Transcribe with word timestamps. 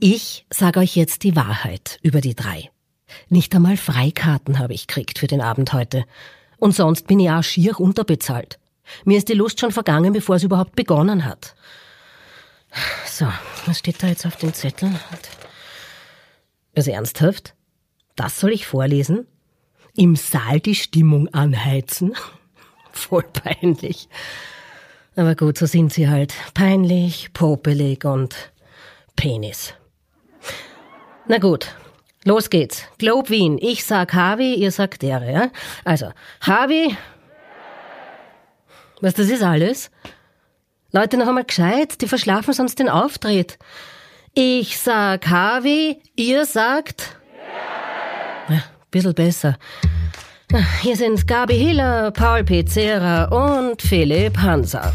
Ich 0.00 0.46
sage 0.48 0.78
euch 0.78 0.94
jetzt 0.94 1.24
die 1.24 1.34
Wahrheit 1.34 1.98
über 2.02 2.20
die 2.20 2.36
drei. 2.36 2.70
Nicht 3.28 3.52
einmal 3.52 3.76
Freikarten 3.76 4.60
habe 4.60 4.72
ich 4.72 4.86
gekriegt 4.86 5.18
für 5.18 5.26
den 5.26 5.40
Abend 5.40 5.72
heute. 5.72 6.04
Und 6.58 6.72
sonst 6.72 7.08
bin 7.08 7.18
ich 7.18 7.30
auch 7.30 7.42
schier 7.42 7.80
unterbezahlt. 7.80 8.60
Mir 9.04 9.18
ist 9.18 9.28
die 9.28 9.34
Lust 9.34 9.58
schon 9.58 9.72
vergangen, 9.72 10.12
bevor 10.12 10.36
es 10.36 10.44
überhaupt 10.44 10.76
begonnen 10.76 11.24
hat. 11.24 11.56
So, 13.06 13.26
was 13.66 13.80
steht 13.80 14.00
da 14.00 14.06
jetzt 14.06 14.24
auf 14.24 14.36
dem 14.36 14.54
Zettel? 14.54 14.88
Also 16.76 16.92
ernsthaft? 16.92 17.54
Das 18.14 18.38
soll 18.38 18.52
ich 18.52 18.68
vorlesen? 18.68 19.26
Im 19.96 20.14
Saal 20.14 20.60
die 20.60 20.76
Stimmung 20.76 21.26
anheizen? 21.34 22.14
Voll 22.92 23.24
peinlich. 23.24 24.08
Aber 25.16 25.34
gut, 25.34 25.58
so 25.58 25.66
sind 25.66 25.92
sie 25.92 26.08
halt. 26.08 26.34
Peinlich, 26.54 27.32
popelig 27.32 28.04
und 28.04 28.52
Penis. 29.16 29.74
Na 31.26 31.38
gut, 31.38 31.66
los 32.24 32.50
geht's. 32.50 32.84
Globe 32.98 33.28
Wien. 33.30 33.58
Ich 33.60 33.84
sag 33.84 34.12
Harvey, 34.14 34.54
ihr 34.54 34.70
sagt 34.70 35.02
Dere, 35.02 35.32
ja? 35.32 35.50
Also, 35.84 36.12
Harvey. 36.40 36.96
Was, 39.00 39.14
das 39.14 39.28
ist 39.28 39.42
alles? 39.42 39.90
Leute, 40.90 41.18
noch 41.18 41.28
einmal 41.28 41.44
gescheit, 41.44 42.00
die 42.00 42.08
verschlafen 42.08 42.54
sonst 42.54 42.78
den 42.78 42.88
Auftritt. 42.88 43.58
Ich 44.34 44.78
sag 44.78 45.26
Harvey, 45.28 46.00
ihr 46.16 46.46
sagt. 46.46 47.16
Ja, 48.48 48.62
bisschen 48.90 49.14
besser. 49.14 49.58
Hier 50.80 50.96
sind 50.96 51.26
Gabi 51.26 51.58
Hiller, 51.58 52.10
Paul 52.10 52.42
Pizzera 52.42 53.24
und 53.24 53.82
Philipp 53.82 54.38
Hanser. 54.38 54.94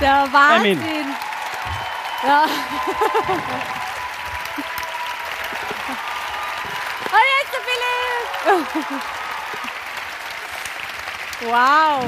Der 0.00 0.28
Wahnsinn! 0.32 1.14
Ja. 2.26 2.42
Und 2.44 2.50
jetzt 7.32 7.52
der 7.52 7.60
Philipp! 7.64 9.02
Wow! 11.50 12.04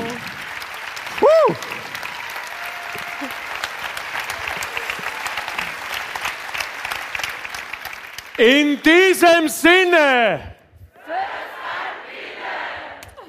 In 8.38 8.78
diesem 8.82 9.48
Sinne! 9.48 10.40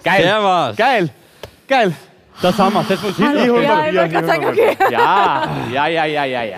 Geil. 0.03 0.21
Servus. 0.21 0.75
Geil. 0.75 1.09
Geil. 1.67 1.93
Das 2.41 2.57
haben 2.57 2.73
wir. 2.73 2.85
Das, 2.87 3.01
hol 3.01 3.13
steht. 3.13 3.25
Ja, 3.25 3.85
ich 3.85 3.91
Bier, 3.91 4.01
wollte 4.01 4.27
sagen, 4.27 4.45
okay. 4.45 4.77
Ja, 4.91 5.65
ja, 5.71 5.87
ja, 5.87 6.05
ja, 6.05 6.05
ja, 6.05 6.25
ja. 6.25 6.43
ja. 6.43 6.57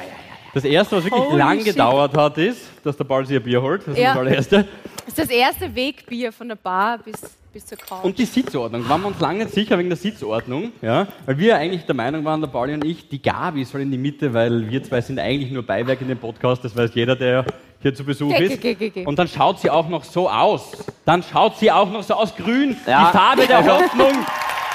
das 0.53 0.64
erste, 0.66 0.97
was 0.97 1.03
wirklich 1.05 1.23
Holy 1.23 1.38
lang 1.38 1.58
shit. 1.58 1.67
gedauert 1.67 2.17
hat, 2.17 2.38
ist, 2.38 2.61
dass 2.83 2.97
der 2.97 3.03
Paul 3.05 3.25
sich 3.25 3.38
ein 3.38 3.44
Bier 3.44 3.61
holt. 3.61 3.81
Das 3.88 3.94
ist 3.94 4.00
Ja. 4.00 4.09
das 4.09 4.17
allererste. 4.17 4.67
Das 5.05 5.08
ist 5.08 5.17
das 5.20 5.30
erste 5.30 5.75
Wegbier 5.75 6.31
von 6.31 6.47
der 6.50 6.55
Bar 6.55 7.00
bis, 7.00 7.22
bis 7.53 7.66
zur 7.66 7.77
Couch. 7.77 8.03
Und 8.03 8.17
die 8.17 8.25
Sitzordnung. 8.25 8.88
Waren 8.89 9.02
wir 9.02 9.08
uns 9.08 9.20
lange 9.20 9.45
nicht 9.45 9.53
sicher 9.53 9.77
wegen 9.77 9.89
der 9.89 9.97
Sitzordnung. 9.97 10.72
Ja? 10.81 11.08
Weil 11.25 11.38
wir 11.38 11.55
eigentlich 11.55 11.86
der 11.86 11.95
Meinung 11.95 12.25
waren, 12.25 12.42
der 12.42 12.47
Pauli 12.50 12.73
und 12.73 12.83
ich, 12.83 13.08
die 13.09 13.22
Gabi 13.22 13.64
soll 13.64 13.81
in 13.81 13.92
die 13.92 13.97
Mitte, 13.97 14.33
weil 14.33 14.70
wir 14.70 14.83
zwei 14.83 15.02
sind 15.02 15.20
eigentlich 15.20 15.52
nur 15.52 15.64
Beiwerk 15.64 16.02
in 16.02 16.08
dem 16.09 16.17
Podcast. 16.20 16.64
Das 16.64 16.75
weiß 16.75 16.92
jeder, 16.94 17.16
der 17.16 17.45
hier 17.81 17.95
zu 17.95 18.03
Besuch 18.03 18.35
Geh, 18.35 18.45
ist. 18.45 18.61
geh, 18.61 18.75
geh. 18.75 19.05
Und 19.05 19.17
dann 19.17 19.27
schaut 19.27 19.59
sie 19.59 19.70
auch 19.70 19.87
noch 19.87 20.04
so 20.04 20.30
aus. 20.30 20.71
Dann 21.05 21.23
schaut 21.23 21.58
sie 21.58 21.71
auch 21.71 21.89
noch 21.89 22.04
so 22.04 22.14
aus 22.14 22.36
grün. 22.36 22.76
Ja. 22.86 23.08
Die 23.08 23.17
Farbe 23.17 23.48
der 23.48 23.65
Hoffnung 23.73 24.26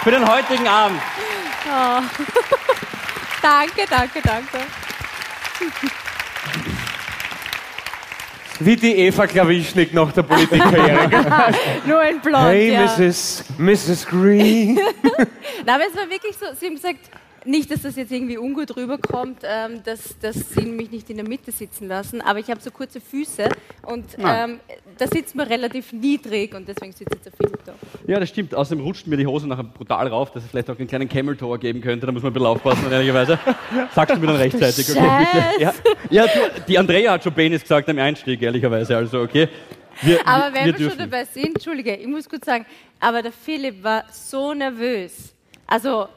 für 0.02 0.10
den 0.10 0.26
heutigen 0.26 0.66
Abend. 0.66 1.00
danke, 3.42 3.84
danke, 3.88 4.20
danke. 4.22 4.58
Wie 8.60 8.76
die 8.76 8.94
Eva 8.96 9.26
Klawischnik 9.26 9.92
nach 9.92 10.12
der 10.12 10.22
Politikkarriere. 10.22 11.10
Nur 11.86 11.98
ein 12.00 12.20
Blond, 12.20 12.44
hey, 12.44 12.72
ja. 12.72 12.84
Mrs. 12.84 13.44
Mrs. 13.58 14.06
Green. 14.06 14.78
Na, 15.66 15.74
aber 15.74 15.84
es 15.90 15.96
war 15.96 16.08
wirklich 16.08 16.36
so, 16.36 16.46
sie 16.58 16.66
haben 16.66 16.74
gesagt, 16.74 17.00
nicht, 17.44 17.70
dass 17.70 17.82
das 17.82 17.96
jetzt 17.96 18.12
irgendwie 18.12 18.38
ungut 18.38 18.76
rüberkommt, 18.76 19.40
ähm, 19.44 19.82
dass, 19.84 20.18
dass 20.18 20.50
sie 20.50 20.66
mich 20.66 20.90
nicht 20.90 21.10
in 21.10 21.16
der 21.16 21.28
Mitte 21.28 21.52
sitzen 21.52 21.88
lassen, 21.88 22.20
aber 22.20 22.38
ich 22.38 22.50
habe 22.50 22.60
so 22.60 22.70
kurze 22.70 23.00
Füße 23.00 23.48
und 23.82 24.04
ähm, 24.18 24.60
da 24.98 25.06
sitzt 25.06 25.34
man 25.34 25.46
relativ 25.46 25.92
niedrig 25.92 26.54
und 26.54 26.68
deswegen 26.68 26.92
sitzt 26.92 27.14
jetzt 27.14 27.26
der 27.26 27.32
Philipp 27.32 27.64
da. 27.64 27.74
Ja, 28.06 28.20
das 28.20 28.28
stimmt. 28.28 28.54
Außerdem 28.54 28.82
rutscht 28.82 29.06
mir 29.06 29.16
die 29.16 29.26
Hose 29.26 29.48
nachher 29.48 29.64
brutal 29.64 30.08
rauf, 30.08 30.30
dass 30.30 30.44
es 30.44 30.50
vielleicht 30.50 30.70
auch 30.70 30.78
einen 30.78 30.88
kleinen 30.88 31.08
Camel 31.08 31.36
Toe 31.36 31.58
geben 31.58 31.80
könnte. 31.80 32.06
Da 32.06 32.12
muss 32.12 32.22
man 32.22 32.30
ein 32.30 32.34
bisschen 32.34 32.46
aufpassen, 32.46 32.90
ehrlicherweise. 32.90 33.38
Sagst 33.94 34.16
du 34.16 34.20
mir 34.20 34.26
dann 34.28 34.36
rechtzeitig, 34.36 34.90
okay? 34.90 35.00
Scheiße. 35.00 35.60
Ja, 35.60 35.74
ja 36.10 36.24
du, 36.26 36.62
die 36.68 36.78
Andrea 36.78 37.12
hat 37.12 37.24
schon 37.24 37.32
Penis 37.34 37.62
gesagt 37.62 37.88
am 37.88 37.98
Einstieg, 37.98 38.40
ehrlicherweise. 38.42 38.96
Also, 38.96 39.20
okay. 39.20 39.48
Wir, 40.02 40.26
Aber 40.26 40.54
wenn 40.54 40.66
wir 40.66 40.78
wir, 40.78 40.90
schon 40.90 40.98
dabei 40.98 41.24
sind, 41.24 41.54
Entschuldige, 41.54 41.94
ich 41.94 42.06
muss 42.06 42.28
kurz 42.28 42.46
sagen, 42.46 42.66
aber 43.00 43.22
der 43.22 43.32
Philipp 43.32 43.82
war 43.82 44.04
so 44.10 44.54
nervös. 44.54 45.34
Also, 45.66 46.08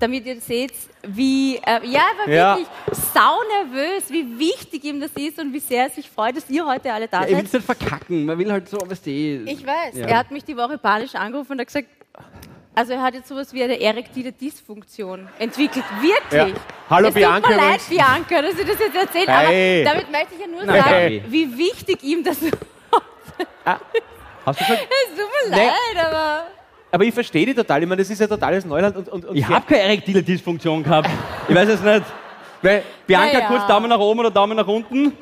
damit 0.00 0.26
ihr 0.26 0.40
seht, 0.40 0.72
wie, 1.06 1.56
äh, 1.56 1.80
ja, 1.84 2.00
er 2.12 2.18
war 2.18 2.28
Ja. 2.28 2.56
wirklich 2.56 2.68
saunervös, 3.12 4.10
wie 4.10 4.38
wichtig 4.38 4.84
ihm 4.84 5.00
das 5.00 5.10
ist 5.16 5.38
und 5.38 5.52
wie 5.52 5.58
sehr 5.60 5.84
er 5.84 5.90
sich 5.90 6.08
freut, 6.08 6.36
dass 6.36 6.48
ihr 6.48 6.64
heute 6.66 6.92
alle 6.92 7.08
da 7.08 7.20
Ja, 7.22 7.26
ich 7.26 7.30
will 7.30 7.36
seid. 7.38 7.46
es 7.46 7.52
nicht 7.54 7.64
verkacken. 7.66 8.24
Man 8.26 8.38
will 8.38 8.50
halt 8.52 8.68
so, 8.68 8.78
weißt 8.78 9.06
du, 9.06 9.10
Ich 9.10 9.66
weiß. 9.66 9.96
Ja. 9.96 10.06
Er 10.06 10.18
hat 10.18 10.30
mich 10.30 10.44
die 10.44 10.56
Woche 10.56 10.78
panisch 10.78 11.14
angerufen 11.14 11.52
und 11.52 11.60
hat 11.60 11.66
gesagt, 11.66 11.88
also 12.74 12.92
er 12.92 13.02
hat 13.02 13.14
jetzt 13.14 13.28
sowas 13.28 13.52
wie 13.52 13.62
eine 13.62 13.80
erektile 13.80 14.30
Dysfunktion 14.30 15.28
entwickelt. 15.40 15.84
Wirklich. 16.00 16.54
Ja. 16.54 16.60
Hallo, 16.88 17.08
es 17.08 17.14
Bianca 17.14 17.48
Tut 17.48 17.56
mir 17.56 17.56
leid. 17.70 17.80
Bianca, 17.88 18.42
dass 18.42 18.52
ich 18.58 18.66
das 18.66 18.78
jetzt 18.78 18.96
erzähle, 18.96 19.26
Hey. 19.32 19.84
aber 19.84 19.94
damit 19.94 20.12
möchte 20.12 20.34
ich 20.34 20.40
ja 20.40 20.46
nur 20.46 20.64
Nein, 20.64 20.76
sagen, 20.82 20.90
hey. 20.94 21.22
wie 21.28 21.58
wichtig 21.58 22.02
ihm 22.04 22.22
das 22.22 22.40
ist. 22.40 22.56
Hast 24.44 24.60
du 24.60 24.64
gesagt? 24.64 24.88
Es 25.10 25.10
tut 25.18 25.50
mir 25.50 25.56
Nee. 25.56 25.66
leid, 25.66 26.06
aber... 26.06 26.46
Aber 26.90 27.04
ich 27.04 27.12
verstehe 27.12 27.44
die 27.46 27.54
total. 27.54 27.82
Ich 27.82 27.88
meine, 27.88 28.00
das 28.00 28.10
ist 28.10 28.20
ja 28.20 28.26
totales 28.26 28.64
Neuland. 28.64 28.96
Und, 28.96 29.08
und, 29.08 29.24
und 29.26 29.36
Ich 29.36 29.46
habe 29.46 29.64
keine 29.66 29.82
erektile 29.82 30.22
Dysfunktion 30.22 30.82
gehabt. 30.82 31.10
Ich 31.48 31.54
weiß 31.54 31.68
es 31.68 31.82
nicht. 31.82 32.02
Weil, 32.62 32.82
Bianca, 33.06 33.34
Naja. 33.34 33.46
kurz 33.46 33.66
Daumen 33.66 33.88
nach 33.88 33.98
oben 33.98 34.20
oder 34.20 34.30
Daumen 34.30 34.56
nach 34.56 34.66
unten? 34.66 35.12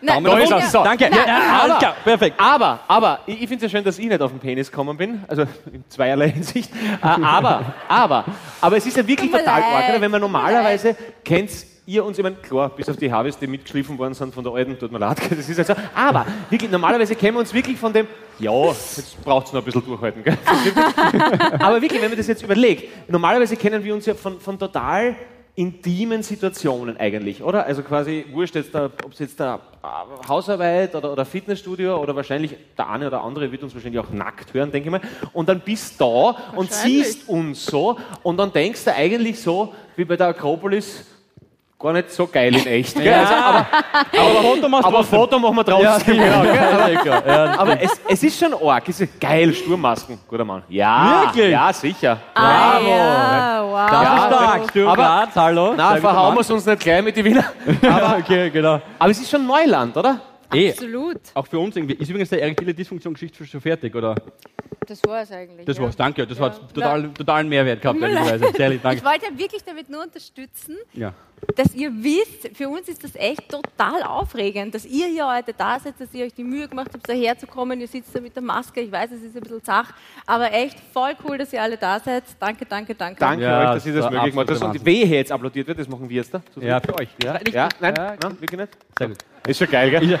Nein, 0.00 0.22
Daumen 0.24 0.48
nach 0.48 0.56
unten. 0.56 0.68
So. 0.70 0.84
Danke. 0.84 1.08
Nein, 1.10 1.20
ja, 1.26 1.76
klar. 1.78 1.96
Perfekt. 2.04 2.40
aber, 2.40 2.80
aber, 2.86 3.20
ich, 3.26 3.42
ich 3.42 3.48
finde 3.48 3.56
es 3.66 3.72
ja 3.72 3.78
schön, 3.78 3.84
dass 3.84 3.98
ich 3.98 4.06
nicht 4.06 4.22
auf 4.22 4.30
den 4.30 4.38
Penis 4.38 4.70
gekommen 4.70 4.96
bin. 4.96 5.24
Also 5.26 5.42
in 5.72 5.84
zweierlei 5.88 6.30
Hinsicht. 6.32 6.70
Äh, 7.02 7.06
aber, 7.06 7.74
aber, 7.88 8.24
aber 8.60 8.76
es 8.76 8.86
ist 8.86 8.96
ja 8.96 9.06
wirklich 9.06 9.30
total 9.30 9.62
arg, 9.62 10.00
wenn 10.00 10.10
man 10.10 10.20
normalerweise 10.20 10.96
kennt 11.24 11.50
ihr 11.88 12.04
uns, 12.04 12.18
ich 12.18 12.22
meine, 12.22 12.36
klar, 12.36 12.68
bis 12.68 12.88
auf 12.88 12.96
die 12.98 13.10
Harvest, 13.10 13.40
die 13.40 13.46
mitgeschliffen 13.46 13.96
worden 13.96 14.12
sind 14.12 14.34
von 14.34 14.44
der 14.44 14.52
alten, 14.52 14.78
tut 14.78 14.92
mir 14.92 14.98
leid, 14.98 15.18
das 15.30 15.48
ist 15.48 15.56
halt 15.56 15.66
so. 15.66 15.74
Aber 15.94 16.26
wirklich, 16.50 16.70
normalerweise 16.70 17.16
kennen 17.16 17.36
wir 17.36 17.40
uns 17.40 17.54
wirklich 17.54 17.78
von 17.78 17.92
dem, 17.92 18.06
ja, 18.38 18.66
jetzt 18.66 19.24
braucht 19.24 19.46
es 19.46 19.52
noch 19.54 19.62
ein 19.62 19.64
bisschen 19.64 19.84
durchhalten. 19.84 20.22
Gell? 20.22 20.36
Aber 21.58 21.80
wirklich, 21.80 22.00
wenn 22.00 22.10
man 22.10 22.18
das 22.18 22.26
jetzt 22.26 22.42
überlegt, 22.42 23.10
normalerweise 23.10 23.56
kennen 23.56 23.82
wir 23.82 23.94
uns 23.94 24.04
ja 24.04 24.14
von, 24.14 24.38
von 24.38 24.58
total 24.58 25.16
intimen 25.54 26.22
Situationen 26.22 26.98
eigentlich, 26.98 27.42
oder? 27.42 27.64
Also 27.64 27.82
quasi, 27.82 28.26
wurscht 28.32 28.54
jetzt, 28.54 28.72
da, 28.74 28.84
ob 28.84 29.12
es 29.12 29.18
jetzt 29.18 29.40
da 29.40 29.58
Hausarbeit 30.28 30.94
oder, 30.94 31.10
oder 31.10 31.24
Fitnessstudio 31.24 32.00
oder 32.00 32.14
wahrscheinlich 32.14 32.54
der 32.76 32.88
eine 32.88 33.08
oder 33.08 33.24
andere 33.24 33.50
wird 33.50 33.62
uns 33.64 33.74
wahrscheinlich 33.74 34.00
auch 34.00 34.10
nackt 34.10 34.54
hören, 34.54 34.70
denke 34.70 34.88
ich 34.88 34.92
mal. 34.92 35.00
Und 35.32 35.48
dann 35.48 35.60
bist 35.60 35.98
du 35.98 36.04
da 36.04 36.54
und 36.54 36.70
siehst 36.70 37.28
uns 37.28 37.64
so 37.64 37.98
und 38.22 38.36
dann 38.36 38.52
denkst 38.52 38.84
du 38.84 38.94
eigentlich 38.94 39.40
so, 39.40 39.74
wie 39.96 40.04
bei 40.04 40.16
der 40.16 40.28
Akropolis, 40.28 41.04
gar 41.78 41.92
nicht 41.92 42.10
so 42.10 42.26
geil 42.26 42.54
in 42.56 42.66
echt. 42.66 42.96
Gell? 42.96 43.12
Also, 43.14 43.34
aber 43.34 43.66
Aber 44.12 44.42
Foto 44.42 44.66
aber. 44.88 45.04
Foto 45.04 45.38
machen 45.38 45.56
wir 45.56 45.80
Ja, 45.80 45.92
trotzdem. 45.94 46.16
genau, 46.18 46.44
ja, 46.44 46.86
sicher. 46.88 47.22
Ja, 47.26 47.58
Aber 47.58 47.80
es, 47.80 48.00
es 48.08 48.22
ist 48.22 48.38
schon 48.38 48.54
arg. 48.54 48.88
Es 48.88 49.00
ist 49.00 49.20
geil, 49.20 49.52
Sturmmasken. 49.54 50.18
Guter 50.28 50.44
Mann. 50.44 50.62
Ja, 50.68 51.22
Wirklich? 51.26 51.50
ja, 51.52 51.72
sicher. 51.72 52.18
Ah, 52.34 52.78
ja, 52.80 53.62
wow. 53.64 53.90
das 53.90 54.02
Ja, 54.02 54.26
stark. 54.26 54.70
Sturm 54.70 54.88
aber- 54.88 55.02
Graz, 55.02 55.36
hallo. 55.36 55.74
Na, 55.76 55.96
verhauen 55.96 56.34
wir 56.34 56.40
es 56.40 56.50
uns 56.50 56.66
nicht 56.66 56.80
gleich 56.80 57.02
mit 57.02 57.16
den 57.16 57.24
Wiener. 57.24 57.44
Aber, 57.82 58.18
okay, 58.18 58.50
genau. 58.50 58.80
Aber 58.98 59.10
es 59.10 59.20
ist 59.20 59.30
schon 59.30 59.46
Neuland, 59.46 59.96
oder? 59.96 60.20
Eh, 60.52 60.70
Absolut. 60.70 61.20
auch 61.34 61.46
für 61.46 61.58
uns 61.58 61.76
irgendwie. 61.76 61.94
Ist 61.94 62.08
übrigens 62.08 62.30
der 62.30 62.40
erektile 62.42 62.72
Dysfunktion-Geschichte 62.74 63.46
schon 63.46 63.60
fertig, 63.60 63.94
oder? 63.94 64.14
Das 64.88 65.02
war 65.04 65.20
es 65.20 65.30
eigentlich. 65.30 65.66
Das 65.66 65.76
ja. 65.76 65.82
war's, 65.82 65.96
danke. 65.96 66.26
Das 66.26 66.38
Ja. 66.38 66.46
hat 66.46 66.72
total, 66.74 67.10
totalen 67.12 67.48
Mehrwert 67.48 67.82
gehabt, 67.82 68.00
ehrlicherweise. 68.00 68.50
Sehr 68.56 68.70
lieb, 68.70 68.80
Ich 68.92 69.04
wollte 69.04 69.26
wirklich 69.36 69.62
damit 69.62 69.90
nur 69.90 70.02
unterstützen, 70.02 70.76
Ja. 70.94 71.12
dass 71.56 71.74
ihr 71.74 71.90
wisst, 71.92 72.56
für 72.56 72.68
uns 72.70 72.88
ist 72.88 73.04
das 73.04 73.14
echt 73.14 73.50
total 73.50 74.02
aufregend, 74.02 74.74
dass 74.74 74.86
ihr 74.86 75.06
hier 75.08 75.28
heute 75.30 75.52
da 75.52 75.78
seid, 75.78 76.00
dass 76.00 76.12
ihr 76.14 76.24
euch 76.24 76.32
die 76.32 76.42
Mühe 76.44 76.66
gemacht 76.68 76.88
habt, 76.94 77.06
daher 77.06 77.36
zu 77.36 77.46
kommen. 77.46 77.78
Ihr 77.80 77.86
sitzt 77.88 78.14
da 78.16 78.20
mit 78.20 78.34
der 78.34 78.42
Maske, 78.42 78.80
ich 78.80 78.90
weiß, 78.90 79.10
es 79.12 79.22
ist 79.22 79.36
ein 79.36 79.42
bisschen 79.42 79.62
zach, 79.62 79.92
aber 80.26 80.52
echt 80.52 80.78
voll 80.92 81.12
cool, 81.26 81.36
dass 81.36 81.52
ihr 81.52 81.60
alle 81.62 81.76
da 81.76 82.00
seid. 82.00 82.24
Danke, 82.40 82.64
danke, 82.64 82.94
danke. 82.94 83.20
Danke 83.20 83.42
Ja, 83.44 83.68
euch, 83.68 83.74
dass 83.74 83.86
ihr 83.86 83.94
das 83.94 84.10
möglich 84.10 84.34
macht. 84.34 84.48
Das 84.48 84.56
absoluter 84.62 84.80
und 84.80 84.86
wehe 84.86 85.04
jetzt 85.06 85.30
applaudiert 85.30 85.66
wird, 85.66 85.78
das 85.80 85.88
machen 85.88 86.08
wir 86.08 86.16
jetzt 86.16 86.32
da. 86.32 86.40
ja, 86.60 86.80
für 86.80 86.98
euch. 86.98 87.08
Ja, 87.22 87.38
ja, 87.52 87.68
nein, 87.78 87.94
Ja, 87.96 88.16
nein, 88.22 88.40
wirklich 88.40 88.60
nicht. 88.60 88.72
Sehr 88.98 89.08
gut. 89.08 89.18
Ist 89.46 89.58
schon 89.58 89.70
geil, 89.70 89.90
gell? 89.90 90.18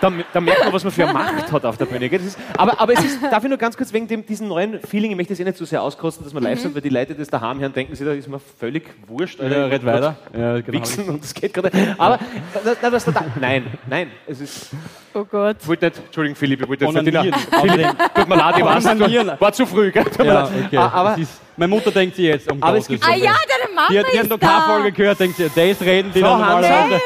Da, 0.00 0.10
da 0.32 0.40
merkt 0.40 0.64
man, 0.64 0.72
was 0.72 0.82
man 0.84 0.92
für 0.92 1.04
eine 1.04 1.12
Macht 1.12 1.52
hat 1.52 1.64
auf 1.64 1.76
der 1.76 1.84
Bühne. 1.84 2.06
Ist, 2.06 2.38
aber, 2.56 2.80
aber 2.80 2.92
es 2.94 3.04
ist, 3.04 3.22
darf 3.22 3.42
ich 3.42 3.48
nur 3.50 3.58
ganz 3.58 3.76
kurz 3.76 3.92
wegen 3.92 4.08
dem, 4.08 4.24
diesem 4.24 4.48
neuen 4.48 4.80
Feeling, 4.80 5.10
ich 5.10 5.16
möchte 5.16 5.32
das 5.34 5.40
eh 5.40 5.44
nicht 5.44 5.58
zu 5.58 5.64
sehr 5.66 5.82
auskosten, 5.82 6.24
dass 6.24 6.32
wir 6.32 6.40
live 6.40 6.58
sind, 6.60 6.74
weil 6.74 6.80
die 6.82 6.88
Leute, 6.88 7.12
die 7.14 7.18
das 7.20 7.28
daheim 7.28 7.60
hören, 7.60 7.72
denken 7.72 7.94
sich, 7.94 8.06
da 8.06 8.12
ist 8.12 8.28
mir 8.28 8.40
völlig 8.58 8.84
wurscht. 9.06 9.40
Ja, 9.40 9.66
red 9.66 9.84
weiter. 9.84 10.16
Ja, 10.36 10.60
genau. 10.60 10.78
Wichsen 10.78 11.08
und 11.08 11.22
das 11.22 11.34
geht 11.34 11.52
gerade. 11.52 11.70
Aber, 11.98 12.18
na, 12.64 12.72
na, 12.80 12.92
was 12.92 13.04
da, 13.04 13.24
nein, 13.40 13.66
nein, 13.88 14.10
es 14.26 14.40
ist, 14.40 14.70
Oh 15.12 15.24
Gott. 15.24 15.56
ich 15.60 15.66
wollte 15.68 15.86
nicht, 15.86 15.98
Entschuldigung 15.98 16.36
Philipp, 16.36 16.62
ich 16.62 16.68
wollte 16.68 16.84
jetzt 16.84 16.94
nicht. 16.94 17.18
Philipp, 17.60 18.14
tut 18.14 18.28
mir 18.28 18.36
leid, 18.36 18.54
ich 18.58 18.64
weiß, 18.64 18.84
war, 19.26 19.40
war 19.40 19.52
zu 19.52 19.66
früh. 19.66 19.90
Gell? 19.90 20.04
Ja, 20.24 20.44
okay. 20.66 20.76
Ah, 20.76 20.88
Aber, 20.94 21.18
ist, 21.18 21.40
meine 21.56 21.68
Mutter 21.68 21.90
denkt 21.90 22.16
sie 22.16 22.26
jetzt, 22.28 22.50
um 22.50 22.62
Aber 22.62 22.78
es 22.78 22.86
Gottes 22.86 23.00
gibt- 23.00 23.04
Ah 23.04 23.14
Willen. 23.16 23.24
ja, 23.24 23.32
deine 23.32 23.74
Mama 23.74 23.88
Die 23.90 23.98
hat, 23.98 24.06
die 24.12 24.16
hat 24.18 24.24
ist 24.24 24.30
noch 24.30 24.38
keine 24.40 24.62
Folge 24.62 24.92
gehört, 24.92 25.20
denkt 25.20 25.36
sie, 25.36 25.44
das 25.44 25.80
reden 25.82 26.10
die 26.14 26.20
So, 26.20 26.24
dann 26.26 26.38
normalerweise. 26.40 27.00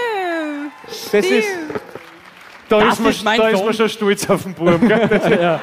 das 0.86 1.24
ist, 1.24 1.48
da 2.68 2.80
Das 2.80 2.94
ist, 2.94 3.00
man, 3.00 3.10
ist 3.10 3.24
mein 3.24 3.40
da 3.40 3.48
ist 3.48 3.64
man 3.64 3.74
schon 3.74 3.88
stolz 3.88 4.28
auf 4.30 4.42
den. 4.42 4.54
Gell? 4.88 5.08
Das- 5.08 5.28
Ja. 5.28 5.60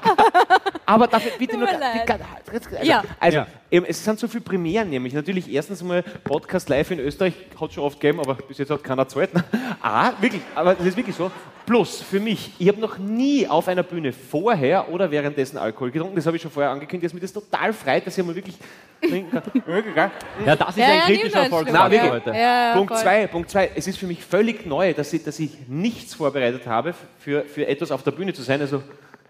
Aber 0.86 1.08
dafür 1.08 1.32
bitte 1.38 1.58
nur. 1.58 1.68
Mir. 1.68 1.80
Also, 2.10 2.84
Ja. 2.84 3.04
also 3.20 3.46
es 3.88 4.04
sind 4.04 4.20
so 4.20 4.28
viele 4.28 4.44
Premieren, 4.44 4.90
nämlich 4.90 5.14
natürlich 5.14 5.52
erstens 5.52 5.82
mal 5.84 6.04
Podcast 6.24 6.70
live 6.70 6.92
in 6.92 7.00
Österreich, 7.00 7.34
hat 7.60 7.74
schon 7.74 7.84
oft 7.84 8.00
gegeben, 8.00 8.20
aber 8.20 8.36
bis 8.36 8.58
jetzt 8.58 8.70
hat 8.70 8.84
keiner 8.84 9.06
gezahlt. 9.06 9.32
Ah, 9.82 10.14
wirklich, 10.20 10.42
aber 10.56 10.74
das 10.74 10.86
ist 10.88 10.98
wirklich 10.98 11.16
so. 11.16 11.30
Plus, 11.66 12.02
für 12.02 12.20
mich, 12.20 12.52
ich 12.58 12.68
habe 12.68 12.80
noch 12.80 12.98
nie 12.98 13.48
auf 13.48 13.68
einer 13.68 13.84
Bühne 13.84 14.14
vorher 14.14 14.92
oder 14.92 15.10
währenddessen 15.12 15.58
Alkohol 15.58 15.92
getrunken. 15.92 16.16
Das 16.16 16.26
habe 16.26 16.38
ich 16.38 16.42
schon 16.42 16.52
vorher 16.52 16.72
angekündigt, 16.72 17.06
dass 17.06 17.14
mich 17.14 17.22
das 17.22 17.34
total 17.34 17.74
freut, 17.74 18.06
dass 18.06 18.18
ich 18.18 18.24
mal 18.26 18.36
wirklich 18.36 18.58
trinken 19.02 19.32
kann. 19.32 19.44
Wirklich, 19.66 19.94
gell? 19.94 20.12
ja, 20.46 20.56
das 20.56 20.70
ist 20.70 20.78
Ja, 20.78 20.86
ein 20.86 20.98
ja, 20.98 21.06
kritischer 21.06 21.44
Erfolg 21.44 21.68
heute. 21.68 22.32
Ja, 22.32 22.74
Punkt 22.76 22.98
zwei, 22.98 23.28
Punkt 23.28 23.50
zwei. 23.50 23.72
Es 23.76 23.88
ist 23.88 23.98
für 23.98 24.08
mich 24.08 24.24
völlig 24.24 24.66
neu, 24.66 24.94
dass 24.94 25.12
ich, 25.14 25.24
dass 25.24 25.40
ich 25.40 25.52
nichts 25.68 26.14
vorbereitet 26.14 26.66
habe 26.66 26.94
für, 27.20 27.44
für 27.44 27.68
etwas 27.68 27.92
auf 27.92 28.04
der 28.04 28.12
Bühne 28.12 28.34
zu 28.34 28.42
sein. 28.42 28.62
Also 28.62 28.82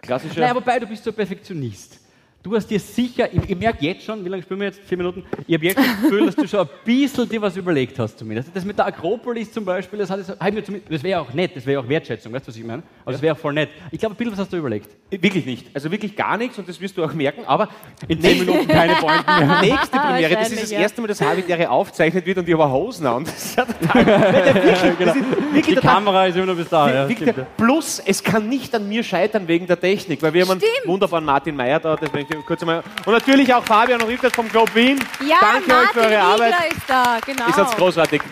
klassischer. 0.02 0.40
Naja, 0.40 0.54
wobei, 0.54 0.78
du 0.78 0.86
bist 0.86 1.04
so 1.04 1.12
Perfektionist. 1.12 1.98
Du 2.46 2.54
hast 2.54 2.68
dir 2.70 2.78
sicher, 2.78 3.28
ich, 3.32 3.50
ich 3.50 3.58
merke 3.58 3.84
jetzt 3.84 4.04
schon, 4.04 4.24
wie 4.24 4.28
lange 4.28 4.40
spielen 4.40 4.60
wir 4.60 4.68
jetzt? 4.68 4.78
Vier 4.86 4.96
Minuten? 4.96 5.24
Ich 5.48 5.54
habe 5.54 5.64
jetzt 5.66 5.78
das 5.78 6.00
Gefühl, 6.00 6.26
dass 6.26 6.36
du 6.36 6.46
schon 6.46 6.60
ein 6.60 6.68
bisschen 6.84 7.28
dir 7.28 7.42
was 7.42 7.56
überlegt 7.56 7.98
hast 7.98 8.20
zumindest. 8.20 8.50
Das 8.54 8.64
mit 8.64 8.78
der 8.78 8.86
Akropolis 8.86 9.50
zum 9.50 9.64
Beispiel, 9.64 9.98
das, 9.98 10.06
zumindest- 10.06 10.82
das 10.88 11.02
wäre 11.02 11.22
auch 11.22 11.32
nett, 11.34 11.56
das 11.56 11.66
wäre 11.66 11.80
auch 11.80 11.88
Wertschätzung, 11.88 12.32
weißt 12.32 12.46
du, 12.46 12.50
was 12.50 12.56
ich 12.56 12.62
meine? 12.62 12.84
Also 13.04 13.16
das 13.16 13.22
wäre 13.22 13.34
auch 13.34 13.38
voll 13.38 13.52
nett. 13.52 13.70
Ich 13.90 13.98
glaube, 13.98 14.14
ein 14.14 14.16
bisschen 14.16 14.32
was 14.34 14.38
hast 14.38 14.52
du 14.52 14.58
überlegt. 14.58 14.88
Wirklich 15.10 15.44
nicht. 15.44 15.66
Also 15.74 15.90
wirklich 15.90 16.14
gar 16.14 16.36
nichts 16.36 16.56
und 16.56 16.68
das 16.68 16.80
wirst 16.80 16.96
du 16.96 17.02
auch 17.02 17.12
merken. 17.14 17.44
Aber 17.46 17.68
In 18.06 18.20
zehn 18.20 18.38
Minuten 18.38 18.68
keine 18.68 18.94
Pointen 18.94 19.38
mehr. 19.48 19.60
nächste 19.62 19.98
Premiere, 19.98 20.34
das 20.36 20.52
ist 20.52 20.62
das 20.62 20.70
erste 20.70 21.00
Mal, 21.00 21.08
dass 21.08 21.20
Habitäre 21.20 21.68
aufgezeichnet 21.68 22.26
wird 22.26 22.38
und 22.38 22.48
ich 22.48 22.56
habe 22.56 22.70
Hosen 22.70 23.08
an. 23.08 23.24
Das 23.24 23.44
ist 23.44 23.56
ja 23.56 23.64
total. 23.64 24.04
Nein, 24.04 24.54
wirklich, 24.54 25.06
das 25.08 25.16
ist 25.16 25.24
wirklich 25.52 25.74
Die 25.80 25.80
Kamera 25.80 26.26
ist 26.26 26.36
immer 26.36 26.46
noch 26.46 26.56
bis 26.56 26.68
da. 26.68 27.08
Ja, 27.08 27.32
plus, 27.56 28.00
es 28.06 28.22
kann 28.22 28.48
nicht 28.48 28.72
an 28.72 28.88
mir 28.88 29.02
scheitern 29.02 29.48
wegen 29.48 29.66
der 29.66 29.80
Technik, 29.80 30.22
weil 30.22 30.32
wir 30.32 30.42
haben 30.42 30.52
einen 30.52 30.62
wunderbaren 30.84 31.24
Martin 31.24 31.56
Meyer 31.56 31.80
da, 31.80 31.96
das 31.96 32.08
ich 32.14 32.35
kurz 32.44 32.60
einmal. 32.62 32.82
Und 33.04 33.12
natürlich 33.12 33.52
auch 33.54 33.64
Fabian 33.64 34.00
und 34.02 34.08
Rivers 34.08 34.32
vom 34.32 34.48
Club 34.48 34.74
Wien. 34.74 34.98
Ja, 35.28 35.36
Danke 35.40 35.58
euch 35.58 35.88
für 35.90 35.98
Martin 36.00 36.00
eure 36.12 36.20
Arbeit. 36.20 36.54
Ist 36.72 36.80
da, 36.88 37.18
genau. 37.24 37.46
Ist 37.48 37.58
jetzt 37.58 37.76
großartig. 37.76 38.22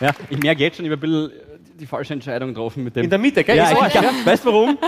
Ja, 0.00 0.10
ich 0.28 0.38
merke 0.38 0.62
jetzt 0.62 0.76
schon, 0.76 0.84
ich 0.86 0.90
habe 0.92 1.06
ein 1.06 1.10
bisschen 1.10 1.32
die 1.78 1.86
falsche 1.86 2.12
Entscheidung 2.14 2.48
getroffen 2.50 2.84
mit 2.84 2.94
dem. 2.96 3.04
In 3.04 3.10
der 3.10 3.18
Mitte, 3.18 3.42
gell? 3.44 3.56
Ja, 3.56 3.64
Arsch, 3.76 3.94
ja. 3.94 4.02
Weißt 4.24 4.44
du 4.44 4.48
warum? 4.48 4.78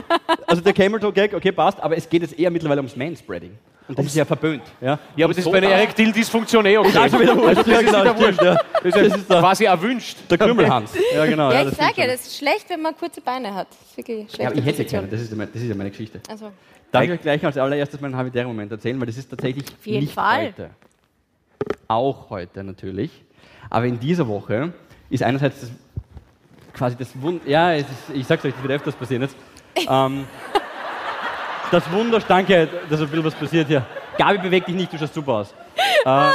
Also 0.47 0.63
der 0.63 0.73
Camel 0.73 1.01
Toe 1.01 1.13
Gag, 1.13 1.35
okay, 1.35 1.53
passt, 1.53 1.81
aber 1.81 1.97
es 1.97 2.09
geht 2.09 2.23
jetzt 2.23 2.39
eher 2.39 2.51
mittlerweile 2.51 2.81
ums 2.81 2.97
Manspreading. 2.97 3.53
Und 3.89 3.97
das 3.97 4.07
ist 4.07 4.17
ja 4.17 4.25
verböhnt. 4.25 4.65
Ja, 4.81 4.99
Ja, 5.15 5.27
aber 5.27 5.33
das 5.35 5.45
ist 5.47 5.51
bei 5.53 5.59
einer 5.59 5.69
Erektil-Dysfunktion 5.69 6.67
eh 6.67 6.77
okay. 6.77 6.91
Das 6.93 7.13
ist 7.13 7.21
wieder 7.21 7.37
wurscht. 7.37 7.57
Also, 7.59 7.63
das 7.63 7.71
Ja, 7.73 7.79
ist 7.79 7.87
genau, 7.87 8.01
wieder 8.03 8.19
wurscht. 8.19 8.35
stimmt, 8.35 8.43
ja. 8.43 8.61
Das 8.83 8.85
ist, 8.85 8.97
Das 8.97 9.17
ist 9.21 9.29
quasi 9.29 9.65
erwünscht. 9.65 10.17
Der 10.29 10.39
Krümmelhans. 10.39 10.91
Ja, 11.15 11.25
genau. 11.27 11.53
ja, 11.53 11.69
ich 11.69 11.75
sage 11.77 11.93
ja, 12.01 12.07
das 12.09 12.21
ist 12.27 12.37
schlecht, 12.39 12.69
wenn 12.69 12.83
man 12.83 12.97
kurze 12.97 13.21
Beine 13.21 13.55
hat. 13.55 13.69
Das 13.71 13.79
ist 13.91 13.97
wirklich 13.97 14.27
schlecht. 14.27 14.41
Ja, 14.41 14.49
aber 14.49 14.57
ich 14.59 14.65
hätte 14.65 14.85
keine, 14.87 15.07
das 15.07 15.21
ist, 15.21 15.31
ja 15.31 15.37
meine- 15.37 15.51
das 15.53 15.63
ist 15.63 15.69
ja 15.69 15.75
meine 15.77 15.91
Geschichte. 15.91 16.21
Also, 16.29 16.51
Darf 16.93 17.05
ich 17.05 17.11
euch 17.11 17.21
gleich 17.21 17.45
als 17.45 17.59
allererstes 17.59 18.01
meinen 18.01 18.17
habitären 18.17 18.47
Moment 18.49 18.71
erzählen, 18.73 18.99
weil 18.99 19.07
das 19.07 19.17
ist 19.17 19.29
tatsächlich 19.29 19.65
jeden 19.85 20.01
nicht 20.01 20.15
Fall. 20.15 20.47
heute. 20.47 20.71
Auch 21.89 22.31
heute 22.31 22.65
natürlich. 22.65 23.11
Aber 23.71 23.87
in 23.87 23.99
dieser 23.99 24.27
Woche 24.27 24.73
ist 25.11 25.23
einerseits 25.23 25.61
das, 25.61 25.71
quasi 26.73 26.97
das 26.97 27.21
Wunder, 27.21 27.47
ja, 27.47 27.73
es 27.75 27.83
ist, 27.83 28.15
ich 28.15 28.27
sag's 28.27 28.45
euch, 28.45 28.53
das 28.55 28.63
wird 28.63 28.73
öfters 28.73 28.95
passieren 28.95 29.23
jetzt. 29.23 29.37
ähm, 29.89 30.27
das 31.71 31.91
Wunder, 31.91 32.21
danke, 32.21 32.69
dass 32.89 33.01
ein 33.01 33.09
bisschen 33.09 33.25
was 33.25 33.35
passiert 33.35 33.67
hier. 33.67 33.85
Gabi, 34.17 34.39
beweg 34.39 34.65
dich 34.65 34.75
nicht, 34.75 34.93
du 34.93 34.99
schaust 34.99 35.15
super 35.15 35.33
aus. 35.33 35.55
Äh, 36.05 36.31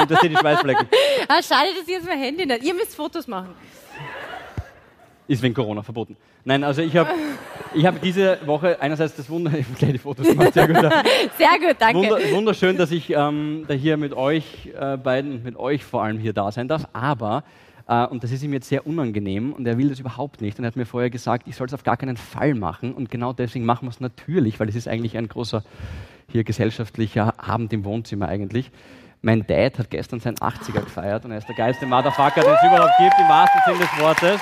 und 0.00 0.10
da 0.10 0.16
steht 0.16 0.32
die 0.32 0.36
Schweißflecken. 0.36 0.88
ah, 1.28 1.42
schade, 1.42 1.68
dass 1.78 1.86
ich 1.86 1.94
jetzt 1.94 2.06
mein 2.06 2.18
Handy 2.18 2.46
nicht. 2.46 2.62
Ihr 2.62 2.74
müsst 2.74 2.96
Fotos 2.96 3.28
machen. 3.28 3.54
Ist 5.30 5.42
wegen 5.42 5.54
Corona 5.54 5.84
verboten. 5.84 6.16
Nein, 6.44 6.64
also 6.64 6.82
ich 6.82 6.96
habe 6.96 7.10
ich 7.72 7.86
hab 7.86 8.00
diese 8.00 8.38
Woche 8.46 8.80
einerseits 8.80 9.14
das 9.14 9.30
Wunder, 9.30 9.52
ich 9.56 9.64
habe 9.64 9.76
gleich 9.78 9.92
die 9.92 9.98
Fotos 9.98 10.26
gemacht, 10.26 10.52
sehr 10.54 10.66
gut. 10.66 10.76
Sehr 10.76 11.68
gut, 11.68 11.76
danke. 11.78 11.98
Wunder, 12.00 12.32
wunderschön, 12.32 12.76
dass 12.76 12.90
ich 12.90 13.10
ähm, 13.10 13.64
da 13.68 13.74
hier 13.74 13.96
mit 13.96 14.12
euch 14.12 14.72
äh, 14.76 14.96
beiden, 14.96 15.44
mit 15.44 15.54
euch 15.56 15.84
vor 15.84 16.02
allem 16.02 16.18
hier 16.18 16.32
da 16.32 16.50
sein 16.50 16.66
darf. 16.66 16.88
Aber, 16.92 17.44
äh, 17.86 18.06
und 18.06 18.24
das 18.24 18.32
ist 18.32 18.42
ihm 18.42 18.52
jetzt 18.52 18.68
sehr 18.68 18.88
unangenehm 18.88 19.52
und 19.52 19.64
er 19.68 19.78
will 19.78 19.90
das 19.90 20.00
überhaupt 20.00 20.40
nicht. 20.40 20.58
Und 20.58 20.64
er 20.64 20.66
hat 20.66 20.74
mir 20.74 20.84
vorher 20.84 21.10
gesagt, 21.10 21.46
ich 21.46 21.54
soll 21.54 21.68
es 21.68 21.74
auf 21.74 21.84
gar 21.84 21.96
keinen 21.96 22.16
Fall 22.16 22.54
machen. 22.54 22.92
Und 22.92 23.08
genau 23.08 23.32
deswegen 23.32 23.64
machen 23.64 23.86
wir 23.86 23.90
es 23.90 24.00
natürlich, 24.00 24.58
weil 24.58 24.68
es 24.68 24.74
ist 24.74 24.88
eigentlich 24.88 25.16
ein 25.16 25.28
großer 25.28 25.62
hier 26.26 26.42
gesellschaftlicher 26.42 27.34
Abend 27.38 27.72
im 27.72 27.84
Wohnzimmer 27.84 28.26
eigentlich. 28.26 28.72
Mein 29.22 29.46
Dad 29.46 29.78
hat 29.78 29.90
gestern 29.90 30.18
seinen 30.18 30.38
80er 30.38 30.80
gefeiert 30.80 31.24
und 31.24 31.30
er 31.30 31.38
ist 31.38 31.46
der 31.46 31.54
geilste 31.54 31.86
Motherfucker, 31.86 32.40
den 32.40 32.52
es 32.52 32.62
überhaupt 32.64 32.98
gibt, 32.98 33.14
im 33.20 33.28
wahrsten 33.28 33.60
Sinne 33.64 33.78
des 33.78 34.00
Wortes. 34.00 34.40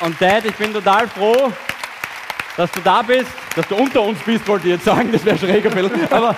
Und 0.00 0.20
Dad, 0.20 0.44
ich 0.46 0.54
bin 0.54 0.72
total 0.72 1.06
froh, 1.08 1.52
dass 2.56 2.70
du 2.72 2.80
da 2.80 3.02
bist, 3.02 3.30
dass 3.54 3.68
du 3.68 3.76
unter 3.76 4.00
uns 4.02 4.18
bist, 4.20 4.46
wollte 4.48 4.66
ich 4.68 4.74
jetzt 4.74 4.84
sagen, 4.84 5.10
das 5.12 5.24
wäre 5.24 5.36
schräg 5.38 5.64
ein 5.66 5.74
bisschen, 5.74 6.10
aber 6.12 6.34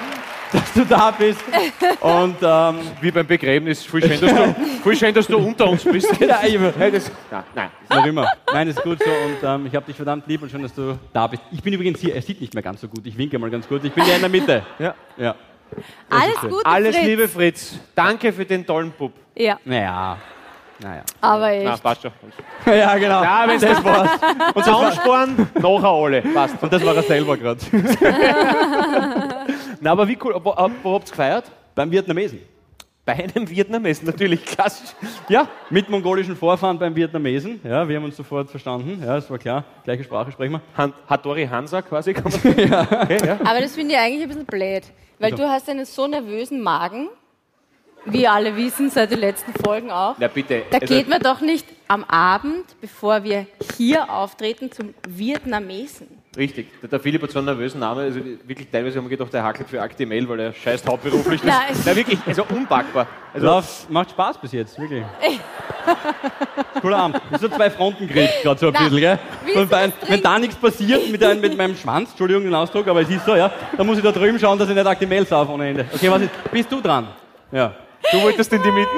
dass 0.52 0.72
du 0.74 0.84
da 0.84 1.10
bist. 1.12 1.40
Und 2.00 2.36
ähm, 2.42 2.78
Wie 3.00 3.10
beim 3.10 3.26
Begräbnis, 3.26 3.84
voll 3.84 4.02
schön, 4.02 4.20
dass 4.20 4.34
du, 4.34 4.54
voll 4.82 4.96
schön, 4.96 5.14
dass 5.14 5.26
du 5.26 5.38
unter 5.38 5.68
uns 5.68 5.84
bist. 5.84 6.08
ja, 6.20 6.38
Hey, 6.40 6.90
das, 6.90 7.10
nein, 7.30 7.44
nein. 7.54 7.70
noch 7.88 8.04
immer. 8.06 8.26
Nein, 8.52 8.68
ist 8.68 8.82
gut 8.82 8.98
so 9.02 9.10
und 9.10 9.38
ähm, 9.48 9.66
ich 9.66 9.74
habe 9.74 9.86
dich 9.86 9.96
verdammt 9.96 10.26
lieb 10.26 10.42
und 10.42 10.50
schön, 10.50 10.62
dass 10.62 10.74
du 10.74 10.98
da 11.12 11.26
bist. 11.28 11.42
Ich 11.52 11.62
bin 11.62 11.72
übrigens 11.72 12.00
hier, 12.00 12.14
er 12.14 12.22
sieht 12.22 12.40
nicht 12.40 12.54
mehr 12.54 12.62
ganz 12.62 12.80
so 12.80 12.88
gut, 12.88 13.06
ich 13.06 13.16
winke 13.16 13.38
mal 13.38 13.50
ganz 13.50 13.66
kurz, 13.68 13.84
ich 13.84 13.92
bin 13.92 14.04
ja 14.06 14.14
in 14.16 14.20
der 14.20 14.30
Mitte. 14.30 14.62
Ja. 14.78 14.94
Ja. 15.16 15.34
Alles. 16.10 16.40
Gute, 16.40 16.66
Alles 16.66 16.96
Fritz. 16.96 17.06
Liebe, 17.06 17.28
Fritz. 17.28 17.78
Danke 17.94 18.32
für 18.32 18.44
den 18.44 18.66
tollen 18.66 18.90
Bub. 18.90 19.12
Ja, 19.34 19.58
Naja, 19.64 20.18
naja. 20.82 21.02
aber 21.20 21.40
Na, 21.62 21.74
echt. 21.74 21.82
passt 21.82 22.02
schon. 22.02 22.12
Ja, 22.66 22.94
genau. 22.96 23.22
Ja, 23.22 23.44
wenn's 23.48 23.62
das 23.62 23.82
war's. 23.84 24.10
Und 24.54 24.64
Soundsporen, 24.64 25.48
nachher 25.54 25.88
alle. 25.88 26.22
Passt. 26.22 26.62
Und 26.62 26.72
das 26.72 26.84
war 26.84 26.94
er 26.94 27.02
selber 27.02 27.36
gerade. 27.36 27.58
Na, 29.80 29.92
aber 29.92 30.06
wie 30.06 30.18
cool. 30.22 30.34
Wo, 30.42 30.54
wo 30.82 30.94
habt 30.94 31.08
ihr 31.08 31.10
gefeiert? 31.10 31.50
Beim 31.74 31.90
Vietnamesen. 31.90 32.40
Bei 33.04 33.14
einem 33.14 33.48
Vietnamesen, 33.50 34.06
natürlich 34.06 34.44
klassisch. 34.44 34.90
Ja, 35.28 35.48
Mit 35.70 35.88
mongolischen 35.90 36.36
Vorfahren 36.36 36.78
beim 36.78 36.94
Vietnamesen. 36.94 37.60
Ja, 37.64 37.88
wir 37.88 37.96
haben 37.96 38.04
uns 38.04 38.16
sofort 38.16 38.48
verstanden. 38.48 39.02
Ja, 39.04 39.16
das 39.16 39.28
war 39.28 39.38
klar. 39.38 39.64
Gleiche 39.82 40.04
Sprache 40.04 40.30
sprechen 40.30 40.52
wir. 40.52 40.60
Han 40.76 40.92
Hattori 41.08 41.46
Hansa 41.46 41.82
quasi. 41.82 42.12
Kann 42.14 42.30
man 42.30 42.34
okay, 42.34 42.68
ja. 43.26 43.38
Aber 43.44 43.60
das 43.60 43.74
finde 43.74 43.94
ich 43.94 44.00
eigentlich 44.00 44.22
ein 44.22 44.28
bisschen 44.28 44.46
blöd, 44.46 44.84
weil 45.18 45.32
Wieso? 45.32 45.42
du 45.42 45.48
hast 45.48 45.68
einen 45.68 45.84
so 45.84 46.06
nervösen 46.06 46.60
Magen, 46.62 47.08
wie 48.06 48.26
alle 48.26 48.56
wissen, 48.56 48.90
seit 48.90 49.10
den 49.10 49.20
letzten 49.20 49.52
Folgen 49.64 49.90
auch. 49.90 50.16
Na 50.18 50.28
bitte. 50.28 50.62
Da 50.70 50.78
also, 50.78 50.94
geht 50.94 51.08
man 51.08 51.20
doch 51.20 51.40
nicht 51.40 51.66
am 51.88 52.04
Abend, 52.04 52.64
bevor 52.80 53.22
wir 53.24 53.46
hier 53.76 54.10
auftreten, 54.10 54.70
zum 54.72 54.94
Vietnamesen. 55.08 56.08
Richtig. 56.34 56.68
Der, 56.90 56.98
Philipp 56.98 57.22
hat 57.22 57.30
so 57.30 57.40
einen 57.40 57.46
nervösen 57.46 57.80
Namen. 57.80 58.00
Also 58.00 58.20
wirklich 58.44 58.66
teilweise 58.70 58.96
haben 58.96 59.04
wir 59.04 59.10
gedacht, 59.10 59.32
der 59.34 59.44
hackelt 59.44 59.68
für 59.68 59.82
Akte 59.82 60.06
Mail, 60.06 60.26
weil 60.26 60.40
er 60.40 60.52
scheißt 60.54 60.88
hauptberuflich. 60.88 61.42
Na, 61.44 61.60
es- 61.70 61.84
na 61.84 61.94
wirklich, 61.94 62.18
also 62.26 62.44
unpackbar. 62.48 63.06
Also, 63.34 63.46
Lauf, 63.46 63.86
macht 63.90 64.10
Spaß 64.12 64.38
bis 64.38 64.52
jetzt, 64.52 64.78
wirklich. 64.80 65.04
Cooler 66.80 66.96
Abend. 66.96 67.20
Das 67.30 67.42
ist 67.42 67.50
so 67.50 67.54
zwei 67.56 67.68
Frontenkrieg 67.70 68.30
gerade 68.42 68.58
so 68.58 68.68
ein 68.68 68.72
Na, 68.72 68.80
bisschen, 68.84 68.98
gell? 69.00 69.18
Und 69.54 69.62
ist 69.64 69.70
drin? 69.72 69.92
wenn 70.08 70.22
da 70.22 70.38
nichts 70.38 70.56
passiert 70.56 71.10
mit, 71.10 71.22
einem, 71.22 71.40
mit 71.42 71.56
meinem 71.56 71.76
Schwanz, 71.76 72.10
Entschuldigung 72.10 72.44
den 72.44 72.54
Ausdruck, 72.54 72.88
aber 72.88 73.02
es 73.02 73.10
ist 73.10 73.26
so, 73.26 73.36
ja, 73.36 73.52
dann 73.76 73.86
muss 73.86 73.98
ich 73.98 74.02
da 74.02 74.10
drüben 74.12 74.38
schauen, 74.38 74.58
dass 74.58 74.68
ich 74.70 74.74
nicht 74.74 74.86
aktiv 74.86 75.08
Mails 75.08 75.30
auf 75.32 75.48
ohne 75.50 75.68
Ende. 75.68 75.84
Okay, 75.94 76.10
was 76.10 76.22
ist? 76.22 76.30
Bist 76.50 76.72
du 76.72 76.80
dran? 76.80 77.08
Ja. 77.50 77.74
Du 78.10 78.20
wolltest 78.22 78.52
in 78.52 78.62
die 78.62 78.70
Mitte? 78.70 78.90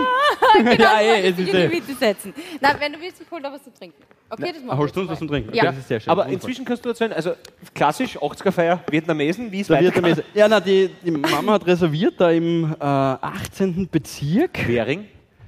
genau, 0.54 0.82
Ja, 0.82 1.00
ja, 1.00 1.14
eh, 1.14 1.28
es 1.30 1.38
in 1.38 1.44
ist 1.46 1.52
die 1.52 1.58
eh. 1.58 1.68
Mitte 1.68 1.94
setzen. 1.94 2.34
Na, 2.60 2.74
wenn 2.78 2.92
du 2.92 3.00
willst, 3.00 3.20
hol 3.30 3.40
da 3.42 3.52
was 3.52 3.62
zu 3.62 3.72
trinken. 3.72 4.02
Okay, 4.30 4.52
das 4.54 4.62
machen 4.64 4.78
Holst 4.78 4.96
du 4.96 5.00
uns 5.00 5.10
was 5.10 5.18
zum 5.18 5.28
Trinken? 5.28 5.54
Ja. 5.54 5.64
Das 5.66 5.76
ist 5.78 5.88
sehr 5.88 6.00
schön. 6.00 6.10
Aber 6.10 6.22
Wundervoll. 6.22 6.34
inzwischen 6.48 6.64
kannst 6.64 6.84
du 6.84 6.88
erzählen, 6.88 7.12
also 7.12 7.34
klassisch 7.74 8.16
80er-Feier, 8.16 8.80
Vietnamesen, 8.90 9.52
wie 9.52 9.62
der 9.62 10.02
Messe- 10.02 10.24
Ja, 10.32 10.48
na, 10.48 10.60
die, 10.60 10.90
die 11.04 11.10
Mama 11.10 11.52
hat 11.52 11.66
reserviert 11.66 12.14
da 12.18 12.30
im 12.30 12.72
äh, 12.80 12.84
18. 12.84 13.88
Bezirk. 13.90 14.66
Währing. 14.66 15.06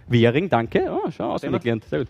Währing, 0.09 0.49
danke. 0.49 0.89
Oh, 0.91 1.11
schau, 1.11 1.33
auswendig 1.33 1.63
gelernt. 1.63 1.85
Sehr 1.89 2.01
gut. 2.01 2.09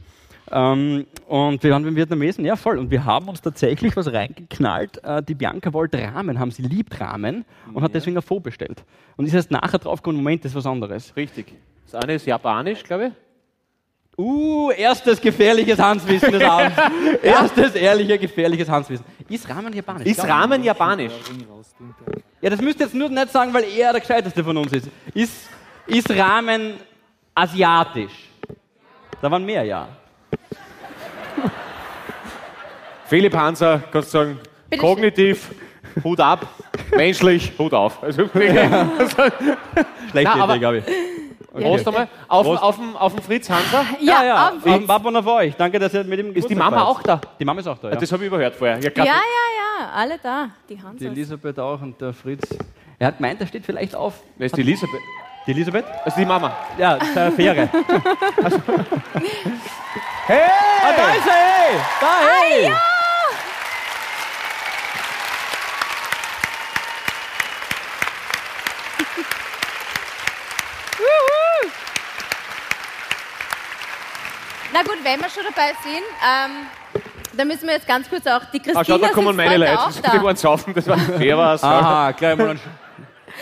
Ähm, 0.50 1.06
und 1.26 1.62
wir 1.62 1.72
waren 1.72 1.82
beim 1.82 1.96
Vietnamesen, 1.96 2.44
ja 2.44 2.56
voll. 2.56 2.78
Und 2.78 2.90
wir 2.90 3.04
haben 3.04 3.28
uns 3.28 3.40
tatsächlich 3.40 3.96
was 3.96 4.12
reingeknallt. 4.12 5.02
Äh, 5.02 5.22
die 5.22 5.34
Bianca 5.34 5.72
wollte 5.72 6.02
Ramen 6.02 6.38
haben, 6.38 6.50
sie 6.50 6.62
liebt 6.62 7.00
Ramen 7.00 7.44
und 7.72 7.82
hat 7.82 7.94
deswegen 7.94 8.16
ein 8.16 8.22
Faux 8.22 8.42
bestellt. 8.42 8.84
Und 9.16 9.26
ist 9.26 9.34
erst 9.34 9.50
nachher 9.50 9.78
draufgekommen, 9.78 10.22
Moment, 10.22 10.44
das 10.44 10.52
ist 10.52 10.56
was 10.56 10.66
anderes. 10.66 11.14
Richtig. 11.16 11.52
Das 11.90 12.02
eine 12.02 12.14
ist 12.14 12.26
japanisch, 12.26 12.82
glaube 12.82 13.06
ich. 13.06 13.12
Uh, 14.18 14.70
erstes 14.70 15.20
gefährliches 15.20 15.78
Handwissen 15.78 16.32
des 16.32 16.42
Abends. 16.42 16.78
erstes 17.22 17.74
ehrliche, 17.74 18.18
gefährliches 18.18 18.68
Handwissen. 18.68 19.04
Ist 19.28 19.46
Ramen 19.48 19.72
japanisch? 19.74 20.06
Ist 20.06 20.26
Ramen 20.26 20.64
japanisch? 20.64 21.12
Ja, 22.40 22.48
das 22.48 22.60
müsst 22.62 22.80
ihr 22.80 22.86
jetzt 22.86 22.94
nur 22.94 23.10
nicht 23.10 23.30
sagen, 23.30 23.52
weil 23.52 23.64
er 23.64 23.92
der 23.92 24.00
Gescheiteste 24.00 24.42
von 24.42 24.56
uns 24.56 24.72
ist. 24.72 24.88
Ist, 25.12 25.48
ist 25.86 26.10
Ramen 26.10 26.74
asiatisch? 27.34 28.30
Da 29.20 29.30
waren 29.30 29.44
mehr, 29.44 29.64
ja. 29.64 29.86
Philipp 33.06 33.34
Hanser, 33.36 33.82
kannst 33.92 34.12
du 34.14 34.18
sagen, 34.18 34.38
Bitte 34.68 34.80
kognitiv, 34.82 35.50
Hut 36.02 36.20
ab, 36.20 36.46
menschlich, 36.96 37.52
Hut 37.58 37.72
auf. 37.72 38.02
Also, 38.02 38.28
Na, 40.12 40.32
aber- 40.34 40.52
Idee, 40.54 40.58
glaube 40.58 40.78
ich. 40.78 40.84
Prost 41.56 41.88
einmal. 41.88 42.08
Auf, 42.28 42.44
Prost. 42.46 42.62
auf, 42.62 42.78
auf, 42.78 43.00
auf 43.00 43.14
den 43.14 43.22
Fritz 43.22 43.48
Hanser. 43.48 43.86
Ja, 44.00 44.22
ja, 44.24 44.48
auf 44.50 44.66
auf 44.66 44.86
Babona 44.86 45.22
für 45.22 45.32
euch. 45.32 45.54
Danke, 45.56 45.78
dass 45.78 45.94
ihr 45.94 46.04
mit 46.04 46.18
dem 46.18 46.34
Ist 46.34 46.50
die 46.50 46.54
Mama 46.54 46.82
auch 46.82 47.02
da? 47.02 47.18
Die 47.40 47.46
Mama 47.46 47.60
ist 47.60 47.66
auch 47.66 47.78
da, 47.78 47.88
ja. 47.90 47.96
Das 47.96 48.12
habe 48.12 48.24
ich 48.24 48.28
überhört 48.28 48.54
vorher. 48.54 48.78
Ja, 48.78 48.90
Ja, 48.94 49.04
ja, 49.04 49.12
ja, 49.14 49.90
alle 49.94 50.18
da. 50.22 50.50
Die 50.68 50.82
Hans. 50.82 50.98
Die 50.98 51.06
Elisabeth 51.06 51.58
auch 51.58 51.80
und 51.80 51.98
der 51.98 52.12
Fritz. 52.12 52.46
Er 52.98 53.06
hat 53.06 53.16
gemeint, 53.16 53.40
er 53.40 53.46
steht 53.46 53.64
vielleicht 53.64 53.94
auf. 53.94 54.22
Wer 54.36 54.46
ist 54.46 54.56
die 54.56 54.60
Elisabeth? 54.60 55.00
Die 55.46 55.52
Elisabeth? 55.52 55.84
Also 56.04 56.16
die 56.18 56.24
Mama. 56.26 56.56
Ja, 56.76 56.96
das 56.98 57.08
ist 57.08 57.16
eine 57.18 57.32
Fähre. 57.32 57.68
Hey! 60.28 60.40
Ah, 60.82 60.90
da 60.96 61.14
ist 61.14 61.26
er, 61.28 61.34
hey! 61.34 61.80
Da, 62.00 62.06
hey! 62.66 62.72
Na 74.72 74.82
gut, 74.82 74.98
wenn 75.02 75.20
wir 75.20 75.28
schon 75.30 75.44
dabei 75.44 75.72
sind, 75.82 76.02
ähm, 76.22 76.66
dann 77.36 77.48
müssen 77.48 77.66
wir 77.66 77.74
jetzt 77.74 77.86
ganz 77.86 78.08
kurz 78.08 78.26
auch 78.26 78.44
die 78.52 78.58
Christina 78.58 78.80
Ah, 78.80 78.84
schau, 78.84 78.98
da 78.98 79.08
kommen 79.08 79.36
meine 79.36 79.56
Leute. 79.56 79.78
Die 79.96 80.02
da. 80.02 80.22
waren 80.22 80.36
saufen. 80.36 80.74
Das 80.74 80.86
war, 80.86 80.98
wer 81.18 81.38
war's? 81.38 81.62
Aha, 81.64 82.10
gleich 82.12 82.36
mal 82.36 82.50
ein 82.50 82.56
Sch- 82.58 82.60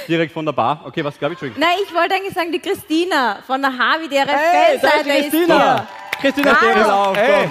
direkt 0.08 0.32
von 0.32 0.44
der 0.44 0.52
Bar. 0.52 0.82
Okay, 0.86 1.04
was 1.04 1.18
glaube 1.18 1.34
ich? 1.34 1.42
Entschuldigung. 1.42 1.60
Nein, 1.60 1.78
ich 1.86 1.94
wollte 1.94 2.14
eigentlich 2.14 2.34
sagen, 2.34 2.52
die 2.52 2.58
Christina 2.60 3.38
von 3.46 3.60
der 3.62 3.76
Havidere 3.76 4.26
Hey, 4.28 4.78
da 4.80 4.88
ist 4.88 5.06
die 5.06 5.10
ist 5.10 5.30
Christina! 5.30 5.76
hier. 5.76 5.86
Christina, 6.20 6.54
steh 6.56 6.82
auf. 6.82 7.16
Hey! 7.16 7.48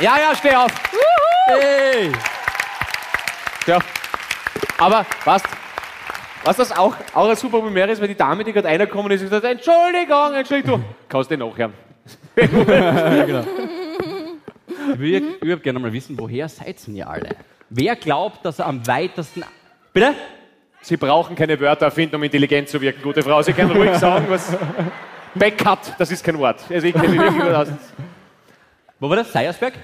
Ja, 0.00 0.16
ja, 0.18 0.34
steh 0.36 0.54
auf. 0.54 0.72
komm. 0.90 1.60
Hey! 1.60 2.12
Ja. 3.66 3.78
Aber, 4.78 5.06
was? 5.24 5.42
Was 6.44 6.56
das 6.56 6.70
auch, 6.76 6.94
auch 7.12 7.28
ein 7.28 7.36
super 7.36 7.60
Bemerk 7.60 7.90
ist, 7.90 8.00
weil 8.00 8.08
die 8.08 8.14
Dame, 8.14 8.44
die 8.44 8.52
gerade 8.52 8.68
reingekommen 8.68 9.10
ist, 9.10 9.22
gesagt 9.22 9.44
hat, 9.44 9.50
Entschuldigung, 9.52 10.34
Entschuldigung. 10.34 10.84
Kannst 11.08 11.30
du 11.30 11.36
den 11.36 11.48
nachhören. 11.48 11.72
Ich 14.92 14.98
würde 15.00 15.26
überhaupt 15.40 15.62
gerne 15.64 15.78
mal 15.80 15.92
wissen, 15.92 16.16
woher 16.18 16.48
seid 16.48 16.76
ihr 16.88 17.08
alle? 17.08 17.30
Wer 17.70 17.96
glaubt, 17.96 18.44
dass 18.44 18.60
er 18.60 18.66
am 18.66 18.86
weitesten. 18.86 19.42
Bitte? 19.92 20.14
Sie 20.86 20.96
brauchen 20.96 21.34
keine 21.34 21.58
Wörter 21.58 21.86
erfinden, 21.86 22.14
um 22.14 22.22
intelligent 22.22 22.68
zu 22.68 22.80
wirken, 22.80 23.02
gute 23.02 23.20
Frau. 23.20 23.42
Sie 23.42 23.52
können 23.52 23.72
ruhig 23.72 23.92
sagen, 23.98 24.26
was. 24.28 24.56
Backup, 25.34 25.80
das 25.98 26.12
ist 26.12 26.22
kein 26.24 26.38
Wort. 26.38 26.60
Also 26.70 26.86
ich 26.86 26.94
kenne 26.94 27.08
mich 27.08 27.18
wirklich 27.20 27.42
gut 27.42 27.52
aus. 27.52 27.68
Wo 29.00 29.10
war 29.10 29.16
das? 29.16 29.32
Seiersberg? 29.32 29.74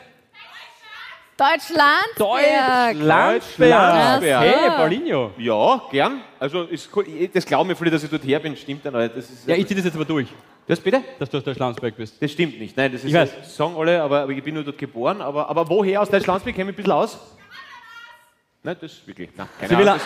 Deutschland. 1.37 2.07
Deutschlandsberg. 2.17 3.41
Deutschlandsberg. 3.59 4.43
Hey, 4.43 4.71
Paulinho. 4.77 5.33
Ja, 5.39 5.83
gern. 5.91 6.21
Also 6.39 6.63
ist 6.63 6.89
cool. 6.95 7.05
Das 7.35 7.45
glauben 7.47 7.67
mir 7.69 7.75
viele, 7.75 7.91
dass 7.91 8.05
ich 8.05 8.09
dort 8.11 8.23
her 8.23 8.39
bin. 8.39 8.57
Stimmt 8.57 8.87
dann 8.87 8.95
nicht. 8.97 9.17
Das 9.17 9.29
ist, 9.29 9.49
Ja, 9.49 9.57
ich 9.57 9.67
ziehe 9.67 9.75
das 9.75 9.87
jetzt 9.87 9.97
aber 9.97 10.05
durch, 10.05 10.29
das 10.69 10.79
bitte? 10.79 11.03
dass 11.19 11.29
du 11.29 11.39
aus 11.39 11.43
Deutschlandsberg 11.45 11.97
bist. 11.97 12.23
Das 12.23 12.31
stimmt 12.31 12.61
nicht. 12.61 12.77
Nein, 12.77 12.93
das 12.93 13.03
ist 13.03 13.09
Ich 13.09 13.15
weiß. 13.15 13.31
das 13.41 13.57
sagen 13.57 13.75
alle, 13.77 14.01
aber, 14.01 14.21
aber 14.23 14.31
ich 14.31 14.43
bin 14.45 14.55
nur 14.55 14.63
dort 14.63 14.79
geboren. 14.79 15.21
Aber, 15.21 15.51
aber 15.51 15.69
woher 15.69 16.01
aus 16.01 16.11
Deutschlandsberg 16.11 16.55
kenne 16.55 16.71
ich 16.71 16.77
mich 16.77 16.85
ein 16.85 16.85
bisschen 16.85 16.93
aus? 16.93 17.19
Nein, 18.63 18.77
das 18.81 18.93
ist 18.93 19.05
wirklich. 19.09 19.31
Nein, 19.37 19.49
keine 19.59 19.69
Sie 19.71 19.79
will 19.79 19.89
Ahnung. 19.89 20.01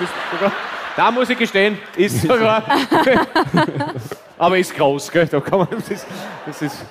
Da 0.96 1.10
muss 1.10 1.28
ich 1.28 1.38
gestehen, 1.38 1.78
ist 1.96 2.22
sogar. 2.26 2.62
aber 4.38 4.58
ist 4.58 4.74
groß, 4.74 5.10
gell? 5.12 5.26
Da 5.26 5.40
kann 5.40 5.58
man, 5.58 5.68
das, 5.70 5.90
ist, 5.90 6.06
das 6.46 6.62
ist 6.62 6.84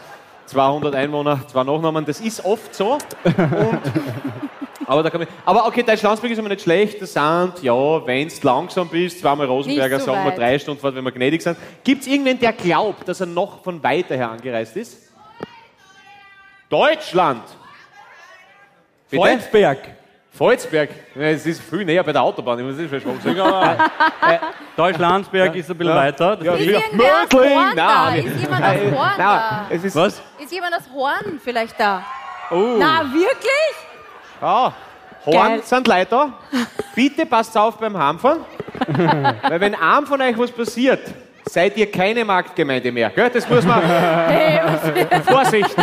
200 0.46 0.94
Einwohner, 0.94 1.40
zwei 1.48 1.64
Nachnamen. 1.64 2.06
Das 2.06 2.22
ist 2.22 2.46
oft 2.46 2.74
so. 2.76 2.94
Und, 2.94 3.82
aber, 4.86 5.02
da 5.02 5.10
kann 5.10 5.22
man, 5.22 5.28
aber 5.44 5.66
okay, 5.66 5.82
Deutschlandsberg 5.82 6.32
ist 6.32 6.38
immer 6.38 6.50
nicht 6.50 6.62
schlecht. 6.62 7.02
Das 7.02 7.14
sind, 7.14 7.64
ja, 7.64 8.06
wenn 8.06 8.28
du 8.28 8.36
langsam 8.44 8.88
bist, 8.88 9.20
zweimal 9.20 9.48
Rosenberger, 9.48 10.00
so 10.00 10.06
sagen 10.06 10.26
wir 10.26 10.32
drei 10.32 10.60
Stunden 10.60 10.80
Fahrt, 10.80 10.94
wenn 10.94 11.04
wir 11.04 11.12
gnädig 11.12 11.42
sind. 11.42 11.58
Gibt 11.84 12.04
es 12.04 12.08
irgendwen, 12.08 12.40
der 12.40 12.54
glaubt, 12.54 13.08
dass 13.08 13.20
er 13.22 13.26
noch 13.26 13.64
von 13.64 13.82
weiter 13.82 14.16
her 14.16 14.30
angereist 14.30 14.78
ist? 14.78 14.98
Deutschland! 16.70 17.44
Bitte? 19.10 19.24
Volzberg. 19.24 19.80
Volzberg. 20.38 20.90
Ja, 21.16 21.22
es 21.22 21.46
ist 21.46 21.62
viel 21.62 21.86
näher 21.86 22.04
bei 22.04 22.12
der 22.12 22.22
Autobahn. 22.22 22.60
Ich 22.60 22.66
muss 22.66 22.92
das 22.92 23.02
schon 23.02 23.20
sagen. 23.22 23.80
Deutschlandsberg 24.76 25.56
ist 25.56 25.72
ein 25.72 25.78
bisschen 25.78 25.96
weiter. 25.96 26.36
Das 26.36 26.46
Ja, 26.46 26.54
Ist 26.56 26.66
irgendwer 26.68 27.06
aus. 27.24 27.34
Horn 27.34 27.76
da? 27.76 28.06
Nein, 28.12 28.26
Ist 28.26 28.42
jemand 28.42 28.64
aus 28.66 28.70
Horn 28.76 28.94
nein, 28.94 29.18
da? 29.18 29.66
es 29.70 29.84
ist, 29.86 29.96
Was? 29.96 30.22
Ist 30.38 30.52
jemand 30.52 30.76
aus 30.76 30.84
Horn 30.94 31.40
vielleicht 31.44 31.80
da? 31.80 32.04
Oh. 32.52 32.76
Na, 32.78 33.02
wirklich? 33.14 33.76
Ah, 34.42 34.72
Horn 35.26 35.34
Geil. 35.48 35.62
sind 35.64 35.88
Leute 35.88 36.06
da. 36.10 36.34
Bitte 36.94 37.26
passt 37.26 37.58
auf 37.58 37.78
beim 37.78 37.98
Heimfahren. 37.98 38.40
Weil 38.88 39.60
wenn 39.62 39.76
einem 39.76 40.06
von 40.06 40.22
euch 40.22 40.38
was 40.38 40.52
passiert, 40.52 41.00
seid 41.46 41.78
ihr 41.78 41.90
keine 41.90 42.26
Marktgemeinde 42.26 42.92
mehr. 42.92 43.10
Gell? 43.10 43.30
Das 43.30 43.48
muss 43.50 43.64
man. 43.64 43.82
Vorsicht! 45.26 45.76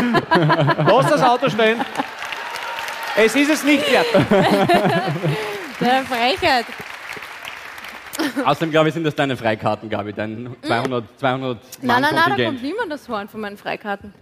Lass 0.86 1.06
das 1.10 1.22
Auto 1.22 1.48
stehen. 1.48 1.80
Es 3.16 3.34
ist 3.34 3.50
es 3.50 3.64
nicht 3.64 3.90
wert. 3.90 4.06
Der 5.80 6.02
Frechheit. 6.04 6.66
Außerdem, 8.44 8.70
glaube 8.70 8.88
ich, 8.88 8.94
sind 8.94 9.04
das 9.04 9.14
deine 9.14 9.36
Freikarten, 9.36 9.88
Gabi, 9.88 10.12
dein 10.12 10.54
200, 10.62 11.04
200 11.18 11.58
Nein, 11.82 12.02
nein, 12.02 12.02
nein, 12.02 12.14
da 12.14 12.22
Kontingent. 12.24 12.48
kommt 12.54 12.62
niemand 12.62 12.92
aus 12.92 13.08
Horn 13.08 13.28
von 13.28 13.40
meinen 13.40 13.56
Freikarten. 13.56 14.14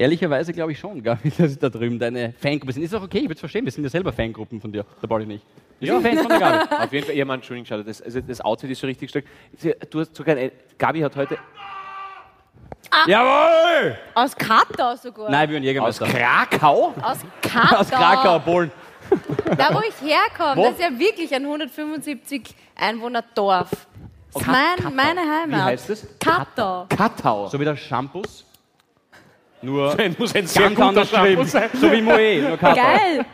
Ehrlicherweise 0.00 0.52
glaube 0.52 0.70
ich 0.72 0.78
schon, 0.78 1.02
Gabi, 1.02 1.32
dass 1.38 1.58
da 1.58 1.68
drüben 1.68 1.98
deine 1.98 2.32
Fangruppe 2.40 2.72
sind. 2.72 2.84
Ist 2.84 2.94
auch 2.94 3.02
okay, 3.02 3.18
ich 3.18 3.24
würde 3.24 3.34
es 3.34 3.40
verstehen, 3.40 3.64
wir 3.64 3.72
sind 3.72 3.82
ja 3.82 3.90
selber 3.90 4.12
Fangruppen 4.12 4.60
von 4.60 4.70
dir, 4.72 4.84
der 5.02 5.08
Pauli 5.08 5.26
nicht. 5.26 5.44
Wir 5.80 5.92
sind 5.92 6.02
Fans 6.02 6.20
von 6.20 6.28
der 6.28 6.38
Gabi. 6.38 6.74
Auf 6.84 6.92
jeden 6.92 7.06
Fall, 7.06 7.14
ihr 7.16 7.24
Mann, 7.26 7.36
Entschuldigung, 7.40 7.66
schau, 7.66 7.82
das, 7.82 8.00
also 8.00 8.20
das 8.20 8.40
Outfit 8.40 8.70
ist 8.70 8.80
so 8.80 8.86
richtig 8.86 9.10
stark. 9.10 9.24
Du 9.90 10.00
hast 10.00 10.14
sogar, 10.14 10.36
eine- 10.36 10.52
Gabi 10.78 11.00
hat 11.00 11.16
heute 11.16 11.36
Jawohl! 13.06 13.96
Aus 14.14 14.34
Kratau 14.36 14.96
sogar. 14.96 15.30
Nein, 15.30 15.48
wir 15.48 15.54
sind 15.56 15.62
aus 15.80 15.98
Jägermeister. 16.00 16.06
Krakau. 16.06 16.94
Aus 17.02 17.18
Kratau. 17.42 17.76
Aus 17.80 17.90
Krakau, 17.90 18.38
Polen. 18.40 18.70
Da, 19.56 19.74
wo 19.74 19.80
ich 19.80 19.94
herkomme, 20.06 20.56
Wo? 20.56 20.64
das 20.64 20.72
ist 20.74 20.80
ja 20.82 20.98
wirklich 20.98 21.34
ein 21.34 21.44
175 21.44 22.54
Einwohner 22.76 23.22
Dorf. 23.34 23.70
Das 24.34 24.42
ist 24.42 24.46
mein, 24.48 24.94
meine 24.94 25.20
Heimat. 25.20 25.60
Wie 25.60 25.62
heißt 25.62 25.90
es? 25.90 26.06
Kratau. 26.20 26.86
Katau. 26.94 27.46
So 27.48 27.58
wie 27.58 27.64
der 27.64 27.76
Shampoos. 27.76 28.44
Nur 29.62 29.94
Das 29.96 30.18
muss 30.18 30.34
ein 30.34 30.46
sehr 30.46 30.62
ganz 30.64 30.74
guter 30.76 30.88
anders 30.88 31.08
Shampoo 31.08 31.24
geschrieben. 31.42 31.46
sein. 31.46 31.70
So 31.74 31.90
wie 31.90 32.02
Moe, 32.02 32.42
nur 32.48 32.56
Krakau. 32.58 32.76
Geil. 32.82 33.24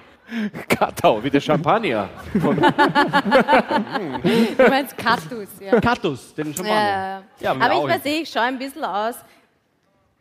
Katau, 0.68 1.22
wie 1.22 1.30
der 1.30 1.40
Champagner. 1.40 2.08
Du 4.56 4.68
meinst 4.68 4.96
Kaktus, 4.96 5.48
ja. 5.60 5.80
Katus, 5.80 6.34
den 6.34 6.54
Champagner. 6.54 6.74
Ja, 6.78 7.22
Ja, 7.40 7.50
aber 7.52 7.74
auch 7.74 7.88
ich 7.88 7.94
weiß 7.94 8.06
eh, 8.06 8.20
ich 8.22 8.30
schaue 8.30 8.42
ein 8.44 8.58
bisschen 8.58 8.84
aus. 8.84 9.16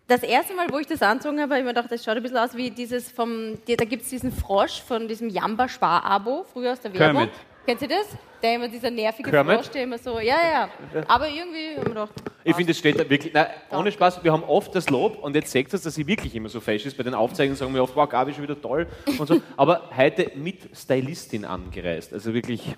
Das 0.08 0.22
erste 0.22 0.54
Mal, 0.54 0.68
wo 0.70 0.80
ich 0.80 0.88
das 0.88 1.02
anzogen 1.02 1.40
habe, 1.40 1.54
habe 1.54 1.60
ich 1.60 1.66
mir 1.66 1.74
gedacht, 1.74 1.90
das 1.92 2.04
schaut 2.04 2.18
ein 2.18 2.24
bisschen 2.24 2.38
aus 2.38 2.56
wie 2.56 2.70
dieses 2.70 3.10
vom, 3.10 3.58
da 3.66 3.86
gibt 3.86 4.04
es 4.04 4.10
diesen 4.10 4.34
Frosch 4.34 4.82
von 4.82 5.08
diesem 5.08 5.30
Jamba 5.30 5.70
Spar-Abo, 5.70 6.46
früher 6.52 6.74
aus 6.74 6.82
der 6.82 6.94
Werbung. 6.94 7.22
Kermit. 7.22 7.34
Kennt 7.66 7.82
ihr 7.82 7.88
das? 7.88 8.08
Der 8.42 8.56
immer 8.56 8.68
dieser 8.68 8.92
nervige 8.92 9.30
Kermit? 9.30 9.56
Frosch, 9.56 9.70
der 9.70 9.84
immer 9.84 9.98
so, 9.98 10.20
ja, 10.20 10.36
ja. 10.36 10.70
Aber 11.08 11.30
irgendwie 11.30 11.78
habe 11.78 11.80
ich 11.80 11.84
mir 11.84 11.84
gedacht, 11.86 12.12
Ich 12.44 12.54
finde, 12.54 12.72
es 12.74 12.78
steht 12.78 13.00
da 13.00 13.10
wirklich, 13.10 13.34
nein, 13.34 13.48
ohne 13.72 13.90
Spaß, 13.94 14.22
wir 14.22 14.34
haben 14.34 14.44
oft 14.44 14.76
das 14.76 14.90
Lob 14.90 15.24
und 15.24 15.34
jetzt 15.36 15.50
seht 15.50 15.74
ihr, 15.74 15.80
dass 15.80 15.96
sie 15.96 16.06
wirklich 16.06 16.36
immer 16.36 16.50
so 16.50 16.60
fesch 16.60 16.86
ist. 16.86 16.98
Bei 16.98 17.04
den 17.04 17.14
Aufzeichnungen 17.14 17.56
sagen 17.56 17.74
wir 17.74 17.82
oft, 17.82 17.96
wow, 17.96 18.10
Gabi 18.10 18.32
ist 18.32 18.36
schon 18.36 18.44
wieder 18.44 18.62
toll 18.62 18.88
und 19.18 19.26
so. 19.26 19.42
Aber 19.56 19.90
heute 19.96 20.32
mit 20.36 20.76
Stylistin 20.76 21.46
angereist. 21.46 22.12
Also 22.12 22.34
wirklich 22.34 22.76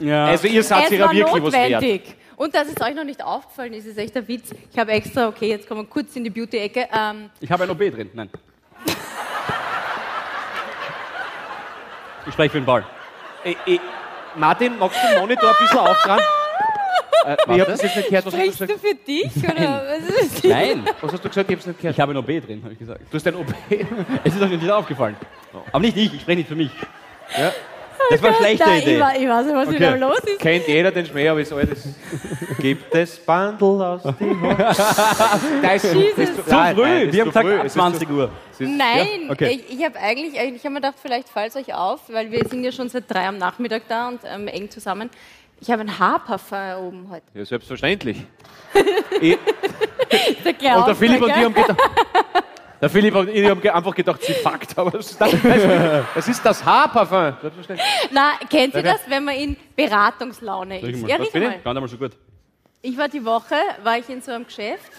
Ja. 0.00 0.26
Also 0.26 0.48
ihr 0.48 0.62
seid 0.62 0.90
war 0.98 1.12
wirklich 1.12 1.42
was 1.44 1.52
wert. 1.52 1.70
notwendig. 1.70 2.02
Und 2.36 2.54
dass 2.54 2.68
es 2.68 2.80
euch 2.80 2.94
noch 2.94 3.04
nicht 3.04 3.22
aufgefallen 3.22 3.74
ist, 3.74 3.84
ist 3.86 3.98
echt 3.98 4.16
ein 4.16 4.26
Witz. 4.26 4.50
Ich 4.72 4.78
habe 4.78 4.92
extra, 4.92 5.28
okay, 5.28 5.48
jetzt 5.50 5.68
kommen 5.68 5.82
wir 5.82 5.86
kurz 5.86 6.16
in 6.16 6.24
die 6.24 6.30
Beauty-Ecke. 6.30 6.88
Ähm, 6.92 7.28
Ich 7.40 7.50
habe 7.50 7.64
ein 7.64 7.70
OB 7.70 7.78
drin. 7.90 8.10
Nein. 8.14 8.30
Ich 12.26 12.32
spreche 12.32 12.50
für 12.50 12.60
den 12.60 12.64
Ball. 12.66 12.84
Äh, 13.44 13.54
äh, 13.66 13.78
Martin, 14.36 14.78
magst 14.78 14.98
du 15.02 15.08
den 15.08 15.20
Monitor 15.20 15.50
ein 15.50 15.56
bisschen 15.60 15.78
aufdrehen? 15.78 16.20
Äh, 17.26 17.36
ich 17.54 17.60
habe 17.60 17.64
das 17.72 17.82
jetzt 17.82 17.96
nicht 17.96 18.08
gehört. 18.08 18.24
Was 18.24 18.32
sprichst 18.32 18.60
du 18.62 18.78
für 18.78 18.94
dich? 18.94 19.36
Oder 19.44 19.84
was 19.90 20.22
ist 20.22 20.36
das? 20.42 20.50
Nein. 20.50 20.88
was 21.02 21.12
hast 21.12 21.22
du 21.22 21.28
gesagt? 21.28 21.50
Ich 21.50 21.54
habe 21.54 21.60
es 21.60 21.66
nicht 21.66 21.78
gehört. 21.78 21.94
Ich 21.94 22.00
habe 22.00 22.12
ein 22.12 22.16
OB 22.16 22.26
drin, 22.46 22.62
habe 22.62 22.72
ich 22.72 22.78
gesagt. 22.78 23.00
Du 23.10 23.14
hast 23.14 23.26
ein 23.26 23.34
OP. 23.34 23.46
Es 24.24 24.34
ist 24.34 24.40
euch 24.40 24.48
nicht 24.48 24.70
aufgefallen. 24.70 25.16
Aber 25.70 25.80
nicht 25.80 25.98
ich, 25.98 26.14
ich 26.14 26.22
spreche 26.22 26.38
nicht 26.38 26.48
für 26.48 26.54
mich. 26.54 26.70
Ja. 27.36 27.52
Das 28.10 28.22
war 28.22 28.28
eine 28.30 28.36
schlechte 28.38 28.64
Da, 28.64 28.74
ich, 28.76 28.82
Idee. 28.82 29.00
wa- 29.00 29.12
ich 29.18 29.28
weiß 29.28 29.46
nicht, 29.46 29.54
was 29.56 29.68
Okay. 29.68 29.76
wieder 29.76 29.96
los 29.96 30.18
ist. 30.18 30.38
Kennt 30.40 30.66
jeder 30.68 30.90
den 30.90 31.06
Schmäh, 31.06 31.28
aber 31.28 31.40
ist 31.40 31.52
alles. 31.52 31.88
Gibt 32.58 32.94
es 32.94 33.16
Bandel 33.18 33.82
aus 33.82 34.02
dem 34.02 34.42
Haus? 34.42 34.76
Da 35.62 35.72
ist 35.72 35.94
Jesus. 35.94 36.18
ist 36.18 36.44
Zu 36.44 36.50
nein, 36.54 36.74
früh. 36.74 36.82
nein, 36.82 37.06
das 37.06 37.12
Wir 37.12 37.12
ist 37.12 37.20
haben 37.20 37.24
zu 37.24 37.24
gesagt 37.24 37.46
früh. 37.46 37.54
ab 37.54 37.60
Es 37.60 37.66
ist 37.66 37.72
20 37.74 38.10
Uhr. 38.10 38.26
zu- 38.26 38.32
es 38.52 38.60
ist- 38.60 38.76
Nein, 38.76 39.08
Ja, 39.26 39.30
okay. 39.32 39.48
ich, 39.68 39.78
ich 39.78 39.84
habe 39.84 39.98
eigentlich, 39.98 40.34
ich 40.34 40.60
habe 40.64 40.70
mir 40.70 40.80
gedacht, 40.80 40.94
vielleicht 41.00 41.28
fällt 41.28 41.50
es 41.50 41.56
euch 41.56 41.74
auf, 41.74 42.00
weil 42.08 42.30
wir 42.30 42.44
sind 42.48 42.64
ja 42.64 42.72
schon 42.72 42.88
seit 42.88 43.04
drei 43.08 43.26
am 43.28 43.38
Nachmittag 43.38 43.82
da 43.88 44.08
und 44.08 44.20
ähm, 44.24 44.48
eng 44.48 44.70
zusammen. 44.70 45.08
Ich 45.60 45.70
habe 45.70 45.82
ein 45.82 45.98
Haarparfum 45.98 46.58
oben 46.86 47.06
heute. 47.10 47.22
Ja, 47.34 47.44
selbstverständlich. 47.44 48.24
ich, 49.20 49.36
Der 50.62 50.78
und 50.78 50.86
der 50.88 50.94
Philipp 50.94 51.22
und 51.22 51.28
ich 51.28 51.34
haben 51.36 51.54
gedacht. 51.54 51.76
Der 52.80 52.88
Philipp 52.88 53.14
und 53.14 53.28
ich 53.28 53.46
haben 53.48 53.60
einfach 53.68 53.94
gedacht, 53.94 54.22
sie 54.22 54.32
fuckt, 54.32 54.78
aber 54.78 54.90
das 54.92 55.10
ist 55.10 55.20
das, 55.20 55.30
das, 56.14 56.28
ist 56.28 56.44
das 56.46 56.64
Haarparfum. 56.64 57.36
Na, 58.10 58.32
kennt 58.48 58.74
ihr 58.74 58.82
das, 58.82 59.00
wenn 59.06 59.24
man 59.24 59.34
in 59.36 59.56
Beratungslaune 59.76 60.80
ist? 60.80 61.00
mal- 61.02 61.10
Ja, 61.10 61.16
riech 61.16 61.34
mal. 61.34 61.58
Gar 61.62 61.74
nicht 61.74 61.80
mal 61.82 61.88
so 61.88 61.96
gut. 61.98 62.12
Ich 62.82 62.96
war 62.96 63.08
die 63.08 63.22
Woche, 63.22 63.56
war 63.82 63.98
ich 63.98 64.08
in 64.08 64.22
so 64.22 64.32
einem 64.32 64.46
Geschäft 64.46 64.90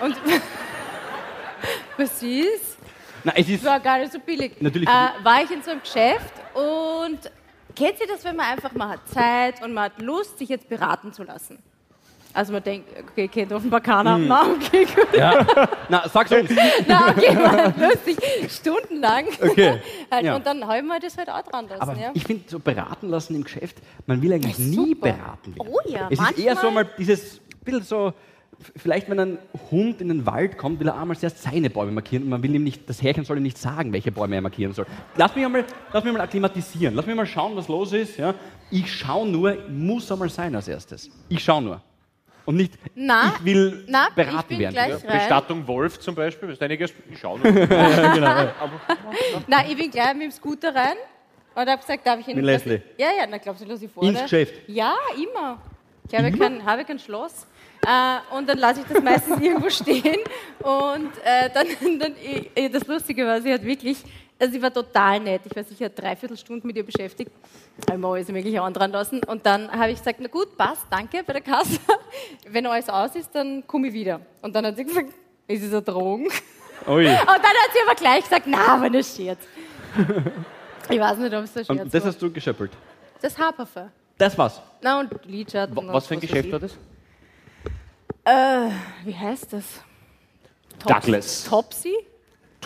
und 0.00 0.16
was 1.96 2.22
ist? 2.22 2.78
Nein, 3.24 3.34
es 3.38 3.48
ist. 3.48 3.64
War 3.64 3.80
gar 3.80 3.98
nicht 3.98 4.12
so 4.12 4.18
billig. 4.18 4.52
Natürlich. 4.60 4.88
Äh, 4.88 4.92
war 5.24 5.42
ich 5.42 5.50
in 5.50 5.62
so 5.62 5.70
einem 5.70 5.80
Geschäft 5.82 6.32
und 6.54 7.18
kennt 7.76 8.00
ihr 8.00 8.06
das, 8.08 8.24
wenn 8.24 8.34
man 8.36 8.46
einfach 8.46 8.72
mal 8.72 8.88
hat 8.90 9.08
Zeit 9.08 9.62
und 9.62 9.72
man 9.74 9.84
hat 9.84 10.00
Lust, 10.02 10.38
sich 10.38 10.48
jetzt 10.48 10.68
beraten 10.68 11.12
zu 11.12 11.22
lassen? 11.22 11.62
Also 12.38 12.52
man 12.52 12.62
denkt, 12.62 12.88
okay, 13.02 13.26
kennt 13.26 13.52
offenbar 13.52 13.80
keiner. 13.80 14.14
Hm. 14.14 14.28
Na, 14.28 14.42
okay, 14.42 14.84
gut. 14.84 15.08
Ja. 15.12 15.44
Na, 15.88 16.08
sag's 16.08 16.30
uns. 16.30 16.48
Na, 16.86 17.08
okay, 17.08 17.34
man 17.34 17.74
Lust, 17.80 18.04
sich 18.04 18.16
stundenlang. 18.48 19.24
Okay. 19.42 19.80
halt, 20.12 20.24
Ja. 20.24 20.36
Und 20.36 20.46
dann 20.46 20.64
habe 20.64 20.76
ich 20.78 20.84
mir 20.84 21.00
das 21.00 21.18
halt 21.18 21.30
auch 21.30 21.42
dran 21.42 21.66
lassen. 21.66 21.82
Aber 21.82 21.96
ja. 21.98 22.12
ich 22.14 22.22
finde, 22.22 22.44
so 22.46 22.60
beraten 22.60 23.08
lassen 23.08 23.34
im 23.34 23.42
Geschäft, 23.42 23.78
man 24.06 24.22
will 24.22 24.32
eigentlich 24.32 24.56
nie 24.56 24.94
beraten 24.94 25.56
werden. 25.56 25.68
Oh 25.68 25.80
ja, 25.84 26.06
Es 26.10 26.20
ist 26.20 26.38
eher 26.38 26.54
so 26.54 26.70
mal 26.70 26.88
dieses 26.96 27.40
bisschen 27.64 27.82
so, 27.82 28.12
vielleicht 28.76 29.10
wenn 29.10 29.18
ein 29.18 29.38
Hund 29.72 30.00
in 30.00 30.06
den 30.06 30.24
Wald 30.24 30.58
kommt, 30.58 30.78
will 30.78 30.86
er 30.86 30.96
einmal 30.96 31.16
zuerst 31.16 31.42
seine 31.42 31.70
Bäume 31.70 31.90
markieren 31.90 32.22
und 32.22 32.30
man 32.30 32.42
will 32.44 32.54
ihm 32.54 32.62
nicht, 32.62 32.88
das 32.88 33.02
Härchen 33.02 33.24
soll 33.24 33.38
ihm 33.38 33.42
nicht 33.42 33.58
sagen, 33.58 33.92
welche 33.92 34.12
Bäume 34.12 34.36
er 34.36 34.42
markieren 34.42 34.72
soll. 34.74 34.86
Lass 35.16 35.34
mich 35.34 35.44
einmal, 35.44 35.64
lass 35.92 36.04
mich 36.04 36.12
mal 36.12 36.20
akklimatisieren, 36.20 36.94
lass 36.94 37.04
mich 37.04 37.16
mal 37.16 37.26
schauen, 37.26 37.56
was 37.56 37.66
los 37.66 37.92
ist. 37.92 38.16
Ja? 38.16 38.32
Ich 38.70 38.92
schaue 38.92 39.28
nur, 39.28 39.56
muss 39.68 40.12
einmal 40.12 40.28
sein 40.28 40.54
als 40.54 40.68
erstes. 40.68 41.10
Ich 41.28 41.42
schaue 41.42 41.62
nur. 41.62 41.82
Und 42.48 42.56
nicht, 42.56 42.72
Na, 42.94 43.34
ich 43.36 43.44
will 43.44 43.84
na, 43.88 44.08
beraten 44.16 44.54
ich 44.54 44.58
werden. 44.58 44.74
Ja. 44.74 44.96
Bestattung 44.96 45.66
Wolf 45.66 46.00
zum 46.00 46.14
Beispiel, 46.14 46.48
ist 46.48 46.62
einige, 46.62 46.86
ich 46.86 47.18
schaue 47.20 47.38
noch. 47.38 47.44
Ja, 47.70 48.14
genau. 48.14 48.70
Nein, 49.46 49.66
ich 49.68 49.76
bin 49.76 49.90
gleich 49.90 50.14
mit 50.14 50.22
dem 50.22 50.30
Scooter 50.30 50.74
rein 50.74 50.96
und 51.54 51.68
habe 51.68 51.78
gesagt, 51.78 52.06
darf 52.06 52.20
ich 52.20 52.28
Ihnen... 52.28 52.36
Mit 52.36 52.46
Leslie? 52.46 52.80
Ja, 52.96 53.08
ja, 53.18 53.26
na 53.28 53.36
glaubst 53.36 53.62
du, 53.62 53.68
lass 53.68 53.82
ich 53.82 53.90
vor. 53.90 54.02
Ins 54.02 54.22
Geschäft? 54.22 54.54
Ja, 54.66 54.94
immer. 55.14 55.60
Ich 56.10 56.18
habe 56.18 56.32
kein, 56.32 56.64
habe 56.64 56.86
kein 56.86 56.98
Schloss. 56.98 57.46
Äh, 57.86 58.34
und 58.34 58.48
dann 58.48 58.56
lasse 58.56 58.80
ich 58.80 58.86
das 58.86 59.02
meistens 59.02 59.38
irgendwo 59.42 59.68
stehen. 59.68 60.20
Und 60.60 61.12
äh, 61.24 61.50
dann, 61.52 61.98
dann 61.98 62.14
eh, 62.54 62.70
das 62.70 62.86
Lustige 62.86 63.26
war, 63.26 63.42
sie 63.42 63.52
hat 63.52 63.62
wirklich, 63.62 63.98
also 64.40 64.52
sie 64.52 64.62
war 64.62 64.72
total 64.72 65.20
nett. 65.20 65.42
Ich 65.44 65.54
war 65.56 65.64
sicher 65.64 65.88
dreiviertel 65.88 66.36
Stunden 66.36 66.66
mit 66.66 66.76
ihr 66.76 66.84
beschäftigt. 66.84 67.30
Habe 67.88 67.98
mir 67.98 68.08
alles 68.08 68.28
mögliche 68.28 68.62
andran 68.62 68.90
lassen. 68.92 69.22
Und 69.24 69.44
dann 69.46 69.70
habe 69.70 69.90
ich 69.90 69.98
gesagt, 69.98 70.18
na 70.20 70.28
gut, 70.28 70.56
passt, 70.56 70.86
danke 70.90 71.22
bei 71.24 71.32
der 71.34 71.42
Kasse. 71.42 71.78
Wenn 72.48 72.66
alles 72.66 72.88
aus 72.88 73.14
ist, 73.16 73.34
dann 73.34 73.66
komme 73.66 73.88
ich 73.88 73.94
wieder. 73.94 74.20
Und 74.42 74.54
dann 74.54 74.66
hat 74.66 74.76
sie 74.76 74.84
gesagt, 74.84 75.08
ist 75.46 75.62
es 75.64 75.72
eine 75.72 75.82
Drohung? 75.82 76.28
Ui. 76.86 77.06
Und 77.06 77.06
dann 77.06 77.16
hat 77.16 77.70
sie 77.72 77.78
aber 77.86 77.94
gleich 77.96 78.22
gesagt, 78.24 78.46
na, 78.46 78.74
aber 78.74 78.90
das 78.90 79.14
Scherz. 79.16 79.40
Ich 80.90 80.98
weiß 80.98 81.18
nicht, 81.18 81.34
ob 81.34 81.44
es 81.44 81.54
ein 81.54 81.64
Scherz 81.66 81.80
Und 81.80 81.92
das 81.92 82.02
war. 82.02 82.08
hast 82.12 82.22
du 82.22 82.32
geschöppelt. 82.32 82.70
Das 83.20 83.36
Haarparfum. 83.36 83.90
Das 84.16 84.38
war's. 84.38 84.58
Na, 84.80 85.00
und 85.00 85.10
Lidschatten. 85.26 85.76
und 85.76 85.92
Was 85.92 86.06
für 86.06 86.14
ein 86.14 86.20
Geschäft 86.20 86.50
war 86.50 86.58
das? 86.60 86.72
Äh, 88.24 88.70
wie 89.04 89.14
heißt 89.14 89.52
das? 89.52 89.64
Tops- 90.78 90.94
Douglas. 91.04 91.44
Topsy? 91.44 91.94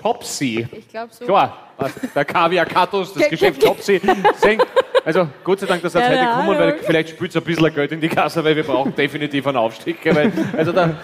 Topsy. 0.03 0.67
Ich 0.73 0.89
glaube 0.89 1.13
so. 1.13 1.25
Klar, 1.25 1.57
was, 1.77 1.93
der 2.15 2.25
Kaviar 2.25 2.67
Katus, 2.67 3.13
das 3.13 3.23
Ge- 3.23 3.31
Geschäft 3.31 3.61
ge- 3.61 3.69
Topsy. 3.69 4.01
senkt. 4.37 4.67
Also 5.05 5.29
Gott 5.45 5.61
sei 5.61 5.67
Dank, 5.67 5.83
dass 5.83 5.95
er 5.95 6.03
Keine 6.03 6.21
heute 6.21 6.29
gekommen, 6.31 6.59
weil 6.59 6.79
vielleicht 6.79 7.09
spült 7.11 7.31
es 7.31 7.37
ein 7.37 7.43
bisschen 7.45 7.75
Geld 7.75 7.93
in 7.93 8.01
die 8.01 8.09
Kasse, 8.09 8.43
weil 8.45 8.55
wir 8.57 8.63
brauchen 8.65 8.95
definitiv 8.95 9.47
einen 9.47 9.57
Aufstieg. 9.57 9.99
Weil, 10.05 10.33
also 10.57 10.73
da, 10.73 10.97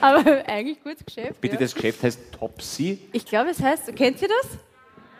Aber 0.00 0.18
eigentlich 0.46 0.82
gutes 0.82 1.04
Geschäft. 1.04 1.40
bitte, 1.40 1.54
ja. 1.54 1.60
das 1.60 1.74
Geschäft 1.74 2.02
heißt 2.02 2.20
Topsy. 2.38 2.98
Ich 3.12 3.24
glaube, 3.24 3.50
es 3.50 3.62
heißt, 3.62 3.94
kennt 3.96 4.20
ihr 4.22 4.28
das? 4.28 4.58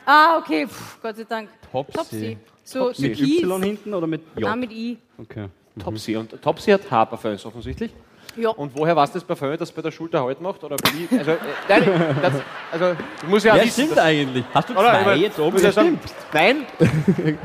Ah, 0.04 0.38
okay, 0.38 0.66
Puh, 0.66 0.72
Gott 1.02 1.16
sei 1.16 1.24
Dank. 1.24 1.48
Topsy. 1.72 2.36
So, 2.64 2.86
Topsy. 2.88 3.08
mit. 3.08 3.20
Y 3.20 3.62
hinten 3.62 3.94
oder 3.94 4.06
mit 4.06 4.22
J? 4.36 4.48
Ah, 4.48 4.56
mit 4.56 4.72
I. 4.72 4.98
Okay. 5.18 5.46
Topsy. 5.82 6.16
Und 6.16 6.40
Topsy 6.42 6.70
hat 6.72 6.90
Haarparfums 6.90 7.44
offensichtlich. 7.46 7.92
Ja. 8.36 8.50
Und 8.50 8.72
woher 8.74 8.94
weiß 8.94 9.12
das 9.12 9.24
Parfum, 9.24 9.56
das 9.58 9.72
bei 9.72 9.82
der 9.82 9.90
Schulter 9.90 10.22
Halt 10.24 10.40
macht? 10.40 10.62
Oder 10.62 10.76
wie? 10.92 11.08
Also, 11.18 11.32
äh, 11.32 11.36
nein, 11.68 12.16
das, 12.22 12.32
also 12.72 12.96
ich 13.22 13.28
muss 13.28 13.42
ja, 13.44 13.56
Ja, 13.56 13.62
wissen. 13.64 13.72
stimmt 13.84 13.96
dass- 13.98 14.04
eigentlich. 14.04 14.44
Hast 14.54 14.68
du 14.68 14.72
Oder? 14.74 14.90
zwei 14.90 15.02
mein, 15.04 15.20
jetzt 15.20 15.38
oben? 15.38 15.58
ja 15.62 15.72
sagen, 15.72 15.98
Nein. 16.32 16.66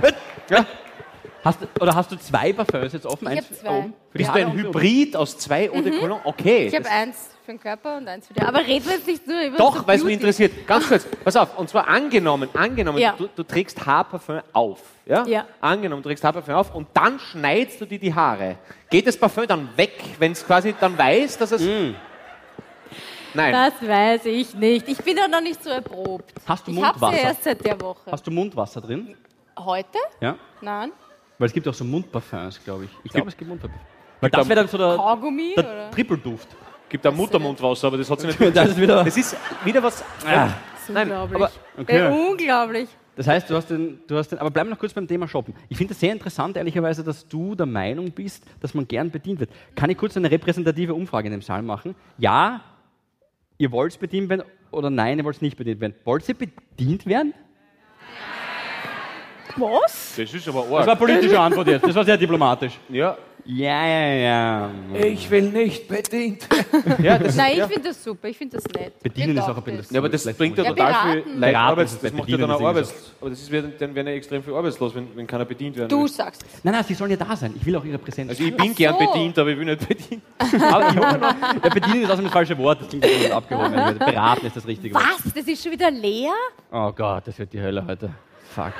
ja. 0.49 0.65
Hast, 1.43 1.59
du- 1.61 1.67
oder 1.81 1.93
hast 1.93 2.09
du 2.11 2.15
zwei 2.17 2.53
Parfums 2.53 2.93
jetzt 2.93 3.05
offen? 3.05 3.27
Ich 3.31 3.37
Eins 3.39 3.49
hab 3.49 3.57
zwei. 3.57 3.69
oben? 3.79 3.93
Die 4.13 4.17
Bist 4.17 4.29
du 4.29 4.33
Haare 4.33 4.45
ein 4.45 4.53
Hybrid 4.53 5.15
aus 5.17 5.37
zwei 5.37 5.69
Eau 5.69 5.81
de 5.81 5.99
Cologne? 5.99 6.21
Okay. 6.23 6.67
Ich 6.67 6.75
habe 6.75 6.89
eins 6.89 7.29
für 7.43 7.51
den 7.51 7.59
Körper 7.59 7.97
und 7.97 8.07
eins 8.07 8.27
für 8.27 8.33
die. 8.33 8.41
Aber 8.41 8.59
reden 8.59 8.85
wir 8.85 8.93
jetzt 8.93 9.07
nicht 9.07 9.27
nur 9.27 9.41
über 9.41 9.57
Doch, 9.57 9.75
so 9.75 9.87
weil 9.87 9.97
es 9.97 10.03
mich 10.05 10.13
interessiert. 10.13 10.65
Ganz 10.65 10.87
kurz, 10.87 11.05
pass 11.23 11.35
auf. 11.35 11.57
Und 11.57 11.67
zwar 11.69 11.87
angenommen, 11.89 12.47
angenommen, 12.53 12.97
Ja. 12.99 13.15
du, 13.17 13.27
du 13.35 13.43
trägst 13.43 13.85
Haarparfum 13.85 14.39
auf. 14.53 14.79
Ja? 15.05 15.25
Ja. 15.25 15.45
Angenommen, 15.59 16.01
du 16.01 16.07
trägst 16.09 16.23
Haarparfum 16.23 16.53
auf 16.53 16.73
und 16.73 16.87
dann 16.93 17.19
schneidest 17.19 17.81
du 17.81 17.85
dir 17.85 17.99
die 17.99 18.13
Haare. 18.13 18.55
Geht 18.89 19.05
das 19.07 19.17
Parfum 19.17 19.45
dann 19.45 19.67
weg, 19.75 20.01
wenn 20.19 20.31
es 20.31 20.45
quasi 20.45 20.73
dann 20.79 20.97
weiß, 20.97 21.37
dass 21.39 21.51
es. 21.51 21.61
Mm. 21.61 21.95
Nein. 23.33 23.51
Das 23.51 23.89
weiß 23.89 24.25
ich 24.25 24.53
nicht. 24.53 24.87
Ich 24.87 24.97
bin 24.99 25.17
da 25.17 25.27
noch 25.27 25.41
nicht 25.41 25.61
so 25.61 25.71
erprobt. 25.71 26.31
Hast 26.47 26.67
du 26.67 26.71
ich 26.71 26.77
hab's 26.81 27.01
ja 27.01 27.07
Mundwasser? 27.07 27.27
erst 27.27 27.43
seit 27.43 27.65
der 27.65 27.81
Woche. 27.81 28.11
Hast 28.11 28.25
du 28.27 28.31
Mundwasser 28.31 28.79
drin? 28.79 29.15
Heute? 29.59 29.97
Ja. 30.21 30.35
Nein. 30.61 30.91
Weil 31.43 31.47
es 31.47 31.53
gibt 31.53 31.67
auch 31.67 31.73
so 31.73 31.83
Mundparfums, 31.83 32.63
glaube 32.63 32.85
ich. 32.85 32.89
Ich 33.03 33.11
glaube, 33.11 33.27
es 33.27 33.35
gibt 33.35 33.49
Mundparfums. 33.49 33.81
Weil 34.21 34.29
das 34.29 34.47
wäre 34.47 34.61
dann 34.61 34.67
so 34.69 34.77
der, 34.77 34.95
Kaugummi? 34.95 35.55
der 35.57 35.65
Oder? 35.65 35.91
Trippelduft. 35.91 36.47
Gibt 36.87 37.05
ein 37.05 37.13
Muttermundwasser, 37.17 37.87
aber 37.87 37.97
das 37.97 38.09
hat 38.09 38.21
sie 38.21 38.27
nicht. 38.27 38.39
Das 38.55 38.69
ist 38.69 38.79
wieder. 38.79 39.03
Das 39.03 39.17
ist 39.17 39.35
wieder 39.65 39.83
was. 39.83 40.01
Ah, 40.25 40.45
Das 40.45 40.83
ist 40.83 40.89
Nein, 40.89 41.11
unglaublich. 41.11 41.35
aber- 41.35 41.51
Okay. 41.81 41.97
Äh, 41.99 42.29
unglaublich. 42.29 42.87
das 43.17 43.27
heißt, 43.27 43.49
du 43.49 43.55
hast 43.57 43.69
den, 43.71 43.99
du 44.07 44.15
hast 44.15 44.29
den. 44.29 44.39
Aber 44.39 44.51
bleib 44.51 44.67
noch 44.69 44.79
kurz 44.79 44.93
beim 44.93 45.05
Thema 45.05 45.27
Shoppen. 45.27 45.53
Ich 45.67 45.75
finde 45.77 45.91
es 45.93 45.99
sehr 45.99 46.13
interessant, 46.13 46.55
ehrlicherweise, 46.55 47.03
dass 47.03 47.27
du 47.27 47.55
der 47.55 47.65
Meinung 47.65 48.09
bist, 48.11 48.45
dass 48.61 48.73
man 48.73 48.87
gern 48.87 49.11
bedient 49.11 49.41
wird. 49.41 49.49
Kann 49.75 49.89
ich 49.89 49.97
kurz 49.97 50.15
eine 50.15 50.31
repräsentative 50.31 50.93
Umfrage 50.93 51.27
in 51.27 51.33
dem 51.33 51.41
Saal 51.41 51.61
machen? 51.61 51.93
Ja, 52.17 52.61
ihr 53.57 53.69
wollt 53.73 53.99
bedient 53.99 54.29
werden 54.29 54.43
oder 54.71 54.89
nein, 54.89 55.17
ihr 55.17 55.25
wollt 55.25 55.41
nicht 55.41 55.57
bedient 55.57 55.81
werden. 55.81 55.95
Wollt 56.05 56.29
ihr 56.29 56.35
bedient 56.35 57.05
werden? 57.05 57.33
Was? 59.57 60.13
Das 60.17 60.33
ist 60.33 60.47
aber 60.47 60.61
Das 60.61 60.69
war 60.71 60.87
arg. 60.89 60.99
politische 60.99 61.39
Antwort 61.39 61.67
jetzt. 61.67 61.85
Das 61.85 61.95
war 61.95 62.03
sehr 62.05 62.17
diplomatisch. 62.17 62.73
Ja. 62.89 63.17
Ja, 63.45 63.85
ja, 63.85 64.07
ja. 64.13 64.69
Ich 65.03 65.29
will 65.29 65.49
nicht 65.49 65.85
bedient. 65.89 66.47
ja, 67.03 67.17
das, 67.19 67.35
Nein, 67.35 67.51
ich 67.51 67.57
ja. 67.57 67.67
finde 67.67 67.89
das 67.89 68.01
super. 68.01 68.29
Ich 68.29 68.37
finde 68.37 68.55
das 68.55 68.63
nett. 68.73 68.97
Bedienen 69.03 69.35
ist 69.35 69.43
auch 69.43 69.57
ein 69.57 69.63
bisschen 69.63 69.77
das. 69.79 69.91
Ja, 69.91 69.99
aber 69.99 70.07
das 70.07 70.33
bringt 70.33 70.57
ja 70.57 70.63
Ja, 70.63 70.69
total 70.69 71.11
viel. 71.23 71.23
Leid, 71.35 71.77
ist 71.79 72.03
das 72.03 72.13
macht 72.13 72.29
ja 72.29 72.37
dann 72.37 72.51
auch 72.51 72.59
ist 72.61 72.65
Arbeits, 72.65 72.93
aber 73.19 73.29
das 73.31 73.41
ist, 73.41 73.51
dann 73.79 73.95
werden 73.95 74.07
ja 74.07 74.13
extrem 74.13 74.41
viel 74.43 74.53
arbeitslos, 74.53 74.95
wenn, 74.95 75.09
wenn 75.13 75.27
keiner 75.27 75.43
bedient 75.43 75.75
werden 75.75 75.89
Du 75.89 76.03
will. 76.03 76.07
sagst 76.07 76.41
es. 76.43 76.63
Nein, 76.63 76.73
nein, 76.73 76.85
sie 76.87 76.93
sollen 76.93 77.11
ja 77.11 77.17
da 77.17 77.35
sein. 77.35 77.53
Ich 77.57 77.65
will 77.65 77.75
auch 77.75 77.83
ihre 77.83 77.97
Präsenz. 77.97 78.29
Also 78.29 78.43
ich 78.43 78.55
bin 78.55 78.69
Ach 78.71 78.75
gern 78.77 78.95
so. 78.97 79.05
bedient, 79.11 79.37
aber 79.37 79.49
ich 79.49 79.57
will 79.57 79.65
nicht 79.65 79.87
bedient. 79.89 80.23
Aber 80.71 80.89
ich 80.89 80.95
hoffe 80.95 81.17
noch, 81.17 81.35
ja, 81.63 81.69
bedienen 81.69 82.01
ist 82.03 82.05
außerdem 82.11 82.23
das 82.25 82.33
falsche 82.33 82.57
Wort. 82.57 82.79
Das 82.81 82.87
klingt 82.87 83.05
irgendwie 83.05 83.31
abgehoben. 83.31 83.97
Beraten 83.99 84.45
ist 84.45 84.55
das 84.55 84.65
richtige 84.67 84.95
Wort. 84.95 85.03
Was? 85.25 85.33
Das 85.33 85.45
ist 85.45 85.61
schon 85.61 85.71
wieder 85.73 85.91
leer? 85.91 86.31
Oh 86.71 86.91
Gott, 86.93 87.23
das 87.27 87.37
wird 87.39 87.51
die 87.51 87.59
Hölle 87.59 87.85
heute. 87.85 88.09
Fuck. 88.55 88.71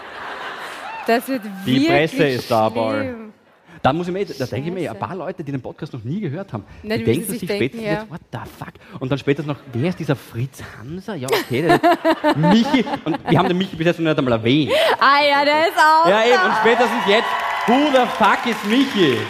Das 1.07 1.27
wird 1.27 1.41
Die 1.65 1.71
wirklich 1.73 1.87
Presse 1.89 2.23
ist 2.27 2.51
da, 2.51 2.69
Ball. 2.69 3.01
schlimm. 3.03 3.33
Da 3.81 3.91
muss 3.91 4.07
ich 4.07 4.13
mir, 4.13 4.25
da 4.25 4.45
denke 4.45 4.69
ich 4.69 4.73
mir, 4.73 4.91
ein 4.91 4.97
paar 4.99 5.13
Leute, 5.13 5.43
die 5.43 5.51
den 5.51 5.61
Podcast 5.61 5.91
noch 5.91 6.03
nie 6.05 6.21
gehört 6.21 6.53
haben, 6.53 6.63
Na, 6.83 6.95
die 6.95 7.03
denken 7.03 7.29
sich 7.29 7.39
denken, 7.41 7.55
spätestens 7.55 7.85
ja. 7.85 7.91
jetzt, 7.99 8.09
what 8.09 8.21
the 8.31 8.37
fuck? 8.57 8.73
Und 9.01 9.11
dann 9.11 9.19
spätestens 9.19 9.53
noch, 9.53 9.59
wer 9.73 9.89
ist 9.89 9.99
dieser 9.99 10.15
Fritz 10.15 10.63
Hanser? 10.79 11.15
Ja, 11.15 11.27
okay, 11.27 11.63
der 11.63 11.75
ist 11.75 11.83
Michi. 12.37 12.85
Und 13.03 13.17
wir 13.29 13.37
haben 13.37 13.49
den 13.49 13.57
Michi 13.57 13.75
bis 13.75 13.87
jetzt 13.87 13.99
noch 13.99 14.05
nicht 14.09 14.17
einmal 14.17 14.33
erwähnt. 14.39 14.71
Ah 15.01 15.21
ja, 15.29 15.43
der 15.43 15.67
ist 15.67 15.77
auch 15.77 16.07
Ja, 16.07 16.23
eben, 16.23 16.45
und 16.45 16.55
spätestens 16.61 17.05
jetzt 17.07 17.27
Who 17.67 17.73
the 17.91 18.07
fuck 18.17 18.45
ist 18.49 18.65
Michi? 18.67 19.17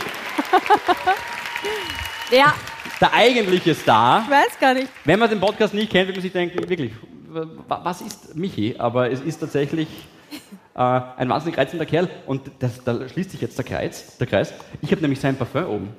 Ja, 2.31 2.53
Der 2.99 3.13
eigentliche 3.13 3.75
Star. 3.75 4.23
ich 4.25 4.31
weiß 4.31 4.59
gar 4.59 4.73
nicht. 4.73 4.87
Wenn 5.05 5.19
man 5.19 5.29
den 5.29 5.39
Podcast 5.39 5.73
nicht 5.73 5.91
kennt, 5.91 6.07
wird 6.07 6.17
man 6.17 6.21
sich 6.23 6.31
denken, 6.31 6.67
wirklich, 6.67 6.91
wa- 7.27 7.81
was 7.83 8.01
ist 8.01 8.35
Michi? 8.35 8.75
Aber 8.77 9.11
es 9.11 9.21
ist 9.21 9.39
tatsächlich 9.39 9.87
äh, 10.75 10.79
ein 10.79 11.29
wahnsinnig 11.29 11.57
reizender 11.57 11.85
Kerl. 11.85 12.09
Und 12.25 12.49
das, 12.59 12.83
da 12.83 13.07
schließt 13.07 13.31
sich 13.31 13.41
jetzt 13.41 13.57
der 13.57 13.65
Kreis. 13.65 14.17
Der 14.17 14.27
Kreis. 14.27 14.53
Ich 14.81 14.91
habe 14.91 15.01
nämlich 15.01 15.19
sein 15.19 15.35
Parfum 15.35 15.65
oben, 15.67 15.89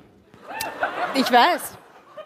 Ich 1.15 1.31
weiß. 1.31 1.77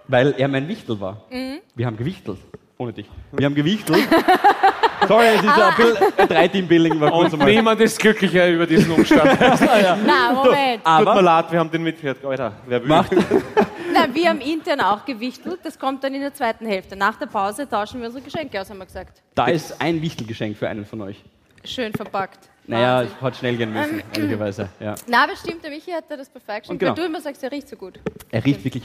weil 0.07 0.33
er 0.37 0.47
mein 0.47 0.67
Wichtel 0.67 0.99
war. 0.99 1.23
Mhm. 1.29 1.59
Wir 1.75 1.85
haben 1.85 1.97
gewichtelt. 1.97 2.39
Ohne 2.77 2.93
dich. 2.93 3.07
Wir 3.33 3.45
haben 3.45 3.55
gewichtelt. 3.55 3.99
Sorry, 5.07 5.25
es 5.27 5.41
ist 5.43 5.49
ein 5.49 5.75
bisschen 5.75 6.13
ein 6.17 6.27
Drei-Team-Building. 6.27 7.01
Und 7.01 7.33
einmal. 7.33 7.47
niemand 7.51 7.79
ist 7.81 7.99
glücklicher 7.99 8.49
über 8.49 8.65
diesen 8.67 8.91
Umstand. 8.91 9.31
Tut 9.39 9.59
Na, 10.05 10.33
Moment. 10.33 10.55
mir 10.55 10.85
Aber 10.85 11.21
leid, 11.21 11.51
wir 11.51 11.59
haben 11.59 11.71
den 11.71 11.83
mitgehört. 11.83 12.23
Alter, 12.23 12.53
wer 12.67 12.81
will? 12.81 12.87
macht, 12.87 13.11
Na, 13.93 14.13
wir 14.13 14.29
haben 14.29 14.39
intern 14.41 14.81
auch 14.81 15.03
gewichtelt. 15.05 15.59
Das 15.63 15.77
kommt 15.79 16.03
dann 16.03 16.13
in 16.13 16.21
der 16.21 16.33
zweiten 16.33 16.65
Hälfte. 16.65 16.95
Nach 16.95 17.15
der 17.17 17.25
Pause 17.25 17.67
tauschen 17.67 17.99
wir 18.01 18.07
unsere 18.07 18.23
Geschenke 18.23 18.59
aus, 18.61 18.69
haben 18.69 18.77
wir 18.77 18.85
gesagt. 18.85 19.21
da 19.35 19.47
ist 19.47 19.81
ein 19.81 20.01
Wichtelgeschenk 20.01 20.57
für 20.57 20.67
einen 20.69 20.85
von 20.85 21.01
euch. 21.01 21.23
Schön 21.63 21.93
verpackt. 21.93 22.49
Naja, 22.67 23.03
es 23.03 23.21
hat 23.21 23.35
schnell 23.37 23.57
gehen 23.57 23.73
müssen, 23.73 24.01
ehrlicherweise. 24.15 24.69
Ja. 24.79 24.95
Na, 25.07 25.25
bestimmt, 25.25 25.63
der 25.63 25.71
Michi 25.71 25.91
hat 25.91 26.05
das 26.09 26.29
perfekt 26.29 26.69
Und 26.69 26.77
geschenkt. 26.77 26.79
genau. 26.79 26.91
Weil 26.91 26.95
du 26.95 27.05
immer 27.05 27.21
sagst, 27.21 27.43
er 27.43 27.51
riecht 27.51 27.67
so 27.67 27.75
gut. 27.75 27.99
Er 28.31 28.45
riecht 28.45 28.63
wirklich. 28.63 28.83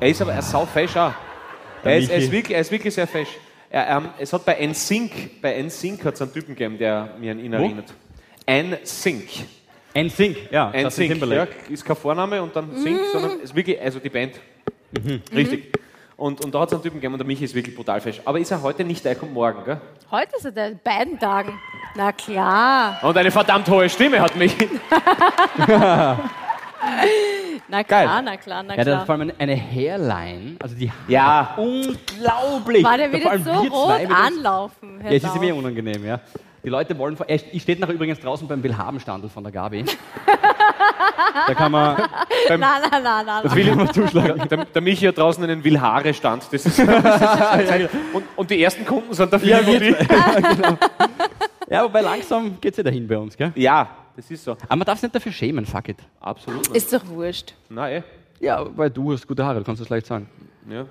Er 0.00 0.08
ist 0.08 0.20
aber 0.22 0.32
er 0.32 0.38
ist 0.40 0.50
sau 0.50 0.66
fesch 0.66 0.96
auch. 0.96 1.12
Er 1.82 1.98
ist, 1.98 2.10
er, 2.10 2.18
ist 2.18 2.30
wirklich, 2.30 2.54
er 2.54 2.60
ist 2.60 2.70
wirklich 2.70 2.94
sehr 2.94 3.06
fesch. 3.06 3.28
Er, 3.70 3.88
ähm, 3.96 4.08
es 4.18 4.32
hat 4.32 4.44
bei 4.44 4.64
NSYNC, 4.66 5.40
bei 5.40 5.60
NSYNC 5.62 6.04
hat 6.04 6.14
es 6.14 6.22
einen 6.22 6.32
Typen 6.32 6.54
gegeben, 6.54 6.78
der 6.78 7.14
mir 7.18 7.32
an 7.32 7.38
ihn 7.38 7.52
Wo? 7.52 7.56
erinnert. 7.56 7.92
NSYNC. 8.48 9.28
NSYNC, 9.96 10.52
ja. 10.52 10.70
NSYNC, 10.70 11.26
ja, 11.26 11.46
ist 11.68 11.84
kein 11.84 11.96
Vorname 11.96 12.42
und 12.42 12.54
dann 12.54 12.76
Sync, 12.76 13.00
sondern 13.12 13.40
ist 13.40 13.54
wirklich, 13.54 13.80
also 13.80 13.98
die 13.98 14.10
Band. 14.10 14.34
Richtig. 15.34 15.72
Und, 16.18 16.44
und 16.44 16.52
da 16.52 16.58
hat 16.60 16.68
es 16.68 16.72
einen 16.74 16.82
Typen 16.82 16.96
gegeben 16.96 17.14
und 17.14 17.18
der 17.20 17.26
Michi 17.26 17.44
ist 17.44 17.54
wirklich 17.54 17.76
brutal 17.76 18.00
fesch. 18.00 18.20
Aber 18.24 18.40
ist 18.40 18.50
er 18.50 18.60
heute 18.60 18.82
nicht, 18.82 19.06
er 19.06 19.14
kommt 19.14 19.32
morgen, 19.32 19.64
gell? 19.64 19.80
Heute 20.10 20.34
ist 20.36 20.44
er 20.46 20.50
der 20.50 20.66
in 20.66 20.78
beiden 20.82 21.16
Tagen. 21.16 21.56
Na 21.94 22.10
klar. 22.10 22.98
Und 23.04 23.16
eine 23.16 23.30
verdammt 23.30 23.68
hohe 23.70 23.88
Stimme 23.88 24.20
hat 24.20 24.34
Michi. 24.34 24.68
Na 27.70 27.82
Geil. 27.82 28.06
klar, 28.06 28.22
na 28.22 28.36
klar, 28.36 28.62
na 28.62 28.74
Ja, 28.76 28.82
klar. 28.82 28.98
hat 29.00 29.06
vor 29.06 29.14
allem 29.16 29.32
eine 29.38 29.54
Hairline, 29.56 30.56
also 30.62 30.74
die 30.74 30.90
Ja. 31.06 31.54
unglaublich. 31.56 32.82
War 32.84 32.96
der 32.96 33.12
wieder 33.12 33.38
so 33.40 33.50
rot 33.52 34.00
anlaufen? 34.10 35.00
Ja, 35.04 35.10
es 35.10 35.22
ist 35.24 35.38
mir 35.40 35.54
unangenehm, 35.54 36.04
ja. 36.04 36.20
Die 36.68 36.70
Leute 36.70 36.98
wollen, 36.98 37.16
vor- 37.16 37.26
er 37.30 37.40
ich 37.50 37.62
steht 37.62 37.80
nachher 37.80 37.94
übrigens 37.94 38.20
draußen 38.20 38.46
beim 38.46 38.62
Willhabenstandel 38.62 39.30
von 39.30 39.42
der 39.42 39.50
Gabi. 39.50 39.86
da 41.46 41.54
kann 41.54 41.72
man, 41.72 41.96
Nein, 42.46 42.60
nein, 42.60 42.80
nein, 42.90 43.02
nein. 43.02 43.24
Das 43.42 43.44
nein. 43.44 43.56
will 43.56 43.68
ich 43.68 43.74
mal 43.74 43.90
zuschlagen. 43.90 44.48
Der, 44.50 44.64
der 44.66 44.82
Michi 44.82 45.06
hat 45.06 45.16
draußen 45.16 45.42
einen 45.42 45.64
Willhaare-Stand. 45.64 46.42
Das 46.52 46.66
ist, 46.66 46.78
und, 48.12 48.24
und 48.36 48.50
die 48.50 48.62
ersten 48.62 48.84
Kunden 48.84 49.14
sind 49.14 49.32
der 49.32 49.42
Ja, 49.44 49.66
wir- 49.66 49.80
ich. 49.80 49.96
ja, 51.70 51.84
wobei 51.84 52.02
langsam 52.02 52.60
geht 52.60 52.72
es 52.72 52.76
ja 52.76 52.82
dahin 52.84 53.08
bei 53.08 53.16
uns, 53.16 53.34
gell? 53.34 53.50
Ja, 53.54 53.88
das 54.14 54.30
ist 54.30 54.44
so. 54.44 54.50
Aber 54.52 54.76
man 54.76 54.84
darf 54.84 54.98
sich 54.98 55.04
nicht 55.04 55.14
dafür 55.14 55.32
schämen, 55.32 55.64
fuck 55.64 55.88
it. 55.88 55.96
Absolut. 56.20 56.64
Nicht. 56.68 56.76
Ist 56.76 56.92
doch 56.92 57.06
wurscht. 57.06 57.54
Nein, 57.70 58.04
Ja, 58.40 58.66
weil 58.76 58.90
du 58.90 59.10
hast 59.14 59.26
gute 59.26 59.42
Haare, 59.42 59.60
du 59.60 59.64
kannst 59.64 59.80
das 59.80 59.88
leicht 59.88 60.04
sagen. 60.06 60.28
eh. 60.68 60.74
Ja. 60.74 60.84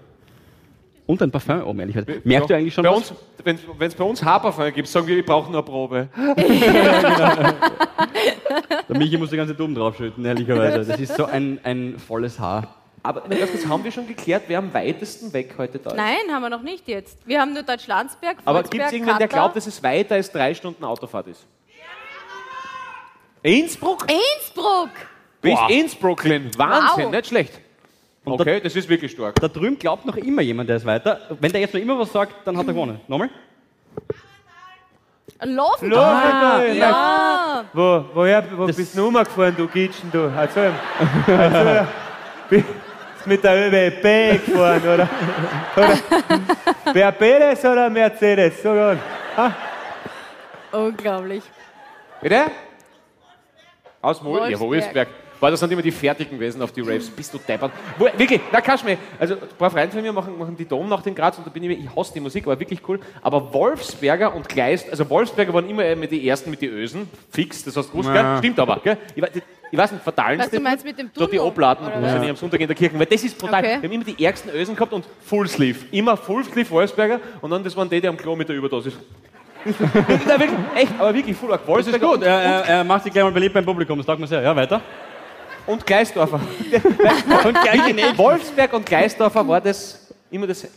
Und 1.08 1.22
ein 1.24 1.32
Parfum 1.32 1.64
oben, 1.64 1.80
ehrlich 1.80 1.96
gesagt. 1.96 2.26
Merkst 2.26 2.50
du 2.50 2.54
eigentlich 2.56 2.74
schon 2.74 2.84
bei 2.84 2.92
was? 2.92 3.12
uns, 3.12 3.14
Wenn 3.44 3.58
es 3.88 3.96
bei 3.96 4.04
uns 4.04 4.22
Haarparfum 4.24 4.74
gibt, 4.74 4.88
sagen 4.90 5.08
wir, 5.08 5.18
ich 5.18 5.26
brauche 5.26 5.50
nur 5.50 5.62
eine 5.62 5.66
Probe. 5.66 6.10
Der 8.90 8.98
Michi 8.98 9.18
muss 9.18 9.30
die 9.30 9.38
ganze 9.38 9.56
Dumm 9.56 9.74
draufschütten, 9.74 10.24
ehrlicherweise. 10.26 10.84
Das 10.86 11.00
ist 11.00 11.16
so 11.16 11.26
ein, 11.26 11.60
ein 11.64 11.98
volles 11.98 12.40
Haar. 12.40 12.76
Aber 13.04 13.22
kurz, 13.22 13.66
haben 13.66 13.84
wir 13.84 13.92
schon 13.92 14.08
geklärt, 14.08 14.44
wer 14.48 14.58
am 14.60 14.74
weitesten 14.74 15.32
weg 15.32 15.56
heute 15.58 15.80
da 15.80 15.92
ist? 15.92 15.96
Nein, 15.96 16.18
haben 16.30 16.42
wir 16.42 16.50
noch 16.50 16.62
nicht 16.62 16.88
jetzt. 16.88 17.18
Wir 17.26 17.40
haben 17.40 17.54
nur 17.54 17.64
Deutschlandsberg, 17.64 18.38
Aber 18.44 18.60
Volksberg, 18.60 18.72
gibt 18.72 18.86
es 18.86 18.92
irgendwen, 18.94 19.18
der 19.18 19.28
glaubt, 19.30 19.56
dass 19.56 19.66
es 19.68 19.82
weiter 19.82 20.16
als 20.16 20.30
drei 20.32 20.54
Stunden 20.54 20.84
Autofahrt 20.84 21.28
ist? 21.28 21.46
Innsbruck? 23.44 24.08
Innsbruck! 24.12 24.90
Bis. 25.42 25.58
Innsbrucklin. 25.70 26.52
Wahnsinn, 26.58 27.06
Wow. 27.06 27.12
nicht 27.12 27.28
schlecht. 27.28 27.62
Und 28.28 28.42
Okay, 28.42 28.60
das 28.60 28.76
ist 28.76 28.90
wirklich 28.90 29.12
stark. 29.14 29.40
Da 29.40 29.48
drüben 29.48 29.80
glaubt 29.80 30.06
noch 30.06 30.18
immer 30.18 30.42
jemand, 30.42 30.68
der 30.68 30.76
ist 30.76 30.86
weiter. 30.86 31.22
Wenn 31.40 31.50
der 31.52 31.62
jetzt 31.62 31.74
noch 31.74 31.80
immer 31.80 31.98
was 31.98 32.12
sagt, 32.12 32.34
dann 32.46 32.58
hat 32.58 32.68
er 32.68 32.74
gewonnen. 32.74 33.00
Nochmal? 33.08 33.30
Laufen! 35.42 35.94
Ah, 35.94 36.64
ja! 36.66 37.66
Wo, 37.72 38.04
woher, 38.14 38.44
wo 38.58 38.68
Das- 38.68 38.76
bist 38.76 38.98
du 38.98 39.06
rumgefahren, 39.06 39.56
du 39.56 39.68
Gitschen, 39.68 40.12
du? 40.12 40.30
Also, 40.36 40.60
also 41.28 41.88
bist 42.50 42.66
mit 43.26 43.44
der 43.44 43.68
ÖWP 43.68 44.46
gefahren, 44.46 44.82
oder? 44.82 45.10
oder? 45.78 45.98
Wer 46.92 47.12
Perez 47.14 47.64
oder 47.64 47.90
Mercedes? 47.90 48.62
So 48.62 48.74
gut. 48.74 48.98
Unglaublich. 50.72 51.44
Bitte? 52.22 52.46
Aus 54.02 54.22
Mol 54.22 54.50
ja, 54.50 54.60
Wolfsberg. 54.60 55.08
Boah, 55.40 55.52
das 55.52 55.60
sind 55.60 55.72
immer 55.72 55.82
die 55.82 55.92
Fertigen 55.92 56.38
gewesen 56.38 56.62
auf 56.62 56.72
die 56.72 56.82
Raves. 56.82 57.10
Bist 57.10 57.34
du 57.34 57.38
deppert. 57.38 57.72
Wo, 57.98 58.06
wirklich, 58.18 58.42
na 58.52 58.60
kannst 58.62 58.84
du 58.84 58.88
mir. 58.90 58.98
Also, 59.20 59.36
ein 59.36 59.40
paar 59.58 59.70
Freunde 59.70 59.92
von 59.92 60.02
mir 60.02 60.12
machen, 60.14 60.38
machen 60.38 60.56
die 60.58 60.66
Dom 60.66 60.90
nach 60.90 61.02
den 61.04 61.14
Graz 61.14 61.38
und 61.38 61.46
da 61.46 61.52
bin 61.52 61.64
ich, 61.64 61.70
mir- 61.70 61.78
ich 61.86 61.96
hasse 61.96 62.14
die 62.14 62.20
Musik, 62.20 62.46
aber 62.46 62.60
wirklich 62.60 62.80
cool. 62.88 63.00
Aber 63.22 63.54
Wolfsberger 63.54 64.34
und 64.36 64.50
Kleist, 64.50 64.90
also 64.90 65.08
Wolfsberger 65.10 65.54
waren 65.54 65.70
immer 65.70 65.96
mit 65.96 66.12
die 66.12 66.28
ersten 66.28 66.50
mit 66.50 66.62
die 66.62 66.68
Ösen, 66.68 67.08
fix, 67.32 67.64
das 67.64 67.76
hast 67.78 67.88
du 67.88 67.92
gewusst, 67.92 68.10
Ja. 68.10 68.14
gell? 68.34 68.38
Stimmt 68.40 68.60
aber, 68.60 68.80
gell? 68.84 68.98
Ich, 69.16 69.24
weiß- 69.24 69.42
ich 69.72 69.78
weiß 69.78 69.92
nicht, 69.92 70.04
verteilen 70.04 70.40
Was 70.40 70.50
du 70.50 70.60
meinst 70.60 70.84
mit 70.86 70.98
dem 70.98 71.12
Dort 71.14 71.32
die 71.32 71.38
Tunnel, 71.38 71.52
Obladen, 71.52 71.88
wo 71.94 72.20
nicht 72.20 72.30
am 72.30 72.36
Sonntag 72.36 72.60
in 72.62 72.68
der 72.68 72.76
Kirche, 72.76 72.98
weil 72.98 73.06
das 73.06 73.24
ist 73.24 73.38
brutal. 73.38 73.60
Okay. 73.64 73.78
Wir 73.82 73.90
haben 73.90 73.92
immer 73.92 74.04
die 74.06 74.24
ärgsten 74.26 74.50
Ösen 74.52 74.76
gehabt 74.76 74.94
und 74.94 75.06
Full 75.26 75.48
Sleeve. 75.48 75.80
Immer 75.92 76.18
Full 76.18 76.46
Sleeve 76.46 76.70
Wolfsberger 76.72 77.20
und 77.42 77.52
dann 77.52 77.64
das 77.64 77.76
waren 77.76 77.90
die, 77.90 78.00
die 78.02 78.08
am 78.08 78.18
Klo 78.18 78.36
mit 78.36 78.48
der 78.50 78.56
Überdosis. 78.56 78.94
Na, 79.68 80.40
wirklich, 80.40 80.60
echt, 80.76 80.92
aber 80.98 81.14
wirklich 81.14 81.36
Full 81.36 81.52
Arc. 81.52 81.62
Das 81.68 81.80
ist 81.80 81.88
Wolfsberger 81.92 82.08
gut. 82.08 82.24
Er, 82.24 82.40
er, 82.42 82.66
er 82.66 82.84
macht 82.86 83.04
sich 83.04 83.12
gleich 83.12 83.24
mal 83.26 83.32
beliebt 83.32 83.54
beim 83.54 83.66
Publikum. 83.66 83.98
Das 83.98 84.06
taugt 84.08 84.20
mir 84.20 84.28
sehr. 84.28 84.42
Ja, 84.42 84.56
weiter. 84.56 84.80
Und 85.68 85.86
Gleisdorfer. 85.86 86.40
Und 87.46 88.18
Wolfsberg 88.18 88.74
und 88.74 88.86
Gleisdorfer 88.86 89.48
war 89.48 89.62
das 89.62 90.14
immer 90.32 90.48
das. 90.48 90.68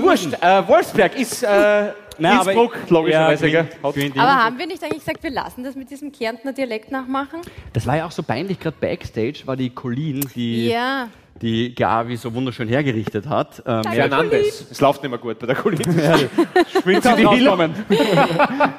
Wurscht, 0.00 0.32
äh, 0.40 0.68
Wolfsberg 0.68 1.18
ist 1.18 1.42
äh, 1.42 1.92
Nein, 2.18 2.36
Innsbruck, 2.38 2.76
logischerweise. 2.88 3.48
ja, 3.48 3.66
Aber 3.82 4.44
haben 4.44 4.58
wir 4.58 4.66
nicht 4.66 4.82
eigentlich 4.82 4.98
gesagt, 4.98 5.22
wir 5.22 5.30
lassen 5.30 5.64
das 5.64 5.74
mit 5.74 5.90
diesem 5.90 6.12
Kärntner 6.12 6.52
Dialekt 6.52 6.90
nachmachen? 6.90 7.40
Das 7.72 7.86
war 7.86 7.96
ja 7.96 8.06
auch 8.06 8.10
so 8.10 8.22
peinlich, 8.22 8.60
gerade 8.60 8.76
backstage 8.80 9.42
war 9.46 9.56
die 9.56 9.70
Colleen, 9.70 10.20
die 10.34 10.68
Ja. 10.68 11.08
Die 11.44 11.74
Gavi 11.74 12.16
so 12.16 12.32
wunderschön 12.32 12.68
hergerichtet 12.68 13.28
hat. 13.28 13.62
Ähm, 13.66 13.82
ja, 13.84 13.90
Fernandes. 13.92 14.66
Es 14.70 14.80
läuft 14.80 15.02
nicht 15.02 15.10
mehr 15.10 15.18
gut 15.18 15.38
bei 15.38 15.46
der 15.46 15.54
Kollegin. 15.56 15.92
Schminkt 16.80 17.02
sie 17.02 17.16
die 17.16 17.28
Hiller. 17.28 17.54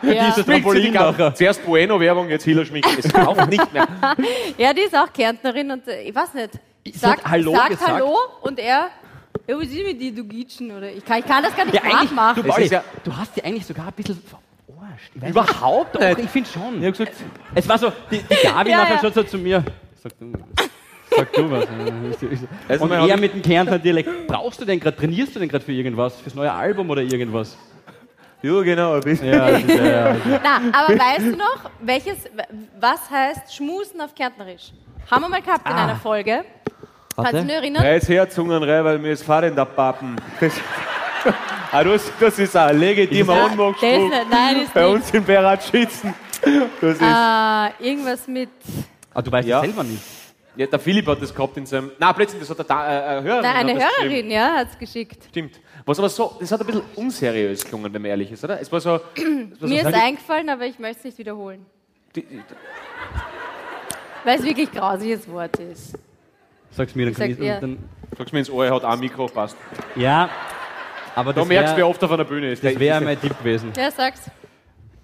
Ja. 0.01 0.27
Diese 0.27 0.43
Schminkt 0.43 0.69
sie 0.71 0.81
die 0.81 0.91
Trampolin 0.91 0.93
ganze- 0.93 1.11
nachher. 1.21 1.35
Zuerst 1.35 1.63
Bueno-Werbung, 1.65 2.29
jetzt 2.29 2.43
Hiller 2.43 2.65
schminken. 2.65 2.89
Es 2.97 3.11
läuft 3.13 3.49
nicht 3.49 3.71
mehr. 3.73 3.87
ja, 4.57 4.73
die 4.73 4.81
ist 4.81 4.95
auch 4.97 5.11
Kärntnerin 5.13 5.69
und 5.71 5.87
äh, 5.87 6.01
ich 6.01 6.15
weiß 6.15 6.33
nicht. 6.33 6.51
Sie 6.85 6.91
Sagt, 6.97 7.23
hat 7.23 7.31
Hallo 7.31 7.53
sagt 7.55 7.69
gesagt. 7.69 7.91
Hallo 7.91 8.17
und 8.41 8.59
er, 8.59 8.89
ja, 9.47 9.57
was 9.57 9.63
ist 9.67 9.85
mit 9.85 10.01
dir, 10.01 10.11
du 10.13 10.23
Gitschen? 10.23 10.71
Oder 10.75 10.91
ich 10.91 11.05
kann, 11.05 11.19
ich 11.19 11.25
kann 11.25 11.43
das 11.43 11.55
gar 11.55 11.65
nicht 11.65 11.75
Ja, 11.75 11.81
eigentlich, 11.83 12.11
nachmachen. 12.11 12.43
du, 12.43 12.61
ja- 12.63 12.83
du 13.03 13.15
hast 13.15 13.35
die 13.35 13.43
eigentlich 13.43 13.65
sogar 13.65 13.87
ein 13.87 13.93
bisschen 13.93 14.19
verarscht. 14.21 15.11
Überhaupt 15.29 15.99
nicht. 15.99 16.17
Doch, 16.17 16.23
ich 16.23 16.29
finde 16.31 16.49
schon. 16.49 16.83
Ich 16.83 16.91
gesagt, 16.91 17.13
Es 17.53 17.69
war 17.69 17.77
so, 17.77 17.91
die, 18.11 18.17
die 18.19 18.47
Gabi 18.47 18.71
Ja, 18.71 18.77
nachher 18.77 18.95
ja. 18.95 19.01
schaut 19.01 19.13
so 19.13 19.23
zu 19.23 19.37
mir. 19.37 19.63
Sag 20.01 20.17
du, 20.19 20.31
sag 21.17 21.33
du 21.33 21.51
was. 21.51 21.65
Also 22.67 22.83
Und 22.83 22.89
man 22.89 23.01
hat- 23.01 23.09
er 23.09 23.17
mit 23.17 23.33
dem 23.33 23.41
Kärntner 23.41 23.79
Dialekt. 23.79 24.27
Brauchst 24.27 24.59
du 24.61 24.65
den 24.65 24.79
gerade, 24.79 24.95
trainierst 24.97 25.35
du 25.35 25.39
den 25.39 25.49
gerade 25.49 25.63
für 25.63 25.71
irgendwas? 25.71 26.15
Fürs 26.21 26.35
neue 26.35 26.51
Album 26.51 26.89
oder 26.89 27.01
irgendwas? 27.01 27.57
ja 28.41 28.61
genau, 28.61 28.93
ein 28.93 29.01
bisschen. 29.01 29.27
Ja, 29.33 29.49
das 29.51 29.63
ist, 29.63 29.69
ja, 29.69 29.85
ja. 29.85 30.15
Na, 30.43 30.61
aber 30.71 30.93
weißt 30.99 31.25
du 31.25 31.35
noch, 31.35 31.71
welches, 31.81 32.17
was 32.79 33.09
heißt 33.09 33.55
Schmusen 33.55 33.99
auf 34.01 34.13
Kärntnerisch? 34.13 34.71
Haben 35.09 35.21
wir 35.23 35.29
mal 35.29 35.41
gehabt 35.41 35.67
in 35.67 35.73
Ah. 35.73 35.83
einer 35.85 35.95
Folge. 35.95 36.43
Kannst 37.15 37.33
du 37.33 37.41
dich 37.43 37.51
erinnern? 37.53 37.81
Reiß 37.83 38.09
her, 38.09 38.29
Zungen 38.29 38.61
rein, 38.61 38.83
weil 38.83 38.99
mir 38.99 39.11
ist 39.13 39.23
Fahrrad 39.23 39.49
in 39.49 39.55
der 39.55 39.65
Pappen. 39.65 40.15
Das, 40.39 40.53
ah, 41.71 41.83
das, 41.83 42.11
das 42.19 42.37
ist 42.39 42.55
ein 42.57 42.77
legitimer 42.77 43.35
das 43.35 43.51
das 44.63 44.73
Bei 44.73 44.81
nicht. 44.81 44.93
uns 44.93 45.11
in 45.11 45.23
Beratschützen. 45.23 46.13
Das 46.81 46.91
ist. 46.95 47.01
Äh, 47.01 47.87
irgendwas 47.89 48.27
mit. 48.27 48.49
Ah, 49.13 49.21
du 49.21 49.31
weißt 49.31 49.47
Ja. 49.47 49.59
es 49.59 49.65
selber 49.65 49.83
nicht. 49.83 50.03
Ja, 50.57 50.67
der 50.67 50.79
Philipp 50.79 51.05
hat 51.07 51.21
das 51.21 51.33
gehabt 51.35 51.57
in 51.57 51.65
seinem. 51.65 51.91
Nein, 51.99 52.13
plötzlich, 52.15 52.39
das 52.39 52.49
hat 52.49 52.57
der 52.59 52.65
da, 52.65 52.87
äh, 52.87 53.19
äh, 53.19 53.23
Hörerin. 53.23 53.41
Nein, 53.43 53.69
eine. 53.69 53.79
Hörerin, 53.83 54.31
ja, 54.31 54.53
hat 54.55 54.69
es 54.71 54.77
geschickt. 54.77 55.25
Stimmt. 55.29 55.59
Was 55.85 55.99
aber 55.99 56.09
so, 56.09 56.35
das 56.39 56.51
hat 56.51 56.61
ein 56.61 56.65
bisschen 56.67 56.81
unseriös 56.95 57.63
gelungen, 57.65 57.93
wenn 57.93 58.01
man 58.01 58.09
ehrlich 58.11 58.31
ist, 58.31 58.43
oder? 58.43 58.59
Es 58.59 58.71
war 58.71 58.79
so. 58.79 58.95
Es 59.15 59.61
war 59.61 59.67
Mir 59.69 59.83
so 59.83 59.89
ist 59.89 59.93
eingefallen, 59.95 60.49
aber 60.49 60.65
ich 60.65 60.79
möchte 60.79 60.99
es 60.99 61.03
nicht 61.05 61.17
wiederholen. 61.17 61.65
die, 62.15 62.21
die, 62.23 62.41
Weil 64.23 64.39
es 64.39 64.43
wirklich 64.45 64.69
ein 64.71 64.75
grausiges 64.75 65.29
Wort 65.29 65.59
ist. 65.59 65.97
Sag's 66.71 66.95
mir, 66.95 67.05
dann 67.05 67.11
Ich 67.11 67.17
kann 67.17 67.27
sag 67.27 67.31
ich. 67.31 67.37
dir. 67.37 67.59
Dann, 67.59 67.77
sag's 68.17 68.31
mir 68.31 68.39
ins 68.39 68.49
Ohr, 68.49 68.65
er 68.65 68.73
hat 68.75 68.83
auch 68.83 68.89
ein 68.89 68.99
Mikro, 68.99 69.27
passt. 69.27 69.55
ja, 69.95 70.29
aber 71.15 71.31
Da 71.33 71.41
das 71.41 71.47
merkst 71.47 71.67
du, 71.67 71.71
wer 71.73 71.77
wäre 71.77 71.87
oft 71.87 72.03
auf 72.03 72.11
einer 72.11 72.23
Bühne 72.25 72.51
ist. 72.51 72.63
das 72.63 72.71
Der- 72.71 72.79
wär 72.79 73.01
mein 73.01 73.19
Tipp 73.19 73.37
gewesen. 73.37 73.71
Ja, 73.77 73.91
sag's. 73.91 74.21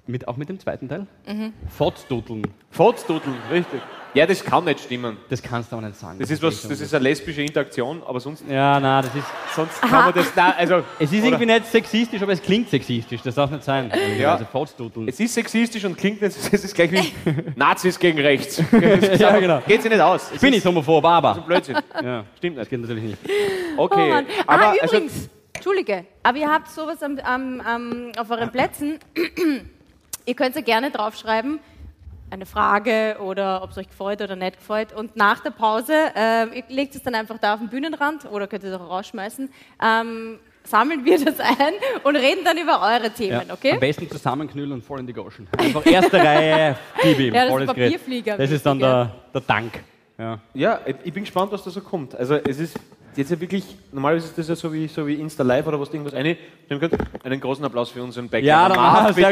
Mit, 0.08 0.28
auch 0.28 0.36
mit 0.36 0.50
dem 0.50 0.60
zweiten 0.60 0.90
Teil? 0.90 1.06
Mhm. 1.28 1.54
Fotzdudeln. 1.70 2.42
Fotzdudeln, 2.72 3.36
richtig. 3.52 3.82
Ja, 4.14 4.26
das 4.26 4.44
kann 4.44 4.66
nicht 4.66 4.82
stimmen. 4.82 5.18
Das 5.30 5.42
kannst 5.42 5.72
du 5.72 5.78
aber 5.78 5.88
nicht 5.88 5.98
sagen. 6.00 6.20
Das 6.20 6.30
ist, 6.30 6.42
was, 6.44 6.62
das 6.68 6.82
ist 6.82 6.94
eine 6.94 7.04
lesbische 7.04 7.42
Interaktion, 7.42 8.04
aber 8.06 8.20
sonst, 8.20 8.44
Ja, 8.50 8.80
nein, 8.80 9.04
das 9.06 9.16
ist. 9.16 9.26
sonst 9.56 9.82
kann 9.82 9.92
man 9.92 10.14
das. 10.14 10.36
Nein, 10.36 10.54
also, 10.58 10.84
Es 11.00 11.12
ist 11.14 11.20
oder- 11.20 11.28
irgendwie 11.28 11.46
nicht 11.46 11.66
sexistisch, 11.68 12.22
aber 12.22 12.34
es 12.34 12.42
klingt 12.42 12.70
sexistisch. 12.70 13.22
Das 13.22 13.36
darf 13.36 13.50
nicht 13.52 13.64
sein. 13.64 13.92
Ja. 14.20 14.34
Also. 14.36 14.92
Es 15.08 15.20
ist 15.20 15.34
sexistisch 15.34 15.86
und 15.86 15.98
klingt 15.98 16.22
nicht, 16.22 16.36
es 16.52 16.64
ist 16.66 16.76
gleich 16.76 16.92
wie 16.92 17.14
Nazis 17.56 17.98
gegen 17.98 18.20
rechts. 18.20 18.62
Ja, 19.18 19.38
genau. 19.40 19.62
Geht 19.68 19.82
sich 19.82 19.92
nicht 19.92 20.02
aus. 20.02 20.24
Es 20.28 20.36
Ich 20.36 20.42
bin 20.42 20.50
ist 20.50 20.56
nicht 20.56 20.66
homophob, 20.66 21.04
aber. 21.06 21.36
Blödsinn. 21.36 21.78
Ja, 22.04 22.26
Stimmt 22.38 22.58
das 22.58 22.64
nicht. 22.64 22.70
geht 22.72 22.82
natürlich 22.82 23.04
nicht. 23.04 23.18
Okay. 23.78 24.12
Oh 24.12 24.42
aber 24.48 24.64
ah, 24.66 24.74
also, 24.82 24.96
übrigens, 24.98 25.30
Entschuldige, 25.54 26.06
aber 26.24 26.38
ihr 26.38 26.50
habt 26.50 26.70
sowas 26.70 27.02
am, 27.04 27.20
am, 27.20 27.62
am, 27.62 28.12
auf 28.18 28.30
euren 28.32 28.52
Plätzen. 28.52 29.00
ihr 30.26 30.34
könnt 30.36 30.56
ja 30.56 30.62
gerne 30.62 30.92
draufschreiben, 30.92 31.60
eine 32.32 32.46
Frage 32.46 33.18
oder 33.20 33.62
ob 33.64 33.72
es 33.72 33.78
euch 33.78 33.90
gefreut 33.90 34.22
oder 34.22 34.36
nicht 34.36 34.58
gefreut. 34.58 34.94
Und 34.94 35.16
nach 35.16 35.42
der 35.42 35.52
Pause, 35.52 35.94
ähm, 36.16 36.52
ihr 36.54 36.64
legt 36.70 36.96
es 36.96 37.04
dann 37.04 37.14
einfach 37.16 37.38
da 37.38 37.54
auf 37.56 37.60
den 37.60 37.70
Bühnenrand 37.70 38.26
oder 38.32 38.48
könnt 38.48 38.64
es 38.64 38.74
auch 38.74 38.90
rausschmeißen, 38.90 39.50
ähm, 39.84 40.40
sammeln 40.64 41.04
wir 41.04 41.24
das 41.24 41.40
ein 41.40 41.74
und 42.04 42.16
reden 42.16 42.46
dann 42.46 42.58
über 42.58 42.82
eure 42.82 43.10
Themen, 43.12 43.44
Ja. 43.48 43.54
okay? 43.54 43.74
Am 43.74 43.80
besten 43.80 44.10
zusammenknüllen 44.10 44.72
und 44.72 44.84
voll 44.84 45.00
in 45.00 45.08
die 45.08 45.14
Goschen. 45.14 45.48
Einfach 45.58 45.86
erste 45.86 46.18
Reihe, 46.18 46.78
gib 47.02 47.20
ihm. 47.20 47.34
Ja, 47.34 47.42
das 47.44 47.50
volles 47.52 47.70
ist 47.70 47.76
Gerät. 47.76 47.92
Papierflieger, 47.94 48.38
Das 48.38 48.52
ist 48.52 48.66
dann 48.66 48.80
der, 48.80 49.12
der 49.34 49.42
Dank. 49.42 49.84
Ja. 50.18 50.40
ja, 50.54 50.80
ich 51.04 51.12
bin 51.12 51.24
gespannt, 51.24 51.52
was 51.52 51.64
da 51.64 51.72
so 51.72 51.82
kommt. 51.82 52.14
Also, 52.16 52.36
es 52.36 52.60
ist 52.60 52.80
jetzt 53.16 53.32
ja 53.32 53.40
wirklich, 53.40 53.64
normalerweise 53.92 54.28
ist 54.28 54.38
das 54.38 54.48
ja 54.48 54.56
so 54.56 54.72
wie, 54.72 54.88
so 54.88 55.06
wie 55.06 55.16
Insta 55.16 55.44
Live 55.44 55.66
oder 55.68 55.80
was 55.80 55.90
irgendwas 55.90 56.14
eine. 56.14 56.38
Einen 57.24 57.40
großen 57.42 57.64
Applaus 57.66 57.90
für 57.90 58.02
unseren 58.02 58.30
Bäcker. 58.30 58.46
Ja, 58.46 58.68
dann 58.70 58.78
Marv, 58.78 59.02
mach 59.04 59.10
es. 59.10 59.16
bitte. 59.16 59.30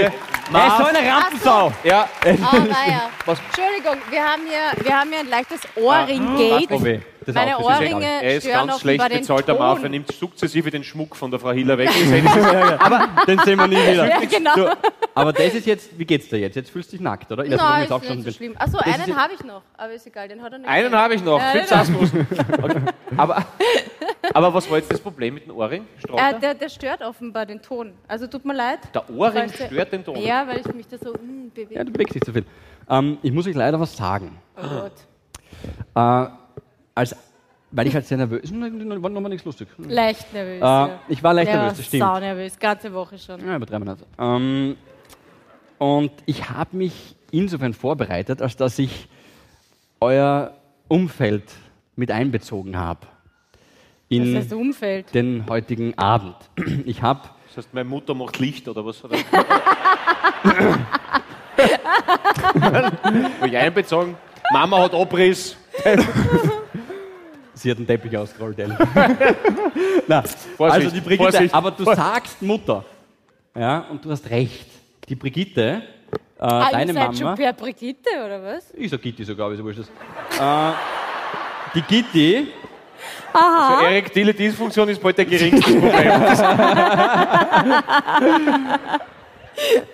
Er 0.54 0.68
ist 0.68 0.78
so 0.78 0.84
eine 0.86 1.12
Rampensau. 1.12 1.72
Ja, 1.84 2.10
Oh, 2.26 2.28
naja. 2.58 3.10
Was? 3.26 3.39
Entschuldigung, 3.39 3.98
wir 4.10 4.22
haben 4.24 4.42
hier, 4.48 4.84
wir 4.86 5.00
haben 5.00 5.10
hier 5.10 5.20
ein 5.20 5.30
leichtes 5.30 5.62
Ah, 5.76 5.80
Ohrring-Gate. 5.80 6.72
Oh 6.72 6.84
weh. 6.84 7.00
Das 7.26 7.36
Meine 7.36 7.58
auch, 7.58 7.68
das 7.68 7.82
ist 7.82 7.92
Ohrringe 7.92 8.06
er 8.06 8.36
ist 8.38 8.48
ganz 8.48 8.80
schlecht 8.80 9.00
offenbar 9.00 9.10
den 9.10 9.20
bezahlt, 9.20 9.48
der 9.48 9.56
Marv. 9.56 9.84
Er 9.84 9.90
nimmt 9.90 10.12
sukzessive 10.12 10.72
den 10.72 10.84
Schmuck 10.84 11.16
von 11.16 11.32
der 11.32 11.40
Frau 11.40 11.52
Hiller 11.52 11.78
weg. 11.78 11.90
Aber 12.80 13.08
den 13.28 13.40
sehen 13.40 13.58
wir 13.58 13.68
nie 13.68 13.76
wieder. 13.76 14.08
Ja, 14.08 14.20
genau. 14.20 14.56
Du, 14.56 14.78
aber 15.16 15.34
das 15.34 15.54
ist 15.54 15.66
jetzt, 15.66 15.98
wie 15.98 16.06
geht's 16.06 16.30
dir 16.30 16.38
jetzt? 16.38 16.56
Jetzt 16.56 16.70
fühlst 16.70 16.92
du 16.92 16.98
dich 16.98 17.02
nackt, 17.02 17.30
oder? 17.32 17.44
Nein, 17.44 17.52
jetzt 17.52 17.62
ist 17.62 17.92
aufgestanden 17.92 18.26
nicht 18.26 18.34
so 18.34 18.38
schlimm. 18.38 18.56
Achso, 18.58 18.78
einen 18.78 19.16
habe 19.16 19.34
ich 19.34 19.44
noch, 19.44 19.62
aber 19.76 19.94
ist 19.94 20.08
egal, 20.08 20.30
den 20.30 20.42
hat 20.42 20.54
er 20.54 20.60
nicht. 20.60 20.70
Einen 20.70 20.96
habe 20.96 21.14
ich 21.14 21.24
noch, 21.24 21.40
Ja, 21.40 21.52
Fritz. 21.52 21.72
Okay. 22.62 22.82
Aber, 23.18 23.44
aber 24.34 24.54
was 24.54 24.70
war 24.70 24.78
jetzt 24.78 24.92
das 24.94 25.00
Problem 25.00 25.34
mit 25.34 25.46
dem 25.46 25.56
Ohrring? 25.56 25.86
Äh, 26.16 26.40
der, 26.40 26.54
der 26.54 26.70
stört 26.70 27.02
offenbar 27.02 27.46
den 27.48 27.62
Ton. 27.62 27.94
Also 28.08 28.28
tut 28.28 28.46
mir 28.46 28.54
leid. 28.54 28.80
der 28.94 29.10
Ohrring 29.10 29.50
stört 29.50 29.92
den 29.92 30.06
Ton. 30.06 30.16
Ja, 30.18 30.48
weil 30.48 30.60
ich 30.60 30.74
mich 30.74 30.88
da 30.88 30.98
so 30.98 31.14
mm, 31.14 31.50
bewege. 31.54 31.76
Ja, 31.76 31.84
du 31.84 31.92
bewegst 31.92 32.16
dich 32.16 32.22
zu 32.22 32.32
viel. 32.32 32.46
Ähm, 32.88 33.18
ich 33.24 33.32
muss 33.32 33.48
euch 33.48 33.56
leider 33.56 33.80
was 33.80 33.98
sagen. 33.98 34.38
Oh 34.56 34.62
Gott. 34.62 34.94
Äh, 35.96 36.32
als, 37.00 37.16
weil 37.72 37.88
ich 37.88 37.96
halt 37.96 38.06
sehr 38.06 38.18
nervös 38.18 38.52
war, 38.52 39.02
war 39.04 39.10
nochmal 39.10 39.30
nichts 39.30 39.46
lustig. 39.46 39.70
Leicht 39.78 40.34
nervös. 40.34 40.58
Äh, 40.62 40.66
ja. 40.66 41.00
ich 41.08 41.24
war 41.24 41.34
leicht 41.34 41.48
Der 41.48 41.56
nervös, 41.56 41.72
war 41.72 41.78
das 41.78 41.86
stimmt. 41.88 42.04
sau 42.04 42.20
nervös, 42.20 42.60
ganze 42.60 42.94
Woche 42.94 43.18
schon. 43.18 43.48
Ja, 43.48 43.56
übertreiben 43.56 43.88
wir 43.88 43.94
nicht. 43.94 44.06
Ähm, 44.20 44.76
und 45.78 46.12
ich 46.26 46.50
habe 46.50 46.76
mich 46.76 47.16
insofern 47.32 47.74
vorbereitet, 47.74 48.42
als 48.42 48.58
dass 48.58 48.78
ich 48.80 49.08
euer 50.02 50.54
Umfeld 50.90 51.44
mit 51.96 52.12
einbezogen 52.12 52.78
habe 52.78 53.00
Das 53.02 53.10
in 54.10 54.36
heißt 54.36 54.52
Umfeld. 54.54 55.14
den 55.14 55.46
heutigen 55.48 55.98
Abend. 55.98 56.36
Ich 56.86 57.02
habe 57.02 57.22
Das 57.48 57.58
heißt, 57.58 57.74
meine 57.74 57.88
Mutter 57.90 58.14
macht 58.14 58.40
Licht 58.40 58.68
oder 58.68 58.86
was? 58.86 59.02
Wo 59.04 59.10
ich 63.46 63.58
einbezogen, 63.58 64.18
Mama 64.52 64.82
hat 64.82 64.94
Abriss. 64.94 65.56
Sie 67.60 67.69
hat 67.69 67.78
einen 67.78 67.88
Teppich 67.88 68.15
ausgerollt, 68.17 68.58
ehrlich. 68.58 68.78
Vorsicht, 70.56 70.60
also 70.60 70.89
die 70.91 71.02
Brigitte, 71.02 71.24
Vorsicht. 71.32 71.54
aber 71.54 71.72
du 71.72 71.84
sagst 71.84 72.41
Mutter. 72.41 72.86
Ja, 73.54 73.80
und 73.89 74.04
du 74.06 74.12
hast 74.12 74.30
recht. 74.30 74.65
Die 75.10 75.15
Brigitte, 75.15 75.82
äh, 76.39 76.41
Ah, 76.41 76.69
deine 76.72 76.91
ihr 76.91 76.93
seid 76.93 77.17
schon 77.17 77.26
Mama. 77.26 77.36
per 77.36 77.52
Brigitte, 77.52 78.10
oder 78.26 78.41
was? 78.41 78.74
Ich 78.76 78.89
sag 78.89 79.02
Gitti 79.02 79.26
sogar, 79.26 79.52
ja 79.52 79.62
wurscht. 79.62 79.80
Äh, 79.80 79.84
die 81.76 81.82
Gitti, 81.82 82.48
Also 83.34 83.86
erektile 83.86 84.34
Dysfunktion 84.34 84.88
ist 84.88 85.02
bald 85.02 85.17
der 85.17 85.26
geringste 85.26 85.69
Problem. 85.74 85.91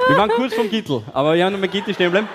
wir 0.07 0.17
waren 0.17 0.29
kurz 0.29 0.53
vom 0.53 0.69
Gittel, 0.69 1.01
aber 1.13 1.33
wir 1.33 1.43
haben 1.43 1.53
noch 1.53 1.59
mal 1.59 1.67
Gitti 1.67 1.95
stehen 1.95 2.11
bleiben. 2.11 2.29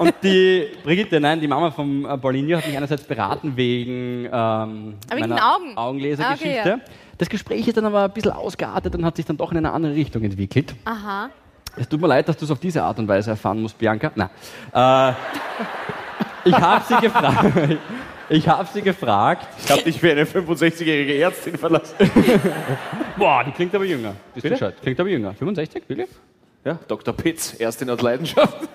Und 0.00 0.14
die 0.22 0.66
Brigitte, 0.82 1.20
nein, 1.20 1.40
die 1.40 1.46
Mama 1.46 1.70
von 1.70 2.06
äh, 2.06 2.16
Paulinho 2.16 2.56
hat 2.56 2.66
mich 2.66 2.74
einerseits 2.74 3.02
beraten 3.04 3.54
wegen 3.54 4.26
ähm, 4.32 4.94
wegen 5.10 5.20
meiner 5.28 5.54
Augen. 5.54 5.76
Augenlesergeschichte. 5.76 6.72
Ah, 6.72 6.74
okay, 6.76 6.82
Das 7.18 7.28
Gespräch 7.28 7.68
ist 7.68 7.76
dann 7.76 7.84
aber 7.84 8.04
ein 8.04 8.10
bisschen 8.10 8.32
ausgeartet 8.32 8.94
und 8.94 9.04
hat 9.04 9.16
sich 9.16 9.26
dann 9.26 9.36
doch 9.36 9.50
in 9.52 9.58
eine 9.58 9.70
andere 9.72 9.94
Richtung 9.94 10.22
entwickelt. 10.22 10.74
Aha. 10.86 11.28
Es 11.76 11.86
tut 11.86 12.00
mir 12.00 12.06
leid, 12.08 12.26
dass 12.28 12.36
du 12.38 12.46
es 12.46 12.50
auf 12.50 12.58
diese 12.58 12.82
Art 12.82 12.98
und 12.98 13.08
Weise 13.08 13.30
erfahren 13.30 13.60
musst, 13.60 13.76
Bianca. 13.76 14.10
Nein. 14.14 14.30
Äh, 14.72 15.12
ich 16.46 16.54
habe 16.54 16.84
sie 16.88 16.96
gefragt. 16.96 17.78
Ich 18.30 18.48
habe 18.48 18.68
sie 18.72 18.80
gefragt. 18.80 19.46
Ich 19.64 19.70
habe 19.70 19.82
dich 19.82 20.00
für 20.00 20.12
eine 20.12 20.24
65-jährige 20.24 21.18
Ärztin 21.18 21.58
verlassen. 21.58 21.94
Boah, 23.18 23.44
die 23.44 23.50
klingt 23.50 23.74
aber 23.74 23.84
jünger. 23.84 24.14
Bist 24.32 24.46
du 24.46 24.48
Bitte? 24.48 24.54
Bescheid? 24.54 24.74
Klingt 24.80 25.00
aber 25.00 25.08
jünger. 25.10 25.34
65, 25.34 25.82
wirklich? 25.88 26.08
Ja, 26.64 26.78
Dr. 26.88 27.14
Pitz, 27.14 27.54
Ärztin 27.58 27.88
aus 27.90 28.00
Leidenschaft. 28.02 28.54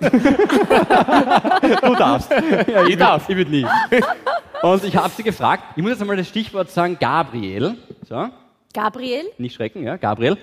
Du 1.82 1.94
darfst. 1.94 2.30
Ja, 2.66 2.84
Ich 2.86 2.96
darf. 2.96 3.28
Ich 3.28 3.36
würde 3.36 3.50
nie. 3.50 3.66
Und 4.62 4.84
ich 4.84 4.96
habe 4.96 5.10
sie 5.16 5.22
gefragt. 5.22 5.62
Ich 5.76 5.82
muss 5.82 5.92
jetzt 5.92 6.00
einmal 6.00 6.16
das 6.16 6.28
Stichwort 6.28 6.70
sagen: 6.70 6.96
Gabriel. 6.98 7.76
So, 8.08 8.28
Gabriel? 8.72 9.26
nicht 9.38 9.54
schrecken, 9.54 9.84
ja, 9.84 9.96
Gabriel. 9.96 10.36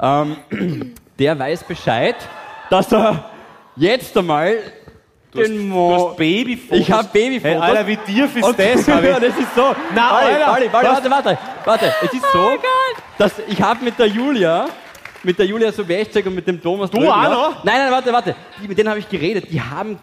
Ähm, 0.00 0.36
der 1.18 1.38
weiß 1.38 1.64
Bescheid, 1.64 2.16
dass 2.70 2.92
er 2.92 3.24
jetzt 3.76 4.16
einmal 4.16 4.56
den 5.34 5.68
Mo. 5.68 6.14
Babyfotos. 6.16 6.78
Ich 6.78 6.90
habe 6.90 7.08
Babyfotos. 7.12 7.44
Hey, 7.44 7.56
Alter, 7.56 7.86
wie 7.86 7.96
dir 7.98 8.24
ist 8.24 8.42
Und 8.42 8.58
das? 8.58 8.88
hab 8.88 9.04
ich- 9.04 9.10
das 9.10 9.38
ist 9.38 9.54
so. 9.54 9.74
Na, 9.94 10.10
warte, 10.12 10.26
Alter, 10.46 10.72
warte, 10.72 10.72
warte, 10.72 10.88
warte, 10.88 11.10
warte, 11.10 11.38
warte. 11.64 11.94
Es 12.02 12.12
ist 12.12 12.24
so, 12.32 12.48
dass 13.18 13.32
ich 13.46 13.60
habe 13.62 13.84
mit 13.84 13.98
der 13.98 14.06
Julia, 14.06 14.66
mit 15.22 15.38
der 15.38 15.46
Julia 15.46 15.72
Sobieschek 15.72 16.26
und 16.26 16.34
mit 16.34 16.46
dem 16.46 16.60
Thomas 16.62 16.90
Du 16.90 16.98
auch 16.98 17.22
noch? 17.30 17.64
Nein, 17.64 17.78
nein, 17.78 17.92
warte, 17.92 18.12
warte. 18.12 18.34
Die, 18.62 18.68
mit 18.68 18.78
denen 18.78 18.88
habe 18.88 18.98
ich 18.98 19.08
geredet. 19.08 19.46
Die 19.50 19.60
haben 19.60 19.98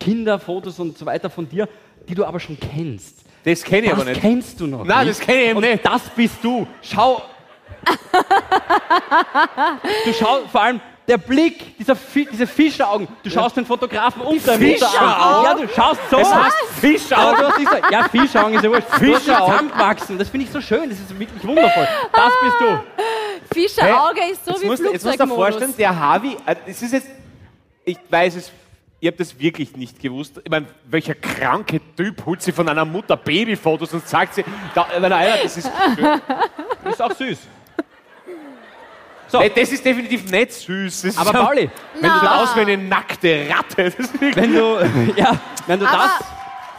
Kinderfotos 0.00 0.78
und 0.78 0.96
so 0.98 1.06
weiter 1.06 1.30
von 1.30 1.48
dir, 1.48 1.68
die 2.08 2.14
du 2.14 2.24
aber 2.24 2.40
schon 2.40 2.58
kennst. 2.58 3.20
Das 3.44 3.62
kenne 3.62 3.84
ich 3.86 3.90
Das 3.90 4.00
aber 4.00 4.10
nicht. 4.10 4.20
kennst 4.20 4.60
du 4.60 4.66
noch 4.66 4.84
Nein, 4.84 5.06
nicht. 5.06 5.20
das 5.20 5.26
kenne 5.26 5.42
ich 5.42 5.48
eben 5.50 5.56
und 5.58 5.64
nicht. 5.64 5.84
das 5.86 6.02
bist 6.10 6.36
du. 6.42 6.66
Schau. 6.82 7.22
du 10.04 10.12
schau, 10.12 10.40
vor 10.50 10.60
allem 10.62 10.80
der 11.08 11.18
Blick, 11.18 11.76
dieser 11.78 11.94
Fi 11.96 12.26
diese 12.30 12.46
Fischeraugen. 12.46 13.06
Du 13.22 13.30
schaust 13.30 13.56
den 13.56 13.64
Fotografen 13.66 14.22
unter 14.22 14.56
dem 14.58 14.74
an. 14.82 15.44
Ja, 15.44 15.54
du 15.54 15.68
schaust 15.68 16.00
so. 16.10 16.16
Das 16.18 16.34
heißt 16.34 16.56
Aber 16.56 16.80
Fischaugen. 16.80 17.36
du 17.38 17.46
hast 17.46 17.56
so, 17.58 17.92
ja, 17.92 18.08
Fischaugen 18.08 18.54
ist 18.54 18.64
ja 18.64 18.70
wurscht. 18.70 18.88
Fischaugen. 18.98 19.46
zusammengewachsen. 19.46 20.18
Das 20.18 20.28
finde 20.28 20.46
ich 20.46 20.52
so 20.52 20.60
schön. 20.60 20.90
Das 20.90 20.98
ist 20.98 21.18
wirklich 21.18 21.44
wundervoll. 21.46 21.88
Das 22.12 22.32
bist 22.42 22.56
du. 22.60 23.54
Fischerauge 23.54 24.20
ist 24.32 24.44
so 24.44 24.52
Jetzt 24.52 24.62
wie 24.62 24.66
musst, 24.66 24.82
du- 24.82 24.92
jetzt 24.92 25.04
musst 25.04 25.20
du 25.20 25.24
dir 25.24 25.26
Flugzeugmodus. 25.28 25.36
vorstellen, 25.36 25.74
der 25.78 25.98
Harvey, 25.98 26.36
äh, 26.46 26.56
es 26.66 26.82
ist 26.82 26.92
jetzt, 26.92 27.08
ich 27.84 27.98
weiß 28.10 28.34
es, 28.36 28.50
ich 28.98 29.06
habe 29.06 29.16
das 29.18 29.38
wirklich 29.38 29.76
nicht 29.76 30.00
gewusst. 30.00 30.40
Ich 30.42 30.50
meine, 30.50 30.66
welcher 30.86 31.14
kranke 31.14 31.80
Typ 31.96 32.24
holt 32.26 32.42
sie 32.42 32.50
von 32.50 32.68
einer 32.68 32.84
Mutter 32.84 33.16
Babyfotos 33.16 33.92
und 33.94 34.08
sagt 34.08 34.34
sie, 34.34 34.44
da, 34.74 34.86
er 34.92 35.04
einer, 35.04 35.36
das 35.42 35.56
ist, 35.58 35.70
Das 36.82 36.94
ist 36.94 37.02
auch 37.02 37.12
süß. 37.12 37.38
So, 39.28 39.38
Nein, 39.40 39.50
das 39.56 39.70
ist 39.70 39.84
definitiv 39.84 40.30
nicht 40.30 40.52
süß. 40.52 41.02
Das 41.02 41.18
aber 41.18 41.32
Pauli, 41.32 41.68
wenn 41.94 42.02
du 42.02 42.08
Na. 42.22 42.42
aus 42.42 42.54
wie 42.54 42.60
eine 42.60 42.76
nackte 42.78 43.46
Ratte. 43.50 43.84
Das 43.90 43.94
ist 43.98 44.12
wirklich, 44.20 44.36
wenn 44.36 44.52
du, 44.54 45.12
ja, 45.16 45.32
wenn 45.66 45.80
du 45.80 45.86
Aber- 45.86 45.96
das 45.96 46.12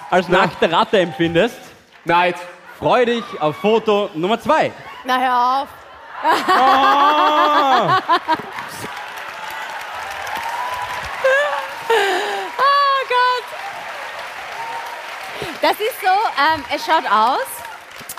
als 0.10 0.30
nackte 0.30 0.72
Ratte 0.72 1.00
empfindest, 1.00 1.58
nein, 2.06 2.30
jetzt, 2.32 2.44
freu 2.80 3.06
dich 3.06 3.24
auf 3.40 3.58
Foto 3.58 4.10
Nummer 4.14 4.40
zwei. 4.40 4.72
Na 5.06 5.18
hör 5.20 5.62
auf. 5.64 5.68
Oh 12.58 13.00
Gott. 13.10 13.46
Das 15.62 15.72
ist 15.74 16.02
so, 16.02 16.08
ähm, 16.08 16.64
es 16.74 16.86
schaut 16.86 17.06
aus, 17.12 17.46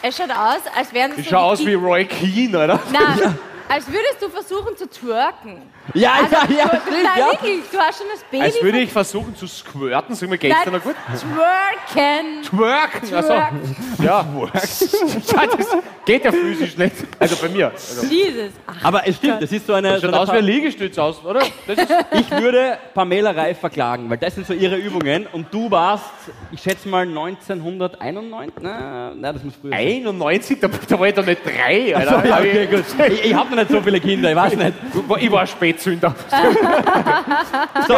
es 0.02 0.16
schaut 0.16 0.30
aus, 0.30 0.60
als 0.76 0.92
wären 0.92 1.10
das 1.10 1.20
ich 1.20 1.24
so 1.28 1.30
schau 1.30 1.54
die 1.54 1.60
aus 1.62 1.66
wie 1.66 1.74
Roy 1.74 2.04
Keane, 2.04 2.64
oder? 2.64 2.80
Na, 2.90 3.34
Als 3.68 3.87
würdest 3.87 4.22
du 4.22 4.31
versuchen 4.31 4.76
zu 4.76 4.88
twerken. 4.88 5.62
Ja, 5.94 6.12
Also, 6.22 6.35
ja, 6.53 6.59
ja, 6.59 6.68
du, 6.68 6.81
stimmt, 6.81 7.03
nein, 7.03 7.18
ja. 7.18 7.27
wirklich, 7.33 7.61
du 7.72 7.79
hast 7.79 7.98
schon 7.98 8.07
das 8.12 8.22
Baby. 8.24 8.42
Als 8.44 8.62
würde 8.62 8.79
ich 8.79 8.92
versuchen 8.92 9.35
zu 9.37 9.46
squirten. 9.46 10.14
Sag 10.14 10.29
mal, 10.29 10.38
geht's 10.38 10.64
dir 10.64 10.70
noch 10.70 10.83
gut? 10.83 10.94
Twerken. 11.07 12.42
Twerken. 12.42 13.14
Also, 13.14 13.29
Twerken. 13.29 13.77
ja. 14.03 14.27
ja, 14.37 15.46
das 15.46 15.77
geht 16.05 16.24
ja 16.24 16.33
physisch 16.33 16.77
nicht. 16.77 16.94
Also 17.18 17.37
bei 17.37 17.48
mir. 17.48 17.66
Also, 17.68 18.07
Jesus. 18.07 18.53
Ach, 18.66 18.85
Aber 18.85 19.07
es 19.07 19.16
stimmt, 19.16 19.42
das 19.42 19.53
ist 19.53 19.66
so 19.66 19.74
eine. 19.74 19.92
das 19.92 20.01
So 20.03 20.09
schaut 20.09 20.14
eine 20.14 20.22
aus 20.22 20.33
wie 20.33 20.38
ein 20.38 20.44
Liegestütz 20.44 20.98
aus, 20.98 21.24
oder? 21.24 21.40
Das 21.66 21.79
ist, 21.79 21.92
ich 22.12 22.31
würde 22.31 22.79
Pamela 22.94 23.31
Reif 23.31 23.59
verklagen, 23.59 24.11
weil 24.11 24.18
das 24.18 24.35
sind 24.35 24.46
so 24.46 24.53
ihre 24.53 24.77
Übungen 24.77 25.27
und 25.33 25.53
du 25.53 25.70
warst, 25.70 26.05
ich 26.53 26.61
schätze 26.61 26.88
mal 26.88 27.07
1991, 27.07 28.55
na, 28.61 29.12
na 29.14 29.33
das 29.33 29.42
muss 29.42 29.55
früher 29.61 29.70
sein. 29.70 29.79
91, 29.79 30.61
da, 30.61 30.68
da 30.88 30.98
war 30.98 31.09
ich 31.09 31.14
doch 31.14 31.27
nicht 31.27 31.40
drei, 31.44 31.96
Alter. 31.96 32.24
Ja, 32.27 32.35
Hab 32.35 32.40
okay, 32.40 32.64
ich, 32.64 32.70
gut. 32.70 32.85
Ich, 33.12 33.24
ich 33.27 33.35
habe 33.35 33.51
noch 33.51 33.57
nicht 33.57 33.70
so 33.70 33.81
viele 33.81 34.01
Kinder, 34.01 34.31
ich 34.31 34.37
weiß 34.37 34.57
nicht. 34.57 34.72
ich 35.20 35.31
war 35.31 35.40
ein 35.40 35.46
Spätzünder. 35.78 36.14
So, 37.86 37.94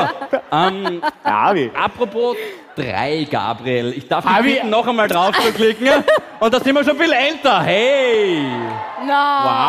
ähm, 0.52 1.02
Ja, 1.24 1.54
wie? 1.54 1.70
apropos 1.74 2.36
drei, 2.76 3.26
Gabriel. 3.30 3.92
Ich 3.96 4.06
darf 4.08 4.24
dich 4.24 4.54
bitten, 4.54 4.70
noch 4.70 4.86
einmal 4.86 5.08
drauf 5.08 5.36
zu 5.38 5.52
klicken. 5.52 5.88
Und 6.40 6.54
da 6.54 6.60
sind 6.60 6.74
wir 6.74 6.84
schon 6.84 6.96
viel 6.98 7.12
älter. 7.12 7.62
Hey! 7.62 8.42
na, 9.06 9.14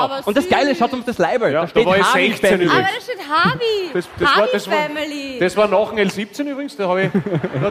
aber 0.04 0.22
Und 0.26 0.38
das 0.38 0.44
süß. 0.46 0.54
Geile, 0.54 0.76
schaut 0.76 0.94
uns 0.94 1.06
das 1.06 1.18
Leiber. 1.18 1.50
Ja, 1.50 1.62
da 1.62 1.68
steht 1.68 1.86
da 1.86 1.90
war 1.90 1.98
ich 1.98 2.04
Harvey 2.04 2.28
16 2.30 2.50
Family. 2.50 2.70
Aber 2.70 2.82
da 2.82 3.02
steht 3.02 3.30
Harvey. 3.30 3.90
Das, 3.94 4.08
das, 4.18 4.28
war, 4.28 4.36
Harvey 4.36 4.50
das, 4.54 4.70
war, 4.70 4.78
Family. 4.78 5.40
das 5.40 5.58
war 5.58 5.68
nach 5.68 5.90
dem 5.90 5.98
L17 6.08 6.44
übrigens, 6.52 6.78
da 6.78 6.88
habe 6.88 7.04
ich. 7.04 7.10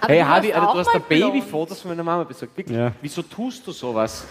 Aber 0.00 0.12
Hey, 0.12 0.20
Alter, 0.22 0.68
auch 0.68 0.72
du 0.72 0.78
hast 0.80 0.90
da. 0.94 0.98
Babyfotos 0.98 1.80
von 1.80 1.90
meiner 1.90 2.02
Mama 2.02 2.24
besorgt. 2.24 2.56
Wirklich, 2.56 2.76
Ja. 2.76 2.92
wieso 3.00 3.22
tust 3.22 3.66
du 3.66 3.72
sowas? 3.72 4.26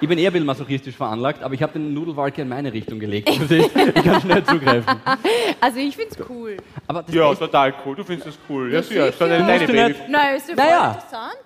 Ich 0.00 0.08
bin 0.08 0.18
eher 0.18 0.30
ein 0.30 0.32
bisschen 0.32 0.46
masochistisch 0.46 0.94
veranlagt, 0.94 1.42
aber 1.42 1.54
ich 1.54 1.62
habe 1.62 1.72
den 1.72 1.92
Nudelwalke 1.92 2.42
in 2.42 2.48
meine 2.48 2.72
Richtung 2.72 2.98
gelegt. 3.00 3.28
Du 3.38 3.46
siehst, 3.46 3.70
ich 3.74 4.04
kann 4.04 4.20
schnell 4.20 4.44
zugreifen. 4.44 4.96
Also 5.60 5.78
ich 5.80 5.96
find's 5.96 6.16
cool. 6.28 6.56
Aber 6.86 7.02
das 7.02 7.14
Ja, 7.14 7.32
ist 7.32 7.38
total 7.40 7.74
cool. 7.84 7.96
Du 7.96 8.04
findest 8.04 8.28
das 8.28 8.38
cool. 8.48 8.72
Ja, 8.72 8.82
sicher. 8.82 9.10
Deine, 9.10 9.38
Du 9.38 9.46
deine 9.46 9.66
Baby. 9.66 9.88
nicht- 9.88 10.00
Na, 10.08 10.30
ist 10.34 10.48
ja 10.48 10.54
voll 10.54 10.64
Naja. 10.64 10.90
interessant. 10.92 11.36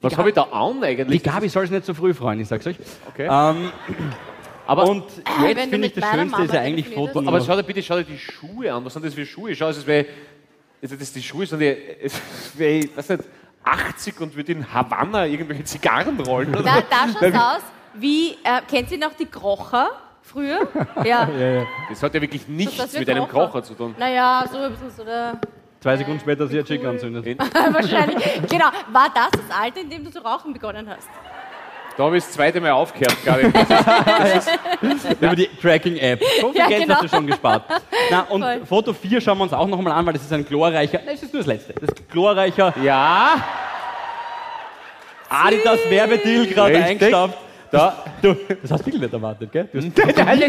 Was 0.00 0.16
habe 0.18 0.28
ich 0.30 0.34
da 0.34 0.42
an 0.42 0.80
die 0.80 0.86
eigentlich? 0.86 1.22
Gabi 1.22 1.48
soll 1.48 1.64
es 1.64 1.70
nicht 1.70 1.84
zu 1.84 1.94
früh 1.94 2.12
freuen, 2.12 2.40
ich 2.40 2.48
sag's 2.48 2.66
euch. 2.66 2.76
Okay. 3.08 3.28
Ähm, 3.30 3.70
Aber, 4.66 4.88
und 4.88 5.04
jetzt 5.44 5.68
finde 5.70 5.86
ich 5.86 5.92
das 5.94 6.04
Schönste 6.10 6.42
ist 6.42 6.48
Mama 6.48 6.54
ja 6.54 6.60
eigentlich. 6.60 6.88
Foto. 6.88 7.20
aber 7.20 7.40
schau 7.40 7.54
dir 7.54 7.62
bitte 7.62 7.82
schau 7.84 7.96
dir 7.98 8.04
die 8.04 8.18
Schuhe 8.18 8.72
an. 8.72 8.84
Was 8.84 8.94
sind 8.94 9.04
das 9.04 9.14
für 9.14 9.24
Schuhe? 9.26 9.54
Schau, 9.54 9.68
es 9.68 9.76
ist 9.78 9.86
wie. 9.86 10.04
Also 10.82 10.96
das 10.96 11.12
die 11.12 11.22
Schuhe 11.22 11.46
sind 11.46 11.60
wie, 11.60 11.66
es 12.02 12.14
ist 12.14 12.58
wie 12.58 12.90
weiß 12.96 13.10
nicht, 13.10 13.22
80 13.62 14.20
und 14.20 14.34
wird 14.36 14.48
in 14.48 14.72
Havanna 14.74 15.26
irgendwelche 15.26 15.62
Zigarren 15.62 16.18
rollen. 16.18 16.48
Oder? 16.52 16.62
Da, 16.64 16.80
da 16.80 17.06
schaut's 17.12 17.36
aus 17.36 17.62
wie, 17.94 18.32
äh, 18.44 18.60
kennt 18.70 18.90
ihr 18.90 18.98
noch 18.98 19.14
die 19.14 19.26
Krocher 19.26 19.90
früher? 20.22 20.60
Ja. 21.04 21.28
Das 21.88 22.02
hat 22.02 22.14
ja 22.14 22.20
wirklich 22.20 22.46
nichts 22.48 22.76
das 22.76 22.92
wir 22.92 23.00
mit 23.00 23.10
einem. 23.10 23.28
Kocher 23.28 23.62
zu 23.62 23.74
tun. 23.74 23.94
Naja, 23.98 24.44
so 24.50 24.58
ein 24.58 24.70
bisschen 24.72 24.90
so 24.90 25.04
der... 25.04 25.34
Zwei 25.80 25.96
Sekunden 25.96 26.20
später 26.20 26.46
sie 26.46 26.56
ihr 26.56 26.64
Chick 26.64 26.84
anzündet. 26.84 27.38
Wahrscheinlich. 27.72 28.22
Genau. 28.48 28.66
War 28.92 29.08
das 29.12 29.30
das 29.32 29.56
Alter, 29.60 29.80
in 29.80 29.90
dem 29.90 30.04
du 30.04 30.10
zu 30.10 30.20
rauchen 30.24 30.52
begonnen 30.52 30.88
hast? 30.88 31.08
Da 31.96 32.04
habe 32.04 32.16
ich 32.16 32.24
das 32.24 32.32
zweite 32.32 32.60
Mal 32.60 32.70
aufgehört, 32.70 33.16
glaube 33.22 33.42
ich. 33.42 33.48
Über 35.20 35.36
die 35.36 35.48
Tracking-App. 35.60 36.22
So 36.40 36.52
viel 36.52 36.60
Ja, 36.60 36.68
Geld 36.68 36.82
genau. 36.84 36.94
hast 36.94 37.02
du 37.04 37.08
schon 37.08 37.26
gespart. 37.26 37.64
Na, 38.10 38.20
und 38.30 38.42
Voll. 38.42 38.66
Foto 38.66 38.92
4 38.94 39.20
schauen 39.20 39.38
wir 39.38 39.44
uns 39.44 39.52
auch 39.52 39.66
noch 39.66 39.80
mal 39.82 39.92
an, 39.92 40.06
weil 40.06 40.14
das 40.14 40.22
ist 40.22 40.32
ein 40.32 40.44
glorreicher. 40.46 41.00
Nein, 41.04 41.14
das 41.16 41.22
ist 41.24 41.34
nur 41.34 41.40
das 41.40 41.46
letzte. 41.48 41.74
Das 41.74 41.90
ist 41.90 42.08
glorreicher 42.10 42.72
Ja, 42.82 43.34
Adidas 45.28 45.80
Werbedeal 45.88 46.46
gerade 46.46 46.76
Richtig. 46.76 47.14
Da. 47.72 48.04
Du, 48.20 48.36
das 48.60 48.70
hast 48.70 48.80
du 48.80 48.86
wirklich 48.86 49.02
nicht 49.02 49.12
erwartet, 49.12 49.50
gell? 49.50 49.68
Du 49.72 49.78
hast 49.78 49.96
Nein, 49.96 50.40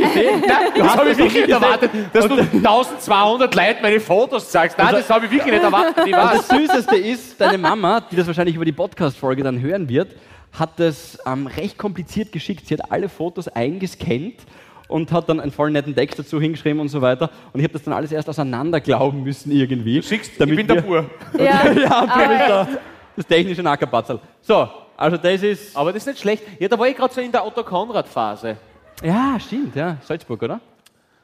das 0.76 0.96
habe 0.98 1.12
ich 1.12 1.18
wirklich 1.18 1.48
nicht 1.48 1.50
erwartet, 1.50 1.92
dass 2.12 2.28
du 2.28 2.36
1200 2.36 3.56
Leuten 3.56 3.82
meine 3.82 4.00
Fotos 4.00 4.50
zeigst. 4.50 4.78
Nein, 4.78 4.90
das 4.92 5.10
habe 5.10 5.26
ich 5.26 5.32
wirklich 5.32 5.54
nicht 5.54 5.64
erwartet. 5.64 6.06
Ich 6.06 6.14
weiß. 6.16 6.48
das 6.48 6.58
Süßeste 6.58 6.96
ist, 6.98 7.40
deine 7.40 7.58
Mama, 7.58 8.02
die 8.02 8.16
das 8.16 8.28
wahrscheinlich 8.28 8.56
über 8.56 8.66
die 8.66 8.74
Podcast-Folge 8.74 9.42
dann 9.42 9.62
hören 9.62 9.88
wird, 9.88 10.16
hat 10.52 10.80
das 10.80 11.18
ähm, 11.26 11.48
recht 11.48 11.78
kompliziert 11.78 12.32
geschickt. 12.32 12.68
Sie 12.68 12.76
hat 12.76 12.92
alle 12.92 13.10
Fotos 13.10 13.48
eingescannt 13.48 14.42
und 14.88 15.12
hat 15.12 15.30
dann 15.30 15.40
einen 15.40 15.52
voll 15.52 15.72
netten 15.72 15.96
Text 15.96 16.20
dazu 16.20 16.40
hingeschrieben 16.40 16.80
und 16.80 16.90
so 16.90 17.02
weiter. 17.02 17.30
Und 17.54 17.60
ich 17.60 17.64
habe 17.64 17.74
das 17.74 17.84
dann 17.84 17.94
alles 17.94 18.12
erst 18.12 18.30
auseinander 18.30 18.82
glauben 18.82 19.24
müssen 19.24 19.52
irgendwie. 19.52 20.02
Du 20.02 20.14
ich 20.14 20.38
damit 20.38 20.56
bin 20.56 20.68
der 20.68 20.82
Bur. 20.82 21.10
Ja. 21.38 21.72
ja, 21.72 22.06
da, 22.48 22.68
das 23.16 23.26
technische 23.26 23.64
Nackerpatzel. 23.64 24.20
So, 24.42 24.68
also 24.98 25.18
das 25.18 25.42
ist... 25.44 25.76
Aber 25.76 25.92
das 25.94 26.04
ist 26.04 26.08
nicht 26.08 26.20
schlecht. 26.20 26.44
Ja, 26.60 26.68
da 26.68 26.78
war 26.78 26.88
ich 26.88 26.96
gerade 26.96 27.14
so 27.14 27.22
in 27.22 27.32
der 27.32 27.46
Otto-Konrad-Phase. 27.46 28.58
Ja, 29.04 29.38
stimmt, 29.40 29.76
ja. 29.76 29.98
Salzburg, 30.02 30.42
oder? 30.44 30.60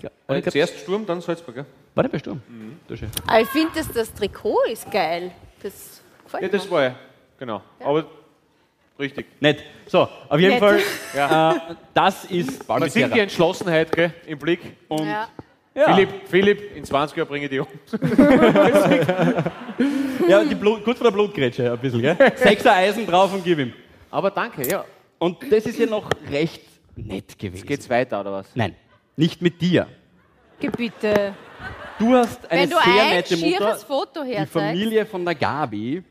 Ja, 0.02 0.10
glaub, 0.28 0.52
Zuerst 0.52 0.80
Sturm, 0.80 1.06
dann 1.06 1.22
Salzburg. 1.22 1.58
Ja, 1.58 1.66
war 1.96 2.04
der 2.04 2.10
bei 2.10 2.20
Sturm? 2.20 2.42
Mhm. 2.48 2.80
Aber 3.28 3.42
ich 3.42 3.48
finde, 3.50 3.72
dass 3.76 3.92
das 3.92 4.14
Trikot 4.14 4.64
ist 4.72 4.90
geil. 4.92 5.32
Das 5.62 6.02
gefällt 6.24 6.44
ja 6.44 6.48
mir. 6.48 6.52
das 6.58 6.72
war 6.72 6.84
ja. 6.84 6.96
Genau. 7.38 7.62
Aber 7.84 8.06
richtig. 8.98 9.28
Nett. 9.42 9.64
So, 9.88 10.08
auf 10.30 10.40
jeden 10.40 10.52
Nett. 10.52 10.60
Fall, 10.60 10.80
Ja. 11.16 11.52
äh, 11.56 11.60
das 11.94 12.26
ist 12.26 12.68
Man 12.68 12.90
sieht 12.90 13.14
die 13.14 13.20
Entschlossenheit 13.20 13.92
gell, 13.92 14.14
im 14.26 14.40
Blick. 14.40 14.62
Und 14.88 15.06
Ja. 15.08 15.28
Ja. 15.80 15.94
Philipp, 15.96 16.10
Philipp, 16.28 16.76
in 16.76 16.84
20 16.84 17.18
Jahren 17.18 17.28
bringe 17.28 17.46
ich 17.46 17.52
die 17.52 17.60
um. 17.60 17.68
Ja, 20.28 20.44
die 20.44 20.54
Blut, 20.56 20.84
gut 20.86 20.98
von 20.98 21.06
der 21.06 21.12
Blutgrätsche 21.12 21.72
ein 21.72 21.80
bisschen, 21.80 22.02
gell? 22.02 22.16
Sechser 22.36 22.74
Eisen 22.76 23.08
drauf 23.08 23.34
und 23.34 23.44
gib 23.44 23.58
ihm. 23.58 23.74
Aber 24.12 24.30
danke, 24.30 24.68
ja. 24.70 24.86
Und 25.18 25.38
das 25.52 25.66
ist 25.66 25.80
ja 25.80 25.88
noch 25.88 26.08
recht 26.30 26.62
nett 26.96 27.38
gewesen. 27.40 27.66
Geht's 27.66 27.90
weiter, 27.90 28.20
oder 28.22 28.34
was? 28.34 28.48
Nein, 28.54 28.76
nicht 29.16 29.42
mit 29.42 29.60
dir. 29.62 29.88
Gebiete. 30.60 31.34
Du 31.98 32.14
hast 32.14 32.50
eine 32.52 32.62
Wenn 32.62 32.70
du 32.70 32.76
sehr 32.78 33.04
ein 33.04 33.10
nette 33.10 33.38
Mutter. 33.38 33.48
schieres 33.50 33.84
Foto 33.84 34.24
Die 34.24 34.30
herzeigst, 34.32 34.54
Familie 34.54 35.06
von 35.06 35.26
der 35.26 35.36
Gabi. 35.36 36.04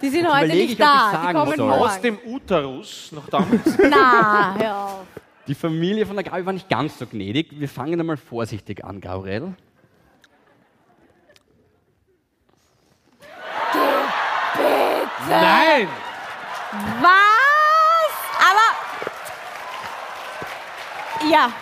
die 0.00 0.08
sind 0.08 0.32
heute 0.34 0.48
nicht 0.48 0.70
ich, 0.72 0.76
da. 0.78 1.26
Die 1.28 1.34
kommen 1.34 1.56
soll. 1.56 1.66
morgen. 1.68 1.82
Aus 1.82 2.00
dem 2.00 2.18
Uterus 2.26 3.12
noch 3.12 3.28
damals. 3.28 3.78
Na, 3.90 4.54
hör 4.58 4.76
auf. 4.84 5.06
Die 5.46 5.54
Familie 5.54 6.06
von 6.06 6.14
der 6.16 6.24
Gabi 6.24 6.46
war 6.46 6.52
nicht 6.52 6.68
ganz 6.68 6.98
so 6.98 7.06
gnädig. 7.06 7.48
Wir 7.58 7.68
fangen 7.68 7.98
einmal 7.98 8.16
vorsichtig 8.16 8.84
an, 8.84 9.00
Gabriel. 9.00 9.54
Nein! 15.28 15.88
Was? 17.00 18.12
Aber. 18.38 18.68
Ja. 21.30 21.52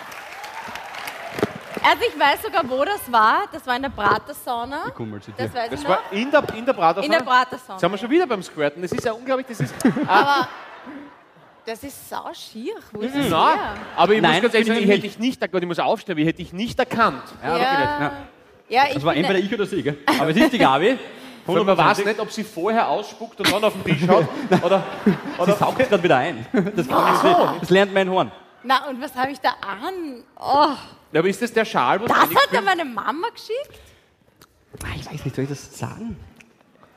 Also 1.83 2.03
ich 2.07 2.19
weiß 2.19 2.41
sogar, 2.43 2.69
wo 2.69 2.85
das 2.85 3.11
war. 3.11 3.43
Das 3.51 3.65
war 3.65 3.75
in 3.75 3.81
der 3.81 3.89
Pratersauna. 3.89 4.85
Ich 4.87 4.93
komm 4.93 5.09
mal 5.11 5.21
zu 5.21 5.31
dir. 5.31 5.45
Das 5.45 5.53
weiß 5.53 5.69
Das 5.71 5.81
ich 5.81 5.87
war 5.87 5.95
noch. 5.97 6.11
in 6.11 6.31
der, 6.31 6.43
in 6.55 6.65
der 6.65 6.73
Pratersauna. 6.73 7.05
In 7.05 7.11
der 7.11 7.19
Pratersauna. 7.31 7.73
Jetzt 7.73 7.81
sind 7.81 7.91
wir 7.91 7.97
schon 7.97 8.09
wieder 8.09 8.27
beim 8.27 8.43
Squirten. 8.43 8.81
Das 8.81 8.91
ist 8.91 9.03
ja 9.03 9.13
unglaublich. 9.13 9.47
Das 9.47 9.59
ist. 9.61 9.73
Aber 10.07 10.47
das 11.65 11.83
ist 11.83 12.09
sau 12.09 12.29
schier. 12.33 12.73
Wo 12.91 13.01
ist 13.01 13.15
das 13.15 13.27
Na, 13.29 13.49
her? 13.53 13.59
aber 13.95 14.13
ich 14.13 14.21
Nein, 14.21 14.33
muss 14.33 14.41
ganz 14.43 14.53
ehrlich 14.53 14.67
sagen, 14.67 14.79
ich 14.79 14.85
ich 14.85 14.91
hätte 14.91 15.01
dich 15.01 15.19
nicht 15.19 15.41
erkannt. 15.41 15.63
Ich 15.63 15.67
muss 15.67 15.79
aufstehen, 15.79 16.17
ich 16.17 16.25
hätte 16.27 16.37
dich 16.37 16.53
nicht 16.53 16.77
erkannt. 16.79 17.23
Ja, 17.43 17.57
Ja. 17.57 17.63
ja. 17.63 18.11
Ja, 18.69 18.83
ich 18.87 18.93
Das 18.95 19.03
war 19.03 19.13
bin 19.13 19.23
entweder 19.25 19.39
ich 19.45 19.53
oder 19.53 19.65
sie, 19.65 19.83
gell? 19.83 19.97
Aber 20.19 20.29
es 20.29 20.37
ist 20.37 20.53
die 20.53 20.57
Gabi. 20.57 20.97
Weil 21.45 21.63
man 21.63 21.77
weiß 21.77 22.05
nicht, 22.05 22.19
ob 22.19 22.31
sie 22.31 22.43
vorher 22.43 22.87
ausspuckt 22.87 23.39
und 23.39 23.51
dann 23.51 23.63
auf 23.63 23.73
den 23.73 23.83
Tisch 23.83 24.05
schaut. 24.05 24.27
Oder, 24.63 24.83
Sie 25.43 25.51
saugt 25.53 25.81
es 25.81 25.89
gerade 25.89 26.03
wieder 26.03 26.17
ein. 26.17 26.45
Das, 26.75 26.87
kann 26.87 27.57
das 27.59 27.69
lernt 27.71 27.91
mein 27.93 28.07
Horn. 28.09 28.31
Na, 28.63 28.87
und 28.87 29.01
was 29.01 29.13
habe 29.15 29.31
ich 29.31 29.39
da 29.39 29.49
an? 29.59 30.23
Oh, 30.39 30.67
Ja, 31.11 31.19
aber 31.19 31.27
ist 31.27 31.41
das 31.41 31.51
der 31.51 31.65
Schal, 31.65 31.99
wo 31.99 32.05
das 32.05 32.15
hat 32.15 32.29
ja 32.51 32.61
meine 32.61 32.85
Mama 32.85 33.27
geschickt. 33.33 33.81
Ah, 34.83 34.89
Ich 34.95 35.05
weiß 35.11 35.25
nicht, 35.25 35.35
soll 35.35 35.43
ich 35.45 35.49
das 35.49 35.77
sagen? 35.77 36.15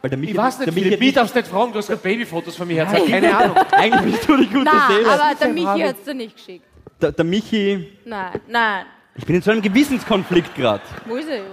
Weil 0.05 0.11
der 0.11 0.19
Michi, 0.19 0.33
Ich 0.33 0.37
weiß 0.37 0.59
der 0.59 0.67
nicht, 0.67 0.75
Michi 0.75 0.85
Philipp, 0.89 0.93
hat 0.93 1.01
ich 1.01 1.07
nicht- 1.07 1.17
darfst 1.17 1.35
nicht 1.35 1.49
fragen, 1.49 1.73
du 1.73 1.79
hast 1.79 1.87
gerade 1.87 2.03
Babyfotos 2.03 2.57
von 2.57 2.69
mir 2.69 2.75
hergezeigt. 2.85 3.09
Keine 3.11 3.35
Ahnung. 3.39 3.57
Eigentlich 3.73 4.13
bist 4.13 4.29
du 4.29 4.37
die 4.37 4.47
gute 4.49 4.65
Na, 4.65 4.87
Seele. 4.89 5.09
aber 5.11 5.35
der 5.35 5.49
Michi 5.49 5.81
hat 5.81 5.97
es 5.99 6.05
dir 6.05 6.13
nicht 6.15 6.37
geschickt. 6.37 6.67
Der, 7.01 7.11
der 7.13 7.25
Michi, 7.25 7.97
Nein, 8.05 8.41
nein. 8.47 8.85
ich 9.15 9.25
bin 9.25 9.37
in 9.37 9.41
so 9.41 9.51
einem 9.51 9.63
Gewissenskonflikt 9.63 10.55
gerade. 10.55 10.83
Wo 11.07 11.17
ist 11.17 11.27
er? 11.31 11.45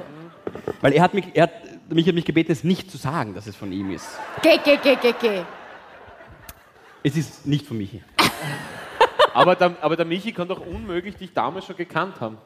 Weil 0.81 0.91
er 0.91 1.01
hat 1.01 1.13
mich, 1.13 1.27
er 1.33 1.43
hat, 1.43 1.51
der 1.63 1.95
Michi 1.95 2.07
hat 2.09 2.15
mich 2.15 2.25
gebeten, 2.25 2.51
es 2.51 2.65
nicht 2.65 2.91
zu 2.91 2.97
sagen, 2.97 3.33
dass 3.33 3.47
es 3.47 3.55
von 3.55 3.71
ihm 3.71 3.89
ist. 3.91 4.19
Geh, 4.41 4.57
geh, 4.61 4.75
geh, 4.83 4.97
geh, 5.01 5.13
geh. 5.17 5.43
Es 7.03 7.15
ist 7.15 7.45
nicht 7.47 7.65
von 7.65 7.77
Michi. 7.77 8.03
Aber 9.33 9.55
der, 9.55 9.75
aber 9.79 9.95
der 9.95 10.05
Michi 10.05 10.33
kann 10.33 10.49
doch 10.49 10.59
unmöglich 10.59 11.15
dich 11.15 11.31
damals 11.33 11.65
schon 11.65 11.77
gekannt 11.77 12.19
haben. 12.19 12.37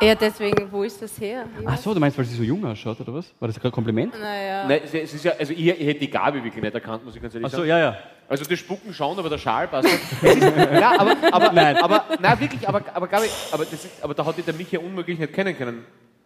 Ja, 0.00 0.14
deswegen, 0.14 0.70
wo 0.70 0.82
ist 0.82 1.00
das 1.00 1.18
her? 1.20 1.46
Ich 1.60 1.66
Ach 1.66 1.78
so, 1.78 1.94
du 1.94 2.00
meinst, 2.00 2.18
weil 2.18 2.24
sie 2.24 2.36
so 2.36 2.42
jung 2.42 2.64
ausschaut, 2.64 3.00
oder 3.00 3.14
was? 3.14 3.26
War 3.38 3.48
das 3.48 3.56
gerade 3.56 3.68
ein 3.68 3.72
Kompliment? 3.72 4.12
Naja. 4.18 4.66
Nein, 4.66 4.80
es 4.84 4.92
ist 4.94 5.24
ja, 5.24 5.32
also 5.38 5.52
ich, 5.52 5.66
ich 5.66 5.86
hätte 5.86 6.00
die 6.00 6.10
Gabi 6.10 6.42
wirklich 6.42 6.62
nicht 6.62 6.74
erkannt, 6.74 7.04
muss 7.04 7.16
ich 7.16 7.22
ganz 7.22 7.34
ehrlich 7.34 7.46
Ach 7.46 7.50
so, 7.50 7.58
sagen. 7.58 7.68
ja, 7.68 7.78
ja. 7.78 7.96
Also 8.28 8.44
das 8.44 8.58
Spucken 8.58 8.92
schon, 8.92 9.18
aber 9.18 9.28
der 9.28 9.38
Schal 9.38 9.68
passt 9.68 9.88
nicht. 9.88 10.00
Es 10.22 10.36
ist, 10.36 10.42
aber, 10.44 11.16
aber, 11.32 11.52
Nein. 11.52 11.76
aber, 11.76 12.04
nein, 12.20 12.40
wirklich, 12.40 12.68
aber, 12.68 12.82
aber, 12.92 13.06
Gabi, 13.06 13.26
aber, 13.52 13.64
das 13.64 13.72
ist, 13.84 14.02
aber 14.02 14.14
da 14.14 14.24
hat 14.24 14.36
dich 14.36 14.44
der 14.44 14.54
Michi 14.54 14.78
unmöglich 14.78 15.18
nicht 15.18 15.32
kennen 15.32 15.56
können. 15.56 15.84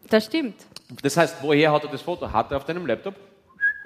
Das 0.08 0.24
stimmt. 0.24 0.54
Das 1.02 1.16
heißt, 1.16 1.36
woher 1.42 1.72
hat 1.72 1.84
er 1.84 1.90
das 1.90 2.00
Foto? 2.02 2.32
Hat 2.32 2.50
er 2.50 2.56
auf 2.56 2.64
deinem 2.64 2.86
Laptop? 2.86 3.14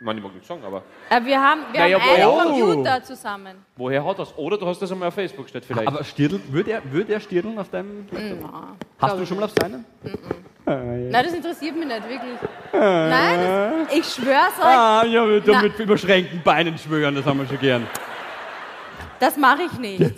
Ich 0.03 0.05
meine, 0.07 0.19
ich 0.19 0.25
mag 0.25 0.35
nicht 0.35 0.45
sagen, 0.45 0.65
aber 0.65 0.83
Äh, 1.11 1.25
wir 1.25 1.41
haben, 1.41 1.61
wir 1.71 1.79
Naja, 1.79 2.01
haben 2.01 2.11
einen 2.11 2.51
woher- 2.51 2.65
Computer 2.75 3.05
zusammen. 3.05 3.55
woher 3.77 4.05
hat 4.05 4.19
das? 4.19 4.37
Oder 4.37 4.59
du 4.59 4.67
hast 4.67 4.83
das 4.83 4.91
einmal 4.91 5.07
auf 5.07 5.15
Facebook 5.15 5.45
gestellt 5.45 5.65
vielleicht. 5.65 5.87
Aber 5.87 6.03
Stirl, 6.03 6.41
würde 6.49 6.73
er, 6.73 6.83
würde 6.93 7.13
er 7.13 7.21
stirdeln 7.21 7.57
auf 7.57 7.69
deinem. 7.69 8.09
Hast 8.99 9.17
du 9.17 9.25
schon 9.25 9.37
mal 9.37 9.45
auf 9.45 9.53
seinen? 9.61 9.85
Nein, 10.67 11.13
das 11.13 11.33
interessiert 11.35 11.77
mich 11.77 11.87
nicht, 11.87 12.03
wirklich. 12.09 12.37
Nein, 12.73 13.87
das, 13.87 13.97
ich 13.97 14.05
schwör's 14.13 14.59
euch, 14.59 14.65
Ah, 14.65 15.05
ja, 15.07 15.25
wir 15.29 15.41
Na. 15.47 15.63
mit 15.63 15.79
überschränkten 15.79 16.43
Beinen 16.43 16.77
schwören, 16.79 17.15
das 17.15 17.25
haben 17.25 17.39
wir 17.39 17.47
schon 17.47 17.61
gern. 17.61 17.87
das 19.21 19.37
mache 19.37 19.63
ich 19.63 19.79
nicht. 19.79 20.15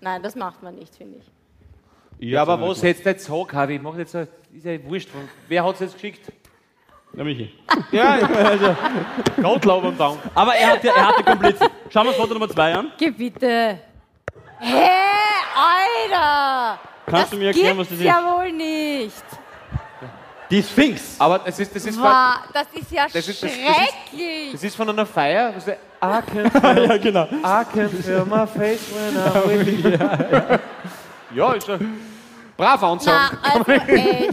Nein, 0.00 0.22
das 0.22 0.36
macht 0.36 0.62
man 0.62 0.76
nicht, 0.76 0.94
finde 0.94 1.18
ich. 1.18 2.30
ja, 2.30 2.42
aber 2.42 2.60
was 2.60 2.80
hättest 2.84 3.04
du 3.04 3.10
jetzt 3.10 3.24
sagen, 3.24 3.48
Harvey? 3.52 3.74
Ich 3.76 3.82
mach 3.82 3.96
jetzt, 3.96 4.14
ein- 4.14 4.28
ist 4.56 4.64
ja 4.64 4.78
wurscht. 4.84 5.08
Wer 5.48 5.64
hat 5.64 5.74
es 5.74 5.80
jetzt 5.80 5.94
geschickt? 5.94 6.20
Ja, 7.18 7.24
Michi. 7.24 7.50
Ja, 7.90 8.18
Gottlob 9.42 9.84
und 9.84 9.98
Dank. 9.98 10.18
Aber 10.34 10.54
er 10.54 10.68
hatte, 10.72 10.88
er 10.88 11.08
hatte 11.08 11.24
Komplizen. 11.24 11.66
Schauen 11.90 12.04
wir 12.04 12.08
uns 12.10 12.16
Foto 12.18 12.34
Nummer 12.34 12.48
zwei 12.48 12.74
an. 12.74 12.92
Geh 12.98 13.10
bitte. 13.10 13.78
Hä, 14.60 14.88
Alter! 15.56 16.78
Kannst 17.06 17.22
das 17.24 17.30
du 17.30 17.36
mir 17.38 17.46
erklären, 17.48 17.78
was 17.78 17.88
das 17.88 17.98
ist? 17.98 18.04
ja 18.04 18.22
wohl 18.24 18.52
nicht. 18.52 19.24
Die 20.50 20.62
Sphinx. 20.62 21.16
Aber 21.18 21.38
das 21.40 21.58
ist, 21.58 21.74
das 21.74 21.84
ist, 21.86 22.00
Wow, 22.00 22.36
das 22.52 22.66
ist 22.74 22.90
ja 22.92 23.06
Das 23.12 23.14
ist- 23.28 23.42
das- 23.42 23.50
das 23.50 23.50
ist- 23.52 23.64
schrecklich. 23.64 24.52
das 24.52 24.62
ist 24.64 24.76
von 24.76 24.88
einer 24.88 25.06
Feier. 25.06 25.52
Das 25.52 25.66
ist, 25.66 25.76
I 26.02 26.20
can 26.32 26.50
feel, 26.50 26.88
ja, 26.88 26.96
genau. 26.98 27.24
I 27.24 27.64
can 27.74 27.88
feel 27.90 28.24
my 28.24 28.46
face 28.46 28.80
when 28.94 29.16
I'm 29.16 29.66
with 29.66 29.84
you. 29.84 30.58
Ja, 31.34 31.52
ist 31.52 31.66
schon 31.66 31.98
brav 32.56 32.80
Na, 32.80 32.92
anzogen. 32.92 33.16
also 33.42 33.72
echt. 33.92 34.32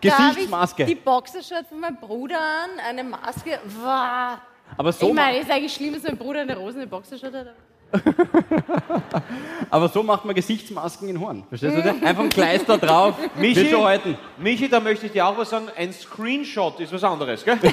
Gesichtsmaske. 0.00 0.82
Ich 0.84 0.88
die 0.88 0.94
Boxershort 0.94 1.66
von 1.68 1.80
meinem 1.80 1.96
Bruder 1.96 2.38
an, 2.38 2.70
eine 2.88 3.04
Maske. 3.04 3.58
Wow. 3.82 4.38
Aber 4.76 4.92
so, 4.92 5.08
ich 5.08 5.14
meine, 5.14 5.38
ist 5.38 5.50
eigentlich 5.50 5.74
schlimm, 5.74 5.94
dass 5.94 6.02
mein 6.02 6.16
Bruder 6.16 6.40
eine 6.40 6.56
rosene 6.56 6.86
Boxershort 6.86 7.34
hat. 7.34 7.46
aber 9.70 9.88
so 9.88 10.02
macht 10.02 10.24
man 10.24 10.34
Gesichtsmasken 10.34 11.08
in 11.08 11.20
Horn. 11.20 11.44
Verstehst 11.48 11.76
du 11.76 11.82
das? 11.82 12.00
Einfach 12.02 12.22
ein 12.22 12.28
Kleister 12.28 12.78
drauf. 12.78 13.16
Michi? 13.34 13.68
Halten. 13.72 14.16
Michi, 14.38 14.68
da 14.68 14.78
möchte 14.78 15.06
ich 15.06 15.12
dir 15.12 15.26
auch 15.26 15.36
was 15.36 15.50
sagen. 15.50 15.68
Ein 15.76 15.92
Screenshot 15.92 16.78
ist 16.80 16.92
was 16.92 17.02
anderes, 17.04 17.44
gell? 17.44 17.58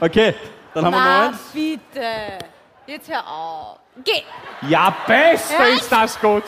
Okay, 0.00 0.34
dann 0.72 0.86
haben 0.86 0.94
wir 0.94 0.98
Na, 1.00 1.24
neun. 1.26 1.38
bitte. 1.52 2.38
Jetzt 2.86 3.10
hör 3.10 3.26
auf. 3.26 3.78
Geh. 4.02 4.22
Ja, 4.68 4.94
besser 5.06 5.68
ist 5.68 5.90
das 5.90 6.18
gut. 6.20 6.42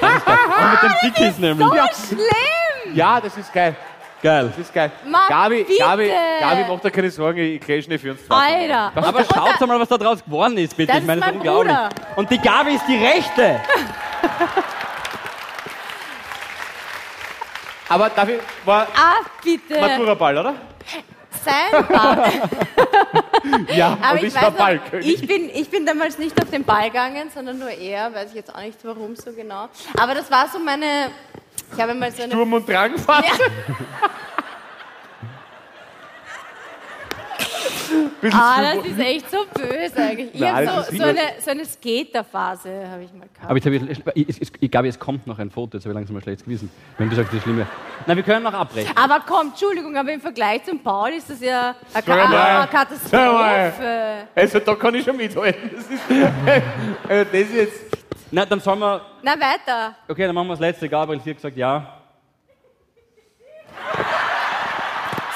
Und 0.00 0.72
mit 0.72 0.82
dem 0.82 0.92
Dickies 1.02 1.38
nämlich. 1.38 1.66
So 1.66 2.14
schlimm. 2.14 2.69
Ja, 2.94 3.20
das 3.20 3.36
ist 3.36 3.52
geil. 3.52 3.74
Geil. 4.22 4.48
Das 4.48 4.58
ist 4.58 4.74
geil. 4.74 4.90
Mann, 5.06 5.22
Gabi, 5.28 5.64
bitte. 5.64 5.78
Gabi, 5.82 6.12
Gabi, 6.40 6.64
mach 6.68 6.80
dir 6.80 6.90
keine 6.90 7.10
Sorgen, 7.10 7.38
ich 7.38 7.60
clash 7.60 7.88
nicht 7.88 8.02
für 8.02 8.10
uns 8.12 8.26
zwei. 8.26 8.34
Alter. 8.68 8.92
Das- 8.94 9.04
Aber 9.06 9.24
schaut 9.24 9.60
mal, 9.66 9.80
was 9.80 9.88
da 9.88 9.96
draus 9.96 10.22
geworden 10.22 10.58
ist, 10.58 10.76
bitte. 10.76 10.92
Das 10.92 11.00
ich 11.00 11.06
meine, 11.06 11.20
ist 11.20 11.26
das 11.26 11.34
ist 11.34 11.38
mein 11.44 11.48
unglaublich. 11.56 11.74
Bruder. 11.74 12.16
Und 12.16 12.30
die 12.30 12.38
Gabi 12.38 12.74
ist 12.74 12.84
die 12.86 12.96
Rechte. 13.02 13.60
Aber 17.88 18.08
dafür 18.10 18.40
war 18.64 18.86
Ah, 18.94 19.16
bitte. 19.42 19.80
Matura-Ball, 19.80 20.38
oder? 20.38 20.54
Sein 21.44 21.86
Ball. 21.88 22.30
Ja, 23.74 23.96
Aber 24.02 24.12
und 24.12 24.18
ich 24.26 24.34
ich 24.34 24.42
war 24.42 24.50
Ballkönig. 24.50 25.14
ich 25.22 25.26
bin, 25.26 25.48
ich 25.48 25.70
bin 25.70 25.86
damals 25.86 26.18
nicht 26.18 26.40
auf 26.40 26.50
den 26.50 26.62
Ball 26.62 26.84
gegangen, 26.90 27.30
sondern 27.34 27.58
nur 27.58 27.70
er, 27.70 28.14
weiß 28.14 28.28
ich 28.30 28.34
jetzt 28.36 28.54
auch 28.54 28.60
nicht 28.60 28.78
warum 28.84 29.16
so 29.16 29.32
genau. 29.32 29.68
Aber 29.98 30.14
das 30.14 30.30
war 30.30 30.46
so 30.48 30.58
meine, 30.58 31.10
ich 31.72 31.80
habe 31.80 31.94
mal 31.94 32.10
so 32.10 32.22
eine, 32.22 32.32
Sturm- 32.32 32.52
und 32.52 32.68
Drangphase. 32.68 33.26
Bisschen 38.20 38.38
ah, 38.38 38.74
das 38.74 38.86
ist 38.86 38.98
echt 38.98 39.30
so 39.30 39.38
böse 39.52 39.96
eigentlich. 39.96 40.34
Ich 40.34 40.40
Nein, 40.40 40.66
das 40.66 40.74
habe 40.74 40.80
ist 40.82 40.90
so, 40.90 40.96
so 40.96 41.04
eine, 41.04 41.20
so 41.40 41.50
eine 41.50 41.64
Skaterphase, 41.64 42.88
habe 42.88 43.02
ich 43.04 43.12
mal 43.12 43.28
gehabt. 43.32 43.44
Aber 43.44 43.56
jetzt 43.56 43.66
habe 43.66 43.76
ich, 43.76 44.28
ich, 44.28 44.42
ich, 44.42 44.52
ich 44.60 44.70
glaube, 44.70 44.88
es 44.88 44.98
kommt 44.98 45.26
noch 45.26 45.38
ein 45.38 45.50
Foto, 45.50 45.76
jetzt 45.76 45.84
habe 45.84 45.92
ich 45.92 45.94
langsam 45.94 46.14
mal 46.14 46.22
schlechtes 46.22 46.44
Gewissen. 46.44 46.70
Wenn 46.98 47.08
du 47.08 47.16
sagst, 47.16 47.30
das 47.32 47.38
ist 47.38 47.44
schlimm. 47.44 47.66
Na, 48.06 48.14
wir 48.14 48.22
können 48.22 48.42
noch 48.42 48.52
abbrechen. 48.52 48.94
Aber 48.96 49.20
komm, 49.26 49.48
Entschuldigung, 49.48 49.96
aber 49.96 50.12
im 50.12 50.20
Vergleich 50.20 50.64
zum 50.64 50.80
Paul 50.80 51.10
ist 51.10 51.30
das 51.30 51.40
ja 51.40 51.74
eine. 51.94 52.02
Ka 52.02 52.58
eine 52.58 52.68
Katastrophe. 52.68 54.28
Also 54.34 54.58
da 54.60 54.74
kann 54.74 54.94
ich 54.94 55.04
schon 55.04 55.16
mithalten. 55.16 55.70
Das 55.74 55.84
ist, 55.84 56.02
also 57.08 57.30
das 57.30 57.40
ist 57.40 57.54
jetzt. 57.54 57.99
Na, 58.30 58.44
dann 58.46 58.60
sollen 58.60 58.78
wir. 58.78 59.00
Na 59.22 59.32
weiter. 59.32 59.94
Okay, 60.08 60.26
dann 60.26 60.34
machen 60.34 60.48
wir 60.48 60.52
das 60.54 60.60
letzte. 60.60 60.88
Gabriel, 60.88 61.20
sie 61.20 61.30
hat 61.30 61.36
gesagt, 61.36 61.56
ja. 61.56 61.96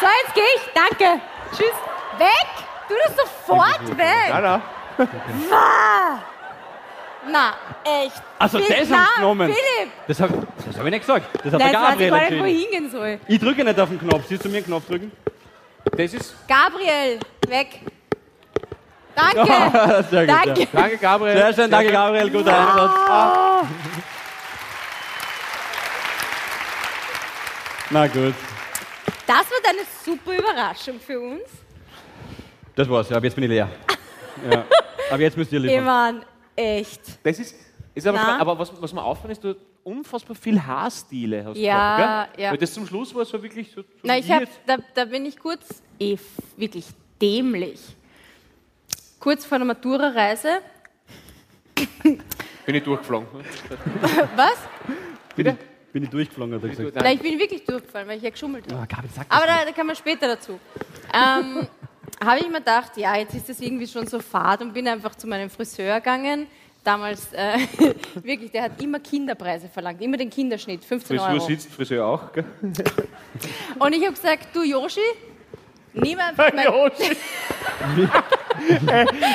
So, 0.00 0.06
jetzt 0.22 0.34
gehe 0.34 0.44
ich. 0.56 0.62
Danke. 0.74 1.20
Tschüss. 1.50 1.72
Weg. 2.18 2.46
Du 2.88 2.94
das 3.06 3.16
sofort 3.16 3.98
weg. 3.98 4.30
Nein, 4.30 4.42
nein. 4.42 4.62
Na, 7.26 7.54
echt. 7.84 8.22
Also, 8.38 8.58
Phil- 8.58 8.66
das 8.68 8.90
haben 8.90 9.06
sie 9.14 9.20
genommen. 9.20 9.46
Philipp. 9.54 9.92
Das 10.06 10.20
habe 10.20 10.46
das 10.66 10.78
hab 10.78 10.84
ich 10.84 10.90
nicht 10.90 11.00
gesagt. 11.00 11.26
Das 11.42 11.52
hat 11.54 11.60
Nein, 11.60 11.60
der 11.60 11.66
jetzt 11.68 11.80
weiß 11.80 11.92
ich 11.92 11.98
Gabriel 11.98 12.10
gar 12.10 12.30
nicht, 12.30 12.40
wo 12.40 12.44
hingehen 12.44 12.90
soll. 12.90 13.18
Ich 13.26 13.40
drücke 13.40 13.64
nicht 13.64 13.80
auf 13.80 13.88
den 13.88 13.98
Knopf. 13.98 14.26
Siehst 14.28 14.44
du 14.44 14.48
mir 14.50 14.58
einen 14.58 14.66
Knopf 14.66 14.86
drücken? 14.86 15.10
Das 15.96 16.12
ist. 16.12 16.36
Gabriel, 16.46 17.18
weg. 17.48 17.80
Danke. 19.14 20.04
Sehr 20.10 20.26
gut. 20.26 20.34
Danke. 20.44 20.60
Ja. 20.62 20.66
Danke, 20.72 20.98
Gabriel. 20.98 21.36
Sehr 21.36 21.54
schön, 21.54 21.70
danke 21.70 21.92
Gabriel, 21.92 22.30
guter 22.30 22.58
Einsatz. 22.58 23.70
Na 27.90 28.06
gut. 28.06 28.34
Das 29.26 29.50
wird 29.50 29.66
eine 29.68 29.80
super 30.04 30.36
Überraschung 30.38 30.98
für 31.00 31.20
uns. 31.20 31.42
Das 32.74 32.88
war's, 32.88 33.08
ja, 33.08 33.16
aber 33.16 33.26
jetzt 33.26 33.34
bin 33.34 33.44
ich 33.44 33.50
leer. 33.50 33.68
Ja. 34.50 34.64
Aber 35.12 35.22
jetzt 35.22 35.36
müsst 35.36 35.52
ihr 35.52 35.60
Ich 35.60 35.66
liefern. 35.66 35.84
meine, 35.84 36.20
echt. 36.56 37.00
Das 37.22 37.38
ist. 37.38 37.54
ist 37.94 38.04
aber, 38.06 38.18
spannend. 38.18 38.40
aber 38.40 38.58
was, 38.58 38.72
was 38.82 38.92
mir 38.92 39.00
auffällt, 39.02 39.30
ist, 39.32 39.44
du 39.44 39.54
unfassbar 39.84 40.34
viel 40.34 40.60
Haarstile 40.60 41.44
hast 41.44 41.56
Ja, 41.56 41.96
gehabt, 41.96 42.34
gell? 42.34 42.44
ja. 42.44 42.50
Weil 42.50 42.58
das 42.58 42.74
zum 42.74 42.84
Schluss 42.84 43.14
war 43.14 43.24
so 43.24 43.40
wirklich 43.40 43.70
so. 43.70 43.82
so 43.82 43.86
Na, 44.02 44.18
ich 44.18 44.28
hab, 44.30 44.42
da, 44.66 44.78
da 44.92 45.04
bin 45.04 45.24
ich 45.24 45.38
kurz, 45.38 45.82
eh, 46.00 46.16
wirklich 46.56 46.86
dämlich. 47.22 47.78
Kurz 49.24 49.46
vor 49.46 49.56
der 49.56 49.66
Matura-Reise. 49.66 50.58
Bin 52.02 52.74
ich 52.74 52.82
durchgeflogen. 52.82 53.26
Was? 54.36 54.58
Bitte? 55.34 55.56
Bin 55.94 56.02
ich 56.02 56.10
durchgeflogen, 56.10 56.54
hat 56.56 56.62
er 56.62 56.68
gesagt. 56.68 56.96
Nein, 56.96 57.16
ich 57.16 57.22
bin 57.22 57.38
wirklich 57.38 57.64
durchgefallen, 57.64 58.06
weil 58.06 58.18
ich 58.18 58.22
ja 58.22 58.28
geschummelt 58.28 58.70
habe. 58.70 58.86
Ah, 58.86 59.24
Aber 59.30 59.46
da, 59.46 59.64
da 59.64 59.72
kann 59.72 59.86
man 59.86 59.96
später 59.96 60.28
dazu. 60.28 60.60
Ähm, 61.14 61.66
habe 62.22 62.40
ich 62.40 62.48
mir 62.48 62.58
gedacht, 62.58 62.98
ja, 62.98 63.16
jetzt 63.16 63.34
ist 63.34 63.48
das 63.48 63.60
irgendwie 63.60 63.86
schon 63.86 64.06
so 64.06 64.20
fad 64.20 64.60
und 64.60 64.74
bin 64.74 64.86
einfach 64.86 65.14
zu 65.14 65.26
meinem 65.26 65.48
Friseur 65.48 66.00
gegangen. 66.00 66.46
Damals, 66.84 67.32
äh, 67.32 67.60
wirklich, 68.22 68.50
der 68.50 68.64
hat 68.64 68.82
immer 68.82 69.00
Kinderpreise 69.00 69.70
verlangt, 69.70 70.02
immer 70.02 70.18
den 70.18 70.28
Kinderschnitt, 70.28 70.84
15 70.84 71.16
Frisur 71.16 71.32
Euro. 71.32 71.46
sitzt, 71.46 71.72
Friseur 71.72 72.06
auch. 72.06 72.30
Gell? 72.30 72.44
Und 73.78 73.92
ich 73.94 74.02
habe 74.04 74.12
gesagt, 74.12 74.54
du 74.54 74.62
Yoshi, 74.62 75.00
mein... 75.94 76.64
Joshi. 76.64 77.16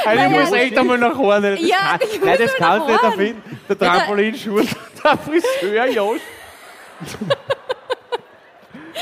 Also 0.06 0.24
ich 0.24 0.30
muss 0.30 0.52
echt 0.52 0.78
einmal 0.78 0.98
nach 0.98 1.14
vorne. 1.16 1.52
Das 1.56 1.62
Ja, 1.68 1.98
kann, 1.98 2.08
ich 2.12 2.22
nein, 2.22 2.38
das 2.40 2.54
kannst 2.56 2.88
du 2.88 2.92
nicht 2.92 3.04
erfinden. 3.04 3.60
Der 3.68 3.78
Trampolinschuh, 3.78 4.62
der 5.04 5.18
Friseur, 5.18 5.88
Josh. 5.88 6.22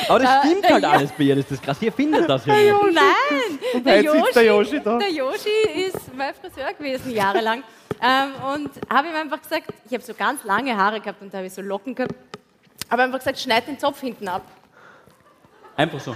Aber 0.10 0.20
das 0.20 0.40
stimmt 0.46 0.64
der 0.64 0.74
halt 0.74 0.84
Jo- 0.84 0.90
alles 0.90 1.12
bei 1.12 1.24
ihr, 1.24 1.36
das 1.36 1.46
ist 1.46 1.52
das 1.54 1.62
krass. 1.62 1.82
Ihr 1.82 1.92
findet 1.92 2.30
das 2.30 2.46
ja 2.46 2.54
nicht. 2.56 2.74
Nein, 2.94 3.84
der 3.84 4.02
jetzt 4.04 4.12
sitzt 4.14 4.36
der 4.36 4.44
Yoshi 4.44 4.80
da. 4.84 4.98
der 5.00 5.12
Yoshi 5.12 5.50
ist 5.88 6.14
mein 6.16 6.34
Friseur 6.36 6.72
gewesen, 6.74 7.12
jahrelang. 7.12 7.64
ähm, 8.02 8.32
und 8.54 8.70
habe 8.94 9.08
ihm 9.08 9.16
einfach 9.16 9.42
gesagt, 9.42 9.64
ich 9.88 9.94
habe 9.94 10.04
so 10.04 10.14
ganz 10.14 10.44
lange 10.44 10.78
Haare 10.78 11.00
gehabt 11.00 11.20
und 11.22 11.34
da 11.34 11.38
habe 11.40 11.48
ich 11.48 11.54
so 11.54 11.62
Locken 11.64 11.96
gehabt. 11.96 12.14
Aber 12.90 13.04
einfach 13.04 13.18
gesagt, 13.18 13.40
schneid 13.40 13.66
den 13.68 13.80
Zopf 13.80 14.00
hinten 14.02 14.28
ab. 14.28 14.44
Einfach 15.76 16.00
so. 16.00 16.16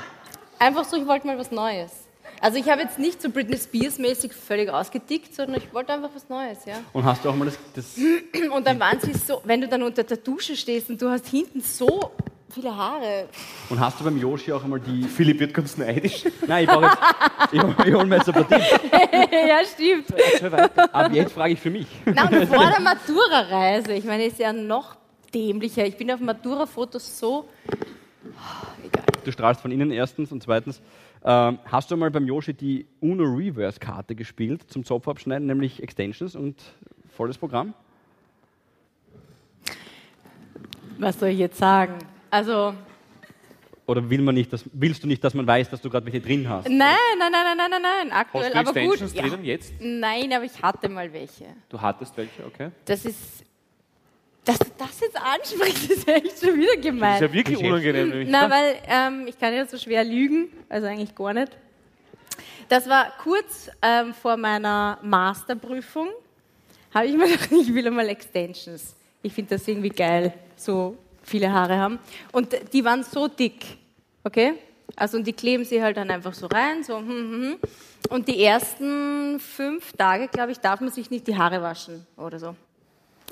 Einfach 0.61 0.85
so, 0.85 0.95
ich 0.95 1.07
wollte 1.07 1.25
mal 1.25 1.39
was 1.39 1.49
Neues. 1.49 1.91
Also 2.39 2.59
ich 2.59 2.69
habe 2.69 2.81
jetzt 2.83 2.99
nicht 2.99 3.19
so 3.19 3.31
Britney 3.31 3.57
Spears 3.57 3.97
mäßig 3.97 4.31
völlig 4.31 4.69
ausgedickt, 4.69 5.33
sondern 5.33 5.57
ich 5.59 5.73
wollte 5.73 5.91
einfach 5.91 6.11
was 6.13 6.29
Neues, 6.29 6.65
ja. 6.65 6.75
Und 6.93 7.03
hast 7.03 7.25
du 7.25 7.29
auch 7.29 7.35
mal 7.35 7.45
das. 7.45 7.57
das 7.73 7.97
Und 8.51 8.67
dann 8.67 8.79
waren 8.79 8.99
sie 8.99 9.11
so, 9.13 9.41
wenn 9.43 9.59
du 9.61 9.67
dann 9.67 9.81
unter 9.81 10.03
der 10.03 10.17
Dusche 10.17 10.55
stehst 10.55 10.89
und 10.91 11.01
du 11.01 11.09
hast 11.09 11.27
hinten 11.27 11.61
so 11.61 12.11
viele 12.53 12.75
Haare. 12.75 13.27
und 13.69 13.79
hast 13.79 13.99
du 13.99 14.03
beim 14.03 14.19
Yoshi 14.19 14.53
auch 14.53 14.63
einmal 14.63 14.79
die. 14.79 15.03
Philipp 15.03 15.39
wird 15.39 15.53
ganz 15.55 15.77
neidisch. 15.77 16.25
Nein, 16.47 16.65
ich 16.65 16.69
brauche 16.69 16.85
jetzt. 16.85 16.97
Ich, 17.53 17.61
hol- 17.61 17.75
ich 17.87 17.93
hole 17.95 18.05
mir 18.05 18.17
jetzt 18.17 18.27
ein 18.29 18.33
paar 18.35 18.47
Tipps. 18.47 18.69
ja, 19.31 19.59
stimmt. 19.65 20.91
Aber 20.93 21.11
jetzt 21.15 21.33
frage 21.33 21.53
ich 21.53 21.59
für 21.59 21.71
mich. 21.71 21.87
Na, 22.05 22.23
und 22.29 22.47
vor 22.47 22.69
der 22.69 22.79
Matura-Reise, 22.81 23.93
ich 23.93 24.03
meine, 24.05 24.25
ist 24.25 24.37
ja 24.37 24.53
noch 24.53 24.95
dämlicher. 25.33 25.85
Ich 25.87 25.97
bin 25.97 26.11
auf 26.11 26.19
Matura-Fotos 26.19 27.17
so. 27.17 27.45
Egal. 28.83 29.03
Du 29.23 29.31
strahlst 29.31 29.61
von 29.61 29.71
innen 29.71 29.91
erstens 29.91 30.31
und 30.31 30.41
zweitens. 30.43 30.81
Ähm, 31.23 31.59
hast 31.65 31.91
du 31.91 31.97
mal 31.97 32.09
beim 32.11 32.25
Yoshi 32.25 32.53
die 32.53 32.87
Uno 32.99 33.23
Reverse 33.23 33.79
Karte 33.79 34.15
gespielt 34.15 34.63
zum 34.71 34.83
Zopfabschneiden, 34.83 35.45
nämlich 35.47 35.81
Extensions 35.83 36.35
und 36.35 36.61
volles 37.15 37.37
Programm? 37.37 37.73
Was 40.97 41.19
soll 41.19 41.29
ich 41.29 41.39
jetzt 41.39 41.57
sagen? 41.57 41.97
Also, 42.29 42.73
Oder 43.87 44.07
will 44.09 44.21
man 44.21 44.35
nicht, 44.35 44.53
dass, 44.53 44.63
willst 44.73 45.03
du 45.03 45.07
nicht, 45.07 45.23
dass 45.23 45.33
man 45.33 45.45
weiß, 45.45 45.69
dass 45.69 45.81
du 45.81 45.89
gerade 45.89 46.05
welche 46.05 46.21
drin 46.21 46.47
hast? 46.47 46.65
Nein, 46.69 46.77
nein, 47.19 47.31
nein, 47.31 47.31
nein, 47.31 47.57
nein, 47.57 47.69
nein, 47.71 47.81
nein, 47.81 48.11
aktuell. 48.11 48.45
Hast 48.45 48.53
du 48.53 48.59
aber 48.59 48.73
gut. 48.73 49.01
Extensions 49.01 49.13
Ja. 49.13 49.21
drinnen 49.23 49.43
jetzt? 49.45 49.73
Nein, 49.79 50.31
aber 50.33 50.45
ich 50.45 50.61
hatte 50.61 50.89
mal 50.89 51.11
welche. 51.11 51.45
Du 51.69 51.81
hattest 51.81 52.15
welche, 52.17 52.45
okay. 52.45 52.69
Das 52.85 53.05
ist. 53.05 53.43
Das 54.81 54.99
jetzt 54.99 55.17
ansprichst, 55.17 55.89
ist 55.91 56.07
echt 56.07 56.39
schon 56.39 56.55
wieder 56.55 56.67
Das 56.67 56.77
ist 56.77 56.81
gemein. 56.83 57.21
ja 57.21 57.33
wirklich 57.33 57.57
unangenehm. 57.59 58.09
nämlich. 58.09 58.29
Na, 58.29 58.49
weil 58.49 58.75
ähm, 58.87 59.27
ich 59.27 59.37
kann 59.39 59.53
ja 59.53 59.65
so 59.65 59.77
schwer 59.77 60.03
lügen, 60.03 60.49
also 60.69 60.87
eigentlich 60.87 61.13
gar 61.13 61.33
nicht. 61.33 61.51
Das 62.67 62.87
war 62.89 63.11
kurz 63.21 63.69
ähm, 63.81 64.13
vor 64.13 64.37
meiner 64.37 64.97
Masterprüfung, 65.01 66.07
habe 66.93 67.05
ich 67.05 67.15
mir 67.15 67.25
gedacht, 67.31 67.51
ich 67.51 67.73
will 67.73 67.85
einmal 67.85 68.07
Extensions. 68.09 68.95
Ich 69.21 69.33
finde 69.33 69.55
das 69.55 69.67
irgendwie 69.67 69.89
geil, 69.89 70.33
so 70.55 70.97
viele 71.21 71.51
Haare 71.51 71.77
haben. 71.77 71.99
Und 72.31 72.55
die 72.73 72.83
waren 72.83 73.03
so 73.03 73.27
dick, 73.27 73.63
okay? 74.23 74.53
Also 74.95 75.17
und 75.17 75.27
die 75.27 75.33
kleben 75.33 75.63
sie 75.63 75.81
halt 75.81 75.95
dann 75.97 76.09
einfach 76.09 76.33
so 76.33 76.47
rein, 76.47 76.83
so 76.83 76.97
hm, 76.97 77.07
hm, 77.07 77.41
hm. 77.41 77.57
Und 78.09 78.27
die 78.27 78.43
ersten 78.43 79.39
fünf 79.39 79.93
Tage, 79.93 80.27
glaube 80.27 80.51
ich, 80.51 80.59
darf 80.59 80.81
man 80.81 80.89
sich 80.91 81.09
nicht 81.11 81.27
die 81.27 81.37
Haare 81.37 81.61
waschen 81.61 82.05
oder 82.17 82.39
so. 82.39 82.55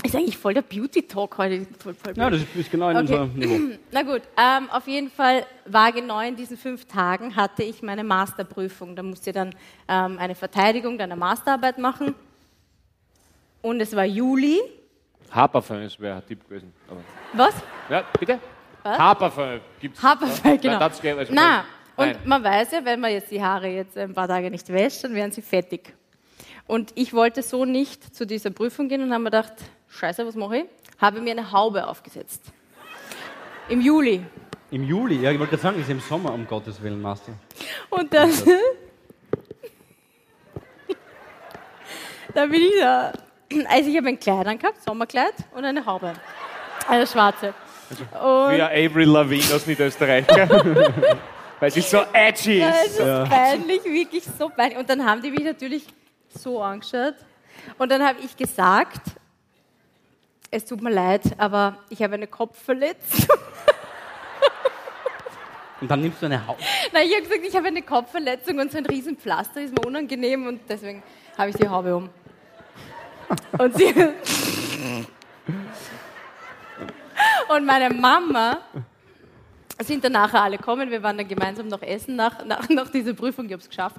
Ist 0.04 0.16
eigentlich 0.16 0.38
voll 0.38 0.54
der 0.54 0.62
Beauty-Talk 0.62 1.38
heute. 1.38 1.66
Voll, 1.78 1.94
voll 1.94 2.14
Ja, 2.16 2.30
das 2.30 2.42
ist 2.56 2.72
genau 2.72 2.90
in 2.90 2.98
Okay. 2.98 3.02
unserem 3.20 3.34
Niveau. 3.34 3.76
Na 3.92 4.02
gut, 4.04 4.22
ähm, 4.38 4.70
auf 4.72 4.88
jeden 4.88 5.10
Fall 5.12 5.46
war 5.66 5.92
genau 5.92 6.20
in 6.22 6.36
diesen 6.36 6.58
fünf 6.58 6.86
Tagen 6.86 7.36
hatte 7.36 7.64
ich 7.64 7.82
meine 7.82 8.04
Masterprüfung. 8.04 8.96
Da 8.96 9.04
musste 9.04 9.30
ich 9.32 9.34
dann 9.34 9.54
ähm, 9.88 10.18
eine 10.18 10.36
Verteidigung 10.36 10.98
deiner 10.98 11.16
Masterarbeit 11.18 11.78
machen. 11.78 12.16
Und 13.62 13.82
es 13.82 13.94
war 13.96 14.06
Juli. 14.06 14.60
Haferföhn 15.32 15.92
wäre 16.00 16.16
ein 16.18 16.26
Tipp 16.26 16.48
gewesen. 16.48 16.74
Aber 16.90 17.02
Was? 17.34 17.56
ja, 17.90 18.04
bitte? 18.18 18.40
Was? 18.84 18.98
Haferföhn 18.98 19.60
gibt's. 19.82 20.02
Haferfell, 20.02 20.52
Ja, 20.56 20.58
genau. 20.58 20.78
gäbe- 20.88 21.18
also 21.20 21.34
Na, 21.36 21.66
nein. 21.98 22.16
und 22.16 22.26
man 22.26 22.44
weiß 22.44 22.72
ja, 22.72 22.86
wenn 22.86 23.00
man 23.02 23.12
jetzt 23.12 23.30
die 23.30 23.44
Haare 23.44 23.68
jetzt 23.68 23.98
ein 23.98 24.14
paar 24.14 24.28
Tage 24.30 24.50
nicht 24.50 24.68
wäscht, 24.70 25.04
dann 25.04 25.14
werden 25.14 25.32
sie 25.34 25.42
fettig. 25.42 25.94
Und 26.70 26.92
ich 26.94 27.14
wollte 27.16 27.42
so 27.42 27.66
nicht 27.66 28.16
zu 28.16 28.28
dieser 28.28 28.52
Prüfung 28.52 28.90
gehen 28.90 29.02
und 29.02 29.10
habe 29.12 29.24
mir 29.24 29.32
gedacht, 29.32 29.54
scheiße, 29.88 30.24
was 30.28 30.36
mache 30.36 30.58
ich? 30.58 30.66
Habe 31.00 31.20
mir 31.20 31.32
eine 31.32 31.52
Haube 31.52 31.88
aufgesetzt. 31.88 32.44
Im 33.70 33.82
Juli. 33.82 34.24
Im 34.70 34.84
Juli, 34.84 35.16
ja, 35.16 35.32
ich 35.32 35.40
wollte 35.40 35.50
gerade 35.58 35.64
sagen, 35.64 35.82
ist 35.82 35.90
im 35.90 36.00
Sommer, 36.00 36.32
um 36.32 36.46
Gottes 36.46 36.80
Willen, 36.84 37.02
Master. 37.02 37.32
Und 37.90 38.14
dann, 38.14 38.32
da 42.36 42.46
bin 42.46 42.62
ich 42.62 42.80
da. 42.80 43.14
Also 43.68 43.90
ich 43.90 43.98
habe 43.98 44.10
ein 44.10 44.20
Kleid 44.20 44.46
angehabt, 44.46 44.84
Sommerkleid 44.84 45.34
und 45.56 45.66
eine 45.66 45.84
Haube. 45.84 46.14
Eine 46.88 47.08
schwarze. 47.08 47.56
Und 47.90 48.56
Wie 48.56 48.62
ein 48.62 48.92
Avery 48.92 49.06
Lavigne 49.06 49.56
aus 49.56 49.66
Niederösterreich. 49.66 50.28
Weil 51.60 51.72
sie 51.72 51.82
so 51.82 52.04
edgy 52.14 52.60
Ja, 52.60 52.70
ist. 52.70 52.92
es 52.92 53.00
ist 53.00 53.30
peinlich, 53.30 53.84
wirklich 53.86 54.24
so 54.38 54.50
peinlich. 54.50 54.78
Und 54.78 54.88
dann 54.88 55.04
haben 55.04 55.24
die 55.24 55.32
mich 55.32 55.44
natürlich 55.44 55.84
so 56.30 56.62
angeschaut. 56.62 57.16
Und 57.78 57.92
dann 57.92 58.06
habe 58.06 58.20
ich 58.22 58.36
gesagt, 58.38 59.02
es 60.52 60.66
tut 60.66 60.82
mir 60.82 60.92
leid, 60.92 61.22
aber 61.38 61.78
ich 61.90 62.02
habe 62.02 62.16
eine 62.16 62.28
Kopfverletzung. 62.28 63.28
Und 65.82 65.90
dann 65.90 66.02
nimmst 66.02 66.22
du 66.22 66.26
eine 66.26 66.46
Haut. 66.46 66.58
Nein, 66.92 67.08
ich 67.08 67.16
habe 67.16 67.24
gesagt, 67.24 67.46
ich 67.48 67.56
habe 67.56 67.68
eine 67.68 67.82
Kopfverletzung 67.82 68.60
und 68.60 68.70
so 68.72 68.78
ein 68.78 68.86
Riesenpflaster 68.86 69.62
ist 69.62 69.74
mir 69.74 69.88
unangenehm 69.88 70.46
und 70.46 70.60
deswegen 70.68 71.02
habe 71.38 71.52
ich 71.52 71.56
die 71.56 71.70
Haube 71.70 71.96
um. 71.96 72.10
Und 73.58 73.78
sie. 73.78 73.94
und 77.48 77.66
meine 77.66 77.94
Mama 77.94 78.58
sind 79.88 80.04
dann 80.04 80.12
nachher 80.12 80.42
alle 80.44 80.58
gekommen. 80.58 80.90
Wir 80.92 81.02
waren 81.02 81.18
dann 81.18 81.28
gemeinsam 81.28 81.68
noch 81.68 81.82
essen 81.82 82.16
nach, 82.16 82.44
nach, 82.46 82.68
nach 82.70 82.90
dieser 82.90 83.14
Prüfung. 83.14 83.46
Ich 83.46 83.54
habe 83.54 83.62
es 83.62 83.70
geschafft. 83.70 83.98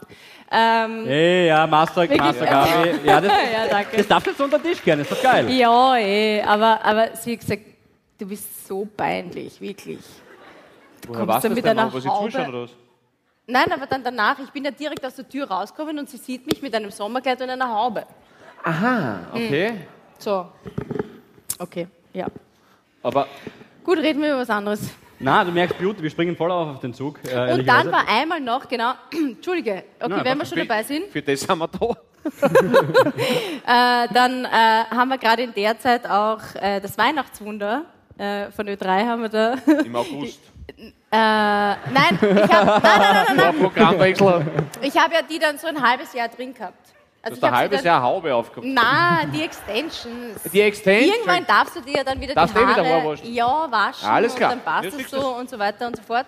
Ähm, 0.50 1.04
Hey, 1.06 1.46
ja, 1.48 1.66
Master, 1.66 2.06
Master 2.06 2.46
Gabi. 2.46 2.90
Ja, 3.04 3.20
das, 3.20 3.32
ja, 3.52 3.66
danke. 3.68 3.96
das 3.96 4.08
darfst 4.08 4.26
du 4.26 4.30
jetzt 4.30 4.40
unter 4.40 4.58
den 4.58 4.72
Tisch 4.72 4.82
gerne, 4.82 5.02
ist 5.02 5.10
doch 5.12 5.22
geil. 5.22 5.50
Ja, 5.50 5.96
eh, 5.96 6.42
aber, 6.42 6.84
aber 6.84 7.16
sie 7.16 7.32
hat 7.32 7.40
gesagt, 7.40 7.62
du 8.18 8.26
bist 8.26 8.66
so 8.66 8.86
peinlich, 8.96 9.60
wirklich. 9.60 9.98
Woher 11.06 11.18
kommst 11.20 11.28
warst 11.28 11.44
du 11.44 11.48
du 11.48 11.54
mit 11.54 11.64
denn? 11.64 11.78
einer 11.78 11.90
Haube? 11.92 12.02
zuschauen 12.02 12.48
oder 12.48 12.62
was? 12.64 12.70
Nein, 13.46 13.72
aber 13.72 13.86
dann 13.86 14.04
danach, 14.04 14.38
ich 14.38 14.50
bin 14.50 14.64
ja 14.64 14.70
direkt 14.70 15.04
aus 15.04 15.16
der 15.16 15.28
Tür 15.28 15.50
rausgekommen 15.50 15.98
und 15.98 16.08
sie 16.08 16.18
sieht 16.18 16.46
mich 16.46 16.62
mit 16.62 16.74
einem 16.74 16.90
Sommerkleid 16.90 17.40
und 17.42 17.50
einer 17.50 17.68
Haube. 17.68 18.04
Aha, 18.62 19.20
okay. 19.32 19.72
So. 20.18 20.46
Okay, 21.58 21.88
ja. 22.12 22.26
Aber 23.02 23.26
Gut, 23.82 23.98
reden 23.98 24.20
wir 24.22 24.28
über 24.30 24.40
was 24.40 24.50
anderes. 24.50 24.80
Na, 25.22 25.44
du 25.44 25.52
merkst 25.52 25.78
Beauty, 25.78 26.02
wir 26.02 26.10
springen 26.10 26.34
voll 26.34 26.50
auf 26.50 26.68
auf 26.76 26.80
den 26.80 26.94
Zug. 26.94 27.18
Äh, 27.30 27.52
Und 27.52 27.66
dann 27.66 27.92
war 27.92 28.08
einmal 28.08 28.40
noch, 28.40 28.66
genau, 28.66 28.92
Entschuldige, 29.12 29.84
okay, 30.00 30.08
Na, 30.08 30.24
wenn 30.24 30.38
wir 30.38 30.46
schon 30.46 30.58
dabei 30.58 30.82
sind, 30.82 31.08
für 31.12 31.20
das 31.20 31.40
sind 31.40 31.58
wir 31.58 31.68
da. 31.68 31.96
äh, 34.04 34.08
dann 34.12 34.44
äh, 34.46 34.48
haben 34.90 35.08
wir 35.08 35.18
gerade 35.18 35.42
in 35.42 35.52
der 35.54 35.78
Zeit 35.78 36.08
auch 36.08 36.40
äh, 36.60 36.80
das 36.80 36.96
Weihnachtswunder 36.96 37.84
äh, 38.18 38.50
von 38.50 38.66
Ö3 38.66 39.06
haben 39.06 39.22
wir 39.22 39.28
da. 39.28 39.54
Im 39.84 39.94
August. 39.96 40.40
Äh, 40.78 40.86
nein, 41.12 41.76
ich 42.20 42.52
habe 42.52 42.80
nein, 42.82 42.82
nein, 42.82 43.24
nein, 43.26 43.36
nein, 43.36 43.54
Programmwechsel. 43.60 44.26
nein. 44.26 44.66
Ich 44.82 44.96
hab 44.96 45.12
ja 45.12 45.20
die 45.22 45.38
dann 45.38 45.58
so 45.58 45.66
ein 45.66 45.82
halbes 45.82 46.12
Jahr 46.14 46.28
drin 46.28 46.54
gehabt. 46.54 46.94
Du 47.22 47.28
Also 47.28 47.36
hast 47.36 47.38
ich 47.42 47.44
ein 47.52 47.56
halbes 47.56 47.82
Jahr 47.84 48.02
Haube 48.02 48.34
aufgehabt. 48.34 48.66
Nein, 48.66 49.30
die 49.34 49.42
Extensions. 49.42 50.42
Die 50.52 50.60
Extension. 50.62 51.14
Irgendwann 51.14 51.46
darfst 51.46 51.76
du 51.76 51.80
dir 51.82 51.98
ja 51.98 52.04
dann 52.04 52.18
wieder 52.20 52.34
Darfst 52.34 52.54
die 52.54 52.58
du 52.58 52.64
eh 52.64 52.68
wieder 52.68 52.82
Haare 52.84 53.02
Haarwaschen? 53.02 53.34
ja, 53.34 53.66
waschen 53.70 54.08
Alles 54.08 54.34
klar. 54.34 54.52
und 54.52 54.64
dann 54.64 54.82
passt 54.82 54.98
es 54.98 55.10
so 55.10 55.28
und 55.36 55.50
so 55.50 55.58
weiter 55.58 55.86
und 55.86 55.96
so 55.96 56.02
fort. 56.02 56.26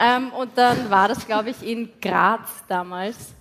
Ähm, 0.00 0.30
und 0.32 0.58
dann 0.58 0.90
war 0.90 1.06
das, 1.06 1.24
glaube 1.24 1.50
ich, 1.50 1.62
in 1.64 1.88
Graz 2.00 2.64
damals. 2.66 3.32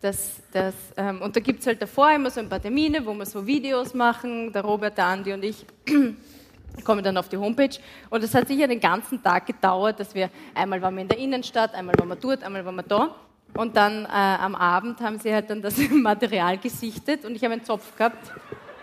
Das, 0.00 0.40
das, 0.50 0.74
ähm, 0.96 1.20
und 1.20 1.36
da 1.36 1.40
gibt 1.40 1.60
es 1.60 1.66
halt 1.66 1.80
davor 1.82 2.10
immer 2.10 2.30
so 2.30 2.40
ein 2.40 2.48
paar 2.48 2.60
Termine, 2.60 3.04
wo 3.04 3.12
wir 3.12 3.26
so 3.26 3.46
Videos 3.46 3.92
machen, 3.94 4.50
der 4.52 4.62
Robert, 4.62 4.96
der 4.96 5.04
Andi 5.06 5.32
und 5.32 5.44
ich 5.44 5.64
kommen 6.84 7.04
dann 7.04 7.16
auf 7.18 7.28
die 7.28 7.36
Homepage. 7.36 7.78
Und 8.08 8.24
es 8.24 8.34
hat 8.34 8.48
sicher 8.48 8.66
den 8.66 8.80
ganzen 8.80 9.22
Tag 9.22 9.46
gedauert, 9.46 10.00
dass 10.00 10.14
wir, 10.14 10.30
einmal 10.54 10.80
waren 10.80 10.94
wir 10.96 11.02
in 11.02 11.08
der 11.08 11.18
Innenstadt, 11.18 11.74
einmal 11.74 11.94
waren 11.98 12.08
wir 12.08 12.16
dort, 12.16 12.42
einmal 12.42 12.64
waren 12.64 12.76
wir 12.76 12.82
da. 12.82 13.14
Und 13.54 13.76
dann 13.76 14.04
äh, 14.06 14.08
am 14.08 14.54
Abend 14.54 15.00
haben 15.00 15.18
sie 15.18 15.32
halt 15.32 15.50
dann 15.50 15.60
das 15.62 15.76
Material 15.90 16.56
gesichtet 16.58 17.24
und 17.24 17.34
ich 17.34 17.42
habe 17.44 17.54
einen 17.54 17.64
Zopf 17.64 17.96
gehabt. 17.96 18.32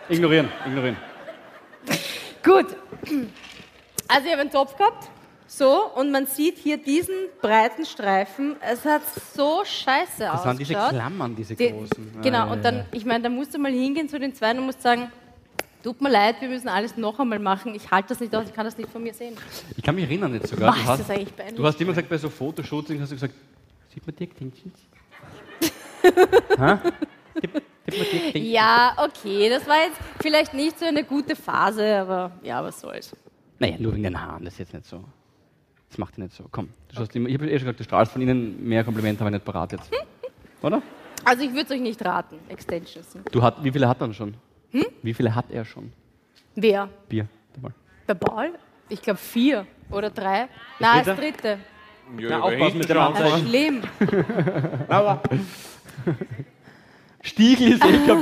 Ignorieren, 0.10 0.50
ignorieren. 0.66 0.98
Gut. 2.44 2.68
Also 4.08 4.26
ich 4.26 4.32
habe 4.32 4.42
einen 4.42 4.52
Topf 4.52 4.76
gehabt. 4.76 5.10
So, 5.48 5.88
und 5.96 6.12
man 6.12 6.28
sieht 6.28 6.60
hier 6.60 6.78
diesen 6.78 7.16
breiten 7.42 7.84
Streifen. 7.84 8.56
Es 8.62 8.86
hat 8.86 9.02
so 9.36 9.62
scheiße 9.66 10.20
Das 10.20 10.46
waren 10.46 10.58
diese. 10.58 10.74
Klammern, 10.74 11.36
diese 11.36 11.56
Die- 11.56 11.72
großen. 11.72 12.22
Genau, 12.22 12.38
ja, 12.46 12.52
und 12.52 12.64
dann, 12.64 12.86
ich 12.92 13.04
meine, 13.04 13.24
da 13.24 13.30
musst 13.30 13.56
du 13.56 13.58
mal 13.58 13.72
hingehen 13.72 14.08
zu 14.08 14.20
den 14.20 14.36
zwei 14.36 14.52
und 14.52 14.60
musst 14.68 14.84
sagen, 14.84 15.12
tut 15.84 16.00
mir 16.02 16.10
leid, 16.10 16.36
wir 16.40 16.50
müssen 16.50 16.68
alles 16.68 16.96
noch 16.98 17.20
einmal 17.20 17.40
machen. 17.40 17.74
Ich 17.74 17.90
halte 17.90 18.10
das 18.10 18.20
nicht 18.20 18.36
aus, 18.36 18.46
ich 18.48 18.54
kann 18.54 18.66
das 18.66 18.78
nicht 18.78 18.92
von 18.92 19.02
mir 19.02 19.14
sehen. 19.14 19.36
Ich 19.76 19.82
kann 19.84 19.96
mich 19.96 20.04
erinnern 20.04 20.36
jetzt 20.36 20.50
sogar. 20.50 20.70
Was, 20.70 20.76
Du 20.76 20.82
ist 20.84 20.88
hast, 20.90 21.00
das 21.00 21.10
eigentlich 21.10 21.36
peinlich? 21.36 21.56
du 21.56 21.66
hast 21.66 21.82
immer 21.82 21.92
gesagt, 21.94 22.10
bei 22.10 22.18
so 22.20 22.30
Fotoshootings 22.30 23.02
hast 23.02 23.10
du 23.12 23.16
gesagt, 23.16 23.34
sieht 23.94 24.06
man 24.06 24.16
die 24.16 24.24
Extensions? 24.24 24.80
Ja, 28.34 28.96
okay, 28.98 29.50
das 29.50 29.68
war 29.68 29.78
jetzt 29.78 30.00
vielleicht 30.22 30.54
nicht 30.54 30.78
so 30.80 30.86
eine 30.86 31.04
gute 31.04 31.36
Phase, 31.36 32.00
aber 32.00 32.32
ja, 32.44 32.64
was 32.64 32.80
soll's. 32.80 33.16
Naja, 33.58 33.76
nur 33.80 33.94
wegen 33.94 34.04
den 34.04 34.22
Haaren, 34.22 34.46
das 34.46 34.54
ist 34.54 34.60
jetzt 34.60 34.74
nicht 34.74 34.86
so. 34.86 35.04
Das 35.90 35.98
macht 35.98 36.18
ihr 36.18 36.24
nicht 36.24 36.36
so. 36.36 36.46
Komm, 36.52 36.70
immer, 37.14 37.28
ich 37.28 37.36
habe 37.36 37.48
eh 37.48 37.58
schon 37.58 37.66
gesagt, 37.66 37.80
du 37.80 37.84
strahlst 37.84 38.12
von 38.12 38.22
ihnen 38.22 38.64
mehr 38.64 38.84
Komplimente, 38.84 39.22
habe 39.22 39.30
ich 39.32 39.34
nicht 39.42 39.46
parat 39.46 39.72
jetzt. 39.72 39.92
Oder? 40.62 40.82
Also 41.26 41.44
ich 41.44 41.50
würde 41.52 41.64
es 41.64 41.72
euch 41.72 41.82
nicht 41.82 42.04
raten, 42.06 42.40
Extensions. 42.48 43.18
Du 43.32 43.42
hat, 43.42 43.64
wie 43.64 43.72
viele 43.72 43.88
hat 43.88 44.00
er 44.02 44.14
schon? 44.14 44.36
Wie 45.02 45.14
viele 45.14 45.34
hat 45.34 45.50
er 45.50 45.66
schon? 45.66 45.92
Wer? 46.56 46.90
Bier. 47.08 47.28
Mal. 47.62 47.74
Der 48.08 48.14
Paul? 48.14 48.54
Ich 48.88 49.02
glaube 49.02 49.20
vier 49.20 49.66
oder 49.90 50.10
drei. 50.10 50.48
Nein, 50.80 51.04
das 51.06 51.18
dritte? 51.18 51.60
Ja, 52.18 52.30
Na, 52.30 52.36
aber 52.38 52.46
aufpassen 52.46 52.78
mit 52.80 52.90
dem 52.90 52.96
schon 52.96 53.06
Anzeigen. 53.06 53.30
Das 53.30 53.42
ist 53.42 53.50
schlimm. 53.50 53.82
Aber 54.90 55.22
Stiegel 57.22 57.74
ist 57.74 57.84
eh 57.86 57.92
Bier. 57.92 58.16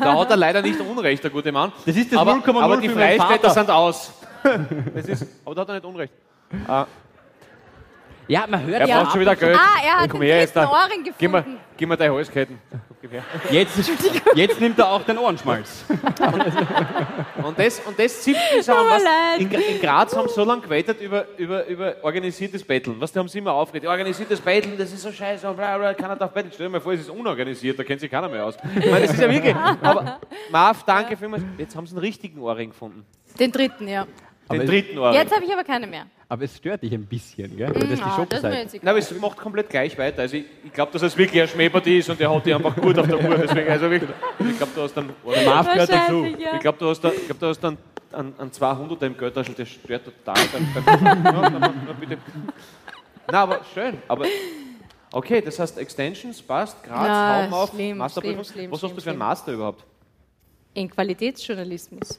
da 0.00 0.18
hat 0.18 0.30
er 0.30 0.36
leider 0.36 0.62
nicht 0.62 0.80
Unrecht, 0.80 1.22
der 1.22 1.30
gute 1.30 1.52
Mann. 1.52 1.72
Das 1.84 1.94
ist 1.96 2.10
das 2.10 2.18
aber, 2.18 2.32
0,0 2.32 2.60
aber 2.60 2.76
die 2.78 2.88
Freistädter 2.88 3.50
sind 3.50 3.70
aus. 3.70 4.12
Das 4.94 5.06
ist, 5.06 5.26
aber 5.44 5.54
da 5.54 5.60
hat 5.60 5.68
er 5.68 5.74
nicht 5.74 5.84
Unrecht. 5.84 6.12
Ja, 8.28 8.46
man 8.48 8.64
hört 8.64 8.80
Er 8.80 8.86
ja. 8.88 9.00
braucht 9.00 9.12
schon 9.12 9.20
wieder 9.20 9.36
Geld. 9.36 9.56
Ah, 9.56 9.80
er 9.84 9.96
hat 10.02 10.10
Komm 10.10 10.20
den 10.20 10.28
her, 10.30 10.38
jetzt 10.40 10.54
dritten 10.56 10.70
da. 10.70 10.84
Ohrring 10.84 11.04
Gib 11.04 11.30
mir, 11.32 11.38
gefunden. 11.40 11.60
gib 11.76 11.88
mir 11.88 11.96
deine 11.96 12.14
Halsketten. 12.14 12.58
Jetzt, 13.50 13.90
jetzt 14.36 14.60
nimmt 14.60 14.78
er 14.78 14.88
auch 14.90 15.02
den 15.02 15.18
Ohrenschmalz. 15.18 15.84
Und 17.42 17.58
das, 17.58 17.80
und 17.80 17.98
das 17.98 18.22
zieht 18.22 18.36
mich 18.54 18.64
so 18.64 18.72
an, 18.72 18.86
was, 18.88 19.02
in, 19.40 19.50
in 19.50 19.80
Graz 19.80 20.14
haben 20.16 20.28
sie 20.28 20.34
so 20.34 20.44
lange 20.44 20.62
gewettet 20.62 21.00
über, 21.00 21.26
über, 21.36 21.66
über 21.66 21.96
organisiertes 22.02 22.62
Betteln. 22.64 22.96
Was, 23.00 23.12
die 23.12 23.18
haben 23.18 23.28
sie 23.28 23.38
immer 23.38 23.52
aufgeregt. 23.52 23.86
Organisiertes 23.86 24.40
Betteln, 24.40 24.78
das 24.78 24.92
ist 24.92 25.02
so 25.02 25.10
scheiße, 25.10 25.52
bla, 25.52 25.76
bla, 25.78 25.94
keiner 25.94 26.16
darf 26.16 26.30
betteln. 26.32 26.52
Stell 26.54 26.66
dir 26.66 26.72
mal 26.72 26.80
vor, 26.80 26.92
es 26.92 27.00
ist 27.00 27.10
unorganisiert, 27.10 27.78
da 27.78 27.82
kennt 27.84 28.00
sich 28.00 28.10
keiner 28.10 28.28
mehr 28.28 28.46
aus. 28.46 28.56
Ich 28.78 28.90
meine, 28.90 29.06
das 29.06 29.14
ist 29.14 29.20
ja 29.20 29.28
wirklich. 29.30 29.54
Aber 29.82 30.20
Marv, 30.50 30.84
danke 30.84 31.16
vielmals. 31.16 31.42
Jetzt 31.58 31.74
haben 31.74 31.86
sie 31.86 31.92
einen 31.94 32.00
richtigen 32.04 32.40
Ohrring 32.40 32.70
gefunden. 32.70 33.04
Den 33.38 33.50
dritten, 33.50 33.88
ja. 33.88 34.04
Den 34.50 34.60
Aber- 34.60 34.64
dritten 34.64 34.98
Ohrring. 34.98 35.14
Jetzt 35.14 35.34
habe 35.34 35.44
ich 35.44 35.52
aber 35.52 35.64
keine 35.64 35.86
mehr. 35.86 36.06
Aber 36.32 36.44
es 36.44 36.56
stört 36.56 36.82
dich 36.82 36.94
ein 36.94 37.04
bisschen, 37.04 37.54
gell? 37.58 37.68
Weil 37.74 37.88
das 37.88 37.98
die 37.98 38.02
Ah, 38.04 38.24
das 38.26 38.38
ist 38.38 38.42
mir 38.42 38.48
Schokoseite. 38.48 38.56
jetzt 38.56 38.72
Nein, 38.82 38.88
aber 38.88 38.98
es 39.00 39.10
macht 39.20 39.36
komplett 39.36 39.68
gleich 39.68 39.98
weiter. 39.98 40.22
Also 40.22 40.36
ich, 40.38 40.46
ich 40.64 40.72
glaube, 40.72 40.90
dass 40.90 41.02
es 41.02 41.14
wirklich 41.14 41.42
eine 41.42 41.48
Schmähpartie 41.48 41.98
ist 41.98 42.08
und 42.08 42.18
der 42.18 42.34
hat 42.34 42.46
die 42.46 42.54
einfach 42.54 42.74
gut 42.74 42.98
auf 42.98 43.06
der 43.06 43.22
Uhr. 43.22 43.36
Deswegen, 43.36 43.68
also 43.70 43.90
wirklich, 43.90 44.08
ich 44.40 44.56
glaube, 44.56 44.72
du 44.74 44.80
hast 44.80 44.94
dann, 44.94 45.10
Der 45.34 45.44
Marv 45.44 45.70
gehört 45.70 45.92
dazu. 45.92 46.24
Ja. 46.38 46.54
ich 46.54 46.60
glaube, 46.60 46.78
du 46.78 46.88
hast 46.88 47.02
dann, 47.02 47.12
ich 47.12 47.26
glaub, 47.26 47.38
du 47.38 47.46
hast 47.48 47.60
dann 47.60 47.76
an, 48.12 48.32
an 48.38 48.50
200 48.50 49.02
im 49.02 49.18
Geldtaschel, 49.18 49.54
der 49.54 49.66
stört 49.66 50.06
total. 50.06 50.42
Beim, 50.54 50.84
beim, 50.86 51.04
ja, 51.04 51.14
na, 51.22 51.50
na, 51.50 51.58
na, 51.58 51.92
bitte. 52.00 52.16
Na, 53.30 53.42
aber 53.42 53.60
schön. 53.74 53.98
Aber 54.08 54.24
okay, 55.12 55.42
das 55.42 55.58
heißt 55.58 55.76
Extensions 55.76 56.40
passt, 56.40 56.82
Graz, 56.82 57.06
Ja, 57.08 57.42
Raum 57.44 57.52
auf, 57.52 57.70
schlimm, 57.74 57.98
Masterprüfung. 57.98 58.44
schlimm, 58.44 58.54
schlimm, 58.54 58.70
Was 58.72 58.82
hast 58.82 58.96
du 58.96 59.00
für 59.02 59.10
einen 59.10 59.16
schlimm. 59.16 59.18
Master 59.18 59.52
überhaupt? 59.52 59.84
In 60.72 60.88
Qualitätsjournalismus. 60.88 62.18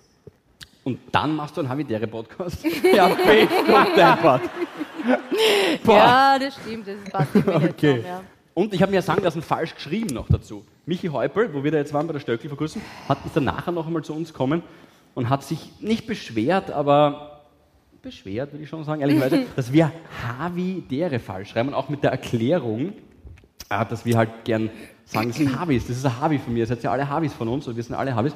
Und 0.83 0.99
dann 1.11 1.35
machst 1.35 1.55
du 1.55 1.61
einen 1.61 1.69
Havidere 1.69 2.07
Podcast. 2.07 2.63
ja, 2.95 3.07
okay, 3.07 3.47
Gott, 3.67 3.95
deppert. 3.95 4.41
Boah. 5.83 5.95
Ja, 5.95 6.39
das 6.39 6.55
stimmt, 6.55 6.87
das 6.87 7.11
passt 7.11 7.35
irgendwie 7.35 7.59
nicht 7.59 7.69
Okay. 7.73 7.95
zusammen, 7.97 8.05
ja. 8.05 8.23
Und 8.53 8.73
ich 8.73 8.81
habe 8.81 8.91
mir 8.91 9.01
sagen 9.01 9.23
lassen, 9.23 9.41
falsch 9.41 9.73
geschrieben 9.75 10.13
noch 10.13 10.27
dazu. 10.29 10.63
Michi 10.85 11.07
Heupel, 11.07 11.53
wo 11.53 11.63
wir 11.63 11.71
da 11.71 11.77
jetzt 11.77 11.93
waren 11.93 12.05
bei 12.05 12.13
der 12.13 12.19
Stöckli 12.19 12.49
vor 12.49 12.57
kurzem, 12.57 12.81
hat 13.07 13.17
ist 13.25 13.35
dann 13.35 13.45
nachher 13.45 13.71
noch 13.71 13.87
einmal 13.87 14.03
zu 14.03 14.13
uns 14.13 14.31
gekommen 14.31 14.61
und 15.15 15.29
hat 15.29 15.43
sich 15.43 15.71
nicht 15.79 16.05
beschwert, 16.05 16.69
aber 16.69 17.41
beschwert, 18.01 18.51
würde 18.51 18.63
ich 18.63 18.69
schon 18.69 18.83
sagen, 18.83 19.01
ehrlicherweise, 19.01 19.45
dass 19.55 19.71
wir 19.71 19.91
Havidere 20.37 21.19
falsch 21.19 21.49
schreiben 21.51 21.69
und 21.69 21.75
auch 21.75 21.89
mit 21.89 22.03
der 22.03 22.11
Erklärung, 22.11 22.93
äh, 23.69 23.85
dass 23.85 24.05
wir 24.05 24.17
halt 24.17 24.43
gern 24.43 24.69
sagen, 25.05 25.29
das 25.29 25.37
sind 25.37 25.57
Havis, 25.57 25.87
das 25.87 25.97
ist 25.97 26.05
ein 26.05 26.19
Havi 26.19 26.37
von 26.37 26.53
mir, 26.53 26.59
ihr 26.59 26.67
seid 26.67 26.83
ja 26.83 26.91
alle 26.91 27.09
Havis 27.09 27.33
von 27.33 27.47
uns 27.47 27.67
und 27.67 27.75
wir 27.75 27.83
sind 27.83 27.95
alle 27.95 28.13
Havis. 28.13 28.33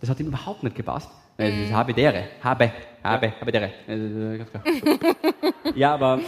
Das 0.00 0.10
hat 0.10 0.20
ihm 0.20 0.26
überhaupt 0.28 0.62
nicht 0.62 0.76
gepasst. 0.76 1.10
Nein, 1.36 1.52
das 1.60 1.68
ist 1.68 1.72
Habidere, 1.74 2.24
Habe, 2.42 2.72
Habe, 3.02 3.32
Habidere. 3.40 3.70
Äh, 3.86 4.38
ganz 4.38 4.50
klar. 4.50 4.64
Ja, 5.74 5.94
aber 5.94 6.20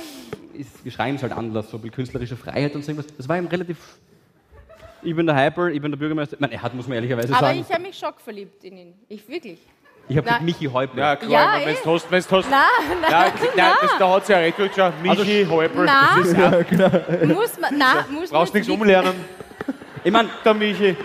ist, 0.55 0.85
wir 0.85 0.93
schreiben 0.93 1.17
es 1.17 1.23
halt 1.23 1.33
anders, 1.33 1.71
so 1.71 1.77
ein 1.77 1.81
bisschen 1.81 1.95
künstlerische 1.95 2.37
Freiheit 2.37 2.75
und 2.75 2.85
so 2.85 2.93
irgendwas. 2.93 3.15
Das 3.17 3.29
war 3.29 3.37
ihm 3.39 3.47
relativ. 3.47 3.79
Ich 5.03 5.17
bin 5.17 5.27
der 5.27 5.35
Hyper, 5.35 5.69
ich 5.69 5.81
bin 5.81 5.91
der 5.91 5.99
Bürgermeister. 5.99 6.37
Nein, 6.39 6.53
er 6.53 6.63
hat, 6.63 6.75
muss 6.75 6.87
man 6.87 6.97
ehrlicherweise 6.97 7.35
Aber 7.35 7.47
sagen. 7.49 7.61
ich 7.67 7.73
habe 7.73 7.83
mich 7.83 7.99
schockverliebt 7.99 8.63
in 8.65 8.77
ihn. 8.77 8.95
Ich 9.09 9.27
wirklich. 9.29 9.59
Ich 10.09 10.17
habe 10.17 10.27
Nein. 10.29 10.45
Michi 10.45 10.67
Häupl. 10.67 10.99
Ja, 10.99 11.17
klar, 11.17 11.31
Ja, 11.31 11.67
wenn 11.67 11.75
eh. 11.75 11.79
du 11.83 11.91
hast, 11.93 12.11
wenn 12.11 12.23
du 12.23 12.31
hast. 12.37 12.51
Nein, 12.51 12.61
nein, 13.01 13.11
Ja, 13.11 13.33
nein, 13.57 13.73
das, 13.81 13.99
da 13.99 14.11
hat 14.11 14.27
sie 14.27 14.33
ja 14.33 14.39
recht 14.39 14.57
gut 14.57 14.69
geschaut. 14.75 14.93
Michi, 15.03 15.47
Häupl. 15.49 15.85
Nein. 15.85 16.07
Das 16.19 16.27
ist 16.27 16.37
ja, 16.37 17.27
muss 17.27 17.61
man, 17.61 17.79
nein, 17.79 18.05
muss 18.11 18.31
brauchst 18.31 18.53
nichts 18.55 18.69
umlernen, 18.69 19.15
Ich 20.05 20.13
meine, 20.13 20.29
der 20.45 20.55
Michi. 20.55 20.97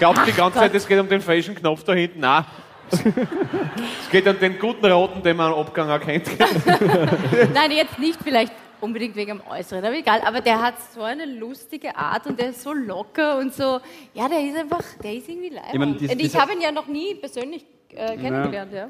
Glaubst 0.00 0.26
die 0.26 0.32
ganze 0.32 0.58
Zeit, 0.58 0.74
es 0.74 0.88
geht 0.88 0.98
um 0.98 1.08
den 1.10 1.20
falschen 1.20 1.54
Knopf 1.54 1.84
da 1.84 1.92
hinten? 1.92 2.20
Nein. 2.20 2.46
Es 2.90 4.10
geht 4.10 4.26
um 4.26 4.38
den 4.38 4.58
guten 4.58 4.86
Roten, 4.86 5.22
den 5.22 5.36
man 5.36 5.52
am 5.52 5.58
Abgang 5.58 5.90
erkennt. 5.90 6.26
Nein, 7.54 7.70
jetzt 7.70 7.98
nicht 7.98 8.18
vielleicht 8.24 8.52
unbedingt 8.80 9.14
wegen 9.14 9.38
dem 9.38 9.46
Äußeren, 9.46 9.84
aber 9.84 9.94
egal. 9.94 10.22
Aber 10.24 10.40
der 10.40 10.62
hat 10.62 10.76
so 10.94 11.02
eine 11.02 11.26
lustige 11.26 11.94
Art 11.94 12.26
und 12.26 12.40
der 12.40 12.48
ist 12.48 12.62
so 12.62 12.72
locker 12.72 13.36
und 13.36 13.52
so. 13.52 13.78
Ja, 14.14 14.26
der 14.26 14.40
ist 14.42 14.56
einfach, 14.56 14.82
der 15.02 15.14
ist 15.16 15.28
irgendwie 15.28 15.50
leibend. 15.50 16.00
Ich 16.00 16.08
dies- 16.08 16.12
und 16.12 16.20
ich 16.22 16.36
habe 16.40 16.52
ihn 16.54 16.62
ja 16.62 16.72
noch 16.72 16.86
nie 16.86 17.14
persönlich 17.16 17.66
äh, 17.90 18.16
kennengelernt, 18.16 18.72
ja. 18.72 18.88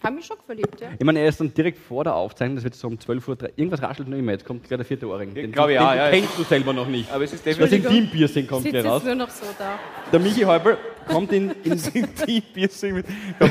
Habe 0.00 0.14
mich 0.14 0.26
schon 0.26 0.36
verliebt, 0.46 0.80
ja. 0.80 0.88
ich 0.96 1.04
meine, 1.04 1.18
er 1.18 1.28
ist 1.28 1.40
dann 1.40 1.52
direkt 1.52 1.76
vor 1.78 2.04
der 2.04 2.14
Aufzeichnung, 2.14 2.54
das 2.54 2.62
wird 2.64 2.74
so 2.76 2.86
um 2.86 3.00
12 3.00 3.28
Uhr, 3.28 3.36
irgendwas 3.56 3.82
raschelt 3.82 4.06
noch 4.08 4.16
immer, 4.16 4.30
jetzt 4.30 4.44
kommt 4.44 4.62
gleich 4.62 4.78
der 4.78 4.86
vierte 4.86 5.08
Ohrring. 5.08 5.34
Den, 5.34 5.50
glaub 5.50 5.68
ich 5.70 5.76
den, 5.76 5.84
auch, 5.84 5.90
den 5.90 5.98
ja. 5.98 6.10
kennst 6.10 6.38
du 6.38 6.44
selber 6.44 6.72
noch 6.72 6.86
nicht. 6.86 7.10
Aber 7.10 7.24
es 7.24 7.32
ist 7.32 7.44
Das 7.44 7.56
definitiv. 7.56 7.90
Intim-Piercing 7.90 8.46
kommt 8.46 8.62
Sitzt 8.62 8.74
gleich 8.74 8.86
raus. 8.86 9.02
nur 9.02 9.14
noch 9.16 9.30
so 9.30 9.44
da. 9.58 9.76
Der 10.12 10.20
Michi 10.20 10.42
Häupl 10.42 10.76
kommt 11.08 11.32
in, 11.32 11.50
in 11.64 11.80
Die 12.28 12.40
Piercing 12.40 12.94
mit. 12.94 13.06
Komm. 13.40 13.50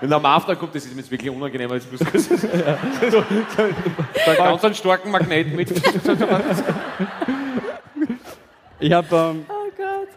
Wenn 0.00 0.10
er 0.10 0.16
am 0.16 0.24
After 0.24 0.56
kommt, 0.56 0.74
das 0.74 0.86
ist 0.86 0.94
mir 0.94 1.00
jetzt 1.02 1.10
wirklich 1.10 1.30
unangenehm, 1.30 1.68
weil 1.68 1.78
ich 1.78 1.92
muss 1.92 2.00
das 2.00 2.14
ist 2.28 2.40
so, 3.10 3.10
so, 3.10 3.24
ganz 4.38 4.64
einen 4.64 4.74
starken 4.74 5.10
Magnet 5.10 5.54
mit. 5.54 5.70
Ich 8.80 8.92
habe, 8.92 9.16
ähm, 9.16 9.46
Oh 9.48 9.70
Gott. 9.76 10.08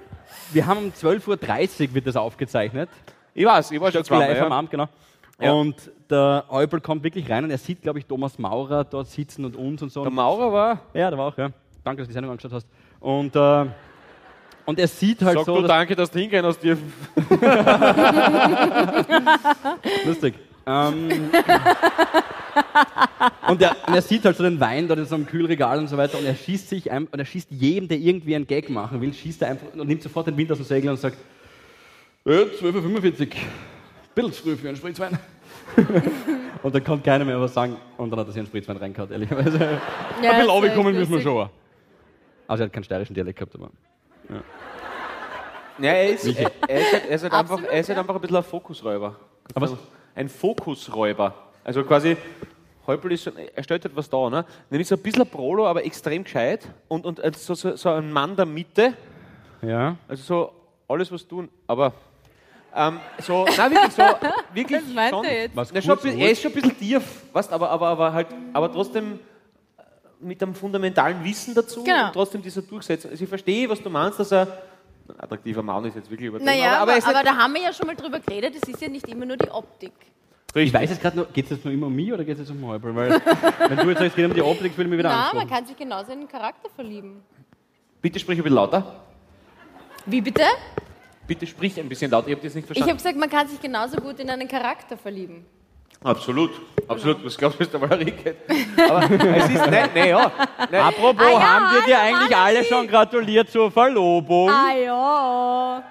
wir 0.51 0.65
haben 0.65 0.77
um 0.85 0.91
12.30 0.91 1.89
Uhr 1.89 1.93
wird 1.93 2.07
das 2.07 2.15
aufgezeichnet. 2.15 2.89
Ich 3.33 3.45
weiß, 3.45 3.71
ich 3.71 3.79
war 3.79 3.91
schon 3.91 4.03
zweimal. 4.03 4.29
live 4.29 4.41
am 4.43 4.49
Ja. 4.49 4.57
Abend, 4.57 4.71
genau. 4.71 4.87
Ja. 5.39 5.51
Und 5.51 5.91
der 6.09 6.45
Eupel 6.49 6.81
kommt 6.81 7.03
wirklich 7.03 7.29
rein 7.29 7.43
und 7.43 7.51
er 7.51 7.57
sieht, 7.57 7.81
glaube 7.81 7.99
ich, 7.99 8.05
Thomas 8.05 8.39
Maurer 8.39 8.83
dort 8.83 9.07
sitzen 9.07 9.45
und 9.45 9.55
uns 9.55 9.81
und 9.81 9.91
so. 9.91 10.01
Der 10.01 10.11
Maurer 10.11 10.51
war. 10.51 10.81
ja, 10.93 11.09
der 11.09 11.17
war 11.17 11.27
auch, 11.27 11.37
ja. 11.37 11.49
Danke, 11.83 12.01
dass 12.01 12.07
du 12.07 12.09
die 12.09 12.13
Sendung 12.13 12.31
angeschaut 12.31 12.53
hast. 12.53 12.67
Und, 12.99 13.35
äh, 13.35 13.65
und 14.65 14.79
er 14.79 14.87
sieht 14.87 15.21
halt 15.21 15.37
Sag 15.37 15.45
so, 15.45 15.55
du 15.55 15.61
dass, 15.61 15.69
danke, 15.69 15.95
dass 15.95 16.11
du 16.11 16.19
hingehen 16.19 16.45
hast 16.45 16.61
dürfen. 16.61 16.91
lustig. 20.05 20.33
Ähm, 20.65 21.29
und, 23.47 23.61
er, 23.61 23.75
und 23.87 23.93
er 23.93 24.01
sieht 24.01 24.25
halt 24.25 24.35
so 24.35 24.43
den 24.43 24.59
Wein 24.59 24.87
dort 24.87 24.99
in 24.99 25.05
so 25.05 25.15
einem 25.15 25.25
Kühlregal 25.25 25.79
und 25.79 25.87
so 25.87 25.95
weiter 25.95 26.17
und 26.17 26.25
er 26.25 26.35
schießt 26.35 26.67
sich 26.67 26.91
ein, 26.91 27.07
und 27.07 27.17
er 27.17 27.25
schießt 27.25 27.49
jedem, 27.51 27.87
der 27.87 27.97
irgendwie 27.97 28.35
einen 28.35 28.47
Gag 28.47 28.69
machen 28.69 28.99
will, 28.99 29.13
schießt 29.13 29.43
er 29.43 29.51
einfach 29.51 29.67
und 29.73 29.87
nimmt 29.87 30.03
sofort 30.03 30.27
den 30.27 30.35
Wind 30.35 30.51
aus 30.51 30.57
dem 30.57 30.65
Segel 30.65 30.89
und 30.89 30.99
sagt, 30.99 31.17
äh, 32.25 32.31
12.45 32.31 33.21
Uhr, 33.21 33.27
bisschen 34.17 34.33
zu 34.33 34.43
früh 34.43 34.55
für 34.55 34.67
einen 34.67 34.77
Spritzwein. 34.77 35.17
und 36.63 36.75
dann 36.75 36.83
kann 36.83 37.03
keiner 37.03 37.25
mehr 37.25 37.39
was 37.39 37.53
sagen 37.53 37.77
und 37.97 38.09
dann 38.09 38.19
hat 38.19 38.27
er 38.27 38.31
sich 38.31 38.39
einen 38.39 38.47
Spritzwein 38.47 38.77
reingehauen, 38.77 39.11
ehrlicherweise. 39.11 39.79
Ja, 40.21 40.31
ein 40.31 40.47
bisschen 40.47 40.65
echt 40.65 40.97
müssen 40.99 41.13
wir 41.13 41.21
schon. 41.21 41.49
Also 42.47 42.63
er 42.63 42.65
hat 42.65 42.73
keinen 42.73 42.83
steirischen 42.83 43.13
Dialekt 43.13 43.37
gehabt, 43.37 43.55
aber. 43.55 43.69
Ja, 45.79 45.91
er 45.91 46.09
ist, 46.09 46.25
er, 46.25 46.51
er 46.67 46.79
ist, 46.79 46.93
halt, 46.93 47.03
er 47.07 47.15
ist, 47.15 47.23
halt 47.23 47.33
einfach, 47.33 47.63
er 47.63 47.79
ist 47.79 47.87
halt 47.87 47.97
ja. 47.97 48.01
einfach 48.01 48.15
ein 48.15 48.21
bisschen 48.21 48.37
ein 48.37 48.43
Fokusräuber. 48.43 49.15
Aber 49.53 49.71
was? 49.71 49.77
Ein 50.15 50.29
Fokusräuber. 50.29 51.33
Also 51.63 51.83
quasi, 51.83 52.17
Häupl 52.87 53.11
ist, 53.11 53.27
er 53.27 53.63
stellt 53.63 53.85
etwas 53.85 54.09
da, 54.09 54.29
ne? 54.29 54.45
Nämlich 54.69 54.87
so 54.87 54.95
ein 54.95 55.01
bisschen 55.01 55.21
ein 55.21 55.29
Prolo, 55.29 55.67
aber 55.67 55.85
extrem 55.85 56.23
gescheit. 56.23 56.67
Und, 56.87 57.05
und 57.05 57.19
äh, 57.19 57.31
so, 57.35 57.53
so, 57.53 57.75
so 57.75 57.89
ein 57.89 58.11
Mann 58.11 58.35
der 58.35 58.45
Mitte. 58.45 58.93
Ja. 59.61 59.97
Also 60.07 60.23
so 60.23 60.51
alles, 60.87 61.11
was 61.11 61.27
tun. 61.27 61.49
Aber 61.67 61.93
ähm, 62.75 62.99
so, 63.19 63.45
nein, 63.57 63.71
wirklich 63.71 63.93
so, 63.93 64.03
wirklich 64.53 64.81
Was 64.87 64.93
meint 64.93 65.09
schon, 65.13 65.25
er 65.25 65.41
jetzt? 65.43 65.55
Was 65.55 65.73
Na, 65.73 65.81
schon, 65.81 65.95
bisschen- 65.97 66.19
er 66.19 66.31
ist 66.31 66.41
schon 66.41 66.51
ein 66.51 66.55
bisschen 66.55 66.77
tief, 66.77 67.03
weißt, 67.33 67.51
aber, 67.53 67.69
aber, 67.69 67.87
aber 67.87 68.13
halt, 68.13 68.27
aber 68.53 68.71
trotzdem 68.71 69.19
äh, 69.77 69.81
mit 70.19 70.41
einem 70.43 70.53
fundamentalen 70.55 71.23
Wissen 71.23 71.53
dazu 71.55 71.83
Genau. 71.83 72.07
und 72.07 72.13
trotzdem 72.13 72.41
dieser 72.41 72.61
Durchsetzung. 72.61 73.11
Also 73.11 73.23
ich 73.23 73.29
verstehe, 73.29 73.69
was 73.69 73.81
du 73.81 73.89
meinst, 73.89 74.19
dass 74.19 74.31
er 74.31 74.47
ein 75.09 75.19
attraktiver 75.19 75.63
Mann 75.63 75.85
ist 75.85 75.95
jetzt 75.95 76.09
wirklich 76.11 76.27
übertrieben. 76.27 76.51
Naja, 76.51 76.79
aber, 76.81 76.91
er 76.93 76.97
ist 76.99 77.07
aber 77.07 77.23
nicht- 77.23 77.27
da 77.31 77.37
haben 77.37 77.53
wir 77.53 77.61
ja 77.61 77.73
schon 77.73 77.87
mal 77.87 77.95
drüber 77.95 78.19
geredet, 78.19 78.55
es 78.61 78.67
ist 78.69 78.81
ja 78.81 78.89
nicht 78.89 79.07
immer 79.07 79.25
nur 79.25 79.37
die 79.37 79.49
Optik. 79.49 79.93
Ich 80.55 80.73
weiß 80.73 80.89
jetzt 80.89 81.01
gerade 81.01 81.17
nur, 81.17 81.25
geht 81.27 81.45
es 81.45 81.51
jetzt 81.51 81.65
nur 81.65 81.73
immer 81.73 81.85
um 81.87 81.95
mich 81.95 82.11
oder 82.11 82.23
geht 82.23 82.33
es 82.39 82.47
jetzt 82.47 82.49
um 82.57 82.65
Häupl? 82.65 82.95
Weil, 82.95 83.11
wenn 83.67 83.77
du 83.77 83.89
jetzt 83.89 83.99
sagst, 83.99 84.09
es 84.11 84.15
geht 84.15 84.25
um 84.25 84.33
die 84.33 84.41
Optik, 84.41 84.75
will 84.77 84.85
ich 84.85 84.89
mich 84.89 84.97
wieder 84.99 85.09
Na, 85.09 85.15
man 85.15 85.25
angesprochen. 85.25 85.49
kann 85.49 85.65
sich 85.67 85.77
genauso 85.77 86.11
in 86.13 86.19
den 86.21 86.27
Charakter 86.27 86.67
verlieben. 86.75 87.21
Bitte 88.01 88.17
sprich 88.19 88.39
ein 88.39 88.43
bisschen 88.43 88.55
lauter. 88.55 89.01
Wie 90.07 90.21
bitte? 90.21 90.41
Bitte 91.27 91.45
sprich 91.45 91.77
ein 91.79 91.89
bisschen 91.89 92.09
lauter. 92.09 92.27
Ich 92.29 92.35
habe 92.35 92.43
das 92.47 92.55
nicht 92.55 92.63
Ich 92.63 92.67
verstanden. 92.67 92.89
habe 92.89 92.97
gesagt, 92.97 93.17
man 93.17 93.29
kann 93.29 93.47
sich 93.47 93.59
genauso 93.61 93.97
gut 93.97 94.19
in 94.19 94.29
einen 94.29 94.47
Charakter 94.47 94.97
verlieben. 94.97 95.45
Absolut, 96.03 96.51
absolut. 96.87 97.25
Was 97.25 97.37
glaubst 97.37 97.59
du, 97.59 97.63
was 97.63 97.71
der 97.71 97.81
Valerie 97.81 98.11
geht? 98.11 98.35
Aber 98.89 99.03
es 99.11 99.49
ist, 99.49 99.65
nein, 99.69 99.89
nein, 99.95 100.09
ja. 100.09 100.31
Nein, 100.71 100.81
Apropos, 100.81 101.25
Ah 101.25 101.31
ja, 101.31 101.41
haben 101.41 101.75
wir 101.75 101.81
dir 101.85 101.99
eigentlich 101.99 102.35
alle 102.37 102.63
schon 102.63 102.87
gratuliert 102.87 103.49
zur 103.49 103.71
Verlobung? 103.71 104.49
Ah 104.49 104.73
ja. 104.75 105.83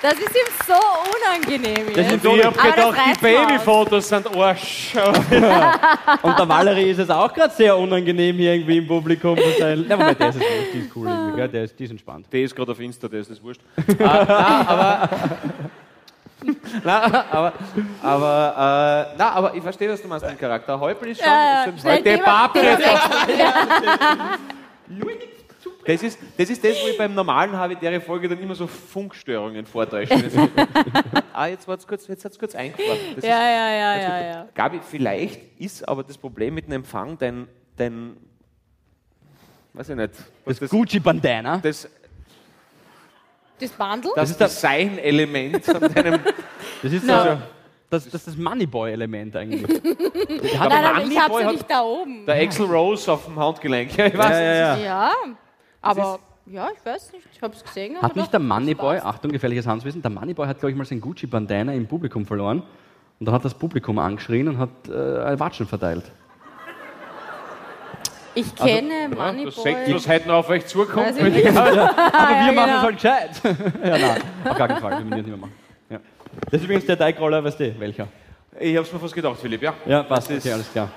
Das 0.00 0.12
ist 0.14 0.28
ihm 0.30 0.52
so 0.66 0.74
unangenehm 0.74 1.88
jetzt. 1.94 2.12
ich 2.12 2.22
so- 2.22 2.30
habe 2.44 2.56
gedacht, 2.56 2.98
die 3.16 3.20
Babyfotos 3.20 4.08
sind 4.08 4.36
Arsch. 4.36 4.94
Und 6.22 6.38
der 6.38 6.48
Valerie 6.48 6.90
ist 6.90 6.98
es 6.98 7.10
auch 7.10 7.32
gerade 7.32 7.52
sehr 7.52 7.76
unangenehm, 7.76 8.36
hier 8.36 8.54
irgendwie 8.54 8.78
im 8.78 8.86
Publikum 8.86 9.36
zu 9.36 9.50
sein. 9.58 9.84
Na, 9.88 9.98
wobei, 9.98 10.14
der 10.14 10.28
ist, 10.28 10.36
wurscht, 10.36 10.48
die 10.72 10.78
ist 10.78 10.96
cool, 10.96 11.08
irgendwie, 11.08 11.36
gell? 11.36 11.48
Der 11.48 11.64
ist, 11.64 11.80
ist 11.80 11.90
entspannt. 11.90 12.26
Der 12.32 12.42
ist 12.42 12.54
gerade 12.54 12.70
auf 12.72 12.80
Insta, 12.80 13.08
der 13.08 13.20
ist 13.20 13.30
das 13.30 13.42
wurscht. 13.42 13.60
äh, 13.76 13.82
nein, 13.98 14.28
aber. 14.68 15.08
nein, 16.84 17.14
aber, 17.30 17.52
aber, 18.02 19.10
äh, 19.14 19.18
nein, 19.18 19.28
aber 19.34 19.54
ich 19.54 19.62
verstehe, 19.62 19.90
was 19.90 20.00
du 20.00 20.06
meinst, 20.06 20.24
dein 20.24 20.38
Charakter. 20.38 20.78
Häupl 20.78 21.08
ist 21.08 21.18
schon. 21.20 21.26
Ja, 21.28 21.64
ist 21.64 21.80
schnell 21.80 21.98
ein, 21.98 22.04
der. 22.04 22.16
Thema 22.18 22.50
Das 25.88 26.02
ist, 26.02 26.18
das 26.36 26.50
ist 26.50 26.62
das, 26.62 26.72
wo 26.82 26.88
ich 26.88 26.98
beim 26.98 27.14
normalen 27.14 27.56
Habitäre 27.56 27.98
Folge 28.02 28.28
dann 28.28 28.38
immer 28.40 28.54
so 28.54 28.66
Funkstörungen 28.66 29.64
vortäusche. 29.64 30.12
ah, 31.32 31.46
jetzt 31.46 31.66
war 31.66 31.76
es 31.78 31.86
kurz, 31.86 32.06
jetzt 32.06 32.24
hat's 32.26 32.38
kurz 32.38 32.54
eingefahren. 32.54 32.98
Das 33.16 33.24
Ja, 33.24 33.38
ist, 33.38 33.42
ja, 33.42 33.70
ja, 33.70 33.96
ja, 33.96 34.26
ja. 34.28 34.48
Gabi, 34.54 34.80
vielleicht 34.86 35.40
ist 35.58 35.88
aber 35.88 36.02
das 36.04 36.18
Problem 36.18 36.52
mit 36.54 36.66
dem 36.66 36.72
Empfang 36.74 37.16
dein, 37.16 37.48
dein 37.76 38.18
weiß 39.72 39.88
ich 39.88 39.96
nicht, 39.96 40.10
was 40.44 40.58
Das 40.58 40.68
Gucci-Bandana. 40.70 41.56
das, 41.62 41.88
Das 43.58 43.70
Bundle? 43.70 44.10
das 44.14 44.36
Design-Element 44.36 45.64
von 45.64 45.80
deinem 45.80 46.20
Das 46.82 46.92
ist 46.92 47.04
No. 47.06 47.14
also, 47.14 47.42
das, 47.90 48.04
das 48.04 48.14
ist 48.14 48.26
das 48.26 48.36
Moneyboy-Element 48.36 49.34
eigentlich. 49.36 49.80
Der 49.82 50.60
hat 50.60 50.68
Nein, 50.68 50.82
nein, 50.82 51.02
ich 51.06 51.12
sie 51.14 51.18
hat- 51.20 51.52
nicht 51.52 51.70
da 51.70 51.80
oben. 51.82 52.26
Der 52.26 52.42
Axel 52.42 52.66
Rose 52.66 53.10
auf 53.10 53.24
dem 53.24 53.38
Handgelenk. 53.38 53.96
Ja, 53.96 54.06
ich 54.06 54.18
weiß, 54.18 54.30
ja, 54.30 54.40
ja, 54.42 54.54
ja. 54.54 54.76
Ja, 54.76 55.12
aber 55.82 56.18
Ja, 56.46 56.68
ich 56.74 56.84
weiß 56.84 57.12
nicht, 57.12 57.26
ich 57.32 57.42
habe 57.42 57.54
es 57.54 57.62
gesehen. 57.62 57.96
Hat 58.00 58.16
nicht 58.16 58.32
der 58.32 58.40
Moneyboy, 58.40 58.96
das. 58.96 59.04
Achtung, 59.04 59.32
gefährliches 59.32 59.66
Handwissen, 59.66 60.00
der 60.02 60.10
Moneyboy 60.10 60.46
hat, 60.46 60.58
glaube 60.58 60.70
ich, 60.72 60.76
mal 60.76 60.84
sein 60.84 61.00
Gucci-Bandana 61.00 61.72
im 61.74 61.86
Publikum 61.86 62.24
verloren. 62.24 62.62
Und 63.20 63.26
dann 63.26 63.34
hat 63.34 63.44
das 63.44 63.54
Publikum 63.54 63.98
angeschrien 63.98 64.48
und 64.48 64.58
hat 64.58 64.70
äh, 64.88 65.38
Watschen 65.38 65.66
verteilt. 65.66 66.10
Ich 68.34 68.54
kenne 68.54 68.92
Ja, 69.02 69.08
das 69.08 69.18
Moneyboy. 69.18 69.50
Sekt, 69.52 69.94
was 69.94 70.08
heute 70.08 70.28
noch 70.28 70.34
auf 70.36 70.48
euch 70.48 70.64
zukommt. 70.66 71.20
Nicht. 71.20 71.46
Aber 71.56 71.72
wir 71.72 71.82
ja, 72.46 72.52
machen 72.52 72.70
es 72.76 72.82
halt 72.82 72.94
gescheit. 72.94 73.30
ja, 73.84 73.98
nein, 73.98 74.22
auf 74.44 74.56
gar 74.56 74.68
keinen 74.68 74.80
Fall. 74.80 74.90
Wir 74.92 74.98
müssen 75.00 75.10
das 75.10 75.16
nicht 75.18 75.28
mehr 75.28 75.36
machen. 75.36 75.52
Ja. 75.90 75.98
Das 76.50 76.60
ist 76.60 76.64
übrigens 76.64 76.86
der 76.86 76.98
Teigroller, 76.98 77.42
weißt 77.42 77.58
du, 77.58 77.80
welcher? 77.80 78.06
Ich 78.60 78.76
hab's 78.76 78.92
mir 78.92 78.98
fast 79.00 79.14
gedacht, 79.14 79.36
Philipp, 79.40 79.62
ja. 79.62 79.74
Ja, 79.86 80.02
passt. 80.04 80.30
Das 80.30 80.38
Okay, 80.38 80.48
ist 80.48 80.54
alles 80.54 80.72
klar. 80.72 80.88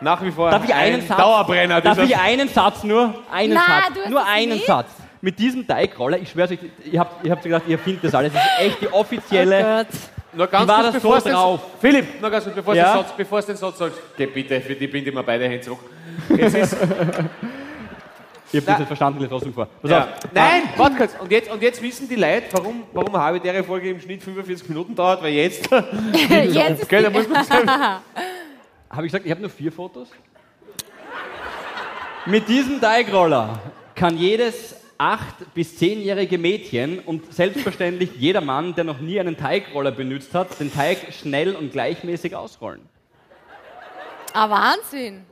Nach 0.00 0.22
wie 0.22 0.30
vor 0.30 0.50
Darf 0.50 0.64
ich 0.64 0.74
einen 0.74 1.00
ein 1.00 1.06
Satz? 1.06 1.16
Dauerbrenner. 1.18 1.80
Darf 1.80 1.98
ich 1.98 2.16
einen 2.16 2.48
Satz 2.48 2.84
nur? 2.84 3.14
Einen 3.32 3.54
Na, 3.54 3.60
Satz. 3.60 3.94
du 3.94 4.00
hast 4.02 4.10
Nur 4.10 4.20
es 4.20 4.26
einen 4.28 4.52
nicht. 4.52 4.66
Satz. 4.66 4.88
Mit 5.20 5.38
diesem 5.38 5.66
Teigroller, 5.66 6.18
ich 6.18 6.28
schwör's 6.30 6.50
euch, 6.50 6.58
ihr 6.84 7.00
habt, 7.00 7.24
ihr 7.24 7.32
habt 7.32 7.42
gedacht, 7.42 7.62
ihr 7.66 7.78
findet 7.78 8.04
das 8.04 8.14
alles. 8.14 8.32
Das 8.32 8.42
ist 8.42 8.66
echt 8.66 8.80
die 8.82 8.92
offizielle. 8.92 9.86
Oh. 9.90 10.36
Nur 10.36 10.46
ganz 10.48 10.68
war 10.68 10.82
kurz, 10.82 10.94
bevor 10.94 11.12
so 11.12 11.16
es 11.18 11.24
den- 11.24 11.32
drauf? 11.32 11.60
Philipp, 11.80 12.20
nur 12.20 12.30
ganz 12.30 12.44
kurz, 12.44 12.56
bevor 12.56 12.74
Ja? 12.74 12.84
es 12.84 12.92
den 12.92 13.02
Satz, 13.04 13.16
bevor 13.16 13.38
es 13.38 13.46
den 13.46 13.56
Satz 13.56 13.78
sagst, 13.78 13.98
geh 14.16 14.26
bitte, 14.26 14.60
für 14.60 14.74
die 14.74 14.86
binde 14.86 15.08
ich 15.10 15.16
mir 15.16 15.22
beide 15.22 15.44
Hände 15.44 15.60
zurück. 15.60 15.78
Jetzt 16.36 16.54
ist, 16.56 16.76
Ich 18.54 18.60
hab 18.60 18.66
das 18.66 18.78
nicht 18.78 18.86
verstanden, 18.86 19.16
ich 19.18 19.22
lese 19.22 19.30
trotzdem 19.30 19.52
vor. 19.52 19.66
Pass 19.82 19.90
ja. 19.90 20.00
auf. 20.02 20.08
Nein, 20.32 20.62
warte 20.76 20.96
kurz. 20.96 21.10
Und 21.18 21.32
jetzt, 21.32 21.50
und 21.50 21.60
jetzt 21.60 21.82
wissen 21.82 22.08
die 22.08 22.14
Leute, 22.14 22.44
warum, 22.52 22.84
warum 22.92 23.12
eine 23.12 23.24
halbe 23.24 23.64
Folge 23.64 23.90
im 23.90 24.00
Schnitt 24.00 24.22
45 24.22 24.68
Minuten 24.68 24.94
dauert, 24.94 25.22
weil 25.24 25.32
jetzt. 25.32 25.68
Jetzt 26.52 26.88
Gell, 26.88 27.02
da 27.02 27.10
muss 27.10 27.28
man 27.28 27.44
sagen. 27.44 27.68
Habe 28.94 29.06
ich 29.06 29.12
gesagt, 29.12 29.26
ich 29.26 29.30
habe 29.32 29.40
nur 29.40 29.50
vier 29.50 29.72
Fotos? 29.72 30.08
Mit 32.26 32.48
diesem 32.48 32.80
Teigroller 32.80 33.60
kann 33.96 34.16
jedes 34.16 34.76
8- 34.98 35.18
bis 35.52 35.76
10-jährige 35.80 36.38
Mädchen 36.38 37.00
und 37.00 37.34
selbstverständlich 37.34 38.12
jeder 38.16 38.40
Mann, 38.40 38.74
der 38.74 38.84
noch 38.84 39.00
nie 39.00 39.18
einen 39.18 39.36
Teigroller 39.36 39.90
benutzt 39.90 40.32
hat, 40.32 40.60
den 40.60 40.72
Teig 40.72 41.12
schnell 41.12 41.56
und 41.56 41.72
gleichmäßig 41.72 42.36
ausrollen. 42.36 42.82
Ah, 44.32 44.48
Wahnsinn. 44.48 45.24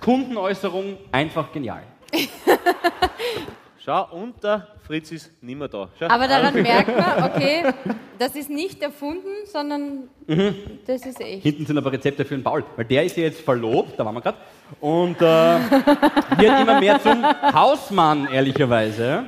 Kundenäußerung 0.00 0.98
einfach 1.12 1.52
genial. 1.52 1.84
Schau, 3.86 4.08
und 4.10 4.42
der 4.42 4.66
Fritz 4.84 5.12
ist 5.12 5.40
nicht 5.44 5.56
mehr 5.56 5.68
da. 5.68 5.88
Schau. 5.96 6.06
Aber 6.06 6.26
daran 6.26 6.54
merkt 6.60 6.88
man, 6.88 7.22
okay, 7.22 7.72
das 8.18 8.34
ist 8.34 8.50
nicht 8.50 8.82
erfunden, 8.82 9.28
sondern 9.44 10.08
das 10.84 11.06
ist 11.06 11.20
echt. 11.20 11.44
Hinten 11.44 11.66
sind 11.66 11.78
aber 11.78 11.92
Rezepte 11.92 12.24
für 12.24 12.34
den 12.34 12.42
Paul, 12.42 12.64
weil 12.74 12.84
der 12.84 13.04
ist 13.04 13.16
ja 13.16 13.22
jetzt 13.22 13.42
verlobt, 13.42 13.96
da 13.96 14.04
waren 14.04 14.16
wir 14.16 14.22
gerade, 14.22 14.38
und 14.80 15.18
äh, 15.18 15.22
wird 16.40 16.60
immer 16.62 16.80
mehr 16.80 17.00
zum 17.00 17.24
Hausmann, 17.24 18.26
ehrlicherweise. 18.26 19.26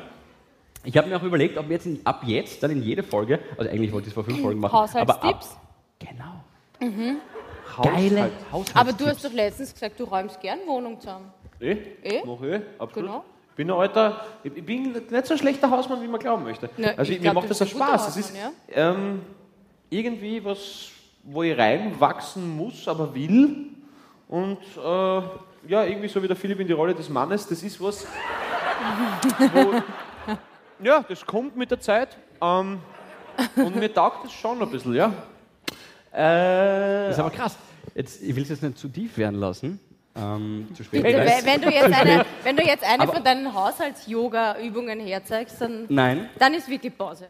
Ich 0.82 0.96
habe 0.96 1.08
mir 1.08 1.18
auch 1.18 1.22
überlegt, 1.22 1.56
ob 1.56 1.68
wir 1.68 1.76
jetzt 1.76 1.86
in, 1.86 2.00
ab 2.02 2.22
jetzt 2.26 2.60
dann 2.60 2.72
in 2.72 2.82
jede 2.82 3.04
Folge, 3.04 3.38
also 3.56 3.70
eigentlich 3.70 3.92
wollte 3.92 4.08
ich 4.08 4.10
es 4.10 4.14
vor 4.14 4.24
fünf 4.24 4.40
Folgen 4.40 4.58
machen, 4.58 4.74
aber 4.74 5.14
ab, 5.14 5.22
Haushaltstipps? 5.22 5.56
genau. 6.00 7.14
Geile 7.80 8.30
Haushaltstipps. 8.50 8.74
Aber 8.74 8.92
du 8.92 9.06
hast 9.06 9.24
doch 9.24 9.32
letztens 9.32 9.72
gesagt, 9.72 10.00
du 10.00 10.02
räumst 10.02 10.40
gern 10.40 10.58
Wohnung 10.66 10.98
zusammen. 10.98 11.30
Eh? 11.60 11.76
Eh? 12.02 12.22
Mach 12.26 12.42
eh, 12.42 12.60
absolut. 12.76 13.08
Genau. 13.08 13.24
Ich 13.58 13.64
bin 13.66 13.72
ein 13.72 13.76
alter, 13.76 14.24
ich 14.44 14.64
bin 14.64 14.92
nicht 14.92 15.26
so 15.26 15.34
ein 15.34 15.38
schlechter 15.38 15.68
Hausmann, 15.68 16.00
wie 16.00 16.06
man 16.06 16.20
glauben 16.20 16.44
möchte. 16.44 16.70
Na, 16.76 16.90
also 16.90 17.02
ich 17.02 17.08
ich, 17.10 17.16
mir 17.16 17.32
glaub, 17.32 17.34
macht 17.42 17.50
das 17.50 17.60
auch 17.60 17.66
Spaß. 17.66 18.06
Es 18.10 18.16
ist 18.16 18.32
Hausmann, 18.32 18.52
ähm, 18.70 19.22
irgendwie 19.90 20.44
was, 20.44 20.90
wo 21.24 21.42
ich 21.42 21.58
reinwachsen 21.58 22.56
muss, 22.56 22.86
aber 22.86 23.12
will. 23.12 23.66
Und 24.28 24.58
äh, 24.76 25.22
ja, 25.66 25.82
irgendwie 25.84 26.06
so 26.06 26.22
wie 26.22 26.28
der 26.28 26.36
Philipp 26.36 26.60
in 26.60 26.68
die 26.68 26.72
Rolle 26.72 26.94
des 26.94 27.08
Mannes, 27.08 27.48
das 27.48 27.60
ist 27.64 27.82
was, 27.82 28.06
wo, 29.52 29.72
ja, 30.84 31.04
das 31.08 31.26
kommt 31.26 31.56
mit 31.56 31.72
der 31.72 31.80
Zeit. 31.80 32.16
Ähm, 32.40 32.78
und 33.56 33.74
mir 33.74 33.92
taugt 33.92 34.26
das 34.26 34.32
schon 34.34 34.62
ein 34.62 34.70
bisschen, 34.70 34.94
ja. 34.94 35.12
Äh, 36.12 37.08
Das 37.08 37.16
ist 37.16 37.18
aber 37.18 37.30
krass. 37.30 37.56
Jetzt, 37.92 38.22
ich 38.22 38.36
will 38.36 38.44
es 38.44 38.50
jetzt 38.50 38.62
nicht 38.62 38.78
zu 38.78 38.86
tief 38.86 39.18
werden 39.18 39.40
lassen. 39.40 39.80
Ähm, 40.20 40.68
zu 40.74 40.84
spät. 40.84 41.02
Bitte, 41.02 41.20
vielleicht. 41.22 41.46
wenn, 41.46 41.60
du 41.60 41.70
jetzt 41.70 41.94
eine, 41.94 42.26
wenn 42.42 42.56
du 42.56 42.64
jetzt 42.64 42.84
eine 42.84 43.02
Aber- 43.02 43.12
von 43.14 43.24
deinen 43.24 43.52
Haushalts-Yoga-Übungen 43.54 45.00
herzeigst, 45.00 45.60
dann, 45.60 45.86
Nein, 45.88 46.28
dann 46.38 46.54
ist 46.54 46.68
wirklich 46.68 46.96
Pause. 46.96 47.28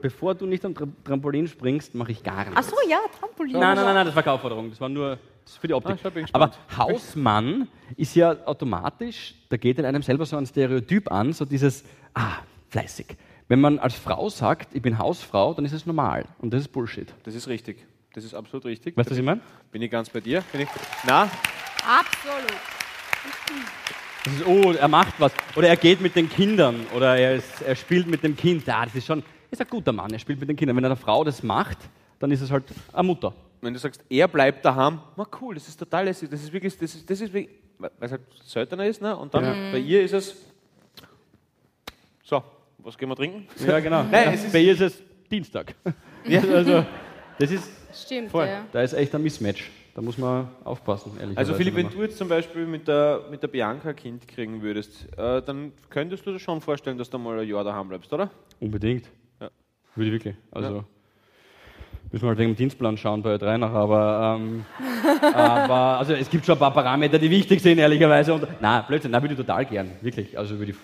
bevor 0.00 0.34
du 0.34 0.46
nicht 0.46 0.64
am 0.64 0.74
Tra 0.74 0.86
Trampolin 1.04 1.46
springst, 1.46 1.94
mache 1.94 2.12
ich 2.12 2.22
gar 2.22 2.44
nichts. 2.44 2.56
Ach 2.56 2.62
so, 2.62 2.76
ja, 2.88 2.98
Trampolin. 3.18 3.52
Nein, 3.52 3.76
nein, 3.76 3.84
nein, 3.84 3.94
nein, 3.94 4.06
das 4.06 4.16
war 4.16 4.22
keine 4.22 4.34
Aufforderung. 4.34 4.70
Das 4.70 4.80
war 4.80 4.88
nur 4.88 5.18
das 5.44 5.54
ist 5.54 5.60
für 5.60 5.66
die 5.66 5.74
Optik. 5.74 5.98
Ah, 6.04 6.10
Aber. 6.32 6.50
Hausmann 6.76 7.66
ist 7.96 8.14
ja 8.14 8.36
automatisch, 8.46 9.34
da 9.48 9.56
geht 9.56 9.78
in 9.78 9.84
einem 9.84 10.02
selber 10.02 10.24
so 10.24 10.36
ein 10.36 10.46
Stereotyp 10.46 11.10
an, 11.10 11.32
so 11.32 11.44
dieses, 11.44 11.84
ah, 12.14 12.36
fleißig. 12.68 13.06
Wenn 13.48 13.60
man 13.60 13.80
als 13.80 13.94
Frau 13.94 14.28
sagt, 14.28 14.74
ich 14.76 14.82
bin 14.82 14.96
Hausfrau, 14.96 15.54
dann 15.54 15.64
ist 15.64 15.72
es 15.72 15.86
normal. 15.86 16.24
Und 16.38 16.54
das 16.54 16.60
ist 16.62 16.68
Bullshit. 16.68 17.12
Das 17.24 17.34
ist 17.34 17.48
richtig. 17.48 17.84
Das 18.14 18.22
ist 18.22 18.32
absolut 18.34 18.64
richtig. 18.64 18.96
Weißt 18.96 19.08
du, 19.08 19.12
was 19.12 19.18
ich 19.18 19.24
meine? 19.24 19.40
Bin 19.72 19.82
ich 19.82 19.90
ganz 19.90 20.08
bei 20.08 20.20
dir? 20.20 20.44
Bin 20.52 20.60
ich, 20.60 20.68
na, 21.04 21.28
Absolut. 21.86 22.52
Das 24.24 24.34
ist, 24.34 24.46
oh, 24.46 24.72
er 24.72 24.88
macht 24.88 25.14
was. 25.18 25.32
Oder 25.56 25.68
er 25.68 25.76
geht 25.76 26.00
mit 26.00 26.14
den 26.14 26.28
Kindern. 26.28 26.86
Oder 26.94 27.16
er, 27.16 27.36
ist, 27.36 27.62
er 27.62 27.74
spielt 27.74 28.06
mit 28.06 28.22
dem 28.22 28.36
Kind. 28.36 28.66
Ja, 28.66 28.84
das 28.84 28.94
ist 28.94 29.06
schon, 29.06 29.22
ist 29.50 29.60
ein 29.60 29.66
guter 29.68 29.92
Mann, 29.92 30.12
er 30.12 30.18
spielt 30.18 30.38
mit 30.40 30.48
den 30.48 30.56
Kindern. 30.56 30.76
Wenn 30.76 30.84
eine 30.84 30.96
Frau 30.96 31.24
das 31.24 31.42
macht, 31.42 31.78
dann 32.18 32.30
ist 32.30 32.40
es 32.42 32.50
halt 32.50 32.64
eine 32.92 33.02
Mutter. 33.02 33.32
wenn 33.62 33.72
du 33.72 33.78
sagst, 33.80 34.02
er 34.08 34.28
bleibt 34.28 34.64
daheim, 34.64 35.00
na 35.16 35.26
cool, 35.40 35.54
das 35.54 35.68
ist 35.68 35.76
total 35.78 36.04
lässig. 36.04 36.28
Das 36.30 36.42
ist 36.42 36.52
wirklich, 36.52 36.76
das 36.78 36.94
ist, 36.94 37.08
das 37.08 37.20
ist 37.20 37.32
wirklich, 37.32 37.54
weil 37.78 37.90
es 38.00 38.10
halt 38.12 38.22
seltener 38.44 38.84
ist, 38.86 39.00
ne? 39.00 39.16
Und 39.16 39.32
dann 39.32 39.72
bei 39.72 39.78
ihr 39.78 40.02
ist 40.02 40.12
es, 40.12 40.36
so, 42.22 42.42
was 42.78 42.96
gehen 42.96 43.08
wir 43.08 43.16
trinken? 43.16 43.46
Ja, 43.66 43.80
genau. 43.80 44.02
Nein, 44.10 44.38
Bei 44.52 44.58
ihr 44.60 44.72
ist 44.72 44.80
es 44.80 45.02
Dienstag. 45.30 45.74
Ja. 46.26 46.42
Also, 46.52 46.84
das 47.38 47.50
ist, 47.50 47.70
Stimmt, 47.94 48.30
Voll. 48.30 48.46
ja. 48.46 48.64
da 48.70 48.82
ist 48.82 48.92
echt 48.92 49.14
ein 49.14 49.22
Mismatch. 49.22 49.70
Da 49.94 50.02
muss 50.02 50.18
man 50.18 50.48
aufpassen, 50.64 51.12
ehrlich 51.20 51.36
Also 51.36 51.54
Philipp, 51.54 51.74
wenn 51.74 51.90
du 51.90 52.02
jetzt 52.02 52.16
zum 52.16 52.28
Beispiel 52.28 52.66
mit 52.66 52.86
der, 52.86 53.22
mit 53.30 53.42
der 53.42 53.48
Bianca 53.48 53.88
ein 53.88 53.96
Kind 53.96 54.28
kriegen 54.28 54.62
würdest, 54.62 55.08
äh, 55.16 55.42
dann 55.42 55.72
könntest 55.88 56.24
du 56.26 56.32
dir 56.32 56.38
schon 56.38 56.60
vorstellen, 56.60 56.96
dass 56.96 57.10
du 57.10 57.18
mal 57.18 57.40
ein 57.40 57.48
Jahr 57.48 57.64
daheim 57.64 57.88
bleibst, 57.88 58.12
oder? 58.12 58.30
Unbedingt. 58.60 59.06
Ja. 59.40 59.50
Würde 59.96 60.08
ich 60.08 60.12
wirklich. 60.12 60.36
Also 60.52 60.84
müssen 62.12 62.24
wir 62.24 62.28
halt 62.28 62.38
wegen 62.38 62.52
dem 62.52 62.56
Dienstplan 62.56 62.96
schauen 62.96 63.22
bei 63.22 63.34
Ö3 63.34 63.58
noch, 63.58 63.72
aber, 63.72 64.38
ähm, 64.40 64.64
aber 65.34 65.98
also 65.98 66.14
es 66.14 66.28
gibt 66.30 66.44
schon 66.44 66.56
ein 66.56 66.58
paar 66.58 66.72
Parameter, 66.72 67.18
die 67.18 67.30
wichtig 67.30 67.60
sind, 67.60 67.78
ehrlicherweise. 67.78 68.34
Und, 68.34 68.46
nein, 68.60 68.84
Blödsinn, 68.86 69.10
nein, 69.10 69.22
würde 69.22 69.34
ich 69.34 69.40
total 69.40 69.64
gern. 69.66 69.90
Wirklich. 70.00 70.36
Also 70.38 70.58
würde 70.58 70.72
ich 70.72 70.78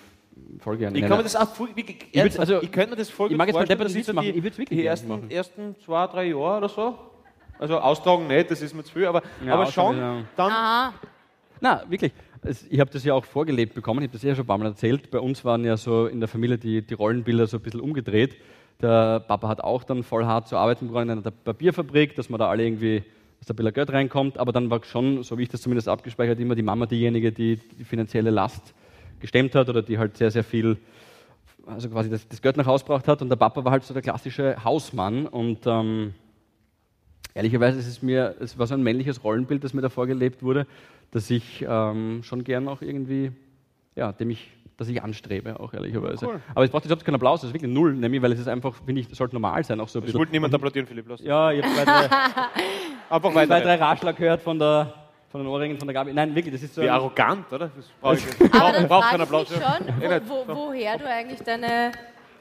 voll 0.59 0.77
gern. 0.77 0.95
Ich 0.95 1.01
kann 1.01 1.17
mir 1.17 1.23
das 1.23 1.35
auch 1.35 1.53
voll, 1.53 1.69
wirklich, 1.75 1.97
Ich 2.11 2.39
also, 2.39 2.61
ich 2.61 2.71
könnte 2.71 2.91
mir 2.91 2.95
das 2.97 3.09
voll 3.09 3.31
ich 3.31 3.37
mag 3.37 3.47
jetzt 3.47 3.55
mal 3.55 3.65
deppert 3.65 3.87
das 3.87 3.95
Witz 3.95 4.05
so 4.05 4.13
machen, 4.13 4.25
die, 4.25 4.37
ich 4.37 4.43
würd's 4.43 4.57
wirklich 4.57 4.77
die 4.77 4.83
gerne 4.83 4.89
ersten, 4.89 5.31
ersten 5.31 5.75
zwei, 5.83 6.07
drei 6.07 6.25
Jahre 6.25 6.57
oder 6.57 6.69
so. 6.69 6.97
Also 7.59 7.79
austragen 7.79 8.27
nicht, 8.27 8.51
das 8.51 8.61
ist 8.61 8.73
mir 8.75 8.83
zu 8.83 8.93
viel, 8.93 9.05
aber, 9.05 9.21
Ja, 9.45 9.53
aber 9.53 9.65
schon 9.67 9.97
ja. 9.97 10.23
dann 10.35 10.51
Aha. 10.51 10.93
Na, 11.61 11.83
wirklich. 11.89 12.11
Ich 12.69 12.79
habe 12.79 12.91
das 12.91 13.03
ja 13.03 13.13
auch 13.13 13.25
vorgelebt 13.25 13.73
bekommen, 13.73 14.01
ich 14.01 14.07
habe 14.07 14.13
das 14.13 14.23
ja 14.23 14.35
schon 14.35 14.43
ein 14.43 14.47
paar 14.47 14.57
Mal 14.57 14.67
erzählt. 14.67 15.09
Bei 15.09 15.19
uns 15.19 15.43
waren 15.43 15.65
ja 15.65 15.75
so 15.75 16.05
in 16.05 16.19
der 16.19 16.29
Familie 16.29 16.57
die, 16.57 16.81
die 16.81 16.93
Rollenbilder 16.93 17.47
so 17.47 17.57
ein 17.57 17.63
bisschen 17.63 17.81
umgedreht. 17.81 18.37
Der 18.81 19.21
Papa 19.21 19.47
hat 19.47 19.61
auch 19.61 19.83
dann 19.83 20.03
voll 20.03 20.25
hart 20.25 20.47
zu 20.47 20.55
arbeiten 20.55 20.87
begonnen 20.87 21.17
in 21.17 21.23
einer 21.23 21.31
Papierfabrik, 21.31 22.15
dass 22.15 22.29
man 22.29 22.39
da 22.39 22.47
alle 22.47 22.63
irgendwie, 22.63 23.03
dass 23.39 23.47
da 23.47 23.53
ein 23.53 23.55
bisschen 23.55 23.73
Geld 23.73 23.91
reinkommt. 23.91 24.37
Aber 24.37 24.51
dann 24.51 24.69
war 24.69 24.83
schon, 24.83 25.23
so 25.23 25.37
wie 25.37 25.43
ich 25.43 25.49
das 25.49 25.61
zumindest 25.61 25.89
abgespeichert, 25.89 26.39
immer 26.39 26.53
die 26.53 26.61
Mama 26.61 26.85
diejenige, 26.85 27.31
die 27.31 27.55
die 27.57 27.83
finanzielle 27.83 28.29
Last 28.29 28.75
gestemmt 29.19 29.55
hat 29.55 29.67
oder 29.67 29.81
die 29.81 29.97
halt 29.97 30.15
sehr, 30.15 30.29
sehr 30.29 30.43
viel, 30.43 30.77
also 31.65 31.89
quasi 31.89 32.09
das, 32.09 32.27
das 32.27 32.39
Geld 32.39 32.55
nach 32.55 32.67
Hause 32.67 32.85
gebracht 32.85 33.07
hat. 33.07 33.23
Und 33.23 33.29
der 33.29 33.35
Papa 33.35 33.65
war 33.65 33.71
halt 33.71 33.83
so 33.83 33.95
der 33.95 34.03
klassische 34.03 34.63
Hausmann. 34.63 35.25
Und 35.25 35.65
ähm, 35.65 36.13
ehrlicherweise 37.37 37.79
ist 37.79 37.87
es 37.87 38.01
mir, 38.01 38.35
es 38.39 38.57
war 38.57 38.67
so 38.67 38.73
ein 38.73 38.83
männliches 38.83 39.23
Rollenbild, 39.23 39.63
das 39.63 39.73
mir 39.73 39.81
da 39.81 39.89
vorgelebt 39.89 40.43
wurde, 40.43 40.65
dass 41.11 41.29
ich 41.29 41.65
ähm, 41.67 42.21
schon 42.23 42.43
gern 42.43 42.67
auch 42.67 42.81
irgendwie, 42.81 43.31
ja, 43.95 44.11
dem 44.11 44.31
ich, 44.31 44.49
dass 44.75 44.87
ich 44.89 45.01
anstrebe, 45.01 45.59
auch 45.59 45.73
ehrlicherweise. 45.73 46.25
Cool. 46.27 46.41
Aber 46.53 46.65
es 46.65 46.71
braucht 46.71 46.83
jetzt 46.83 46.91
überhaupt 46.91 47.05
keinen 47.05 47.15
Applaus, 47.15 47.41
das 47.41 47.49
ist 47.49 47.53
wirklich 47.53 47.71
null, 47.71 47.93
nämlich, 47.93 48.21
weil 48.21 48.31
es 48.33 48.39
ist 48.39 48.47
einfach, 48.47 48.73
finde 48.85 49.01
ich, 49.01 49.07
das 49.07 49.17
sollte 49.17 49.35
normal 49.35 49.63
sein, 49.63 49.79
auch 49.79 49.87
so 49.87 49.99
ein 49.99 50.05
Es 50.07 50.13
wollte 50.13 50.31
niemand 50.31 50.53
applaudieren, 50.53 50.87
Philipp. 50.87 51.07
Lass. 51.07 51.21
Ja, 51.21 51.51
ich 51.51 51.63
habe 51.63 51.73
zwei, 51.73 51.85
drei, 51.85 52.09
Einfach 53.09 53.31
zwei, 53.31 53.49
weiter. 53.49 53.65
drei 53.65 53.75
Raschler 53.75 54.13
gehört 54.13 54.41
von, 54.41 54.59
der, 54.59 54.93
von 55.29 55.41
den 55.41 55.47
Ohrringen 55.47 55.77
von 55.77 55.87
der 55.87 55.93
Gabi. 55.93 56.13
Nein, 56.13 56.35
wirklich, 56.35 56.53
das 56.53 56.63
ist 56.63 56.75
so. 56.75 56.81
Wie 56.81 56.89
arrogant, 56.89 57.51
oder? 57.53 57.71
Das 57.75 57.85
brauche 58.01 58.15
ich 58.15 58.25
nicht. 58.39 58.53
Aber 58.53 58.73
frage 58.87 59.05
keinen 59.05 59.15
ich 59.15 59.21
Applaus. 59.21 59.49
mich 59.49 59.59
schon, 59.59 60.01
Eh 60.03 60.21
wo, 60.27 60.47
wo, 60.47 60.55
woher 60.67 60.97
du 60.97 61.07
eigentlich 61.07 61.39
deine, 61.41 61.91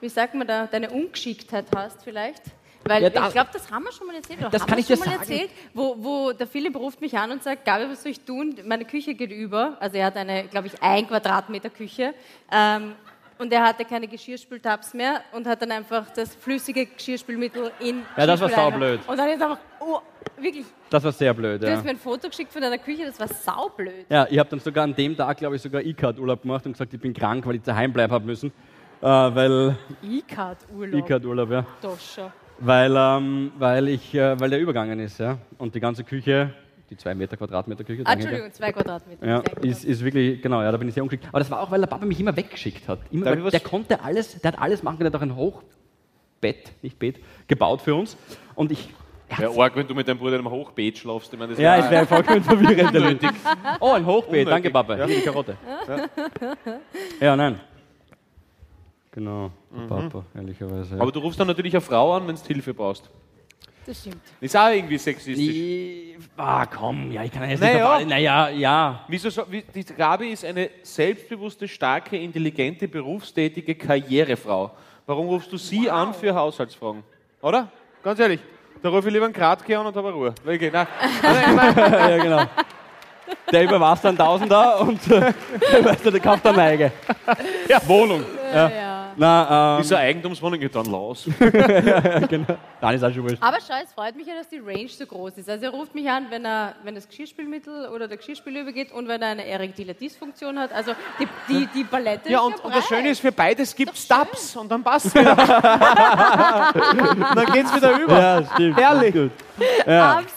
wie 0.00 0.08
sagt 0.08 0.34
man 0.34 0.46
da, 0.46 0.66
deine 0.66 0.90
Ungeschicktheit 0.90 1.66
hast 1.74 2.02
vielleicht. 2.02 2.42
Weil 2.88 3.02
Ja, 3.02 3.10
da- 3.10 3.26
ich 3.26 3.32
glaube, 3.32 3.50
das 3.52 3.70
haben 3.70 3.84
wir 3.84 3.92
schon 3.92 4.06
mal 4.06 4.16
erzählt. 4.16 4.40
Oder 4.40 4.50
Das 4.50 4.62
haben 4.62 4.68
kann 4.68 4.76
wir 4.76 4.80
ich 4.80 4.86
dir 4.86 4.96
schon 4.96 5.06
mal 5.06 5.18
sagen. 5.18 5.30
erzählt, 5.30 5.50
wo, 5.74 5.96
wo 5.98 6.32
der 6.32 6.46
Philipp 6.46 6.76
ruft 6.76 7.00
mich 7.00 7.16
an 7.16 7.30
und 7.30 7.42
sagt, 7.42 7.64
Gabi, 7.64 7.84
was 7.90 8.02
soll 8.02 8.12
ich 8.12 8.20
tun? 8.20 8.54
Meine 8.64 8.84
Küche 8.84 9.14
geht 9.14 9.30
über. 9.32 9.76
Also 9.80 9.96
er 9.96 10.06
hat 10.06 10.16
eine, 10.16 10.44
glaube 10.44 10.66
ich, 10.68 10.82
ein 10.82 11.06
Quadratmeter 11.06 11.70
Küche. 11.70 12.14
Ähm, 12.52 12.92
und 13.38 13.52
er 13.52 13.62
hatte 13.64 13.84
keine 13.84 14.08
Geschirrspültabs 14.08 14.94
mehr 14.94 15.20
und 15.32 15.46
hat 15.46 15.60
dann 15.60 15.70
einfach 15.70 16.08
das 16.10 16.34
flüssige 16.34 16.86
Geschirrspülmittel 16.86 17.70
in 17.80 18.02
Ja, 18.16 18.24
das 18.26 18.40
war 18.40 18.48
saublöd. 18.48 19.00
Und 19.06 19.16
dann 19.18 19.28
ist 19.28 19.42
einfach, 19.42 19.58
oh, 19.80 19.98
wirklich, 20.38 20.64
Das 20.88 21.04
war 21.04 21.12
sehr 21.12 21.34
blöd, 21.34 21.62
du 21.62 21.66
ja. 21.66 21.74
hast 21.76 21.84
mir 21.84 21.90
ein 21.90 21.98
Foto 21.98 22.28
geschickt 22.28 22.50
von 22.50 22.62
deiner 22.62 22.78
Küche, 22.78 23.04
das 23.04 23.20
war 23.20 23.28
saublöd. 23.28 24.06
Ja, 24.08 24.26
ich 24.30 24.38
habe 24.38 24.48
dann 24.48 24.60
sogar 24.60 24.84
an 24.84 24.94
dem 24.94 25.14
Tag, 25.14 25.36
glaube 25.36 25.56
ich, 25.56 25.60
sogar 25.62 25.82
E-Card-Urlaub 25.82 26.40
gemacht 26.42 26.64
und 26.64 26.72
gesagt, 26.72 26.94
ich 26.94 27.00
bin 27.00 27.12
krank, 27.12 27.44
weil 27.46 27.56
ich 27.56 27.62
daheim 27.62 27.92
bleiben 27.92 28.10
habe 28.14 28.24
müssen. 28.24 28.50
weil 29.02 29.76
E-Card-Urlaub. 30.02 31.00
E-Card-Urlaub, 31.04 31.50
ja. 31.50 31.66
Doch 31.82 32.00
schon. 32.00 32.32
Weil, 32.58 32.94
ähm, 32.96 33.52
weil, 33.58 33.88
ich, 33.88 34.14
äh, 34.14 34.38
weil 34.40 34.50
der 34.50 34.60
übergangen 34.60 34.98
ist, 35.00 35.18
ja. 35.18 35.38
Und 35.58 35.74
die 35.74 35.80
ganze 35.80 36.04
Küche, 36.04 36.54
die 36.88 36.96
zwei 36.96 37.14
Meter 37.14 37.36
Quadratmeter 37.36 37.84
Küche, 37.84 38.02
Ah, 38.06 38.12
Entschuldigung, 38.14 38.50
zwei 38.52 38.72
Quadratmeter. 38.72 39.26
Ja, 39.26 39.42
ist, 39.62 39.84
ist 39.84 40.02
wirklich, 40.04 40.40
genau, 40.40 40.62
ja, 40.62 40.72
da 40.72 40.78
bin 40.78 40.88
ich 40.88 40.94
sehr 40.94 41.02
ungeschickt. 41.02 41.26
Aber 41.28 41.38
das 41.38 41.50
war 41.50 41.60
auch, 41.60 41.70
weil 41.70 41.80
der 41.80 41.86
Papa 41.86 42.06
mich 42.06 42.18
immer 42.18 42.34
weggeschickt 42.36 42.88
hat. 42.88 43.00
Immer, 43.10 43.44
was- 43.44 43.50
der 43.50 43.60
konnte 43.60 44.02
alles, 44.02 44.40
der 44.40 44.52
hat 44.52 44.58
alles 44.60 44.82
machen 44.82 44.98
können, 44.98 45.10
der 45.12 45.20
hat 45.20 45.28
auch 45.28 45.30
ein 45.30 45.36
Hochbett, 45.36 46.72
nicht 46.82 46.98
Bett, 46.98 47.16
gebaut 47.46 47.82
für 47.82 47.94
uns. 47.94 48.16
Und 48.54 48.72
ich, 48.72 48.88
Ja, 49.38 49.50
arg, 49.58 49.74
wenn 49.76 49.86
du 49.88 49.94
mit 49.94 50.06
deinem 50.08 50.18
Bruder 50.18 50.34
in 50.38 50.46
einem 50.46 50.50
Hochbeet 50.50 50.96
schlafst. 50.98 51.32
Ich 51.32 51.38
meine, 51.38 51.50
das 51.52 51.60
ja, 51.60 51.76
es 51.78 51.90
wäre 51.90 52.06
vollkommen 52.06 52.42
verwirrend. 52.44 53.20
Oh, 53.80 53.92
ein 53.92 54.06
Hochbeet, 54.06 54.46
Unnötig. 54.46 54.48
danke 54.50 54.70
Papa. 54.70 54.96
Ja. 54.96 55.06
Hier 55.06 55.16
die 55.16 55.22
Karotte. 55.22 55.56
Ja, 57.20 57.34
nein. 57.36 57.58
Genau, 59.16 59.50
der 59.72 59.86
Papa, 59.86 60.24
ehrlicherweise. 60.34 60.94
ja. 60.96 61.00
Aber 61.02 61.10
du 61.10 61.18
rufst 61.20 61.40
dann 61.40 61.46
natürlich 61.48 61.72
eine 61.74 61.80
Frau 61.80 62.14
an, 62.14 62.28
wenn 62.28 62.36
du 62.36 62.42
Hilfe 62.42 62.72
brauchst. 62.74 63.10
Das 63.86 63.98
stimmt. 64.00 64.20
Ist 64.40 64.54
auch 64.56 64.68
irgendwie 64.68 64.98
sexistisch. 64.98 65.36
Die- 65.36 66.16
Ah, 66.36 66.66
komm, 66.66 67.10
ja, 67.12 67.22
ich 67.24 67.32
kann 67.32 67.48
jetzt 67.48 67.60
Naja. 67.60 67.98
nicht 67.98 68.08
naja, 68.10 68.48
ja. 68.50 69.04
Wieso 69.08 69.30
so, 69.30 69.42
wie, 69.50 69.62
die 69.74 69.84
Gabi 69.84 70.28
ist 70.32 70.44
eine 70.44 70.68
selbstbewusste, 70.82 71.66
starke, 71.66 72.16
intelligente, 72.18 72.88
berufstätige 72.88 73.74
Karrierefrau. 73.74 74.70
Warum 75.06 75.28
rufst 75.28 75.50
du 75.52 75.56
sie 75.56 75.88
an 75.90 76.12
für 76.12 76.34
Haushaltsfragen? 76.34 77.02
Oder? 77.40 77.70
Ganz 78.02 78.18
ehrlich. 78.18 78.40
Da 78.82 78.90
rufe 78.90 79.08
ich 79.08 79.14
lieber 79.14 79.24
einen 79.26 79.34
Kratke 79.34 79.78
an 79.78 79.86
und 79.86 79.96
habe 79.96 80.12
Ruhe. 80.12 80.34
Wirklich, 80.44 80.70
nein. 80.72 80.86
Also, 81.22 81.80
ja, 81.80 82.18
genau. 82.18 82.42
Der 83.50 83.64
überwarst 83.64 84.04
dann 84.04 84.16
Tausender 84.16 84.80
und 84.80 85.00
äh, 85.10 85.32
der 86.10 86.20
kauft 86.20 86.46
eine 86.46 86.56
Neige. 86.56 86.92
Ja, 87.68 87.80
Wohnung. 87.88 88.24
Ja. 88.52 88.68
Ja. 88.70 88.95
Na, 89.16 89.76
ähm, 89.76 89.82
Diese 89.82 89.98
Eigentumswohnung 89.98 90.60
geht 90.60 90.74
dann 90.74 90.86
los. 90.86 91.26
genau. 92.28 92.56
Dann 92.80 92.94
ist 92.94 93.02
auch 93.02 93.12
schon 93.12 93.22
wurscht. 93.22 93.42
Aber 93.42 93.56
schau, 93.66 93.74
es 93.82 93.92
freut 93.92 94.14
mich 94.14 94.26
ja, 94.26 94.34
dass 94.34 94.48
die 94.48 94.58
Range 94.58 94.88
so 94.88 95.06
groß 95.06 95.38
ist. 95.38 95.48
Also 95.48 95.64
er 95.64 95.70
ruft 95.70 95.94
mich 95.94 96.08
an, 96.08 96.26
wenn, 96.30 96.44
er, 96.44 96.74
wenn 96.84 96.94
das 96.94 97.08
Geschirrspülmittel 97.08 97.88
oder 97.88 98.08
der 98.08 98.18
Geschirrspüler 98.18 98.60
übergeht 98.60 98.92
und 98.92 99.08
wenn 99.08 99.22
er 99.22 99.28
eine 99.28 99.46
erektile 99.46 99.94
Dysfunktion 99.94 100.58
hat. 100.58 100.72
Also 100.72 100.92
die, 101.18 101.26
die, 101.48 101.66
die 101.74 101.84
Palette 101.84 102.30
Ja, 102.30 102.40
ist 102.40 102.44
und, 102.44 102.56
ja 102.58 102.64
und 102.64 102.74
das. 102.74 102.86
Schöne 102.86 103.08
ist, 103.08 103.20
für 103.20 103.32
beides 103.32 103.74
gibt 103.74 103.94
es 103.94 104.04
Stabs 104.04 104.54
und 104.56 104.70
dann 104.70 104.82
passt 104.82 105.06
es 105.06 105.14
wieder. 105.14 105.34
dann 107.34 107.46
geht 107.52 107.66
es 107.66 107.74
wieder 107.74 107.98
über. 107.98 108.18
Ja, 108.18 108.44
stimmt. 108.54 108.76
Herrlich. 108.76 109.14
Gut. 109.14 109.30
Ja. 109.86 110.18
Absolut, 110.18 110.30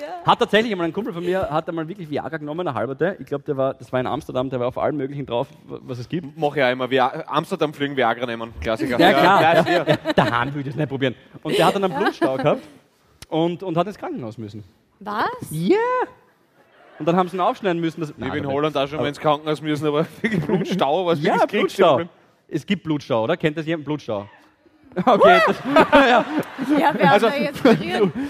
ja. 0.00 0.24
Hat 0.24 0.38
tatsächlich 0.38 0.72
einmal 0.72 0.86
ein 0.86 0.92
Kumpel 0.92 1.12
von 1.12 1.24
mir, 1.24 1.48
hat 1.50 1.68
einmal 1.68 1.86
wirklich 1.88 2.08
Viagra 2.08 2.36
genommen, 2.36 2.66
eine 2.66 2.74
halberte. 2.74 3.16
Ich 3.18 3.26
glaube, 3.26 3.44
der 3.44 3.56
war, 3.56 3.74
das 3.74 3.92
war 3.92 4.00
in 4.00 4.06
Amsterdam, 4.06 4.50
der 4.50 4.60
war 4.60 4.68
auf 4.68 4.78
allem 4.78 4.96
möglichen 4.96 5.26
drauf, 5.26 5.48
was 5.66 5.98
es 5.98 6.08
gibt. 6.08 6.36
Mach 6.36 6.54
ich 6.56 6.62
auch 6.62 6.70
immer. 6.70 6.90
Via 6.90 7.24
Amsterdam 7.26 7.72
fliegen 7.74 7.96
Viagra 7.96 8.26
nehmen. 8.26 8.52
Klassiker. 8.60 8.98
Ja, 8.98 9.12
klar. 9.12 9.42
Ja, 9.42 9.54
Ja, 9.54 9.70
ja, 9.70 9.84
ja, 9.86 10.12
daheim 10.14 10.52
ich 10.58 10.64
das 10.66 10.76
nicht 10.76 10.88
probieren. 10.88 11.14
Und 11.42 11.56
der 11.56 11.66
hat 11.66 11.74
dann 11.74 11.84
einen 11.84 11.94
Blutstau 11.94 12.36
gehabt 12.36 12.62
und, 13.28 13.62
und 13.62 13.76
hat 13.76 13.86
ins 13.86 13.98
Krankenhaus 13.98 14.38
müssen. 14.38 14.64
Was? 15.00 15.26
Ja! 15.50 15.76
Und 16.98 17.06
dann 17.06 17.16
haben 17.16 17.28
sie 17.28 17.36
ihn 17.36 17.40
aufschneiden 17.40 17.80
müssen. 17.80 18.00
Das, 18.00 18.10
Ich 18.10 18.16
bin 18.16 18.34
in 18.34 18.46
Holland 18.46 18.76
auch 18.76 18.86
schon 18.86 19.00
mal 19.00 19.08
ins 19.08 19.18
Krankenhaus 19.18 19.60
müssen, 19.60 19.86
aber 19.86 20.04
Blutstau, 20.46 21.06
was 21.06 21.20
Ja, 21.22 21.44
Blutstau. 21.46 22.02
Es 22.48 22.66
gibt 22.66 22.82
Blutstau, 22.82 23.24
oder? 23.24 23.36
Kennt 23.36 23.56
das 23.56 23.66
jemand? 23.66 23.86
Blutstau. 23.86 24.28
Okay, 24.94 25.40
das, 25.46 25.56
Ja, 26.78 26.94
wir 26.94 27.10
Also- 27.10 27.30
haben 27.30 27.42
jetzt. 27.42 27.62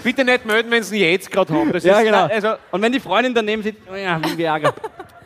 Bitte 0.03 0.23
nicht 0.25 0.45
melden, 0.45 0.71
wenn 0.71 0.83
sie 0.83 0.97
ihn 1.03 1.11
jetzt 1.11 1.29
gerade 1.31 1.53
haben. 1.53 1.71
Das 1.71 1.83
ja, 1.83 1.99
ist, 1.99 2.05
genau. 2.05 2.25
Also, 2.25 2.53
Und 2.71 2.81
wenn 2.81 2.91
die 2.91 2.99
Freundin 2.99 3.33
daneben 3.33 3.61
sitzt, 3.63 3.81
oh 3.91 3.95
ja, 3.95 4.19
wie 4.23 4.37
Viagra. 4.37 4.73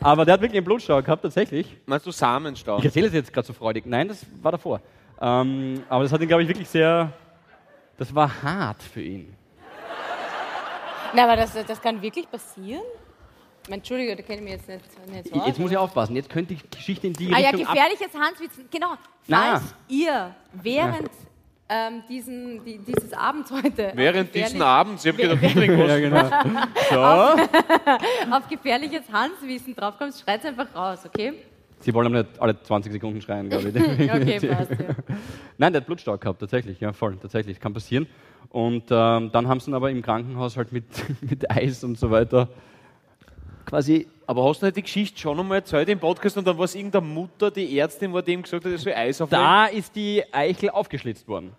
Aber 0.00 0.24
der 0.24 0.34
hat 0.34 0.40
wirklich 0.40 0.58
einen 0.58 0.64
Blutstau 0.64 1.02
gehabt, 1.02 1.22
tatsächlich. 1.22 1.76
meinst 1.86 2.06
du 2.06 2.10
Samenstau? 2.10 2.78
Ich 2.78 2.84
erzähle 2.84 3.08
es 3.08 3.12
jetzt 3.12 3.32
gerade 3.32 3.46
so 3.46 3.52
freudig. 3.52 3.84
Nein, 3.86 4.08
das 4.08 4.24
war 4.42 4.52
davor. 4.52 4.80
Ähm, 5.20 5.82
aber 5.88 6.04
das 6.04 6.12
hat 6.12 6.20
ihn, 6.20 6.28
glaube 6.28 6.42
ich, 6.42 6.48
wirklich 6.48 6.68
sehr. 6.68 7.12
Das 7.96 8.14
war 8.14 8.30
hart 8.42 8.82
für 8.82 9.02
ihn. 9.02 9.34
Na, 11.14 11.24
aber 11.24 11.36
das, 11.36 11.52
das 11.66 11.80
kann 11.80 12.00
wirklich 12.02 12.30
passieren? 12.30 12.82
Entschuldige, 13.68 14.14
da 14.16 14.22
kenne 14.22 14.36
ich 14.38 14.42
mich 14.44 14.52
jetzt 14.52 14.68
nicht, 14.68 14.82
nicht 15.12 15.34
so 15.34 15.46
jetzt 15.46 15.58
muss 15.58 15.70
ich 15.70 15.76
aufpassen. 15.76 16.16
Jetzt 16.16 16.30
könnte 16.30 16.54
die 16.54 16.60
Geschichte 16.76 17.06
in 17.06 17.12
die 17.12 17.32
Ah 17.34 17.38
ja, 17.38 17.50
Richtung 17.50 17.66
ab. 17.66 17.74
gefährliches 17.74 18.14
Handwitzen. 18.18 18.64
Genau. 18.70 18.94
Na. 19.26 19.58
Falls 19.58 19.74
ihr 19.88 20.34
während 20.52 21.10
ähm, 21.68 22.02
diesen, 22.08 22.64
die, 22.64 22.78
dieses 22.78 23.12
Abends 23.12 23.50
heute 23.50 23.92
Während 23.94 24.28
auf 24.28 24.32
diesen 24.32 24.62
Abends, 24.62 25.04
ich 25.04 25.12
habe 25.12 25.22
gedacht, 25.22 25.42
was. 25.42 25.88
Ja, 25.88 25.98
genau. 25.98 26.24
So. 26.90 28.30
auf 28.34 28.48
gefährliches 28.48 29.02
Handwissen 29.12 29.74
draufkommt, 29.74 30.14
schreit 30.14 30.44
nicht 30.44 30.74
raus, 30.74 31.00
okay? 31.04 31.34
Sie 31.80 31.94
wollen 31.94 32.06
aber 32.06 32.22
nicht 32.22 32.40
alle 32.40 32.60
20 32.60 32.92
Sekunden 32.92 33.20
schreien, 33.20 33.48
glaube 33.48 33.68
ich. 33.68 33.76
Okay, 34.10 34.40
passt, 34.48 34.70
ja. 34.70 34.76
Nein, 35.58 35.72
der 35.72 35.80
hat 35.80 35.86
Blutstau 35.86 36.16
gehabt, 36.16 36.40
tatsächlich. 36.40 36.80
Ja, 36.80 36.92
voll, 36.92 37.16
tatsächlich. 37.20 37.60
Kann 37.60 37.72
passieren. 37.72 38.06
Und 38.50 38.84
ähm, 38.90 39.30
dann 39.30 39.46
haben 39.46 39.60
sie 39.60 39.70
ihn 39.70 39.74
aber 39.74 39.90
im 39.90 40.02
Krankenhaus 40.02 40.56
halt 40.56 40.72
mit, 40.72 40.84
mit 41.20 41.50
Eis 41.50 41.84
und 41.84 41.98
so 41.98 42.10
weiter 42.10 42.48
quasi. 43.68 44.06
Aber 44.26 44.44
hast 44.44 44.60
du 44.60 44.66
nicht 44.66 44.76
die 44.76 44.82
Geschichte 44.82 45.18
schon 45.18 45.38
einmal 45.38 45.58
erzählt 45.58 45.88
im 45.88 45.98
Podcast 45.98 46.36
und 46.36 46.46
dann 46.46 46.56
war 46.58 46.64
es 46.64 46.74
irgendeine 46.74 47.06
Mutter, 47.06 47.50
die 47.50 47.78
Ärztin 47.78 48.12
war, 48.12 48.22
die 48.22 48.32
ihm 48.32 48.42
gesagt 48.42 48.64
hat, 48.64 48.72
er 48.72 48.78
soll 48.78 48.92
Eis 48.92 49.20
auflegen? 49.20 49.44
Da 49.44 49.66
ist 49.66 49.94
die 49.94 50.22
Eichel 50.32 50.70
aufgeschlitzt 50.70 51.26
worden. 51.28 51.52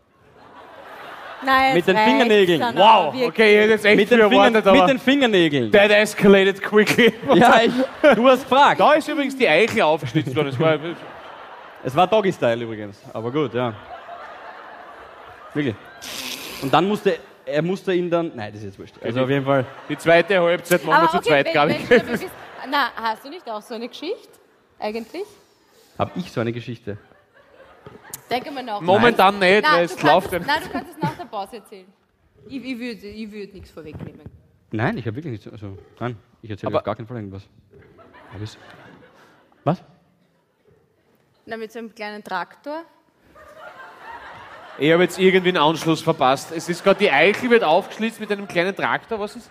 Nein, 1.42 1.74
Mit 1.76 1.88
den 1.88 1.98
Fingernägeln. 1.98 2.62
Wow, 2.76 3.16
okay, 3.28 3.70
jetzt 3.70 3.86
echt 3.86 3.96
Mit 3.96 4.12
den, 4.12 4.20
Fingern, 4.20 4.32
erwartet, 4.34 4.68
aber 4.68 4.78
mit 4.82 4.90
den 4.90 5.00
Fingernägeln. 5.00 5.72
that 5.72 5.90
escalated 5.90 6.62
quickly. 6.62 7.14
Ja, 7.34 7.62
ich, 7.62 7.72
du 8.16 8.28
hast 8.28 8.44
gefragt. 8.44 8.80
Da 8.82 8.94
ist 8.94 9.08
übrigens 9.08 9.38
die 9.38 9.48
Eichel 9.48 9.84
aufgeschnitzt 9.84 10.36
worden. 10.36 10.50
Das 10.50 10.60
war, 10.60 10.78
Es 11.82 11.96
war 11.96 12.08
Doggy-Style 12.08 12.62
übrigens, 12.64 13.02
aber 13.14 13.32
gut, 13.32 13.54
ja. 13.54 13.74
Wirklich. 15.54 15.76
Und 16.62 16.74
dann 16.74 16.86
musste 16.88 17.18
er 17.50 17.62
musste 17.62 17.94
ihn 17.94 18.10
dann. 18.10 18.32
Nein, 18.36 18.52
das 18.52 18.62
ist 18.62 18.66
jetzt 18.68 18.80
wurscht. 18.80 18.96
Also 19.04 19.22
auf 19.22 19.30
jeden 19.30 19.46
Fall. 19.46 19.66
die 19.88 19.98
zweite 19.98 20.40
Halbzeit 20.42 20.84
machen 20.86 21.04
wir 21.04 21.10
Aber 21.10 21.12
zu 21.12 21.18
okay, 21.18 21.30
zweit, 21.30 21.46
wenn, 21.48 21.54
glaube 21.54 21.70
wenn 21.72 21.82
ich. 21.82 21.88
du 21.90 21.98
dabei 22.00 22.12
bist, 22.12 22.26
na, 22.70 22.92
hast 22.96 23.26
du 23.26 23.30
nicht 23.30 23.50
auch 23.50 23.62
so 23.62 23.74
eine 23.76 23.88
Geschichte? 23.88 24.30
Eigentlich? 24.80 25.24
Habe 25.98 26.12
ich 26.16 26.32
so 26.32 26.40
eine 26.42 26.54
Geschichte? 26.54 26.98
Denke 28.30 28.52
mal 28.52 28.64
nach. 28.64 28.80
Momentan 28.82 29.40
nicht, 29.40 29.64
Nein, 29.64 29.72
weil 29.74 29.88
du 29.88 29.94
es 29.94 30.02
läuft. 30.04 30.32
nein, 30.32 30.42
du 30.64 30.70
kannst 30.70 30.92
es 30.92 31.02
nach 31.02 31.18
der 31.18 31.26
Pause 31.26 31.58
erzählen. 31.58 31.88
Ich, 32.48 32.64
ich 32.64 32.80
würde 32.80 33.08
ich 33.08 33.32
würd 33.32 33.54
nichts 33.54 33.72
vorwegnehmen. 33.72 34.22
Nein, 34.72 34.98
ich 34.98 35.06
habe 35.06 35.16
wirklich 35.16 35.32
nichts. 35.32 35.48
Also, 35.48 35.78
nein, 36.00 36.16
ich 36.42 36.50
erzähle 36.50 36.78
auf 36.78 36.84
gar 36.84 36.96
keinen 36.96 37.08
Fall 37.08 37.18
irgendwas. 37.18 37.48
Was? 39.64 39.84
Na, 41.46 41.58
mit 41.58 41.72
so 41.72 41.80
einem 41.80 41.94
kleinen 41.94 42.24
Traktor. 42.24 42.84
Ich 44.80 44.92
habe 44.94 45.04
jetzt 45.04 45.20
irgendwie 45.20 45.50
einen 45.50 45.58
Anschluss 45.58 46.02
verpasst. 46.02 46.52
Es 46.56 46.70
ist 46.70 46.84
gerade 46.84 47.00
die 47.00 47.12
Eichel 47.12 47.50
wird 47.50 47.64
aufgeschlitzt 47.64 48.20
mit 48.20 48.32
einem 48.32 48.48
kleinen 48.48 48.76
Traktor. 48.76 49.20
Was 49.20 49.36
ist? 49.36 49.50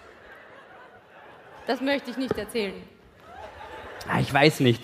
Das 1.67 1.81
möchte 1.83 2.11
ich 2.11 2.17
nicht 2.17 2.37
erzählen. 2.37 2.73
Ah, 4.09 4.21
ich 4.21 4.33
weiß 4.33 4.61
nicht. 4.61 4.83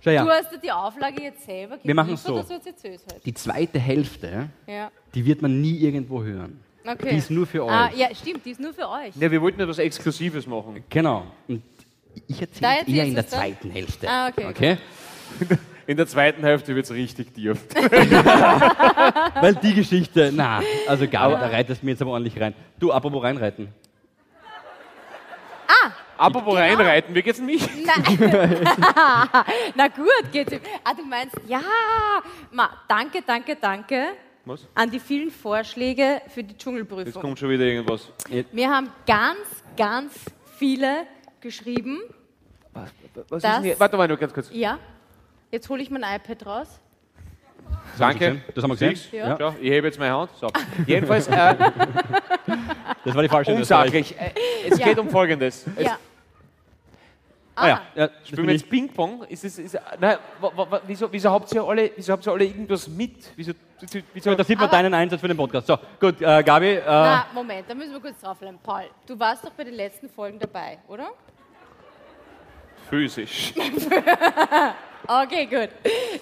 Schau 0.00 0.10
Du 0.10 0.14
ja, 0.14 0.24
hast 0.28 0.52
dir 0.52 0.58
die 0.58 0.70
Auflage 0.70 1.22
jetzt 1.22 1.44
selber 1.44 1.76
Wir 1.82 1.94
machen's 1.94 2.22
geliefert, 2.22 2.62
so. 2.78 3.16
Die 3.24 3.34
zweite 3.34 3.80
Hälfte, 3.80 4.48
Ja. 4.66 4.92
die 5.12 5.26
wird 5.26 5.42
man 5.42 5.60
nie 5.60 5.76
irgendwo 5.76 6.22
hören. 6.22 6.60
Okay. 6.86 7.10
Die 7.10 7.16
ist 7.16 7.30
nur 7.30 7.46
für 7.46 7.64
euch. 7.64 7.72
Ah, 7.72 7.90
ja, 7.96 8.14
stimmt, 8.14 8.46
die 8.46 8.52
ist 8.52 8.60
nur 8.60 8.72
für 8.72 8.88
euch. 8.88 9.14
Ja, 9.16 9.28
wir 9.28 9.42
wollten 9.42 9.60
etwas 9.60 9.78
Exklusives 9.78 10.46
machen. 10.46 10.84
Genau. 10.88 11.26
Und 11.48 11.62
ich 12.28 12.40
erzähle 12.40 12.86
eher 12.86 13.04
in 13.04 13.14
der 13.14 13.24
dann? 13.24 13.32
zweiten 13.32 13.70
Hälfte. 13.70 14.08
Ah, 14.08 14.28
okay, 14.28 14.46
okay? 14.46 14.78
In 15.88 15.96
der 15.96 16.06
zweiten 16.06 16.42
Hälfte 16.44 16.74
wird 16.74 16.84
es 16.84 16.92
richtig 16.92 17.32
tief. 17.32 17.64
Weil 19.40 19.54
die 19.54 19.72
Geschichte, 19.72 20.30
na, 20.34 20.60
also 20.86 21.08
Gabi, 21.08 21.32
da 21.36 21.46
reitest 21.46 21.80
du 21.80 21.86
mir 21.86 21.92
jetzt 21.92 22.02
aber 22.02 22.10
ordentlich 22.10 22.38
rein. 22.38 22.52
Du, 22.78 22.92
apropos 22.92 23.22
reinreiten. 23.22 23.72
Apropos 26.18 26.56
reinreiten, 26.56 27.14
wie 27.14 27.22
geht's 27.22 27.40
mich? 27.40 27.66
Nein. 27.86 28.18
Na 29.76 29.88
gut, 29.88 30.30
geht's. 30.30 30.52
ihm. 30.52 30.60
Ah, 30.84 30.92
du 30.92 31.04
meinst, 31.06 31.36
ja. 31.46 31.62
Ma, 32.50 32.68
danke, 32.86 33.22
danke, 33.24 33.56
danke 33.56 34.08
Was? 34.44 34.66
an 34.74 34.90
die 34.90 35.00
vielen 35.00 35.30
Vorschläge 35.30 36.20
für 36.28 36.42
die 36.42 36.50
Jetzt 36.50 36.60
Dschungelprüfung. 36.62 37.22
kommt 37.22 37.38
schon 37.38 37.48
wieder 37.48 37.64
irgendwas. 37.64 38.10
Wir 38.52 38.68
haben 38.68 38.90
ganz, 39.06 39.38
ganz 39.74 40.12
viele 40.58 41.06
geschrieben. 41.40 42.00
Was, 42.74 42.90
was 43.30 43.42
ist 43.42 43.50
denn 43.54 43.62
hier? 43.62 43.80
Warte 43.80 43.96
mal 43.96 44.06
nur 44.06 44.18
ganz 44.18 44.34
kurz. 44.34 44.50
Ja. 44.52 44.78
Jetzt 45.50 45.68
hole 45.68 45.82
ich 45.82 45.90
mein 45.90 46.02
iPad 46.02 46.46
raus. 46.46 46.80
Danke. 47.98 48.42
Das 48.54 48.62
haben 48.62 48.70
wir 48.70 48.76
gesehen. 48.76 48.98
Ja. 49.12 49.36
Schau, 49.38 49.54
ich 49.60 49.70
hebe 49.70 49.86
jetzt 49.86 49.98
meine 49.98 50.14
Hand. 50.14 50.30
So. 50.38 50.48
Jedenfalls 50.86 51.26
äh, 51.28 51.54
Das 53.04 53.14
war 53.14 53.22
die 53.22 53.28
falsche 53.28 53.54
unsachlich. 53.54 54.14
Äh, 54.18 54.32
es 54.68 54.78
Ja. 54.78 54.86
geht 54.86 54.98
um 54.98 55.08
Folgendes. 55.08 55.66
Es, 55.76 55.84
Ja. 55.84 55.98
Ah, 57.54 57.68
ja. 57.68 57.82
ja 57.96 58.06
das 58.06 58.16
Spielen 58.28 58.36
bin 58.36 58.46
wir 58.46 58.54
jetzt 58.54 58.70
Ping-Pong? 58.70 59.24
Ist 59.24 59.44
es, 59.44 59.58
ist, 59.58 59.76
nein, 59.98 60.16
wieso, 60.86 61.10
wieso, 61.10 61.30
habt 61.30 61.52
ihr 61.52 61.64
alle, 61.64 61.90
wieso 61.96 62.12
habt 62.12 62.24
ihr 62.24 62.32
alle 62.32 62.44
irgendwas 62.44 62.86
mit? 62.86 63.32
Wieso, 63.34 63.52
wieso, 64.14 64.34
Da 64.36 64.44
sieht 64.44 64.60
man 64.60 64.70
deinen 64.70 64.94
Einsatz 64.94 65.20
für 65.20 65.26
den 65.26 65.36
Podcast. 65.36 65.66
So, 65.66 65.76
gut, 65.98 66.20
äh, 66.22 66.42
Gabi, 66.44 66.74
äh, 66.74 66.82
Na, 66.86 67.26
Moment, 67.34 67.68
da 67.68 67.74
müssen 67.74 67.92
wir 67.92 68.00
kurz 68.00 68.20
draufbleiben. 68.20 68.60
Paul, 68.62 68.84
du 69.06 69.18
warst 69.18 69.44
doch 69.44 69.50
bei 69.50 69.64
den 69.64 69.74
letzten 69.74 70.08
Folgen 70.08 70.38
dabei, 70.38 70.78
oder? 70.86 71.08
physisch. 72.88 73.52
Okay, 75.10 75.46
gut. 75.46 75.70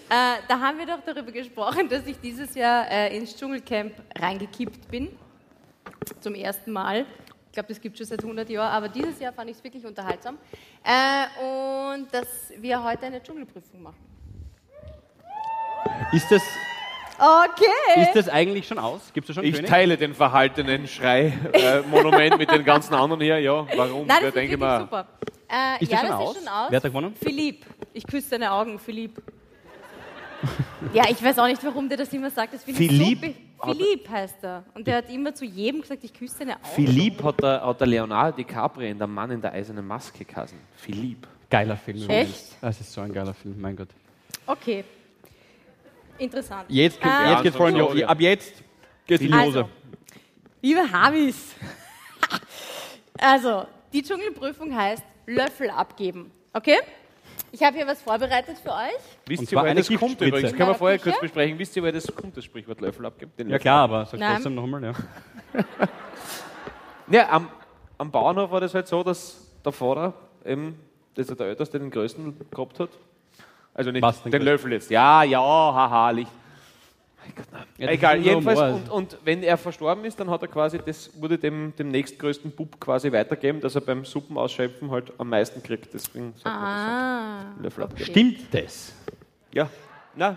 Äh, 0.09 0.37
da 0.47 0.61
haben 0.61 0.78
wir 0.78 0.87
doch 0.87 1.01
darüber 1.05 1.32
gesprochen, 1.32 1.89
dass 1.89 2.07
ich 2.07 2.20
dieses 2.20 2.55
Jahr 2.55 2.89
äh, 2.89 3.16
ins 3.16 3.37
Dschungelcamp 3.37 3.93
reingekippt 4.16 4.89
bin. 4.89 5.09
Zum 6.20 6.37
ersten 6.37 6.70
Mal. 6.70 7.05
Ich 7.47 7.53
glaube, 7.53 7.68
das 7.68 7.80
gibt 7.80 7.95
es 7.95 7.99
schon 7.99 8.16
seit 8.16 8.22
100 8.22 8.49
Jahren, 8.49 8.70
aber 8.70 8.89
dieses 8.89 9.18
Jahr 9.18 9.32
fand 9.32 9.51
ich 9.51 9.57
es 9.57 9.64
wirklich 9.64 9.84
unterhaltsam. 9.84 10.39
Äh, 10.84 11.97
und 11.97 12.14
dass 12.14 12.53
wir 12.59 12.80
heute 12.84 13.07
eine 13.07 13.20
Dschungelprüfung 13.20 13.82
machen. 13.82 13.97
Ist 16.12 16.30
das, 16.30 16.43
Okay. 17.19 18.03
ist 18.03 18.14
das 18.14 18.29
eigentlich 18.29 18.67
schon 18.69 18.79
aus? 18.79 19.01
Gibt 19.12 19.29
es 19.29 19.35
schon 19.35 19.45
Ich 19.45 19.55
König? 19.55 19.71
teile 19.71 19.97
den 19.97 20.14
verhaltenen 20.14 20.87
Schrei-Monument 20.87 22.39
mit 22.39 22.51
den 22.51 22.64
ganzen 22.64 22.95
anderen 22.95 23.23
hier. 23.23 23.39
Ja, 23.39 23.67
warum? 23.77 24.07
Nein, 24.07 24.09
Ja, 24.09 24.14
das 24.21 24.25
ist 24.29 24.35
denke 24.37 24.51
wirklich 24.53 24.59
mal. 24.61 24.81
super. 24.81 25.07
Äh, 25.49 25.83
Ist 25.83 25.93
ja, 25.93 25.99
das 25.99 26.01
schon 26.01 26.09
das 26.11 26.21
aus? 26.29 26.37
ist 26.37 26.45
schon 26.45 26.53
aus. 26.53 26.67
Wer 26.71 26.77
hat 26.77 26.85
da 26.85 26.89
gewonnen? 26.89 27.14
Philipp. 27.23 27.67
Ich 27.95 28.07
küsse 28.07 28.31
deine 28.31 28.51
Augen, 28.53 28.79
Philipp. 28.79 29.23
ja, 30.93 31.05
ich 31.09 31.23
weiß 31.23 31.39
auch 31.39 31.47
nicht, 31.47 31.64
warum 31.64 31.89
der 31.89 31.99
das 31.99 32.12
immer 32.12 32.31
sagt. 32.31 32.55
Das 32.55 32.64
Philipp? 32.64 33.35
So 33.64 33.73
Philipp 33.73 34.09
heißt 34.09 34.37
er. 34.43 34.64
Und 34.75 34.87
der 34.87 34.97
hat 34.99 35.11
immer 35.11 35.35
zu 35.35 35.45
jedem 35.47 35.81
gesagt, 35.81 36.05
ich 36.05 36.12
küsse 36.12 36.41
deine 36.41 36.57
Augen. 36.57 36.64
Philipp 36.75 37.23
hat 37.23 37.41
der, 37.43 37.64
hat 37.64 37.81
der 37.81 37.87
Leonardo 37.87 38.37
DiCaprio 38.37 38.89
in 38.89 38.99
Der 38.99 39.07
Mann 39.07 39.31
in 39.31 39.41
der 39.41 39.53
eisernen 39.53 39.87
Maske 39.87 40.25
geheißen. 40.25 40.59
Philipp. 40.77 41.27
Geiler 41.49 41.77
Film. 41.77 41.97
Echt? 41.99 42.05
übrigens. 42.11 42.57
Das 42.61 42.81
ist 42.81 42.93
so 42.93 43.01
ein 43.01 43.12
geiler 43.12 43.33
Film, 43.33 43.55
mein 43.59 43.77
Gott. 43.77 43.89
Okay. 44.47 44.85
Interessant. 46.19 46.64
Jetzt, 46.69 47.01
geht- 47.01 47.11
Äh, 47.11 47.31
jetzt 47.31 47.43
geht's 47.43 47.57
voll 47.57 47.69
in 47.71 47.75
die 47.77 47.83
Hose. 47.83 48.09
Ab 48.09 48.21
jetzt 48.21 48.53
geht's 49.07 49.23
in 49.23 49.29
die 49.29 49.35
Also, 49.35 49.61
Hose. 49.62 49.69
Liebe 50.62 50.93
Havis. 50.93 51.55
also, 53.19 53.67
die 53.93 54.03
Dschungelprüfung 54.03 54.75
heißt 54.75 55.03
Löffel 55.27 55.71
abgeben. 55.71 56.31
Okay? 56.53 56.79
Ich 57.53 57.62
habe 57.62 57.77
hier 57.77 57.87
was 57.87 58.03
vorbereitet 58.03 58.59
für 58.59 58.71
euch. 58.71 58.93
Wisst 59.27 59.51
ihr, 59.53 59.59
woher 59.59 59.75
das 59.75 59.89
kommt 59.89 60.21
übrigens? 60.21 60.53
Können 60.55 60.69
wir 60.69 60.75
vorher 60.75 60.99
kurz 60.99 61.21
besprechen. 61.21 61.59
Wisst 61.59 61.77
ihr, 61.77 61.83
woher 61.83 61.93
das 61.93 62.07
kommt, 62.14 62.37
das 62.37 62.45
Sprichwort 62.45 62.81
Löffel 62.81 63.07
abgeben? 63.07 63.33
Den 63.39 63.49
Ja 63.49 63.53
Löffel 63.55 63.62
klar, 63.62 63.85
aber 63.85 64.05
sag 64.07 64.21
Nein. 64.21 64.35
trotzdem 64.35 64.55
nochmal. 64.55 64.83
Ja. 64.85 64.93
Ja, 67.09 67.29
am, 67.31 67.49
am 67.99 68.11
Bauernhof 68.11 68.51
war 68.51 68.61
das 68.61 68.75
halt 68.75 68.89
so, 68.89 69.05
dass 69.05 69.47
der 69.64 69.71
Vater, 69.71 70.12
eben, 70.45 70.77
das 71.14 71.29
ist 71.29 71.39
der 71.39 71.47
Älteste, 71.47 71.79
den 71.79 71.91
größten 71.91 72.37
gehabt 72.51 72.81
hat. 72.81 72.91
Also 73.77 73.91
nicht 73.91 74.03
Was, 74.03 74.22
den, 74.22 74.33
den 74.33 74.43
Löffel 74.43 74.72
jetzt. 74.72 74.91
Ja, 74.91 75.22
ja, 75.22 75.39
haha, 75.41 76.11
Licht. 76.11 76.31
Ja, 77.77 77.87
das 77.87 77.95
Egal, 77.95 78.18
jedenfalls. 78.20 78.59
Und, 78.61 78.89
und 78.89 79.18
wenn 79.24 79.43
er 79.43 79.57
verstorben 79.59 80.05
ist, 80.05 80.18
dann 80.18 80.31
hat 80.31 80.43
er 80.43 80.49
quasi, 80.49 80.79
das 80.79 81.11
wurde 81.20 81.37
dem, 81.37 81.74
dem 81.77 81.89
nächstgrößten 81.91 82.53
Bub 82.53 82.81
quasi 82.81 83.11
weitergeben, 83.12 83.61
dass 83.61 83.74
er 83.74 83.81
beim 83.83 84.05
Suppenausschöpfen 84.05 84.91
halt 84.91 85.12
am 85.18 85.29
meisten 85.29 85.62
kriegt. 85.62 85.93
Deswegen 85.93 86.33
sagt 86.35 86.45
man 86.45 86.55
Ah. 86.55 87.39
das 87.41 87.57
so. 87.57 87.62
Löffel 87.64 87.85
abgeben. 87.85 88.11
Stimmt 88.11 88.55
das? 88.55 88.93
Ja. 89.53 89.68
Na, 90.14 90.35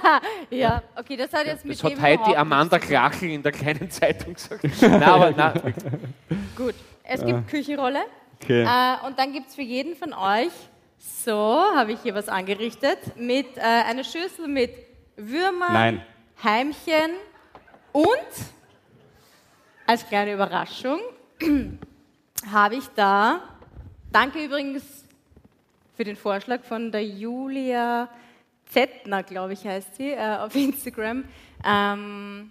Ja, 0.50 0.82
okay, 0.94 1.16
das 1.16 1.32
hat 1.32 1.46
jetzt 1.46 1.64
mit 1.64 1.74
das 1.74 1.82
hat 1.82 2.00
heute 2.00 2.22
die 2.28 2.36
Amanda. 2.36 2.78
Klachel 2.78 3.30
in 3.30 3.42
der 3.42 3.50
kleinen 3.50 3.90
Zeitung 3.90 4.34
gesagt. 4.34 4.62
nein, 4.82 5.02
aber 5.02 5.30
nein. 5.32 5.74
Gut, 6.56 6.74
es 7.02 7.24
gibt 7.24 7.48
Küchenrolle. 7.48 8.00
Okay. 8.40 8.62
Äh, 8.62 9.06
und 9.06 9.18
dann 9.18 9.32
gibt 9.32 9.48
es 9.48 9.54
für 9.56 9.62
jeden 9.62 9.96
von 9.96 10.12
euch, 10.12 10.52
so 10.98 11.62
habe 11.74 11.92
ich 11.92 12.00
hier 12.02 12.14
was 12.14 12.28
angerichtet, 12.28 12.98
mit 13.16 13.56
äh, 13.56 13.60
einer 13.60 14.04
Schüssel 14.04 14.48
mit 14.48 14.72
Würmern, 15.16 15.72
Nein. 15.72 16.02
Heimchen 16.42 17.12
und 17.92 18.32
als 19.86 20.06
kleine 20.06 20.34
Überraschung 20.34 21.00
habe 22.52 22.76
ich 22.76 22.86
da, 22.94 23.40
danke 24.12 24.44
übrigens 24.44 25.04
für 25.96 26.04
den 26.04 26.16
Vorschlag 26.16 26.62
von 26.62 26.92
der 26.92 27.04
Julia 27.04 28.08
Zettner, 28.66 29.22
glaube 29.22 29.52
ich, 29.52 29.64
heißt 29.64 29.96
sie, 29.96 30.10
äh, 30.10 30.36
auf 30.38 30.54
Instagram, 30.56 31.24
ähm, 31.64 32.50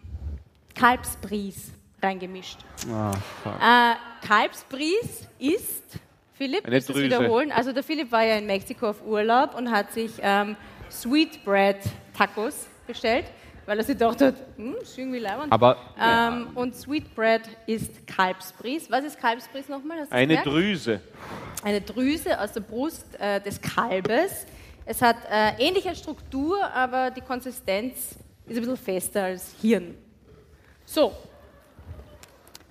Kalbsbries 0.74 1.72
reingemischt. 2.02 2.60
Fuck. 3.44 3.54
Äh, 3.62 3.96
Kalbsbries 4.28 5.28
ist, 5.40 6.00
Philipp, 6.38 6.64
willst 6.66 6.90
du 6.90 6.94
es 6.94 7.02
wiederholen? 7.02 7.52
Also 7.52 7.72
der 7.72 7.84
Philipp 7.84 8.12
war 8.12 8.24
ja 8.24 8.36
in 8.38 8.46
Mexiko 8.46 8.90
auf 8.90 9.06
Urlaub 9.06 9.56
und 9.56 9.72
hat 9.72 9.94
sich 9.94 10.12
ähm, 10.22 10.58
Sweetbread 10.92 11.78
Tacos 12.18 12.68
bestellt, 12.86 13.26
weil 13.66 13.78
er 13.78 13.84
sich 13.86 13.98
gedacht 13.98 14.22
hat, 14.22 14.36
hm, 14.58 14.76
ist 14.82 14.98
irgendwie 14.98 15.20
leibend. 15.20 15.52
Aber 15.52 15.78
ähm, 16.00 16.50
und 16.56 16.76
Sweetbread 16.76 17.44
ist 17.68 18.06
Kalbsbries. 18.06 18.92
Was 18.92 19.06
ist 19.06 19.20
Kalbsbries 19.20 19.70
nochmal? 19.70 20.06
Eine 20.10 20.28
gemerkt? 20.28 20.48
Drüse. 20.48 21.02
eine 21.64 21.80
Drüse 21.80 22.40
aus 22.40 22.52
der 22.52 22.62
Brust 22.62 23.06
äh, 23.18 23.40
des 23.40 23.62
Kalbes. 23.62 24.46
Es 24.86 25.02
hat 25.02 25.18
äh, 25.32 25.54
ähnliche 25.58 25.96
Struktur, 25.96 26.62
aber 26.74 27.12
die 27.12 27.22
Konsistenz 27.22 28.16
ist 28.46 28.58
ein 28.58 28.62
bisschen 28.62 28.78
fester 28.78 29.24
als 29.24 29.56
Hirn. 29.62 29.96
So. 30.86 31.14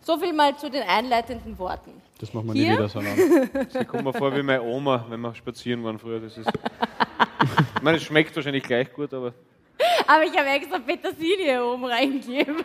So 0.03 0.19
viel 0.19 0.35
mal 0.35 0.55
zu 0.57 0.71
den 0.71 0.83
einleitenden 0.83 1.59
Worten. 1.59 2.03
Das 2.25 2.33
machen 2.33 2.49
wir 2.49 2.55
Hier? 2.55 2.71
nie 2.73 2.77
wieder 2.79 2.89
so. 2.89 3.01
Nein. 3.01 3.51
Ich 3.81 3.87
komme 3.87 4.05
mir 4.05 4.13
vor 4.13 4.35
wie 4.35 4.43
meine 4.43 4.63
Oma, 4.63 5.05
wenn 5.09 5.21
wir 5.21 5.35
spazieren 5.35 5.85
waren 5.85 5.99
früher. 5.99 6.21
Das 6.21 6.39
ist 6.39 6.49
ich 7.77 7.83
meine, 7.83 7.99
es 7.99 8.05
schmeckt 8.05 8.35
wahrscheinlich 8.35 8.63
gleich 8.63 8.93
gut, 8.93 9.13
aber 9.13 9.35
Aber 10.07 10.25
ich 10.25 10.37
habe 10.39 10.49
extra 10.49 10.79
Petersilie 10.79 11.65
oben 11.65 11.85
reingegeben. 11.85 12.65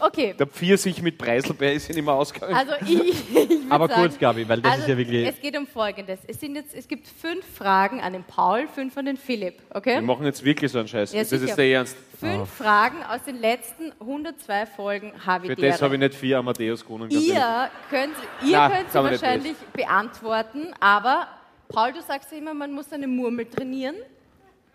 Okay, 0.00 0.34
der 0.38 0.46
Pfirsich 0.46 1.02
mit 1.02 1.18
Preiselbeer 1.18 1.72
ist 1.72 1.88
ja 1.88 1.94
nicht 1.94 2.04
mehr 2.04 2.14
ausgegangen. 2.14 2.54
also 2.54 2.72
ich, 2.86 3.34
ich 3.50 3.58
Aber 3.70 3.88
sagen, 3.88 4.00
kurz, 4.02 4.18
Gabi, 4.18 4.48
weil 4.48 4.60
das 4.60 4.72
also 4.72 4.82
ist 4.84 4.88
ja 4.88 4.96
wirklich. 4.98 5.28
Es 5.28 5.40
geht 5.40 5.56
um 5.56 5.66
Folgendes. 5.66 6.20
Es, 6.26 6.40
sind 6.40 6.54
jetzt, 6.54 6.74
es 6.74 6.86
gibt 6.88 7.06
fünf 7.06 7.44
Fragen 7.56 8.00
an 8.00 8.12
den 8.12 8.24
Paul, 8.24 8.66
fünf 8.68 8.96
an 8.96 9.06
den 9.06 9.16
Philipp. 9.16 9.54
Okay? 9.72 9.96
wir 9.96 10.02
machen 10.02 10.26
jetzt 10.26 10.44
wirklich 10.44 10.70
so 10.72 10.78
einen 10.78 10.88
Scheiß. 10.88 11.12
Ja, 11.12 11.20
das 11.20 11.32
ist 11.32 11.40
sicher. 11.40 11.56
der 11.56 11.66
Ernst. 11.66 11.96
Fünf 12.18 12.50
Fragen 12.50 13.02
aus 13.02 13.22
den 13.26 13.40
letzten 13.40 13.92
102 13.98 14.66
Folgen 14.66 15.12
Für 15.12 15.26
Havidere. 15.26 15.68
das 15.68 15.80
habe 15.80 15.94
ich 15.94 16.00
nicht 16.00 16.14
vier 16.14 16.38
Amadeus 16.38 16.84
gewonnen. 16.84 17.08
Ihr 17.10 17.70
könnt, 17.88 18.14
ihr 18.44 18.52
Na, 18.52 18.68
könnt 18.68 18.90
sie 18.92 18.98
wahrscheinlich 18.98 19.56
beantworten, 19.72 20.74
aber 20.80 21.28
Paul, 21.68 21.92
du 21.92 22.02
sagst 22.02 22.30
ja 22.32 22.38
immer, 22.38 22.52
man 22.52 22.72
muss 22.72 22.92
eine 22.92 23.06
Murmel 23.06 23.46
trainieren. 23.46 23.94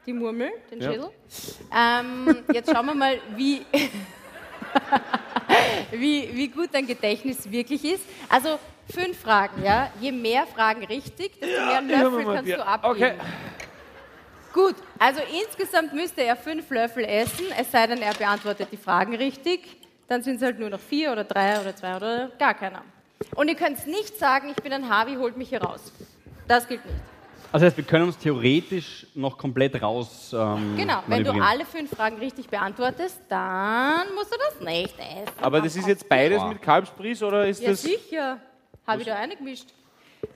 Die 0.07 0.13
Murmel, 0.13 0.49
den 0.71 0.81
Ja. 0.81 0.91
Schädel. 0.91 1.09
Ähm, 1.75 2.37
jetzt 2.53 2.71
schauen 2.71 2.85
wir 2.85 2.93
mal, 2.95 3.17
wie, 3.35 3.61
wie, 5.91 6.29
wie 6.33 6.47
gut 6.47 6.69
dein 6.71 6.87
Gedächtnis 6.87 7.49
wirklich 7.49 7.83
ist. 7.83 8.03
Also 8.29 8.59
fünf 8.93 9.19
Fragen, 9.19 9.63
ja. 9.63 9.89
Je 9.99 10.11
mehr 10.11 10.45
Fragen 10.47 10.83
richtig, 10.85 11.39
desto 11.39 11.47
mehr 11.47 11.69
ich 11.69 11.75
hab 11.75 11.87
Löffel 11.87 12.25
kannst 12.25 12.45
Bier. 12.45 12.57
du 12.57 12.65
abgeben. 12.65 12.95
Okay. 12.95 13.13
Gut, 14.53 14.75
also 14.99 15.21
insgesamt 15.43 15.93
müsste 15.93 16.23
er 16.23 16.37
fünf 16.37 16.69
Löffel 16.69 17.03
essen, 17.03 17.45
es 17.59 17.69
sei 17.71 17.87
denn, 17.87 18.01
er 18.01 18.13
beantwortet 18.13 18.69
die 18.71 18.77
Fragen 18.77 19.13
richtig. 19.13 19.77
Dann 20.07 20.21
sind 20.21 20.37
es 20.37 20.43
halt 20.43 20.59
nur 20.59 20.69
noch 20.69 20.79
vier 20.79 21.11
oder 21.11 21.23
drei 21.23 21.59
oder 21.59 21.75
zwei 21.75 21.97
oder 21.97 22.29
gar 22.39 22.53
keiner. 22.53 22.83
Und 23.35 23.49
ihr 23.49 23.55
könnt 23.55 23.85
nicht 23.87 24.17
sagen, 24.17 24.49
ich 24.55 24.63
bin 24.63 24.71
ein 24.71 24.87
Harvey, 24.89 25.15
holt 25.15 25.35
mich 25.35 25.49
hier 25.49 25.61
raus. 25.61 25.91
Das 26.47 26.67
gilt 26.67 26.85
nicht. 26.85 27.14
Also 27.51 27.65
heißt, 27.65 27.75
wir 27.77 27.83
können 27.85 28.05
uns 28.05 28.17
theoretisch 28.17 29.05
noch 29.15 29.37
komplett 29.37 29.81
raus. 29.81 30.35
Ähm, 30.37 30.75
Genau, 30.75 30.99
wenn 31.07 31.23
du 31.23 31.31
alle 31.41 31.63
fünf 31.65 31.89
Fragen 31.91 32.17
richtig 32.17 32.49
beantwortest, 32.49 33.21
dann 33.29 34.13
musst 34.13 34.33
du 34.33 34.37
das 34.37 34.59
nicht 34.59 34.93
essen. 34.99 35.31
Aber 35.41 35.61
das 35.61 35.73
ist 35.75 35.87
jetzt 35.87 36.07
beides 36.09 36.43
mit 36.43 36.61
Kalbsbries 36.61 37.23
oder 37.23 37.47
ist 37.47 37.61
Ja, 37.61 37.69
das. 37.71 37.81
sicher. 37.81 38.37
Habe 38.85 39.01
ich 39.01 39.07
da 39.07 39.15
eingemischt. 39.15 39.69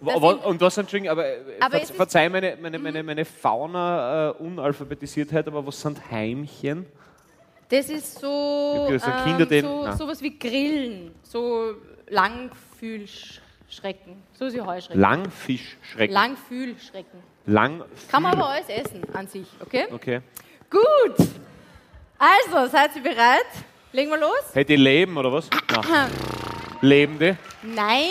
Sind- 0.01 0.45
und 0.45 0.61
was, 0.61 0.77
Entschuldigung, 0.77 1.11
aber, 1.11 1.25
äh, 1.27 1.39
Aber 1.59 1.71
ver 1.71 1.81
es 1.83 1.89
ist- 1.89 1.95
verzeih 1.97 2.29
meine, 2.29 2.55
meine, 2.61 2.77
meine, 2.79 3.01
meine 3.03 3.25
Fauna-Unalphabetisiertheit, 3.25 5.45
aber 5.47 5.65
was 5.65 5.81
sind 5.81 5.99
Heimchen? 6.11 6.85
Das 7.69 7.89
ist 7.89 8.19
so, 8.19 8.87
den- 8.87 8.99
so 9.65 9.91
sowas 9.97 10.21
wie 10.21 10.37
Grillen, 10.37 11.11
so 11.23 11.73
Langfühlschrecken, 12.07 13.48
so 14.33 14.53
wie 14.53 14.61
Heuschrecken. 14.61 14.99
Langfischschrecken. 15.01 16.13
Langfühlschrecken. 16.13 17.19
Lang 17.45 17.83
Kann 18.11 18.23
man 18.23 18.33
aber 18.33 18.49
alles 18.49 18.69
essen 18.69 19.01
an 19.13 19.27
sich, 19.27 19.47
okay? 19.61 19.85
Okay. 19.91 20.21
Gut. 20.69 21.27
Also, 22.17 22.67
seid 22.71 22.95
ihr 22.95 23.01
bereit? 23.01 23.45
Legen 23.91 24.11
wir 24.11 24.19
los? 24.19 24.53
Hey, 24.53 24.65
die 24.65 24.75
leben 24.75 25.17
oder 25.17 25.31
was? 25.31 25.49
Nein. 25.89 26.11
Lebende? 26.81 27.37
Nein, 27.63 28.05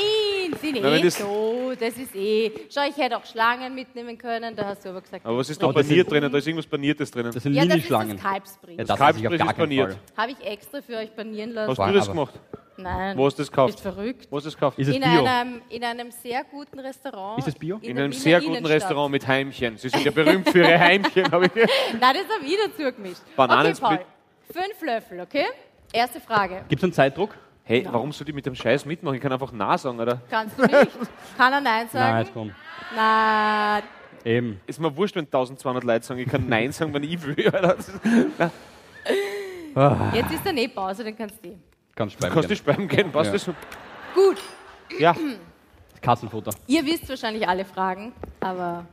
sind 0.60 0.76
Na, 0.76 0.90
wenn 0.90 1.00
eh 1.00 1.02
das- 1.02 1.18
so. 1.18 1.72
Das 1.78 1.96
ist 1.96 2.14
eh. 2.14 2.50
Schau, 2.68 2.82
ich 2.88 2.96
hätte 2.96 3.16
auch 3.16 3.24
Schlangen 3.24 3.74
mitnehmen 3.74 4.18
können. 4.18 4.54
Da 4.54 4.66
hast 4.66 4.84
du 4.84 4.90
aber 4.90 5.00
gesagt. 5.00 5.24
Aber 5.24 5.38
was 5.38 5.48
ist 5.48 5.62
da 5.62 5.70
das 5.72 5.86
paniert 5.86 6.10
drinnen? 6.10 6.30
Da 6.30 6.38
ist 6.38 6.46
irgendwas 6.46 6.66
Paniertes 6.66 7.10
drinnen. 7.10 7.32
Das 7.32 7.42
sind 7.42 7.54
ja, 7.54 7.64
das 7.64 7.76
ist 7.78 7.90
das 7.90 8.16
Kalbsbrie. 8.16 8.76
Ja, 8.76 8.84
das 8.84 8.90
auf 8.90 8.98
gar 8.98 9.10
ist 9.50 9.56
paniert. 9.56 9.96
Habe 10.16 10.32
ich 10.32 10.46
extra 10.46 10.82
für 10.82 10.96
euch 10.96 11.14
panieren 11.14 11.52
lassen. 11.52 11.78
Hast 11.78 11.88
du 11.90 11.94
das 11.94 12.08
gemacht? 12.08 12.34
Nein. 12.78 13.16
Wo 13.18 13.26
hast 13.26 13.38
du 13.38 13.42
das 13.42 13.48
Bist 13.50 13.52
gekauft? 13.52 13.80
verrückt. 13.80 14.26
Wo 14.30 14.36
hast 14.36 14.44
du 14.44 14.48
das 14.48 14.54
gekauft? 14.54 14.78
Ist 14.78 14.88
es 14.88 14.94
In 14.96 15.02
Bio? 15.02 15.24
einem, 15.24 15.60
in 15.68 15.84
einem 15.84 16.10
sehr 16.10 16.44
guten 16.44 16.78
Restaurant. 16.78 17.38
Ist 17.38 17.48
es 17.48 17.54
Bio? 17.54 17.76
In 17.82 17.96
der 17.96 18.04
einem 18.04 18.12
Wiener 18.12 18.20
sehr 18.22 18.38
guten 18.40 18.52
Innenstadt. 18.54 18.72
Restaurant 18.82 19.10
mit 19.12 19.26
Heimchen. 19.26 19.76
Sie 19.76 19.88
sind 19.88 20.04
ja 20.04 20.10
berühmt 20.10 20.48
für 20.48 20.58
ihre 20.60 20.78
Heimchen. 20.78 21.30
habe 21.30 21.46
ich 21.46 21.52
Nein, 21.56 21.66
das 22.00 22.36
habe 22.36 22.44
ich 22.46 22.56
dazu 22.64 22.92
gemischt. 22.94 23.20
Bananensplit. 23.36 23.90
Okay, 23.92 24.04
Paul. 24.52 24.62
Fünf 24.64 24.82
Löffel, 24.82 25.20
okay? 25.20 25.44
Erste 25.92 26.20
Frage. 26.20 26.64
Gibt 26.68 26.80
es 26.80 26.84
einen 26.84 26.92
Zeitdruck? 26.92 27.34
Hey, 27.64 27.86
warum 27.90 28.12
soll 28.12 28.26
ich 28.28 28.34
mit 28.34 28.46
dem 28.46 28.54
Scheiß 28.54 28.86
mitmachen? 28.86 29.16
Ich 29.16 29.20
kann 29.22 29.32
einfach 29.32 29.52
Nein 29.52 29.76
sagen, 29.76 30.00
oder? 30.00 30.22
Kannst 30.30 30.58
du 30.58 30.62
nicht? 30.62 30.72
Kann 31.36 31.52
er 31.52 31.60
Nein 31.60 31.88
Na, 31.92 32.18
jetzt 32.20 32.28
sagen? 32.28 32.30
komm. 32.32 32.52
Na, 32.96 33.82
Eben. 34.24 34.60
Ist 34.66 34.80
mir 34.80 34.94
wurscht, 34.96 35.14
wenn 35.16 35.24
1200 35.26 35.84
Leute 35.84 36.04
sagen, 36.06 36.20
ich 36.20 36.28
kann 36.28 36.48
Nein 36.48 36.72
sagen, 36.72 36.92
wenn 36.94 37.02
ich 37.02 37.22
will. 37.22 37.36
Ist- 37.38 37.92
jetzt 40.14 40.32
ist 40.32 40.44
dann 40.46 40.56
eh 40.56 40.68
Pause, 40.68 41.04
dann 41.04 41.16
kannst 41.16 41.36
du 41.44 41.50
eh. 41.50 41.56
Kannst 41.98 42.14
Du 42.14 42.18
speiben. 42.20 42.32
kannst 42.34 42.48
gehen. 42.48 42.48
dich 42.48 42.58
speiben 42.58 42.86
gehen, 42.88 43.10
passt 43.12 43.26
Ja. 43.26 43.32
das? 43.32 43.46
Gut, 44.14 44.38
Ja. 45.00 45.14
Katzenfutter. 46.00 46.52
ihr 46.68 46.86
wisst 46.86 47.08
wahrscheinlich 47.08 47.46
alle 47.48 47.64
Fragen, 47.64 48.12
aber 48.38 48.86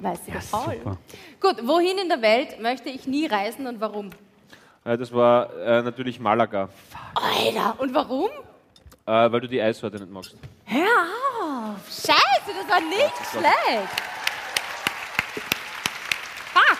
weiß 0.00 0.24
sie 0.26 0.32
der 0.32 0.40
Paul. 0.50 0.74
super. 0.74 0.98
Gut, 1.40 1.56
wohin 1.68 1.96
in 1.98 2.08
der 2.08 2.20
Welt 2.20 2.60
möchte 2.60 2.88
ich 2.88 3.06
nie 3.06 3.26
reisen 3.26 3.68
und 3.68 3.80
warum? 3.80 4.10
Äh, 4.84 4.98
Das 4.98 5.12
war 5.12 5.54
äh, 5.56 5.82
natürlich 5.82 6.18
Malaga, 6.18 6.68
Alter, 7.14 7.76
und 7.78 7.94
warum? 7.94 8.28
äh, 9.06 9.30
weil 9.30 9.40
du 9.42 9.46
die 9.48 9.62
Eissorte 9.62 9.98
nicht 10.00 10.10
magst. 10.10 10.34
Hör 10.64 10.80
auf! 11.44 11.76
Scheiße, 11.86 12.50
das 12.58 12.68
war 12.68 12.80
nicht 12.80 13.14
schlecht! 13.30 13.88
Fuck! 16.52 16.78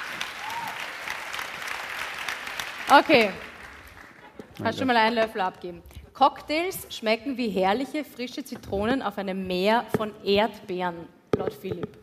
Okay. 2.98 3.30
Kannst 4.62 4.78
schon 4.78 4.86
mal 4.86 4.96
einen 4.96 5.16
Löffel 5.16 5.40
abgeben. 5.40 5.82
Cocktails 6.12 6.86
schmecken 6.90 7.36
wie 7.36 7.48
herrliche, 7.48 8.04
frische 8.04 8.44
Zitronen 8.44 9.02
auf 9.02 9.18
einem 9.18 9.46
Meer 9.46 9.84
von 9.96 10.12
Erdbeeren, 10.24 11.08
laut 11.36 11.52
Philipp. 11.52 11.98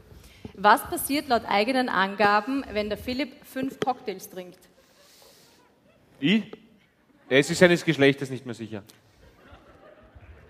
Was 0.55 0.81
passiert 0.89 1.29
laut 1.29 1.43
eigenen 1.47 1.87
Angaben, 1.87 2.65
wenn 2.73 2.89
der 2.89 2.97
Philipp 2.97 3.45
fünf 3.45 3.79
Cocktails 3.79 4.29
trinkt? 4.29 4.59
Ich? 6.19 6.43
Es 7.29 7.49
ist 7.49 7.59
seines 7.59 7.85
Geschlechtes 7.85 8.29
nicht 8.29 8.45
mehr 8.45 8.55
sicher. 8.55 8.83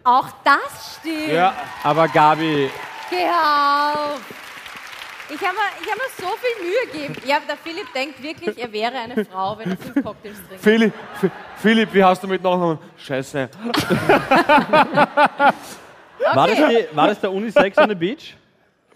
Auch 0.04 0.30
das 0.43 0.97
stimmt! 0.99 1.28
Ja. 1.28 1.54
Aber 1.84 2.08
Gabi, 2.08 2.70
Geh 3.12 3.28
auf! 3.28 4.41
Ich 5.34 5.40
habe 5.40 5.56
mir, 5.56 5.70
ich 5.82 5.90
hab 5.90 5.98
mir 5.98 6.10
so 6.18 6.28
viel 6.42 6.56
Mühe 6.66 6.84
gegeben. 6.92 7.16
Ja, 7.26 7.40
der 7.48 7.56
Philipp 7.56 7.94
denkt 7.94 8.22
wirklich, 8.22 8.58
er 8.58 8.72
wäre 8.72 8.98
eine 8.98 9.24
Frau, 9.26 9.58
wenn 9.58 9.72
er 9.72 9.78
fünf 9.78 10.04
Cocktails 10.04 10.36
trinkt. 10.46 10.62
Philipp, 10.62 10.94
Philipp, 11.56 11.94
wie 11.94 12.04
hast 12.04 12.22
du 12.22 12.28
mit 12.28 12.44
Nachnamen? 12.44 12.78
Scheiße. 12.98 13.50
war, 16.34 16.48
das 16.48 16.58
die, 16.58 16.88
war 16.96 17.08
das 17.08 17.22
der 17.22 17.32
Unisex 17.32 17.78
on 17.78 17.88
the 17.90 17.96
Beach? 17.96 18.36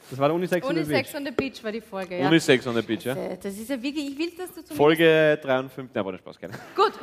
Das 0.10 0.20
war 0.20 0.28
der 0.28 0.36
Unisex 0.36 0.68
on 0.68 0.76
the 0.76 0.82
Unisex 0.82 1.12
Beach. 1.12 1.20
on 1.20 1.26
the 1.26 1.32
Beach 1.32 1.64
war 1.64 1.72
die 1.72 1.80
Folge, 1.82 2.20
ja. 2.20 2.28
Unisex 2.28 2.68
on 2.68 2.76
the 2.76 2.82
Beach, 2.82 3.06
ja? 3.06 3.16
Das 3.16 3.54
ist 3.58 3.70
ja 3.70 3.82
wirklich, 3.82 4.12
ich 4.12 4.18
will, 4.18 4.32
dass 4.38 4.54
du 4.54 4.62
zum... 4.64 4.76
Folge 4.76 5.40
53, 5.42 5.96
nein, 5.96 6.06
war 6.06 6.12
der 6.12 6.20
Spaß, 6.20 6.38
keine. 6.38 6.54
Gut, 6.76 6.94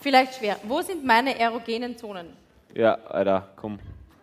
vielleicht 0.00 0.36
schwer. 0.36 0.56
Wo 0.62 0.80
sind 0.82 1.04
meine 1.04 1.36
erogenen 1.36 1.96
Zonen? 1.96 2.28
Ja, 2.74 2.94
Alter, 2.94 3.48
komm. 3.56 3.80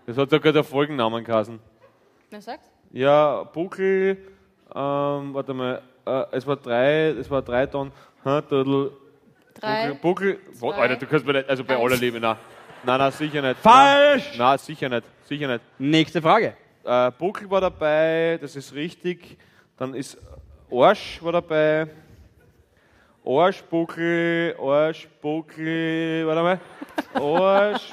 Das 0.08 0.18
hat 0.18 0.30
sogar 0.30 0.54
der 0.54 0.64
Folgennamen 0.64 1.24
geheißen. 1.26 1.60
Na, 2.32 2.42
sag's. 2.42 2.70
Ja, 2.92 3.44
Buckel, 3.44 4.18
ähm, 4.74 5.34
warte 5.34 5.54
mal, 5.54 5.82
äh, 6.06 6.24
es 6.32 6.46
war 6.48 6.56
drei, 6.56 7.10
es 7.10 7.30
war 7.30 7.42
drei 7.42 7.66
Tonnen, 7.68 7.92
ha, 8.26 8.42
Dödel, 8.42 8.92
Drei. 9.60 9.90
Buckel, 9.94 10.36
Buckel, 10.36 10.40
Wo- 10.60 10.72
zwei, 10.74 10.82
Alter, 10.82 10.96
du 10.96 11.06
kannst 11.06 11.26
mir 11.26 11.34
nicht, 11.34 11.50
also 11.50 11.64
bei 11.64 11.76
eins. 11.76 11.86
aller 11.92 11.98
Liebe, 11.98 12.20
nein. 12.20 12.36
Nein, 12.84 12.98
nein, 12.98 13.12
sicher 13.12 13.42
nicht. 13.42 13.60
Falsch! 13.60 14.30
Nein, 14.38 14.38
nein, 14.38 14.58
sicher 14.58 14.90
nicht, 14.90 15.04
sicher 15.26 15.48
nicht. 15.48 15.62
Nächste 15.78 16.22
Frage. 16.22 16.54
Äh, 16.84 17.12
Buckel 17.18 17.50
war 17.52 17.62
dabei, 17.62 18.38
das 18.42 18.56
ist 18.56 18.74
richtig. 18.74 19.38
Dann 19.78 19.94
ist 19.94 20.18
Arsch 20.72 21.22
war 21.22 21.34
dabei. 21.34 21.88
Arsch, 23.30 23.62
Buckel, 23.62 24.56
warte 26.26 26.42
mal. 26.42 26.60
Arsch, 27.14 27.92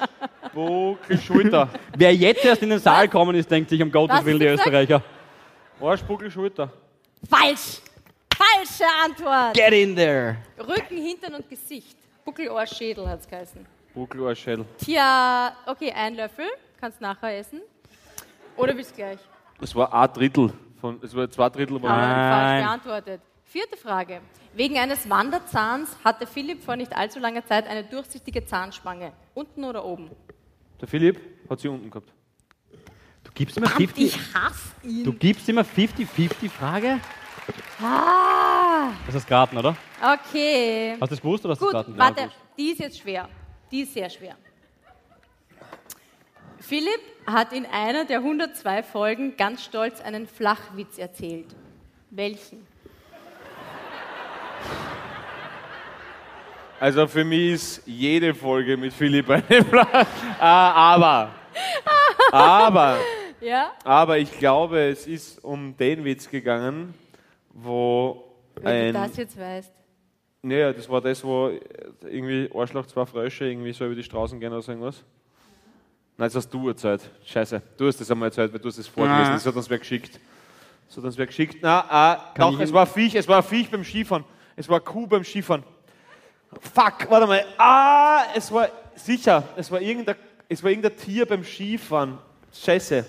Buckel, 0.51 1.17
Schulter. 1.19 1.69
Wer 1.95 2.15
jetzt 2.15 2.43
erst 2.43 2.63
in 2.63 2.71
den 2.71 2.79
Saal 2.79 3.05
gekommen 3.07 3.35
ist, 3.35 3.51
denkt 3.51 3.69
sich, 3.69 3.79
um 3.83 3.91
Gottes 3.91 4.17
Was 4.17 4.25
Willen, 4.25 4.39
die 4.39 4.47
Österreicher. 4.47 5.03
Arsch, 5.79 6.01
Buckel, 6.01 6.31
Schulter. 6.31 6.73
Falsch! 7.29 7.81
Falsche 8.35 8.85
Antwort! 9.05 9.53
Get 9.53 9.73
in 9.73 9.95
there! 9.95 10.37
Rücken, 10.57 10.97
Hintern 10.97 11.35
und 11.35 11.47
Gesicht. 11.47 11.97
Buckel, 12.25 12.49
Ohr, 12.49 12.65
Schädel 12.65 13.07
hat's 13.07 13.27
geheißen. 13.27 13.63
Buckel, 13.93 14.25
Arsch, 14.25 14.39
Schädel. 14.39 14.65
Tja, 14.83 15.55
okay, 15.67 15.91
ein 15.91 16.15
Löffel. 16.15 16.47
Kannst 16.81 16.99
nachher 16.99 17.37
essen. 17.37 17.61
Oder 18.55 18.75
willst 18.75 18.91
du 18.93 18.95
gleich? 18.95 19.19
Das 19.61 19.75
war 19.75 19.93
ein 19.93 20.11
Drittel. 20.13 20.51
Von, 20.81 20.99
es 21.03 21.15
war 21.15 21.29
zwei 21.29 21.49
Drittel. 21.49 21.79
War 21.79 21.89
falsch 21.89 22.07
Nein. 22.07 22.63
beantwortet. 22.63 23.21
Vierte 23.57 23.75
Frage. 23.75 24.21
Wegen 24.53 24.77
eines 24.77 25.09
Wanderzahns 25.09 25.89
hatte 26.05 26.27
Philipp 26.27 26.63
vor 26.63 26.75
nicht 26.75 26.95
allzu 26.95 27.17
langer 27.17 27.43
Zeit 27.43 27.65
eine 27.65 27.83
durchsichtige 27.83 28.45
Zahnspange. 28.45 29.13
Unten 29.33 29.63
oder 29.63 29.83
oben? 29.83 30.11
der 30.79 30.87
Philipp 30.87 31.19
hat 31.49 31.59
sie 31.59 31.67
unten 31.67 31.89
gehabt. 31.89 32.13
Du 33.23 33.31
gibst 33.33 33.57
immer 33.57 33.67
50, 33.67 34.03
Ich 34.15 34.19
hasse 34.35 34.75
ihn. 34.83 35.03
du 35.03 35.11
gibst 35.11 35.49
immer 35.49 35.63
50-50 35.63 36.51
Frage? 36.51 36.99
Ah, 37.81 38.91
Das 39.07 39.15
ist 39.15 39.27
geraten, 39.27 39.57
oder? 39.57 39.75
okay. 40.03 40.91
Hast 40.91 41.09
du 41.09 41.15
das 41.15 41.21
gewusst 41.21 41.43
oder 41.43 41.53
hast 41.53 41.59
du 41.59 41.65
Gut, 41.65 41.73
das 41.73 41.85
geraten? 41.87 41.97
warte, 42.17 42.31
die 42.59 42.69
ist 42.73 42.79
jetzt 42.79 42.99
schwer. 42.99 43.27
Die 43.71 43.81
ist 43.81 43.93
sehr 43.95 44.11
schwer. 44.11 44.37
Philipp 46.59 47.01
hat 47.25 47.53
in 47.53 47.65
einer 47.65 48.05
der 48.05 48.19
102 48.19 48.83
Folgen 48.83 49.35
ganz 49.35 49.63
stolz 49.63 49.99
einen 49.99 50.27
Flachwitz 50.27 50.99
erzählt. 50.99 51.55
Welchen? 52.11 52.67
Also 56.79 57.07
für 57.07 57.23
mich 57.23 57.53
ist 57.53 57.81
jede 57.87 58.35
Folge 58.35 58.77
mit 58.77 58.93
Philipp 58.93 59.29
eine 59.29 59.43
Flasche. 59.65 60.07
Ah, 60.39 60.93
aber. 60.93 61.31
Aber. 62.31 62.97
Ja? 63.41 63.71
Aber 63.83 64.17
ich 64.19 64.31
glaube, 64.37 64.79
es 64.89 65.07
ist 65.07 65.43
um 65.43 65.75
den 65.75 66.03
Witz 66.05 66.29
gegangen, 66.29 66.93
wo 67.49 68.23
Wenn 68.55 68.93
du 68.93 68.99
ein. 68.99 69.07
das 69.09 69.17
jetzt 69.17 69.39
weißt. 69.39 69.73
Naja, 70.43 70.71
das 70.71 70.87
war 70.87 71.01
das, 71.01 71.23
wo 71.23 71.51
irgendwie 72.03 72.49
Arschloch, 72.53 72.85
zwei 72.85 73.05
Frösche 73.05 73.45
irgendwie 73.45 73.73
so 73.73 73.85
über 73.85 73.95
die 73.95 74.03
Straßen 74.03 74.39
gehen 74.39 74.53
oder 74.53 74.61
so 74.61 74.71
irgendwas. 74.71 75.03
Nein, 76.15 76.27
das 76.27 76.35
hast 76.35 76.49
du 76.49 76.67
erzählt. 76.67 77.09
Scheiße, 77.25 77.61
du 77.75 77.87
hast 77.87 77.99
das 77.99 78.09
einmal 78.11 78.29
erzählt, 78.29 78.53
weil 78.53 78.59
du 78.59 78.67
hast 78.67 78.77
es 78.77 78.87
vorgelesen. 78.87 79.33
Das 79.33 79.45
hat 79.45 79.55
uns 79.55 79.69
wer 79.69 79.79
geschickt. 79.79 80.19
Das 80.87 80.97
hat 80.97 81.03
uns 81.03 81.17
wer 81.17 81.25
geschickt. 81.25 81.57
Na, 81.61 81.85
ah, 81.89 82.33
doch, 82.37 82.59
es 82.59 82.71
war 82.71 82.85
Viech, 82.85 83.15
es 83.15 83.27
war 83.27 83.41
Viech 83.43 83.69
beim 83.69 83.83
Skifahren. 83.83 84.23
Es 84.57 84.67
war 84.67 84.79
Kuh 84.81 85.05
beim 85.07 85.23
Skifahren. 85.23 85.63
Fuck, 86.73 87.09
warte 87.09 87.27
mal. 87.27 87.45
Ah, 87.57 88.23
es 88.35 88.51
war 88.51 88.67
sicher, 88.95 89.43
es 89.55 89.69
war 89.71 89.79
irgendein, 89.79 90.15
es 90.49 90.63
war 90.63 90.71
irgendein 90.71 90.97
Tier 90.97 91.25
beim 91.27 91.43
Skifahren. 91.43 92.17
Scheiße. 92.51 93.05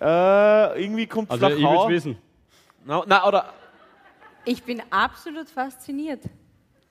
Äh, 0.00 0.82
irgendwie 0.82 1.06
kommt 1.06 1.30
Also 1.30 1.46
ich 1.48 1.58
will 1.62 1.78
es 1.84 1.88
wissen. 1.88 2.18
Na, 2.84 3.02
na, 3.06 3.24
oder 3.26 3.52
Ich 4.44 4.62
bin 4.62 4.82
absolut 4.90 5.48
fasziniert. 5.48 6.24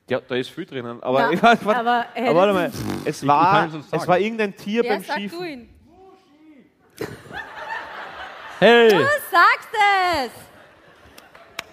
Ja, 0.10 0.22
da 0.22 0.36
ist 0.36 0.50
viel 0.50 0.66
drinnen. 0.66 1.04
Aber, 1.04 1.20
Na, 1.24 1.32
ich 1.34 1.44
weiß, 1.44 1.66
warte, 1.66 1.80
aber 1.82 2.06
hätte- 2.14 2.30
aber 2.30 2.40
warte 2.40 2.54
mal, 2.54 2.72
es 3.06 3.28
war, 3.28 3.68
es 3.68 3.74
es 3.92 4.08
war 4.08 4.18
irgendein 4.18 4.56
Tier 4.56 4.84
Ja, 4.84 4.94
beim 4.94 5.04
sag 5.04 5.18
du 5.18 5.22
Skifahren. 5.28 5.48
ihn. 5.50 5.70
Hey! 8.60 8.90
Du 8.90 8.98
sagst 9.00 9.70
es! 9.74 10.32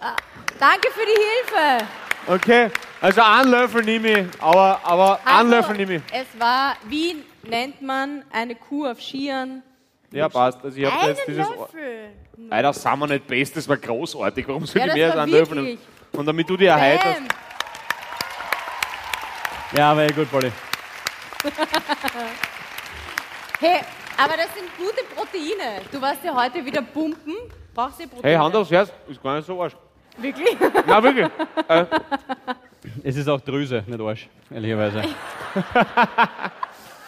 Ah, 0.01 0.17
danke 0.61 0.89
für 0.93 1.07
die 1.07 1.21
Hilfe. 1.21 1.87
Okay, 2.27 2.71
also 3.01 3.23
einen 3.23 3.51
Löffel 3.51 3.83
nehme 3.83 4.09
ich, 4.21 4.27
aber, 4.43 4.81
aber 4.85 5.21
einen 5.25 5.37
Also, 5.39 5.51
Löffel 5.57 5.77
nehme 5.77 5.95
ich. 5.97 6.03
Es 6.13 6.27
war, 6.39 6.77
wie 6.85 7.25
nennt 7.43 7.81
man 7.83 8.23
eine 8.31 8.55
Kuh 8.55 8.87
auf 8.87 9.01
Skiern? 9.01 9.63
Ja, 10.13 10.29
passt. 10.29 10.59
Also 10.63 10.77
ich 10.77 10.85
habe 10.85 10.99
Einen 11.01 11.09
jetzt 11.09 11.27
dieses. 11.27 11.49
Löffel. 11.49 12.11
Alter, 12.51 12.73
sind 12.73 12.99
wir 12.99 13.07
nicht 13.07 13.27
best, 13.27 13.57
das 13.57 13.69
war 13.69 13.77
großartig. 13.77 14.47
Warum 14.49 14.67
soll 14.67 14.81
Ja, 14.81 14.87
ich 14.87 14.89
das 14.91 14.97
mehr 14.97 15.07
als 15.13 15.17
einen 15.19 15.33
Löffel 15.33 15.63
nehmen? 15.63 15.79
Und 16.13 16.27
damit 16.27 16.49
du 16.49 16.57
dir 16.57 16.71
erheiterst. 16.71 17.23
Ja, 19.77 19.93
aber 19.93 20.07
gut, 20.09 20.31
Polly. 20.31 20.51
Hey, 23.63 23.81
aber 24.17 24.39
das 24.39 24.47
sind 24.55 24.75
gute 24.79 25.05
Proteine. 25.15 25.83
Du 25.93 26.01
warst 26.01 26.25
ja 26.25 26.35
heute 26.35 26.65
wieder 26.65 26.81
pumpen. 26.81 27.35
Brauchst 27.75 28.01
du 28.01 28.09
Proteine? 28.09 28.29
Hey, 28.33 28.37
Hand 28.43 28.57
aufs 28.57 28.71
Herz, 28.71 28.91
ist 29.07 29.23
gar 29.23 29.37
nicht 29.37 29.47
so 29.47 29.63
arsch. 29.63 29.75
Wirklich? 30.21 30.57
Na, 30.87 31.03
wirklich. 31.03 31.29
äh, 31.69 31.85
Es 33.03 33.17
ist 33.17 33.29
auch 33.29 33.41
Drüse, 33.41 33.85
nicht 33.87 34.01
Arsch, 34.01 34.29
ehrlicherweise. 34.51 35.03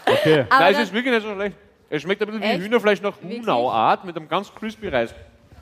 Okay. 0.05 0.45
Aber 0.51 0.61
Nein, 0.65 0.75
es 0.75 0.81
ist 0.81 0.93
wirklich 0.93 1.15
nicht 1.15 1.23
so 1.27 1.33
schlecht. 1.35 1.57
Es 1.89 2.03
schmeckt 2.03 2.21
ein 2.23 2.27
bisschen 2.27 2.43
Echt? 2.43 2.61
wie 2.61 2.65
Hühnerfleisch 2.65 3.01
nach? 3.03 3.15
Hunauart 3.23 4.05
mit 4.05 4.17
einem 4.17 4.29
ganz 4.29 4.53
crispy 4.53 4.89
Reis. 4.89 5.15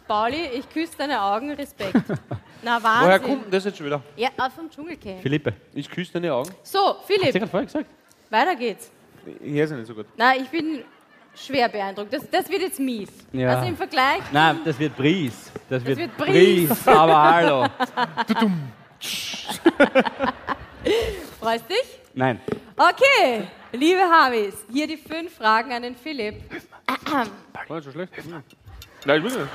Pauli, 0.08 0.46
ich 0.54 0.68
küsse 0.70 0.92
deine 0.96 1.20
Augen, 1.20 1.52
Respekt. 1.52 1.94
Na, 2.62 2.78
Woher 2.82 2.82
Wahnsinn. 2.82 3.22
kommt 3.28 3.44
denn 3.44 3.50
das 3.52 3.64
jetzt 3.64 3.76
schon 3.78 3.86
wieder? 3.86 4.02
Ja, 4.16 4.30
vom 4.54 4.70
Dschungelcamp. 4.70 5.20
Philippe. 5.22 5.52
Ich 5.74 5.90
küsse 5.90 6.14
deine 6.14 6.32
Augen. 6.32 6.50
So, 6.62 6.78
Hast 6.98 7.08
du 7.08 7.12
Philipp, 7.14 7.32
gerade 7.34 7.46
vorher 7.48 7.66
gesagt? 7.66 7.86
weiter 8.30 8.56
geht's. 8.56 8.90
Ich 9.42 9.52
höre 9.52 9.66
sie 9.68 9.74
nicht 9.76 9.86
so 9.86 9.94
gut. 9.94 10.06
Na, 10.16 10.34
ich 10.34 10.48
bin 10.48 10.82
schwer 11.34 11.68
beeindruckt. 11.68 12.12
Das, 12.12 12.28
das 12.30 12.48
wird 12.48 12.62
jetzt 12.62 12.80
mies. 12.80 13.10
Ja. 13.32 13.56
Also 13.56 13.68
im 13.68 13.76
Vergleich, 13.76 14.20
Nein, 14.32 14.60
das 14.64 14.78
wird 14.78 14.96
Bries. 14.96 15.50
Das, 15.68 15.84
wird, 15.84 15.98
wird 15.98 16.16
Bries. 16.16 16.68
Bries. 16.68 16.88
Aber 16.88 17.22
hallo. 17.22 17.66
freust 21.40 21.68
dich? 21.68 22.00
Nein. 22.14 22.40
Okay, 22.76 23.46
Liebe 23.72 24.00
Habis, 24.00 24.54
hier 24.72 24.86
die 24.86 24.96
fünf 24.96 25.36
Fragen 25.36 25.72
an 25.72 25.82
den 25.82 25.94
Philipp. 25.94 26.42
War 27.68 27.76
nicht 27.76 27.84
so 27.84 27.92
schlecht? 27.92 28.12
Nein, 29.04 29.24
ich 29.24 29.32
will 29.32 29.40
nicht. 29.42 29.50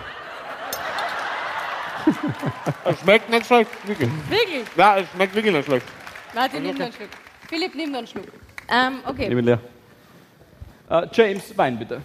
Es 2.85 2.99
schmeckt 2.99 3.29
nicht 3.29 3.45
schlecht, 3.45 3.69
wirklich. 3.87 4.09
Wirklich? 4.29 4.65
Ja, 4.77 4.97
es 4.97 5.09
schmeckt 5.09 5.35
wirklich 5.35 5.53
nicht 5.53 5.65
schlecht. 5.65 5.85
Warte, 6.33 6.59
nimm 6.59 6.75
noch 6.75 6.85
einen 6.85 6.93
Schluck. 6.93 7.09
Philipp, 7.49 7.75
nimm 7.75 7.91
noch 7.91 7.99
einen 7.99 8.07
Schluck. 8.07 8.25
Ähm, 8.69 8.99
okay. 9.05 9.27
Nehme 9.29 9.41
leer. 9.41 9.59
Äh, 10.89 11.07
James, 11.13 11.57
Wein 11.57 11.77
bitte. 11.79 12.01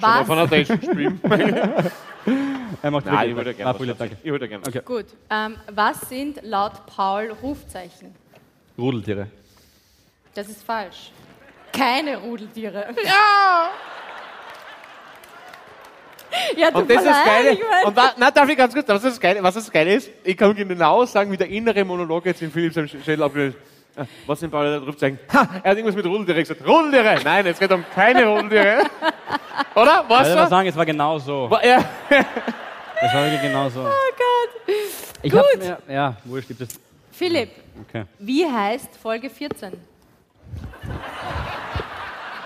Mal 0.00 0.20
Was? 0.20 0.26
von 0.26 0.38
einer 0.38 0.48
Dation 0.48 0.80
spielen. 0.82 1.20
Er 2.82 2.90
macht 2.90 3.06
Nein, 3.06 3.30
ich 3.30 3.36
würde 3.36 3.50
Ah, 3.50 3.72
gerne. 3.72 3.94
Danke. 3.94 4.16
Ich 4.22 4.30
würde 4.30 4.48
gerne. 4.48 4.64
Okay. 4.66 4.80
Gut. 4.84 5.06
Ähm, 5.30 5.56
was 5.70 6.00
sind 6.08 6.40
laut 6.42 6.86
Paul 6.86 7.30
Rufzeichen? 7.42 8.14
Rudeltiere. 8.78 9.28
Das 10.34 10.48
ist 10.48 10.64
falsch. 10.64 11.12
Keine 11.72 12.16
Rudeltiere. 12.18 12.86
Ja! 13.04 13.68
Ja, 16.56 16.68
Und 16.70 16.90
das 16.90 16.96
ist 17.04 17.10
mein- 17.26 17.58
Und 17.86 17.96
da, 17.96 18.12
na, 18.16 18.28
darf 18.28 18.48
ich 18.48 18.56
ganz 18.56 18.74
kurz, 18.74 18.88
was 18.88 19.02
das 19.02 19.20
Geile, 19.20 19.40
was 19.40 19.54
das 19.54 19.70
Geile 19.70 19.94
ist? 19.94 20.10
Ich 20.24 20.36
kann 20.36 20.52
genau 20.56 21.04
sagen, 21.04 21.30
wie 21.30 21.36
der 21.36 21.48
innere 21.48 21.84
Monolog 21.84 22.26
jetzt 22.26 22.42
in 22.42 22.50
Philipps 22.50 22.90
Schädel 23.04 23.22
abgelöst 23.22 23.56
ist. 23.56 23.73
Was 24.26 24.40
sind 24.40 24.50
Paul 24.50 24.64
da 24.64 24.84
drauf 24.84 24.96
zeigen? 24.96 25.18
Ha, 25.32 25.48
er 25.62 25.70
hat 25.70 25.76
irgendwas 25.76 25.94
mit 25.94 26.04
Rudeltiere 26.06 26.40
gesagt. 26.40 26.66
Rudeltiere! 26.66 27.20
Nein, 27.24 27.46
es 27.46 27.58
geht 27.58 27.70
um 27.72 27.84
keine 27.94 28.26
Rudeltiere. 28.26 28.84
Oder? 29.74 30.04
Ich 30.04 30.10
Was? 30.10 30.26
würde 30.28 30.34
mal 30.36 30.44
So? 30.44 30.50
sagen, 30.50 30.68
es 30.68 30.76
war 30.76 30.86
genau 30.86 31.18
so. 31.18 31.50
Wa- 31.50 31.60
Ja. 31.64 31.84
Es 33.06 33.12
war 33.12 33.22
wirklich 33.24 33.42
genau 33.42 33.68
so. 33.68 33.80
Oh 33.80 33.84
Gott. 34.16 34.74
Ich 35.22 35.30
Gut. 35.30 35.42
Mir, 35.58 35.78
ja, 35.88 36.16
wurscht, 36.24 36.48
gibt 36.48 36.60
es. 36.62 36.68
Philipp, 37.12 37.50
Okay. 37.88 38.04
wie 38.18 38.46
heißt 38.50 38.96
Folge 38.96 39.28
14? 39.28 39.72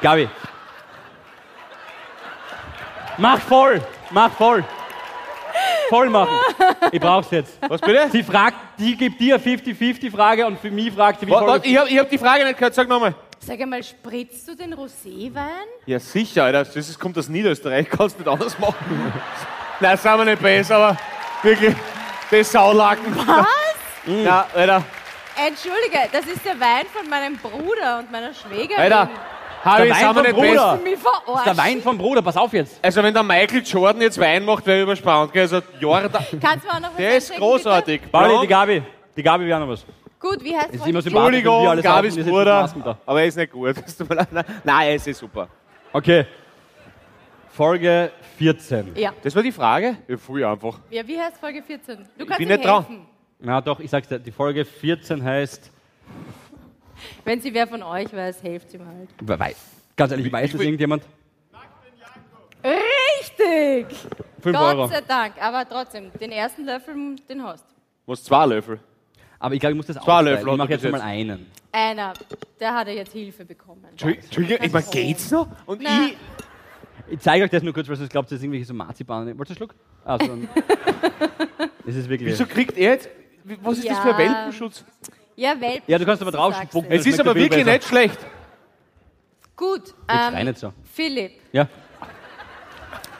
Gabi. 0.01 0.29
Mach 3.19 3.39
voll! 3.41 3.81
Mach 4.11 4.33
voll! 4.33 4.65
Voll 5.89 6.10
machen! 6.10 6.36
Ich 6.93 7.01
brauch's 7.01 7.31
jetzt. 7.31 7.59
Was 7.69 7.81
bitte? 7.81 8.09
Sie 8.12 8.23
fragt, 8.23 8.56
die 8.78 8.97
gibt 8.97 9.20
dir 9.20 9.40
50-50-Frage 9.40 10.47
und 10.47 10.59
für 10.60 10.70
mich 10.70 10.93
fragt 10.93 11.20
sie, 11.20 11.27
wie 11.27 11.31
Wa- 11.31 11.39
voll. 11.40 11.48
wa- 11.48 11.60
Ich 11.62 11.77
habe 11.78 11.89
ich 11.89 11.98
hab 11.98 12.10
die 12.10 12.19
Frage 12.19 12.44
nicht 12.44 12.59
gehört, 12.59 12.74
sag 12.74 12.89
nochmal. 12.89 13.15
Sag 13.40 13.60
einmal, 13.60 13.82
spritzt 13.82 14.47
du 14.48 14.55
den 14.55 14.74
Roséwein? 14.74 15.66
Ja, 15.86 15.98
sicher, 16.01 16.44
Alter. 16.44 16.65
Das 16.65 16.77
ist, 16.77 16.98
kommt 16.98 17.16
aus 17.16 17.28
Niederösterreich, 17.28 17.89
kannst 17.97 18.19
nicht 18.19 18.28
anders 18.28 18.59
machen. 18.59 19.12
Nein, 19.81 19.97
sind 19.97 20.19
wir 20.19 20.24
nicht 20.24 20.43
besser, 20.43 20.77
aber 20.77 20.97
wirklich, 21.43 21.74
das 22.31 22.52
Saulaken. 22.52 23.16
Was? 23.27 23.47
Ja, 24.24 24.47
Alter. 24.55 24.82
Entschuldige, 25.47 25.98
das 26.10 26.24
ist 26.27 26.44
der 26.44 26.59
Wein 26.59 26.86
von 26.93 27.09
meinem 27.10 27.36
Bruder 27.36 27.98
und 28.01 28.10
meiner 28.10 28.32
Schwägerin. 28.35 28.77
Alter, 28.78 29.09
Harry, 29.64 29.89
Der 29.89 29.97
Wein 29.97 30.14
vom 30.14 30.24
Bruder. 30.35 30.78
verarschen. 30.97 31.44
Der 31.44 31.56
Wein 31.56 31.82
vom 31.82 31.98
Bruder, 31.98 32.22
pass 32.22 32.36
auf 32.36 32.52
jetzt. 32.52 32.78
Also 32.82 33.02
wenn 33.02 33.12
der 33.14 33.22
Michael 33.22 33.62
Jordan 33.64 34.01
jetzt 34.02 34.18
Wein 34.18 34.44
macht, 34.44 34.66
wäre 34.66 34.82
überspannt. 34.82 35.32
Gell? 35.32 35.43
Also, 35.43 35.60
Jordan, 35.80 36.10
Kannst 36.12 36.64
du 36.64 36.68
mir 36.68 36.74
auch 36.74 36.80
noch 36.80 36.90
was 36.90 36.97
der 36.97 37.16
ist 37.16 37.35
großartig. 37.36 38.02
Pauli, 38.12 38.40
die 38.43 38.47
Gabi. 38.47 38.82
Die 39.16 39.22
Gabi 39.22 39.44
will 39.44 39.52
auch 39.52 39.60
noch 39.60 39.68
was. 39.68 39.85
Gut, 40.20 40.43
wie 40.43 40.56
heißt 40.56 40.72
ist 40.74 40.78
Folge 40.82 40.90
immer 40.90 41.02
14? 41.02 41.02
so 41.02 41.10
sympathisch. 41.10 41.36
Entschuldigung, 41.44 41.82
Gabis 41.82 42.16
ist 42.16 42.28
Bruder, 42.28 42.98
aber 43.06 43.20
er 43.20 43.26
ist 43.26 43.36
nicht 43.36 43.52
gut. 43.52 43.76
Es. 43.76 43.94
Nein, 44.64 44.89
es 44.97 45.06
ist 45.06 45.18
super. 45.18 45.48
Okay. 45.93 46.26
Folge 47.51 48.10
14. 48.36 48.93
Ja. 48.97 49.12
Das 49.22 49.35
war 49.35 49.43
die 49.43 49.52
Frage? 49.52 49.97
Ja, 50.06 50.16
voll 50.16 50.44
einfach. 50.44 50.78
ja, 50.90 51.06
wie 51.06 51.18
heißt 51.18 51.39
Folge 51.39 51.62
14? 51.62 52.06
Du 52.16 52.24
kannst 52.26 52.39
bin 52.39 52.48
ihm 52.48 52.52
nicht 52.56 52.64
dran. 52.64 52.85
helfen. 52.86 53.06
Na 53.40 53.60
doch, 53.60 53.80
ich 53.80 53.90
sag's 53.90 54.09
dir, 54.09 54.18
die 54.18 54.30
Folge 54.32 54.64
14 54.64 55.22
heißt. 55.22 55.70
Wenn 57.25 57.41
sie 57.41 57.53
wer 57.55 57.66
von 57.66 57.83
euch 57.83 58.12
weiß, 58.12 58.43
helft 58.43 58.73
ihm 58.75 58.87
halt. 58.87 59.09
Wer 59.20 59.39
weiß. 59.39 59.57
Ganz 59.97 60.12
ehrlich, 60.12 60.33
weiß 60.33 60.53
das 60.53 60.61
irgendjemand? 60.61 61.03
Richtig! 62.65 63.97
5 64.41 64.57
Gott 64.57 64.77
Euro. 64.77 64.87
sei 64.89 65.01
Dank, 65.01 65.35
aber 65.41 65.69
trotzdem, 65.69 66.11
den 66.20 66.33
ersten 66.33 66.65
Löffel, 66.65 67.16
den 67.29 67.43
hast 67.43 67.65
du. 67.65 67.75
Muss 68.07 68.25
zwei 68.25 68.47
Löffel. 68.47 68.81
Aber 69.39 69.55
ich 69.55 69.61
glaube, 69.61 69.73
ich 69.73 69.77
muss 69.77 69.87
das 69.87 69.97
Zwei 69.97 70.03
aufteilen. 70.03 70.27
Löffel 70.27 70.47
Ich 70.47 70.53
hat 70.53 70.59
mache 70.59 70.69
er 70.69 70.73
jetzt 70.73 70.83
bis 70.83 70.93
mal 70.93 71.01
einen. 71.01 71.47
Einer, 71.70 72.12
der 72.59 72.75
hat 72.75 72.89
ja 72.89 72.95
jetzt 72.95 73.12
Hilfe 73.12 73.45
bekommen. 73.45 73.85
Entschuldigung, 73.91 74.59
ich 74.65 74.73
meine, 74.73 74.87
geht's 74.91 75.31
noch? 75.31 75.49
Und 75.66 75.83
Na. 75.83 76.07
ich. 76.07 76.16
Ich 77.11 77.20
zeige 77.20 77.45
euch 77.45 77.51
das 77.51 77.62
nur 77.62 77.73
kurz, 77.73 77.89
weil 77.89 77.99
ihr 77.99 78.09
glaubt, 78.09 78.31
das 78.31 78.37
ist 78.37 78.43
irgendwelche 78.43 78.66
so 78.66 78.75
Marzipan. 78.75 79.27
Wolltest 79.39 79.61
du 79.61 79.65
einen 79.65 79.70
Schluck? 79.70 79.75
Ah, 80.05 80.19
so 80.19 80.33
ein 80.33 80.49
ist 81.87 82.09
wirklich. 82.09 82.31
Wieso 82.31 82.47
kriegt 82.47 82.77
er 82.77 82.93
jetzt. 82.93 83.09
Was 83.62 83.79
ist 83.79 83.89
das 83.89 83.99
für 84.01 84.15
ein 84.15 84.19
Welpenschutz? 84.19 84.85
Ja, 85.39 85.60
Welpen. 85.60 85.85
Ja, 85.86 85.98
du 85.98 86.05
kannst 86.05 86.20
aber 86.20 86.32
drauf 86.32 86.52
spucken. 86.65 86.90
Es 86.90 87.06
ist 87.06 87.20
aber 87.20 87.32
wirklich 87.32 87.65
besser. 87.65 87.77
nicht 87.77 87.86
schlecht. 87.86 88.19
Gut, 89.55 89.94
ähm, 90.09 90.44
nicht 90.44 90.59
so. 90.59 90.73
Philipp, 90.82 91.31
Ja. 91.52 91.69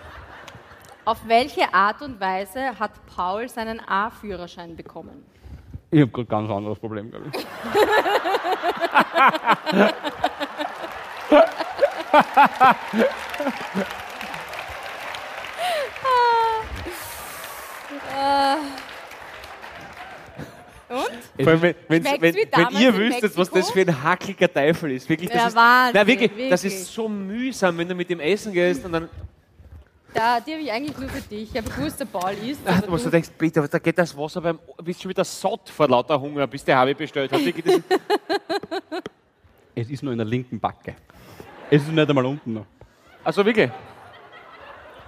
auf 1.05 1.19
welche 1.28 1.73
Art 1.73 2.03
und 2.03 2.19
Weise 2.19 2.77
hat 2.77 2.90
Paul 3.07 3.49
seinen 3.49 3.78
A-Führerschein 3.78 4.74
bekommen? 4.74 5.24
Ich 5.93 6.01
habe 6.01 6.11
gerade 6.11 6.27
ganz 6.27 6.51
anderes 6.51 6.81
Problem, 6.81 7.09
glaube 7.09 7.31
ich. 7.32 7.47
Und? 20.89 21.44
Vor 21.44 21.52
allem, 21.52 21.62
wenn, 21.62 21.74
wenn, 21.89 22.05
wenn, 22.05 22.35
wenn 22.35 22.81
ihr 22.81 22.97
wüsstet, 22.97 23.36
was 23.36 23.51
das 23.51 23.70
für 23.70 23.81
ein 23.81 24.02
hackliger 24.02 24.52
Teufel 24.52 24.93
ist. 24.93 25.09
Wirklich, 25.09 25.28
das 25.31 25.39
Ja, 25.39 25.48
ist, 25.48 25.56
Wahnsinn, 25.56 25.93
na, 26.01 26.06
wirklich, 26.06 26.31
das 26.51 26.62
wirklich. 26.62 26.81
ist 26.82 26.94
so 26.94 27.09
mühsam, 27.09 27.77
wenn 27.78 27.89
du 27.89 27.94
mit 27.94 28.09
dem 28.09 28.20
Essen 28.20 28.52
gehst 28.52 28.85
und 28.85 28.93
dann 28.93 29.09
Da, 30.15 30.40
die 30.40 30.52
habe 30.52 30.62
ich 30.62 30.73
eigentlich 30.73 30.97
nur 30.98 31.09
für 31.10 31.20
dich. 31.20 31.51
Ich 31.55 31.56
habe 31.62 31.69
gewusst, 31.69 32.01
der 32.01 32.06
Paul 32.06 32.32
isst. 32.32 32.60
Ach, 32.65 32.81
du 32.81 32.97
du- 32.97 33.10
denkst, 33.10 33.28
bitte, 33.36 33.60
aber 33.60 33.69
da 33.69 33.78
geht 33.78 33.98
das 33.98 34.16
Wasser 34.16 34.40
beim. 34.40 34.59
Bist 34.82 35.02
schon 35.02 35.10
wieder 35.10 35.24
satt 35.24 35.69
vor 35.69 35.86
lauter 35.89 36.19
Hunger, 36.19 36.47
bis 36.47 36.65
der 36.65 36.77
Harvey 36.78 36.94
bestellt 36.94 37.31
hat. 37.32 37.44
Wirklich, 37.44 37.65
das- 37.65 37.98
Es 39.74 39.90
ist 39.90 40.02
nur 40.02 40.12
in 40.12 40.19
der 40.19 40.27
linken 40.27 40.59
Backe. 40.59 40.97
Es 41.70 41.82
ist 41.82 41.93
nicht 41.93 42.09
einmal 42.09 42.24
unten 42.27 42.55
noch. 42.55 42.66
Also 43.23 43.44
wirklich. 43.44 43.70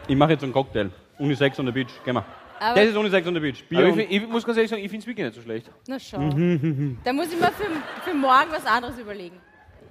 Ich 0.06 0.14
mache 0.16 0.32
jetzt 0.32 0.44
einen 0.44 0.52
Cocktail. 0.52 0.90
Unisex 1.18 1.58
on 1.58 1.66
the 1.66 1.72
Beach. 1.72 1.88
Gehen 2.04 2.14
wir. 2.14 2.24
Aber- 2.60 2.78
Das 2.80 2.88
ist 2.90 2.96
Unisex 2.96 3.26
on 3.26 3.34
the 3.34 3.40
Beach. 3.40 3.64
Bier 3.68 3.78
Aber 3.78 3.96
ich, 3.96 4.10
ich 4.10 4.28
muss 4.28 4.44
ganz 4.44 4.56
ehrlich 4.58 4.70
sagen, 4.70 4.82
ich 4.82 4.90
finde 4.90 5.02
es 5.02 5.06
wirklich 5.06 5.26
nicht 5.26 5.34
so 5.36 5.42
schlecht. 5.42 5.70
Na 5.88 5.98
schau. 5.98 6.18
da 6.18 7.12
muss 7.12 7.32
ich 7.32 7.40
mir 7.40 7.46
für, 7.52 7.64
für 8.04 8.14
morgen 8.14 8.50
was 8.50 8.64
anderes 8.66 8.98
überlegen. 8.98 9.36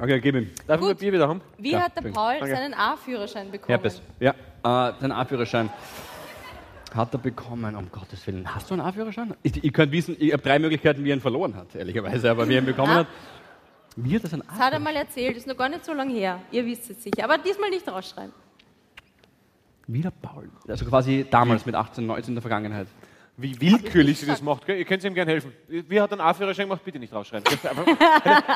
Okay, 0.02 0.20
gib 0.22 0.36
ihm. 0.36 0.50
Darf 0.66 0.76
ich 0.80 0.88
Gut. 0.88 0.90
mal 0.90 0.96
Bier 0.96 1.12
wieder 1.14 1.28
haben? 1.28 1.42
Wie 1.58 1.72
Ja, 1.72 1.82
hat 1.82 1.98
der. 2.02 2.10
Paul 2.12 2.36
Danke. 2.40 2.56
seinen 2.56 2.74
A-Führerschein 2.74 3.52
bekommen? 3.52 3.68
Herpes. 3.68 4.02
Ja, 4.20 4.32
äh, 4.64 4.94
den 5.02 5.12
A-Führerschein. 5.12 5.70
Hat 6.96 7.14
er 7.14 7.18
bekommen, 7.20 7.76
um 7.76 7.92
Gottes 7.92 8.26
Willen. 8.26 8.54
Hast 8.54 8.70
du 8.70 8.74
einen 8.76 8.82
A-Führerschein? 8.82 9.34
Ich, 9.44 9.64
ihr 9.64 9.72
könnt 9.72 9.92
wissen, 9.92 10.16
ich 10.18 10.32
habe 10.34 10.42
drei 10.42 10.58
Möglichkeiten, 10.58 11.04
wie 11.04 11.12
er 11.12 11.16
ihn 11.18 11.22
verloren 11.22 11.56
hat, 11.56 11.76
ehrlicherweise, 11.76 12.32
aber 12.32 12.48
wie 12.48 12.54
er 12.56 12.60
ihn 12.62 12.66
bekommen 12.74 12.92
Ah. 12.92 12.96
hat. 13.00 13.08
Wie 13.96 14.16
hat 14.16 14.24
er 14.24 14.30
seinen 14.30 14.44
Das 14.48 14.58
hat 14.60 14.72
er 14.74 14.80
mal 14.80 14.96
erzählt, 14.96 15.36
ist 15.36 15.46
noch 15.48 15.58
gar 15.58 15.68
nicht 15.68 15.84
so 15.84 15.92
lange 15.94 16.14
her. 16.14 16.40
Ihr 16.52 16.66
wisst 16.66 16.90
es 16.90 17.04
sicher. 17.04 17.24
Aber 17.24 17.38
diesmal 17.38 17.70
nicht 17.70 17.88
rausschreiben. 17.88 18.32
Wieder 19.92 20.12
Paul. 20.12 20.52
Also 20.68 20.86
quasi 20.86 21.26
damals 21.30 21.66
mit 21.66 21.74
18, 21.74 22.06
19 22.06 22.30
in 22.30 22.36
der 22.36 22.42
Vergangenheit. 22.44 22.88
Wie 23.42 23.60
willkürlich 23.60 24.20
sie 24.20 24.26
das 24.26 24.42
macht. 24.42 24.66
Gell? 24.66 24.78
Ihr 24.78 24.86
könnt 24.86 25.04
ihm 25.04 25.14
gerne 25.14 25.32
helfen. 25.32 25.54
Wie 25.68 26.00
hat 26.02 26.12
er 26.12 26.20
einen 26.20 26.28
A-Führerschein 26.28 26.68
gemacht? 26.68 26.84
Bitte 26.84 27.00
nicht 27.00 27.14
rausschreiben. 27.14 27.46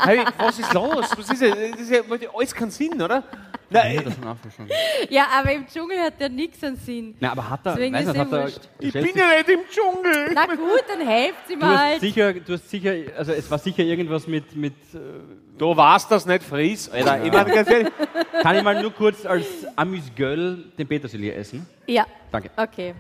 hey, 0.03 0.25
was 0.37 0.59
ist 0.59 0.73
los? 0.73 1.09
Was 1.15 1.29
ist 1.29 1.41
das? 1.41 1.49
Das 1.71 1.79
ist 1.79 1.91
ja 1.91 2.01
alles 2.35 2.53
keinen 2.53 2.71
Sinn, 2.71 3.01
oder? 3.01 3.23
Nein, 3.69 3.97
hat 3.97 4.05
er 4.05 4.11
seinen 4.11 4.27
A-Führerschein? 4.27 4.67
Ja, 5.09 5.27
aber 5.39 5.51
im 5.53 5.67
Dschungel 5.67 5.99
hat 5.99 6.19
der 6.19 6.29
nichts 6.29 6.63
an 6.63 6.75
Sinn. 6.75 7.15
Na, 7.19 7.31
aber 7.31 7.49
hat 7.49 7.65
er, 7.65 7.73
Deswegen 7.73 7.95
weiß 7.95 8.07
ist 8.07 8.13
nicht, 8.13 8.19
hat 8.19 8.31
er, 8.31 8.47
ich 8.79 8.93
bin 8.93 9.11
ja 9.15 9.37
nicht 9.37 9.49
im 9.49 9.59
Dschungel. 9.69 10.31
Na 10.33 10.45
gut, 10.47 10.83
dann 10.87 11.07
helft 11.07 11.39
Du 11.49 11.65
hast 11.65 11.79
halt. 11.79 12.01
sicher, 12.01 12.33
du 12.33 12.53
hast 12.53 12.69
sicher, 12.69 12.93
also 13.17 13.31
es 13.31 13.49
war 13.49 13.57
sicher 13.59 13.83
irgendwas 13.83 14.27
mit, 14.27 14.55
mit 14.55 14.73
äh, 14.93 14.97
Du 15.57 15.77
warst 15.77 16.09
das 16.11 16.25
nicht 16.25 16.43
fries, 16.43 16.89
Alter. 16.89 17.23
Ich 17.23 17.31
meine 17.31 17.53
ganz 17.53 17.69
ehrlich. 17.69 17.87
kann 18.41 18.57
ich 18.57 18.63
mal 18.63 18.81
nur 18.81 18.91
kurz 18.91 19.25
als 19.25 19.45
Amüsgöl 19.75 20.71
den 20.77 20.87
Petersilie 20.87 21.33
essen? 21.33 21.65
Ja, 21.85 22.05
Danke. 22.31 22.49
okay. 22.57 22.95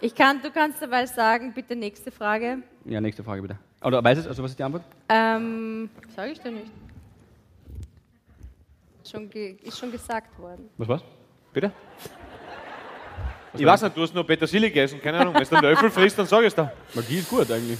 Ich 0.00 0.14
kann, 0.14 0.40
du 0.40 0.50
kannst 0.50 0.80
dabei 0.80 1.06
sagen, 1.06 1.52
bitte 1.52 1.74
nächste 1.74 2.10
Frage. 2.10 2.58
Ja, 2.84 3.00
nächste 3.00 3.24
Frage 3.24 3.42
bitte. 3.42 3.58
Oder 3.82 4.02
weiß 4.02 4.18
es, 4.18 4.26
also 4.26 4.42
was 4.42 4.52
ist 4.52 4.58
die 4.58 4.62
Antwort? 4.62 4.84
Ähm, 5.08 5.90
sage 6.14 6.32
ich 6.32 6.40
dir 6.40 6.52
nicht. 6.52 6.70
Schon 9.10 9.28
ge 9.28 9.56
ist 9.62 9.78
schon 9.78 9.90
gesagt 9.90 10.38
worden. 10.38 10.68
Was 10.76 10.88
war's? 10.88 11.02
Bitte? 11.52 11.72
Ich 13.54 13.64
weiß 13.64 13.82
nicht, 13.82 13.96
du 13.96 14.02
hast 14.02 14.14
nur 14.14 14.24
Petersilie 14.24 14.68
gegessen, 14.68 15.00
keine 15.00 15.18
Ahnung. 15.18 15.34
Wenn 15.34 15.42
du 15.44 15.56
einen 15.56 15.70
Löffel 15.70 15.90
frisst, 15.90 16.18
dann 16.18 16.26
sag 16.26 16.40
ich 16.40 16.48
es 16.48 16.54
da. 16.54 16.70
Weil 16.94 17.02
die 17.04 17.16
ist 17.16 17.28
gut 17.28 17.50
eigentlich. 17.50 17.78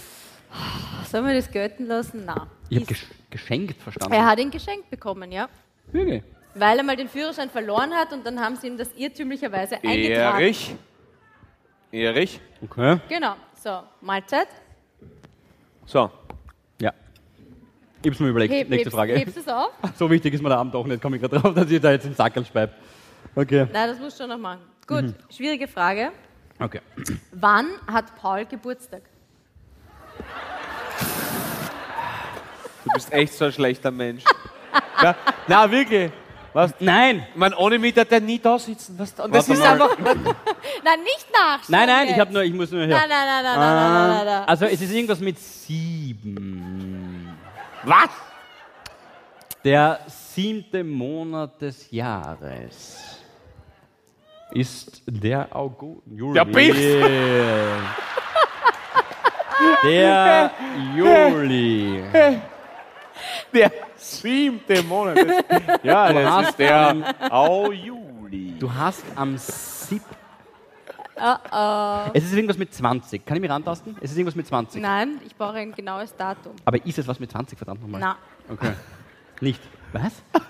Sollen 1.09 1.27
wir 1.27 1.35
das 1.35 1.51
gelten 1.51 1.87
lassen? 1.87 2.25
Nein. 2.25 2.49
Ich 2.71 2.81
habe 2.81 2.95
geschenkt 3.31 3.81
verstanden. 3.81 4.15
Er 4.15 4.27
hat 4.27 4.41
ihn 4.41 4.51
geschenkt 4.51 4.91
bekommen, 4.91 5.31
ja. 5.31 5.49
Wirklich? 5.93 6.23
Weil 6.55 6.79
er 6.79 6.85
mal 6.85 6.97
den 6.97 7.09
Führerschein 7.09 7.51
verloren 7.51 7.93
hat 7.93 8.13
und 8.13 8.27
dann 8.27 8.41
haben 8.41 8.57
sie 8.57 8.67
ihm 8.67 8.77
das 8.77 8.89
irrtümlicherweise 8.97 9.77
eingetragen. 9.77 10.43
Erich. 10.43 10.75
Erich. 11.91 12.41
Okay. 12.63 12.99
Genau. 13.09 13.35
So, 13.55 13.83
Mahlzeit. 14.01 14.49
So. 15.87 16.11
Ja. 16.81 16.93
Ich 18.03 18.11
hab's 18.11 18.21
mir 18.21 18.29
überlegt. 18.29 18.53
Heb, 18.53 18.69
Nächste 18.69 18.87
hebst, 18.87 18.95
Frage. 18.95 19.15
Hebst 19.17 19.37
du 19.37 19.41
es 19.41 19.49
auf? 19.49 19.71
So 19.97 20.11
wichtig 20.11 20.35
ist 20.35 20.43
mir 20.43 20.51
der 20.51 20.59
Abend 20.59 20.75
doch 20.75 20.87
nicht. 20.87 21.01
Komme 21.01 21.17
ich 21.17 21.23
gerade 21.23 21.41
drauf, 21.41 21.55
dass 21.55 21.71
ich 21.71 21.81
da 21.81 21.93
jetzt 21.93 22.05
den 22.05 22.15
Sackel 22.15 22.45
speibe. 22.45 22.73
Okay. 23.35 23.67
Nein, 23.73 23.89
das 23.91 23.99
musst 23.99 24.19
du 24.19 24.25
schon 24.25 24.31
noch 24.31 24.39
machen. 24.39 24.61
Gut, 24.87 25.15
schwierige 25.31 25.69
Frage. 25.69 26.13
Okay. 26.59 26.81
Wann 27.33 27.67
hat 27.87 28.15
Paul 28.17 28.45
Geburtstag? 28.47 29.03
Du 32.85 32.91
bist 32.95 33.13
echt 33.13 33.35
so 33.35 33.47
ein 33.47 33.53
schlechter 33.53 33.91
Mensch. 33.91 34.25
ja, 35.03 35.15
na, 35.47 35.71
wirklich. 35.71 36.11
Was? 36.53 36.75
Nein! 36.81 37.27
Ich 37.31 37.37
meine, 37.37 37.57
ohne 37.57 37.79
mich 37.79 37.95
hat 37.97 38.11
der 38.11 38.21
nie 38.21 38.39
da 38.39 38.59
sitzen. 38.59 38.97
Das, 38.97 39.13
und 39.21 39.35
das 39.35 39.49
Warte 39.49 39.53
ist 39.53 39.59
mal. 39.59 39.73
einfach. 39.83 39.97
Nein, 40.85 41.01
nicht 41.05 41.27
nachschauen. 41.33 41.61
Nein, 41.69 41.87
nein, 41.87 42.09
ich 42.09 42.19
habe 42.19 42.33
nur, 42.33 42.43
ich 42.43 42.55
muss 42.55 42.71
nur 42.71 42.85
hier. 42.85 42.97
Nein, 42.97 43.09
nein, 43.09 43.27
nein, 43.27 43.45
nein, 43.45 43.59
nein, 43.59 43.93
nein, 43.93 44.09
nein, 44.17 44.27
nein. 44.27 44.49
Also 44.49 44.65
es 44.65 44.81
ist 44.81 44.93
irgendwas 44.93 45.21
mit 45.21 45.39
sieben. 45.39 47.37
Was? 47.85 48.09
Der 49.65 50.01
siebte 50.07 50.83
Monat 50.85 51.61
des 51.61 51.91
Jahres 51.91 53.19
ist 54.53 55.03
der 55.07 55.55
August. 55.55 56.03
Juli. 56.07 56.35
Der 56.35 56.45
Pilz. 56.45 56.77
Der 59.85 60.51
Juli. 60.97 62.03
Der 63.53 63.73
siebte 63.99 64.83
Monat. 64.83 65.19
Das, 65.19 65.81
ja, 65.83 66.13
das 66.13 66.31
hast 66.31 66.49
ist 66.51 66.59
der 66.59 67.15
Au 67.31 67.73
Juli. 67.73 68.55
Du 68.59 68.73
hast 68.73 69.05
am 69.15 69.37
siebten. 69.39 70.17
Es 72.13 72.25
ist 72.25 72.33
irgendwas 72.33 72.59
mit 72.59 72.73
20. 72.73 73.27
Kann 73.27 73.37
ich 73.37 73.41
mich 73.41 73.51
rantasten? 73.51 73.97
Es 74.01 74.11
ist 74.13 74.17
irgendwas 74.17 74.37
mit 74.37 74.47
20. 74.47 74.81
Nein, 74.81 75.21
ich 75.27 75.35
brauche 75.35 75.57
ein 75.57 75.73
genaues 75.73 76.15
Datum. 76.15 76.53
Aber 76.65 76.85
ist 76.87 76.97
es 76.99 77.09
was 77.09 77.19
mit 77.19 77.31
20, 77.31 77.59
verdammt 77.59 77.83
nochmal? 77.83 78.01
Na, 78.01 78.17
Okay. 78.51 78.73
Nicht. 79.41 79.61
Was? 79.93 80.13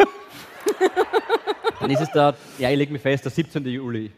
Dann 1.81 1.91
ist 1.91 2.01
es 2.01 2.11
der, 2.13 2.35
ja, 2.59 2.71
ich 2.71 2.79
lege 2.79 2.93
mich 2.93 3.03
fest, 3.03 3.25
der 3.25 3.33
17. 3.33 3.65
Juli. 3.67 4.11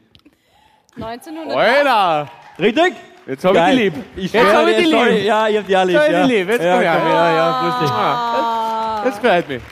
1900. 0.96 1.56
Alter! 1.56 2.30
Richtig? 2.58 2.94
Jetzt 3.26 3.44
hab 3.44 3.54
ich 3.54 3.64
die 3.64 3.82
lieb. 3.82 3.94
Ich 4.16 4.32
Jetzt 4.32 4.54
hab 4.54 4.66
ich 4.66 4.76
die 4.76 4.82
lieb. 4.84 5.24
Ja, 5.24 5.48
ich 5.48 5.56
hab 5.58 5.66
die 5.66 5.76
auch 5.76 5.84
lieb. 5.84 5.94
Jetzt 5.94 6.02
hab 6.02 6.08
ich 6.08 6.12
ja. 6.12 6.26
die 6.26 6.32
lieb. 6.32 6.48
Jetzt 6.48 6.64
ja, 6.64 6.72
komm 6.72 6.82
her. 6.82 7.00
komm, 7.00 7.10
ja, 7.10 7.36
ja, 7.36 7.60
grüß 7.60 7.80
dich. 7.80 7.90
Ah. 7.90 8.59
Das 9.04 9.18
freut 9.18 9.48
mich. 9.48 9.62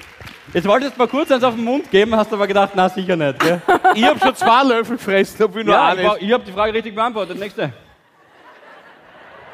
Jetzt 0.52 0.66
wolltest 0.66 0.94
du 0.94 0.98
mal 0.98 1.08
kurz 1.08 1.30
eins 1.30 1.44
auf 1.44 1.54
den 1.54 1.64
Mund 1.64 1.90
geben, 1.90 2.16
hast 2.16 2.32
aber 2.32 2.46
gedacht, 2.46 2.72
na 2.74 2.88
sicher 2.88 3.16
nicht. 3.16 3.38
Gell? 3.38 3.60
Ich 3.94 4.04
hab 4.04 4.18
schon 4.18 4.34
zwei 4.34 4.62
Löffel 4.64 4.96
gefressen, 4.96 5.44
obwohl 5.44 5.64
nur 5.64 5.74
ja, 5.74 5.92
ich, 5.92 5.98
einen 5.98 6.16
ich 6.20 6.32
habe 6.32 6.44
die 6.44 6.52
Frage 6.52 6.72
richtig 6.72 6.94
beantwortet. 6.94 7.38
Nächste. 7.38 7.72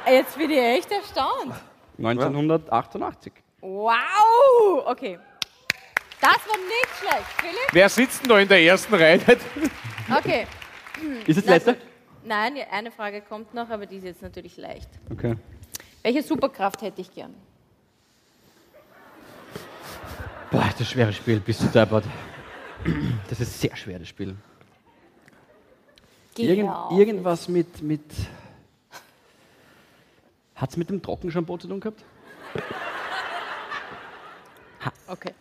Jetzt 0.06 0.36
bin 0.36 0.50
ich 0.50 0.58
echt 0.58 0.92
erstaunt. 0.92 1.54
1988. 1.98 3.32
Wow! 3.60 4.86
Okay. 4.86 5.18
Das 6.20 6.38
war 6.48 6.56
nicht 6.56 6.88
schlecht. 6.98 7.26
Philipp? 7.38 7.68
Wer 7.72 7.88
sitzt 7.88 8.22
denn 8.22 8.30
da 8.30 8.38
in 8.38 8.48
der 8.48 8.62
ersten 8.62 8.94
Reihe? 8.94 9.20
Okay. 10.14 10.46
Ist 11.26 11.38
es 11.38 11.46
letzte? 11.46 11.78
Nein, 12.24 12.58
eine 12.70 12.90
Frage 12.90 13.22
kommt 13.22 13.54
noch, 13.54 13.70
aber 13.70 13.86
die 13.86 13.96
ist 13.96 14.04
jetzt 14.04 14.20
natürlich 14.20 14.58
leicht. 14.58 14.90
Okay. 15.10 15.34
Welche 16.02 16.22
Superkraft 16.22 16.82
hätte 16.82 17.00
ich 17.00 17.10
gern? 17.10 17.34
Boah, 20.54 20.62
das 20.62 20.74
ist 20.74 20.80
ein 20.80 20.86
schweres 20.86 21.16
Spiel, 21.16 21.40
bist 21.40 21.62
du 21.62 21.66
deppert. 21.66 22.04
Das 23.28 23.40
ist 23.40 23.48
ein 23.48 23.68
sehr 23.70 23.76
schweres 23.76 24.06
Spiel. 24.06 24.36
Irgend, 26.36 26.70
irgendwas 26.92 27.48
mit. 27.48 27.82
mit 27.82 28.04
Hat 30.54 30.70
es 30.70 30.76
mit 30.76 30.90
dem 30.90 31.02
Trockenshampoo 31.02 31.56
zu 31.58 31.66
tun 31.66 31.80
gehabt? 31.80 32.04
Okay. 35.08 35.32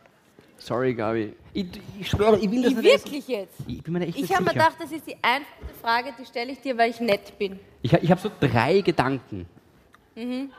Sorry, 0.57 0.95
Gabi. 0.95 1.33
Ich, 1.53 1.67
ich 1.99 2.09
schwöre, 2.09 2.39
ich 2.39 2.49
will 2.49 2.63
das 2.63 2.71
Ich 2.71 2.77
nicht 2.77 2.93
essen. 2.95 3.05
wirklich 3.05 3.27
jetzt? 3.27 3.53
Ich 3.67 3.83
bin 3.83 3.93
mir 3.93 4.07
echt 4.07 4.17
Ich 4.17 4.33
habe 4.33 4.45
mir 4.45 4.53
gedacht, 4.53 4.77
das 4.79 4.91
ist 4.91 5.05
die 5.05 5.17
einfachste 5.21 5.75
Frage, 5.79 6.13
die 6.19 6.25
stelle 6.25 6.53
ich 6.53 6.61
dir, 6.61 6.75
weil 6.75 6.89
ich 6.89 6.99
nett 6.99 7.37
bin. 7.37 7.59
Ich, 7.83 7.93
ich 7.93 8.09
habe 8.09 8.19
so 8.19 8.31
drei 8.39 8.81
Gedanken. 8.81 9.45
Mhm. 10.15 10.51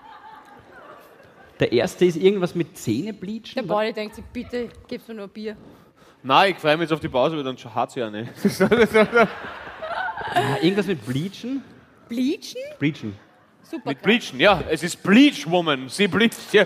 Der 1.60 1.72
erste 1.72 2.04
ist 2.04 2.16
irgendwas 2.16 2.54
mit 2.54 2.76
Zähnebleachen. 2.76 3.54
Der 3.54 3.62
Pauli 3.62 3.92
denkt 3.92 4.16
sich, 4.16 4.24
bitte 4.32 4.68
gib's 4.88 5.06
mir 5.08 5.14
nur 5.14 5.28
Bier. 5.28 5.56
Nein, 6.22 6.52
ich 6.52 6.58
freue 6.58 6.76
mich 6.76 6.84
jetzt 6.84 6.92
auf 6.92 7.00
die 7.00 7.08
Pause, 7.08 7.36
weil 7.36 7.44
dann 7.44 7.56
hat 7.56 7.90
sie 7.92 8.00
ja 8.00 8.10
nicht. 8.10 8.30
Ah, 10.36 10.56
irgendwas 10.60 10.86
mit 10.86 11.04
Bleachen? 11.06 11.62
Bleachen? 12.08 12.60
Bleachen. 12.78 13.16
Super. 13.62 13.90
Mit 13.90 14.02
Bleachen, 14.02 14.40
ja. 14.40 14.62
Es 14.68 14.82
ist 14.82 15.02
Bleach 15.02 15.48
Woman. 15.48 15.88
Sie 15.88 16.08
bleacht 16.08 16.36
ja. 16.52 16.62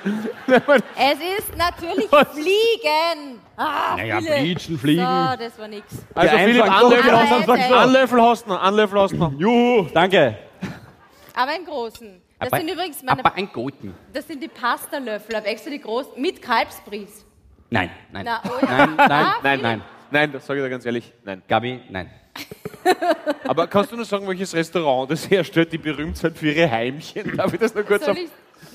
Es 0.97 1.19
ist 1.39 1.57
natürlich 1.57 2.11
Was? 2.11 2.29
Fliegen. 2.33 3.41
Ah, 3.57 3.95
Naja, 3.97 4.21
Philipp. 4.21 4.41
Bleachen, 4.43 4.79
Fliegen. 4.79 5.01
So, 5.03 5.37
das 5.45 5.59
war 5.59 5.69
nix. 5.69 5.87
Also 6.15 6.37
Die 6.37 6.43
Philipp, 6.45 6.63
einen 6.63 6.73
einen 6.73 6.91
sagen 6.91 6.91
Löffel, 6.91 7.11
so, 7.11 7.11
die 7.11 7.21
hast 7.21 7.47
du 7.47 8.49
noch. 8.51 8.63
Einen 8.63 8.77
Löffel 8.77 9.01
hast 9.01 9.13
du 9.13 9.17
noch. 9.19 9.33
Juhu, 9.39 9.87
danke. 9.93 10.39
Aber 11.35 11.51
einen 11.53 11.65
großen. 11.67 12.21
Das 12.41 12.53
aber, 12.53 12.59
sind 12.59 12.71
übrigens 12.71 13.03
meine, 13.03 13.25
aber 13.25 13.35
ein 13.35 13.51
Goten. 13.53 13.95
das 14.13 14.27
sind 14.27 14.43
die 14.43 14.49
Pasta-Löffel. 14.49 15.37
Habe 15.37 15.47
extra 15.49 15.71
die 15.71 15.81
großen 15.81 16.21
mit 16.21 16.41
Kalbsbries. 16.41 17.25
Nein, 17.71 17.91
nein. 18.13 18.25
Na, 18.25 18.41
oh 18.49 18.59
ja. 18.65 18.87
Nein, 18.87 18.97
nein, 18.97 19.11
Ah, 19.11 19.35
nein, 19.43 19.61
nein. 19.61 19.83
Nein, 20.11 20.33
das 20.33 20.47
sage 20.47 20.61
ich 20.61 20.65
dir 20.65 20.71
ganz 20.71 20.87
ehrlich. 20.87 21.13
Nein. 21.25 21.43
Gabi, 21.49 21.81
nein. 21.91 22.11
Aber 23.45 23.67
kannst 23.67 23.93
du 23.93 23.97
nur 23.97 24.05
sagen, 24.05 24.27
welches 24.27 24.55
Restaurant 24.55 25.11
das 25.11 25.29
herstellt, 25.29 25.73
die 25.73 25.79
berühmt 25.79 26.17
sind 26.17 26.39
für 26.39 26.51
ihre 26.53 26.71
Heimchen? 26.71 27.37
Darf 27.37 27.53
ich 27.53 27.59
das 27.61 27.75
nur 27.75 27.85
kurz 27.85 28.05
sagen? 28.07 28.19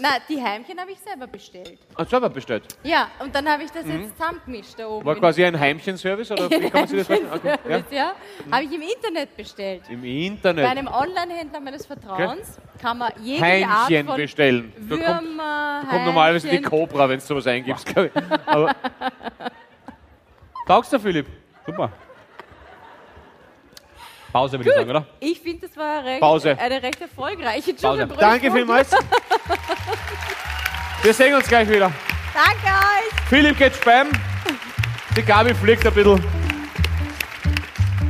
Na, 0.03 0.09
die 0.27 0.43
Heimchen 0.43 0.77
habe 0.77 0.91
ich 0.91 0.99
selber 0.99 1.27
bestellt. 1.27 1.79
Ah, 1.95 2.03
selber 2.03 2.29
bestellt. 2.29 2.63
Ja, 2.83 3.07
und 3.19 3.33
dann 3.33 3.47
habe 3.47 3.63
ich 3.63 3.71
das 3.71 3.85
jetzt 3.87 4.17
zusammengemischt 4.17 4.77
da 4.77 4.87
oben. 4.87 5.03
Mhm. 5.03 5.05
War 5.05 5.15
quasi 5.15 5.45
ein 5.45 5.57
Heimchenservice 5.57 6.29
oder 6.31 6.49
wie 6.49 6.59
kann 6.69 6.81
man 6.81 6.87
sich 6.89 6.97
das 6.97 7.07
vorstellen? 7.07 7.31
Okay, 7.33 7.83
ja. 7.89 7.97
Ja. 7.97 8.15
Habe 8.51 8.65
ich 8.65 8.73
im 8.73 8.81
Internet 8.81 9.37
bestellt. 9.37 9.83
Im 9.89 10.01
Bei 10.01 10.07
Internet. 10.07 10.65
einem 10.65 10.87
Online-Händler 10.87 11.61
meines 11.61 11.85
Vertrauens 11.85 12.59
kann 12.81 12.97
man 12.97 13.13
Art 13.13 13.19
Heimchen 13.19 14.05
von 14.07 14.17
bestellen. 14.17 14.73
Da 14.75 14.95
kommt, 14.97 15.23
Würmer, 15.29 15.81
da 15.83 15.89
kommt 15.89 16.05
normalerweise 16.05 16.49
die. 16.49 16.61
Cobra, 16.61 17.07
wenn 17.07 17.19
du 17.19 17.25
sowas 17.25 17.47
eingibst. 17.47 17.85
glaub 17.85 18.05
ich. 18.13 18.21
Aber 18.45 18.75
Taugst 20.67 20.91
du, 20.91 20.99
Philipp? 20.99 21.27
Super. 21.65 21.91
Pause, 24.33 24.57
würde 24.57 24.69
ich 24.71 24.75
sagen, 24.75 24.89
oder? 24.89 25.05
Ich 25.19 25.39
finde, 25.39 25.67
das 25.67 25.77
war 25.77 26.03
recht, 26.03 26.19
Pause. 26.19 26.57
eine 26.59 26.81
recht 26.81 26.99
erfolgreiche 26.99 27.71
Pause. 27.75 27.87
Dschungelprüfung. 27.87 28.19
Danke 28.19 28.51
vielmals. 28.51 28.89
Wir 31.03 31.13
sehen 31.13 31.35
uns 31.35 31.47
gleich 31.47 31.69
wieder. 31.69 31.91
Danke 32.33 32.65
euch. 32.65 33.13
Philipp 33.29 33.57
geht 33.59 33.75
spam. 33.75 34.07
Die 35.15 35.21
Gabi 35.21 35.53
fliegt 35.53 35.85
ein 35.85 35.93
bisschen. 35.93 36.23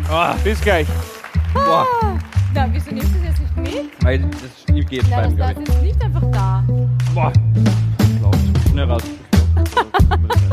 Ah, 0.10 0.34
bis 0.46 0.62
gleich. 0.62 0.88
Boah. 1.54 1.86
Na, 2.54 2.68
wieso 2.72 2.92
nimmst 2.92 3.14
du 3.16 3.20
das 3.20 3.40
jetzt 3.40 3.58
nicht 3.58 3.84
mit? 3.84 4.04
Weil 4.06 4.20
das 4.20 4.66
ich 4.74 4.88
geht 4.88 5.10
Nein, 5.10 5.36
beim, 5.36 5.38
das 5.38 5.48
glaube 5.56 5.62
ist 5.64 5.68
jetzt 5.74 5.82
nicht 5.84 6.04
einfach 6.04 6.32
da. 6.32 6.64
ich. 6.68 7.14
Boah. 7.14 7.34
Schnell 8.72 8.90
raus. 8.90 9.04